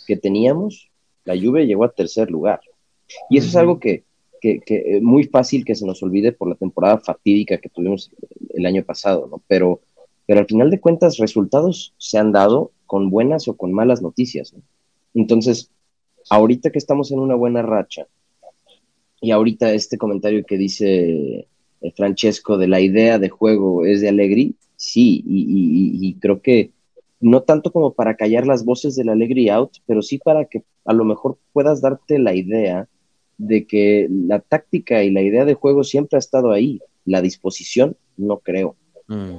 que 0.06 0.16
teníamos, 0.16 0.90
la 1.24 1.36
Juve 1.36 1.66
llegó 1.66 1.84
a 1.84 1.92
tercer 1.92 2.30
lugar. 2.30 2.60
Y 3.30 3.38
eso 3.38 3.48
es 3.48 3.56
algo 3.56 3.78
que, 3.78 4.04
que, 4.40 4.60
que, 4.60 5.00
muy 5.00 5.24
fácil 5.24 5.64
que 5.64 5.74
se 5.74 5.86
nos 5.86 6.02
olvide 6.02 6.32
por 6.32 6.48
la 6.48 6.54
temporada 6.56 6.98
fatídica 6.98 7.58
que 7.58 7.68
tuvimos 7.68 8.10
el 8.50 8.66
año 8.66 8.84
pasado, 8.84 9.28
¿no? 9.30 9.42
Pero 9.46 9.80
pero 10.26 10.40
al 10.40 10.46
final 10.46 10.70
de 10.70 10.80
cuentas 10.80 11.18
resultados 11.18 11.94
se 11.98 12.18
han 12.18 12.32
dado 12.32 12.72
con 12.86 13.10
buenas 13.10 13.48
o 13.48 13.56
con 13.56 13.72
malas 13.72 14.02
noticias. 14.02 14.54
Entonces, 15.14 15.70
ahorita 16.30 16.70
que 16.70 16.78
estamos 16.78 17.12
en 17.12 17.20
una 17.20 17.34
buena 17.34 17.62
racha, 17.62 18.06
y 19.20 19.30
ahorita 19.30 19.72
este 19.72 19.98
comentario 19.98 20.44
que 20.44 20.58
dice 20.58 21.48
eh, 21.80 21.92
Francesco 21.96 22.58
de 22.58 22.68
la 22.68 22.80
idea 22.80 23.18
de 23.18 23.28
juego 23.28 23.84
es 23.84 24.00
de 24.00 24.08
Allegri, 24.08 24.54
sí, 24.76 25.22
y, 25.26 26.14
creo 26.20 26.42
que 26.42 26.70
no 27.20 27.42
tanto 27.42 27.72
como 27.72 27.94
para 27.94 28.16
callar 28.16 28.46
las 28.46 28.64
voces 28.64 28.94
del 28.94 29.08
Allegri 29.08 29.48
out, 29.48 29.78
pero 29.86 30.02
sí 30.02 30.18
para 30.18 30.44
que 30.44 30.64
a 30.84 30.92
lo 30.92 31.04
mejor 31.04 31.38
puedas 31.52 31.80
darte 31.80 32.18
la 32.18 32.34
idea 32.34 32.88
de 33.38 33.66
que 33.66 34.06
la 34.10 34.40
táctica 34.40 35.02
y 35.02 35.10
la 35.10 35.22
idea 35.22 35.44
de 35.44 35.54
juego 35.54 35.82
siempre 35.82 36.16
ha 36.16 36.18
estado 36.18 36.52
ahí, 36.52 36.80
la 37.04 37.22
disposición 37.22 37.96
no 38.16 38.38
creo. 38.38 38.76
Mm. 39.08 39.38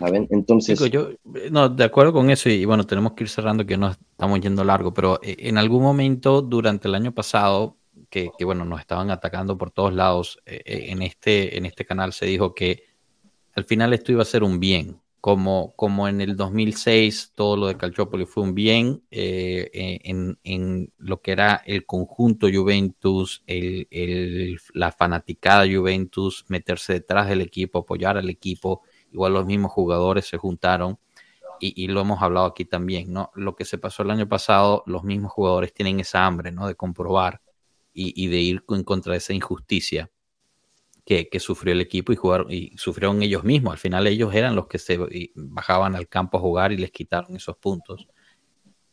¿Saben? 0.00 0.26
Entonces... 0.30 0.80
yo, 0.90 1.10
eh, 1.10 1.48
no, 1.50 1.68
de 1.68 1.84
acuerdo 1.84 2.12
con 2.12 2.30
eso 2.30 2.48
y 2.48 2.64
bueno, 2.64 2.84
tenemos 2.84 3.12
que 3.12 3.24
ir 3.24 3.28
cerrando 3.28 3.66
que 3.66 3.76
no 3.76 3.90
estamos 3.90 4.40
yendo 4.40 4.64
largo, 4.64 4.92
pero 4.94 5.20
eh, 5.22 5.36
en 5.40 5.58
algún 5.58 5.82
momento 5.82 6.42
durante 6.42 6.88
el 6.88 6.94
año 6.94 7.12
pasado, 7.12 7.76
que, 8.08 8.30
bueno, 8.44 8.64
nos 8.64 8.80
estaban 8.80 9.10
atacando 9.10 9.56
por 9.56 9.70
todos 9.70 9.92
lados, 9.92 10.40
eh, 10.46 10.62
en, 10.88 11.02
este, 11.02 11.56
en 11.56 11.66
este 11.66 11.84
canal 11.84 12.12
se 12.12 12.26
dijo 12.26 12.54
que 12.54 12.82
al 13.54 13.64
final 13.64 13.92
esto 13.92 14.10
iba 14.10 14.22
a 14.22 14.24
ser 14.24 14.42
un 14.42 14.58
bien, 14.58 15.00
como, 15.20 15.74
como 15.76 16.08
en 16.08 16.22
el 16.22 16.34
2006 16.34 17.32
todo 17.34 17.56
lo 17.56 17.66
de 17.66 17.76
Calciopoli 17.76 18.24
fue 18.24 18.42
un 18.42 18.54
bien 18.54 19.02
en, 19.10 20.38
en, 20.42 20.92
lo 20.96 21.20
que 21.20 21.32
era 21.32 21.62
el 21.66 21.84
conjunto 21.84 22.48
Juventus, 22.50 23.42
el, 23.46 23.86
el, 23.90 24.58
la 24.72 24.92
fanaticada 24.92 25.66
Juventus, 25.70 26.46
meterse 26.48 26.94
detrás 26.94 27.28
del 27.28 27.42
equipo, 27.42 27.80
apoyar 27.80 28.16
al 28.16 28.30
equipo, 28.30 28.82
igual 29.12 29.34
los 29.34 29.46
mismos 29.46 29.72
jugadores 29.72 30.26
se 30.26 30.36
juntaron 30.36 30.98
y, 31.60 31.88
lo 31.88 32.00
hemos 32.00 32.22
hablado 32.22 32.46
aquí 32.46 32.64
también, 32.64 33.12
¿no? 33.12 33.30
Lo 33.34 33.54
que 33.54 33.66
se 33.66 33.76
pasó 33.76 34.02
el 34.02 34.10
año 34.10 34.26
pasado, 34.26 34.82
los 34.86 35.04
mismos 35.04 35.30
jugadores 35.30 35.74
tienen 35.74 36.00
esa 36.00 36.24
hambre, 36.24 36.50
¿no? 36.50 36.66
De 36.66 36.74
comprobar 36.74 37.42
y, 37.92 38.28
de 38.28 38.38
ir 38.38 38.64
en 38.70 38.82
contra 38.82 39.12
de 39.12 39.18
esa 39.18 39.34
injusticia 39.34 40.10
que, 41.04 41.28
sufrió 41.38 41.72
el 41.74 41.80
equipo 41.80 42.12
y, 42.12 42.16
jugar, 42.16 42.46
y 42.48 42.72
sufrieron 42.78 43.22
ellos 43.22 43.44
mismos. 43.44 43.72
Al 43.72 43.78
final 43.78 44.06
ellos 44.06 44.34
eran 44.34 44.56
los 44.56 44.68
que 44.68 44.78
se 44.78 44.98
bajaban 45.34 45.96
al 45.96 46.08
campo 46.08 46.38
a 46.38 46.40
jugar 46.40 46.72
y 46.72 46.78
les 46.78 46.90
quitaron 46.92 47.36
esos 47.36 47.56
puntos. 47.58 48.08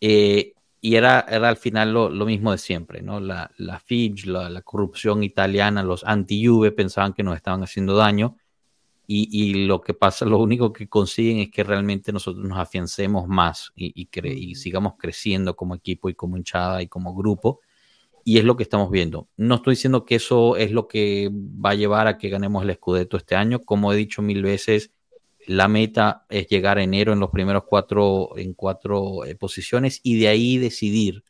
Eh, 0.01 0.53
y 0.81 0.95
era, 0.95 1.25
era 1.29 1.49
al 1.49 1.57
final 1.57 1.93
lo, 1.93 2.25
mismo 2.25 2.51
de 2.51 2.57
siempre, 2.57 3.01
¿no? 3.01 3.19
La, 3.19 3.51
la 3.57 3.81
la, 4.25 4.61
corrupción 4.61 5.23
italiana, 5.23 5.83
los 5.83 6.03
anti-Juve 6.03 6.71
pensaban 6.71 7.13
que 7.13 7.23
nos 7.23 7.35
estaban 7.35 7.63
haciendo 7.63 7.95
daño 7.95 8.35
y, 9.09 9.65
lo 9.65 9.79
que 9.79 9.93
pasa, 9.93 10.25
lo 10.25 10.37
único 10.37 10.73
que 10.73 10.89
consiguen 10.89 11.39
es 11.39 11.49
que 11.49 11.63
realmente 11.63 12.11
nosotros 12.11 12.45
nos 12.45 12.57
afiancemos 12.57 13.25
más 13.25 13.71
y, 13.73 13.93
y, 13.95 14.55
sigamos 14.55 14.95
creciendo 14.99 15.55
como 15.55 15.75
equipo 15.75 16.09
y 16.09 16.13
como 16.13 16.35
hinchada 16.35 16.81
y 16.81 16.87
como 16.87 17.15
grupo. 17.15 17.61
Y 18.25 18.37
es 18.37 18.43
lo 18.43 18.57
que 18.57 18.63
estamos 18.63 18.91
viendo. 18.91 19.29
No 19.37 19.55
estoy 19.55 19.75
diciendo 19.75 20.03
que 20.03 20.15
eso 20.15 20.57
es 20.57 20.71
lo 20.71 20.89
que 20.89 21.29
va 21.31 21.69
a 21.69 21.75
llevar 21.75 22.07
a 22.07 22.17
que 22.17 22.27
ganemos 22.27 22.63
el 22.65 22.75
Scudetto 22.75 23.15
este 23.15 23.35
año. 23.35 23.63
Como 23.63 23.93
he 23.93 23.95
dicho 23.95 24.21
mil 24.21 24.43
veces, 24.43 24.91
la 25.45 25.69
meta 25.69 26.25
es 26.29 26.47
llegar 26.47 26.77
a 26.77 26.83
enero 26.83 27.13
en 27.13 27.21
los 27.21 27.29
primeros 27.29 27.63
cuatro, 27.65 28.37
en 28.37 28.53
cuatro 28.53 29.23
eh, 29.23 29.35
posiciones 29.35 30.01
y 30.03 30.19
de 30.19 30.27
ahí 30.27 30.57
decidir 30.57 31.23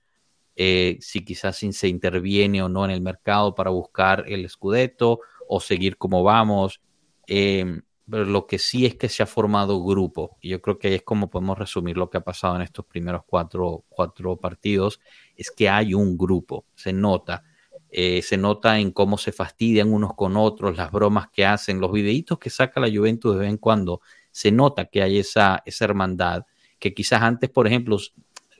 eh, 0.56 0.98
si 1.02 1.24
quizás 1.24 1.58
se 1.58 1.88
interviene 1.88 2.64
o 2.64 2.70
no 2.70 2.84
en 2.84 2.90
el 2.90 3.02
mercado 3.02 3.54
para 3.54 3.70
buscar 3.70 4.26
el 4.28 4.50
Scudetto 4.50 5.20
o 5.48 5.60
seguir 5.60 5.98
como 5.98 6.24
vamos. 6.24 6.82
Em, 7.28 7.82
pero 8.10 8.24
lo 8.24 8.48
que 8.48 8.58
sí 8.58 8.86
es 8.86 8.96
que 8.96 9.10
se 9.10 9.22
ha 9.22 9.26
formado 9.26 9.84
grupo, 9.84 10.38
y 10.42 10.50
yo 10.50 10.62
creo 10.62 10.80
que 10.80 10.88
ahí 10.88 10.94
es 10.96 11.04
como 11.04 11.30
podemos 11.30 11.58
resumir 11.58 11.98
lo 11.98 12.10
que 12.10 12.18
ha 12.18 12.24
pasado 12.24 12.56
en 12.56 12.62
estos 12.62 12.86
primeros 12.86 13.24
cuatro, 13.28 13.84
cuatro 13.90 14.38
partidos, 14.38 15.02
es 15.36 15.52
que 15.52 15.70
hay 15.70 15.94
un 15.94 16.18
grupo, 16.18 16.66
se 16.74 16.94
nota, 16.94 17.44
eh, 17.90 18.22
se 18.22 18.38
nota 18.38 18.80
en 18.80 18.92
cómo 18.92 19.18
se 19.18 19.34
fastidian 19.34 19.92
unos 19.92 20.14
con 20.16 20.38
otros, 20.38 20.78
las 20.78 20.92
bromas 20.92 21.28
que 21.30 21.46
hacen, 21.46 21.82
los 21.82 21.92
videitos 21.92 22.40
que 22.40 22.50
saca 22.50 22.80
la 22.80 22.90
Juventus 22.90 23.34
de 23.34 23.42
vez 23.42 23.50
en 23.50 23.58
cuando, 23.58 24.02
se 24.32 24.52
nota 24.52 24.86
que 24.86 25.02
hay 25.02 25.20
esa, 25.20 25.62
esa 25.66 25.86
hermandad, 25.86 26.46
que 26.80 26.94
quizás 26.94 27.22
antes, 27.22 27.50
por 27.50 27.68
ejemplo, 27.68 27.98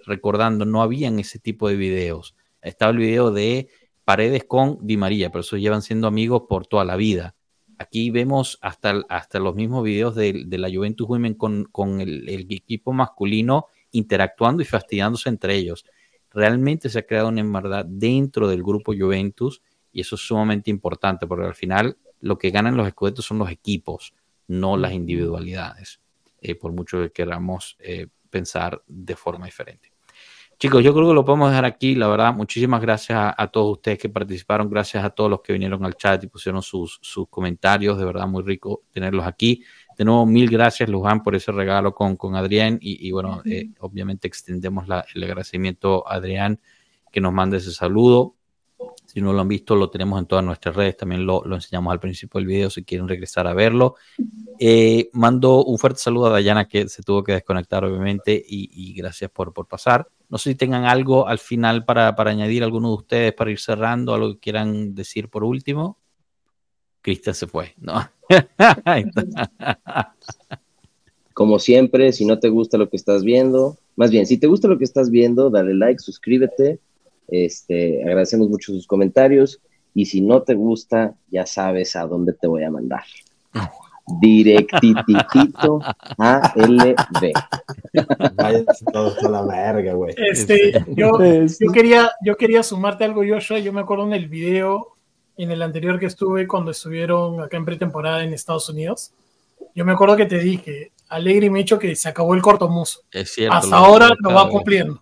recordando, 0.06 0.66
no 0.66 0.82
habían 0.82 1.20
ese 1.20 1.40
tipo 1.40 1.70
de 1.70 1.76
videos. 1.78 2.36
Estaba 2.62 2.92
el 2.92 2.98
video 2.98 3.32
de 3.32 3.70
Paredes 4.04 4.44
con 4.46 4.80
Di 4.82 4.98
María, 4.98 5.30
pero 5.30 5.42
esos 5.42 5.60
llevan 5.60 5.82
siendo 5.82 6.08
amigos 6.08 6.44
por 6.50 6.68
toda 6.68 6.84
la 6.84 6.96
vida 6.96 7.37
Aquí 7.80 8.10
vemos 8.10 8.58
hasta, 8.62 9.04
hasta 9.08 9.40
los 9.40 9.56
mismos 9.56 9.84
videos 9.84 10.16
de, 10.16 10.46
la 10.50 10.70
Juventus 10.70 11.08
Women 11.08 11.36
con, 11.36 12.02
el, 12.02 12.28
equipo 12.30 12.92
masculino 12.92 13.68
interactuando 13.92 14.64
y 14.64 14.66
fastidiándose 14.66 15.30
entre 15.30 15.56
ellos. 15.56 15.86
Realmente 16.32 16.90
se 16.90 17.00
ha 17.00 17.06
creado 17.06 17.30
una 17.30 17.42
hermandad 17.42 17.86
dentro 17.86 18.48
del 18.48 18.64
grupo 18.64 18.94
Juventus 18.98 19.62
y 19.92 20.02
eso 20.02 20.16
es 20.16 20.22
sumamente 20.22 20.72
importante 20.72 21.28
porque 21.28 21.46
al 21.46 21.56
final 21.56 21.98
lo 22.20 22.38
que 22.38 22.50
ganan 22.50 22.76
los 22.76 22.88
escudetos 22.88 23.26
son 23.26 23.40
los 23.40 23.52
equipos, 23.52 24.14
no 24.48 24.76
las 24.76 24.94
individualidades, 24.94 26.02
eh, 26.42 26.56
por 26.56 26.72
mucho 26.72 27.00
que 27.02 27.12
queramos 27.12 27.78
eh, 27.80 28.08
pensar 28.30 28.82
de 28.88 29.16
forma 29.16 29.46
diferente. 29.46 29.92
Chicos, 30.60 30.84
yo 30.84 30.92
creo 30.92 31.08
que 31.10 31.14
lo 31.14 31.24
podemos 31.24 31.52
dejar 31.52 31.66
aquí. 31.66 31.94
La 31.94 32.08
verdad, 32.08 32.34
muchísimas 32.34 32.82
gracias 32.82 33.34
a, 33.38 33.48
todos 33.50 33.74
ustedes 33.74 34.00
que 34.00 34.10
participaron. 34.10 34.68
Gracias 34.68 35.04
a 35.06 35.12
todos 35.12 35.30
los 35.30 35.42
que 35.42 35.54
vinieron 35.54 35.86
al 35.86 35.96
chat 35.96 36.24
y 36.24 36.28
pusieron 36.28 36.64
sus, 36.64 37.00
comentarios. 37.30 38.00
De 38.00 38.06
verdad, 38.06 38.28
muy 38.28 38.42
rico 38.42 38.82
tenerlos 38.92 39.28
aquí. 39.28 39.64
De 39.96 40.04
nuevo, 40.04 40.26
mil 40.26 40.50
gracias, 40.50 40.90
Luján, 40.90 41.22
por 41.22 41.36
ese 41.36 41.52
regalo 41.52 41.94
con, 41.94 42.16
con 42.16 42.36
Adrián. 42.36 42.80
Y, 42.82 43.12
bueno, 43.12 43.44
eh, 43.46 43.70
obviamente 43.82 44.28
extendemos 44.28 44.88
el 45.14 45.24
agradecimiento 45.24 46.08
a 46.08 46.16
Adrián 46.16 46.60
que 47.12 47.22
nos 47.22 47.34
mande 47.34 47.58
ese 47.58 47.72
saludo. 47.72 48.37
Si 49.06 49.22
no 49.22 49.34
lo 49.34 49.42
han 49.42 49.48
visto, 49.48 49.76
lo 49.76 49.90
tenemos 49.90 50.20
en 50.20 50.26
todas 50.26 50.46
nuestras 50.46 50.76
redes. 50.76 50.98
También 50.98 51.26
lo, 51.26 51.44
enseñamos 51.54 51.92
al 51.92 52.00
principio 52.00 52.40
del 52.40 52.48
video 52.48 52.70
si 52.70 52.84
quieren 52.84 53.08
regresar 53.08 53.48
a 53.48 53.54
verlo. 53.54 53.96
Eh, 54.60 55.10
mando 55.14 55.64
un 55.64 55.78
fuerte 55.78 56.00
saludo 56.00 56.28
a 56.28 56.32
Dayana 56.32 56.68
que 56.68 56.88
se 56.88 57.02
tuvo 57.04 57.24
que 57.24 57.34
desconectar, 57.34 57.84
obviamente, 57.84 58.44
y, 58.46 58.94
gracias 58.94 59.32
por, 59.32 59.54
por 59.54 59.68
pasar. 59.68 60.08
No 60.30 60.38
sé 60.38 60.52
si 60.52 60.56
tengan 60.56 60.86
algo 60.86 61.28
al 61.28 61.40
final 61.40 61.86
para, 61.86 62.16
para 62.16 62.32
añadir 62.32 62.64
alguno 62.64 62.90
de 62.90 62.96
ustedes 62.96 63.34
para 63.34 63.50
ir 63.50 63.60
cerrando, 63.60 64.14
algo 64.14 64.34
que 64.34 64.40
quieran 64.40 64.94
decir 64.94 65.30
por 65.30 65.44
último. 65.44 65.98
Cristian 67.02 67.36
se 67.36 67.48
fue, 67.48 67.74
¿no? 67.78 68.10
Como 71.34 71.60
siempre, 71.60 72.12
si 72.12 72.26
no 72.26 72.40
te 72.40 72.50
gusta 72.50 72.78
lo 72.78 72.90
que 72.90 72.98
estás 72.98 73.24
viendo, 73.24 73.78
más 73.96 74.12
bien, 74.12 74.26
si 74.26 74.38
te 74.38 74.48
gusta 74.48 74.68
lo 74.68 74.78
que 74.78 74.84
estás 74.84 75.10
viendo, 75.10 75.50
dale 75.50 75.74
like, 75.74 76.00
suscríbete. 76.00 76.80
Este, 77.28 78.04
agradecemos 78.04 78.50
mucho 78.50 78.74
sus 78.74 78.88
comentarios. 78.88 79.62
Y 79.94 80.06
si 80.06 80.22
no 80.22 80.44
te 80.44 80.54
gusta, 80.54 81.16
ya 81.30 81.46
sabes 81.46 81.96
a 81.96 82.06
dónde 82.06 82.34
te 82.34 82.48
voy 82.48 82.64
a 82.64 82.72
mandar 82.72 83.04
directitito 84.22 85.80
a 86.18 86.54
LB. 86.56 87.34
Vaya 88.36 88.64
todos 88.94 89.24
a 89.24 89.30
la 89.30 89.42
verga, 89.44 89.94
güey. 89.94 90.14
Este, 90.18 90.72
yo, 90.96 91.12
yo, 91.20 91.72
quería, 91.72 92.12
yo 92.24 92.38
quería 92.38 92.64
sumarte 92.64 93.04
algo, 93.04 93.24
Joshua. 93.28 93.60
Yo 93.60 93.74
me 93.74 93.82
acuerdo 93.82 94.06
en 94.06 94.14
el 94.14 94.28
video, 94.28 94.96
en 95.36 95.52
el 95.52 95.62
anterior 95.62 96.00
que 96.00 96.06
estuve, 96.06 96.48
cuando 96.48 96.72
estuvieron 96.72 97.42
acá 97.42 97.58
en 97.58 97.66
pretemporada 97.66 98.24
en 98.24 98.34
Estados 98.34 98.70
Unidos. 98.70 99.12
Yo 99.76 99.84
me 99.84 99.94
acuerdo 99.94 100.16
que 100.16 100.26
te 100.26 100.40
dije, 100.40 100.92
alegre 101.10 101.48
y 101.48 101.50
me 101.50 101.60
hecho 101.60 101.80
que 101.80 101.96
se 101.96 102.10
acabó 102.10 102.34
el 102.34 102.42
cortomuso. 102.42 103.02
Es 103.12 103.34
cierto. 103.34 103.58
Hasta 103.58 103.76
ahora 103.76 104.10
lo 104.20 104.34
va 104.34 104.50
cumpliendo. 104.50 105.02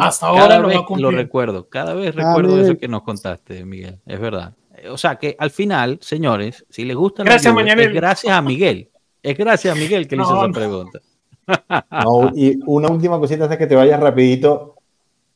Hasta 0.00 0.26
ahora 0.26 0.58
lo 0.58 0.68
va 0.68 0.86
cumpliendo. 0.86 1.10
Lo 1.10 1.16
recuerdo, 1.16 1.68
cada 1.68 1.94
vez 1.94 2.14
recuerdo 2.14 2.60
eso 2.60 2.78
que 2.78 2.88
nos 2.88 3.02
contaste, 3.02 3.64
Miguel. 3.64 3.98
Es 4.06 4.20
verdad 4.20 4.54
o 4.90 4.98
sea 4.98 5.16
que 5.16 5.36
al 5.38 5.50
final, 5.50 5.98
señores, 6.00 6.64
si 6.68 6.84
les 6.84 6.96
gusta 6.96 7.24
gracias, 7.24 7.54
es 7.56 7.92
gracias 7.92 8.32
a 8.32 8.42
Miguel. 8.42 8.90
Es 9.22 9.36
gracias 9.36 9.76
a 9.76 9.78
Miguel 9.78 10.06
que 10.06 10.16
le 10.16 10.22
hizo 10.22 10.44
esa 10.44 10.52
pregunta. 10.52 11.00
y 12.34 12.58
una 12.66 12.88
última 12.88 13.18
cosita 13.18 13.44
antes 13.44 13.58
que 13.58 13.66
te 13.66 13.74
vayas 13.74 14.00
rapidito. 14.00 14.74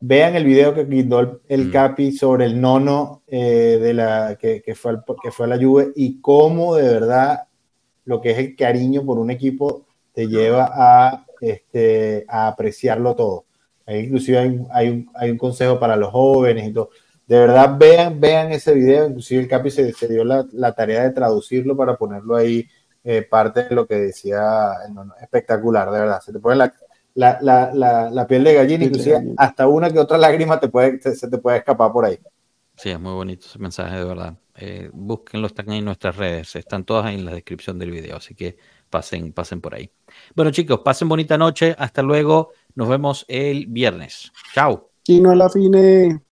Vean 0.04 0.34
el 0.34 0.44
video 0.44 0.74
que 0.74 0.88
quitó 0.88 1.40
el, 1.48 1.66
mm. 1.66 1.70
Capi 1.70 2.10
sobre 2.10 2.46
el 2.46 2.60
nono 2.60 3.22
eh, 3.28 3.78
de 3.80 3.94
la, 3.94 4.36
que, 4.36 4.60
fue 4.74 4.98
que 5.22 5.30
fue 5.30 5.46
a 5.46 5.50
la 5.50 5.64
Juve 5.64 5.92
y 5.94 6.20
cómo 6.20 6.74
de 6.74 6.82
verdad 6.82 7.44
lo 8.04 8.20
que 8.20 8.32
es 8.32 8.38
el 8.38 8.56
cariño 8.56 9.04
por 9.04 9.20
un 9.20 9.30
equipo 9.30 9.86
te 10.12 10.26
lleva 10.26 10.72
a, 10.74 11.24
este, 11.40 12.24
a 12.28 12.48
apreciarlo 12.48 13.14
todo. 13.14 13.44
Inclusive 13.86 14.38
hay, 14.38 14.60
hay, 14.72 14.88
un, 14.88 15.10
hay 15.14 15.30
un 15.30 15.38
consejo 15.38 15.78
para 15.78 15.96
los 15.96 16.10
jóvenes 16.10 16.68
y 16.68 16.72
todo 16.72 16.90
de 17.26 17.38
verdad 17.38 17.76
vean, 17.78 18.20
vean 18.20 18.52
ese 18.52 18.74
video, 18.74 19.06
inclusive 19.06 19.42
el 19.42 19.48
Capi 19.48 19.70
se, 19.70 19.92
dio 20.06 20.24
la, 20.24 20.74
tarea 20.74 21.04
de 21.04 21.12
traducirlo 21.12 21.74
para 21.74 21.96
ponerlo 21.96 22.36
ahí, 22.36 22.68
eh, 23.04 23.22
parte 23.22 23.64
de 23.64 23.74
lo 23.74 23.86
que 23.86 23.94
decía, 23.94 24.72
espectacular, 25.20 25.90
de 25.90 26.00
verdad, 26.00 26.20
se 26.20 26.32
te 26.32 26.38
pone 26.40 26.56
la, 27.14 28.26
piel 28.28 28.44
de 28.44 28.54
gallina, 28.54 28.84
inclusive 28.84 29.32
hasta 29.36 29.66
una 29.66 29.90
que 29.90 29.98
otra 29.98 30.18
lágrima 30.18 30.60
te 30.60 30.68
puede, 30.68 31.00
se, 31.00 31.30
te 31.30 31.38
puede 31.38 31.56
escapar 31.58 31.90
por 31.90 32.04
ahí. 32.04 32.18
Sí, 32.76 32.90
es 32.90 33.00
muy 33.00 33.12
bonito 33.12 33.46
ese 33.46 33.58
mensaje, 33.58 33.96
de 33.96 34.04
verdad. 34.04 34.36
Eh, 34.56 34.90
búsquenlo, 34.92 35.46
están 35.46 35.70
ahí 35.70 35.78
en 35.78 35.86
nuestras 35.86 36.16
redes, 36.16 36.54
están 36.56 36.84
todas 36.84 37.06
ahí 37.06 37.14
en 37.14 37.24
la 37.24 37.32
descripción 37.32 37.78
del 37.78 37.92
video, 37.92 38.16
así 38.16 38.34
que 38.34 38.56
pasen, 38.90 39.32
pasen 39.32 39.62
por 39.62 39.74
ahí. 39.74 39.90
Bueno, 40.34 40.50
chicos, 40.50 40.80
pasen 40.84 41.08
bonita 41.08 41.38
noche, 41.38 41.74
hasta 41.78 42.02
luego, 42.02 42.52
nos 42.74 42.88
vemos 42.88 43.24
el 43.28 43.66
viernes. 43.66 44.32
Chao. 44.54 44.90
Y 45.06 45.20
no 45.20 45.34
la 45.34 45.48
fine. 45.48 46.20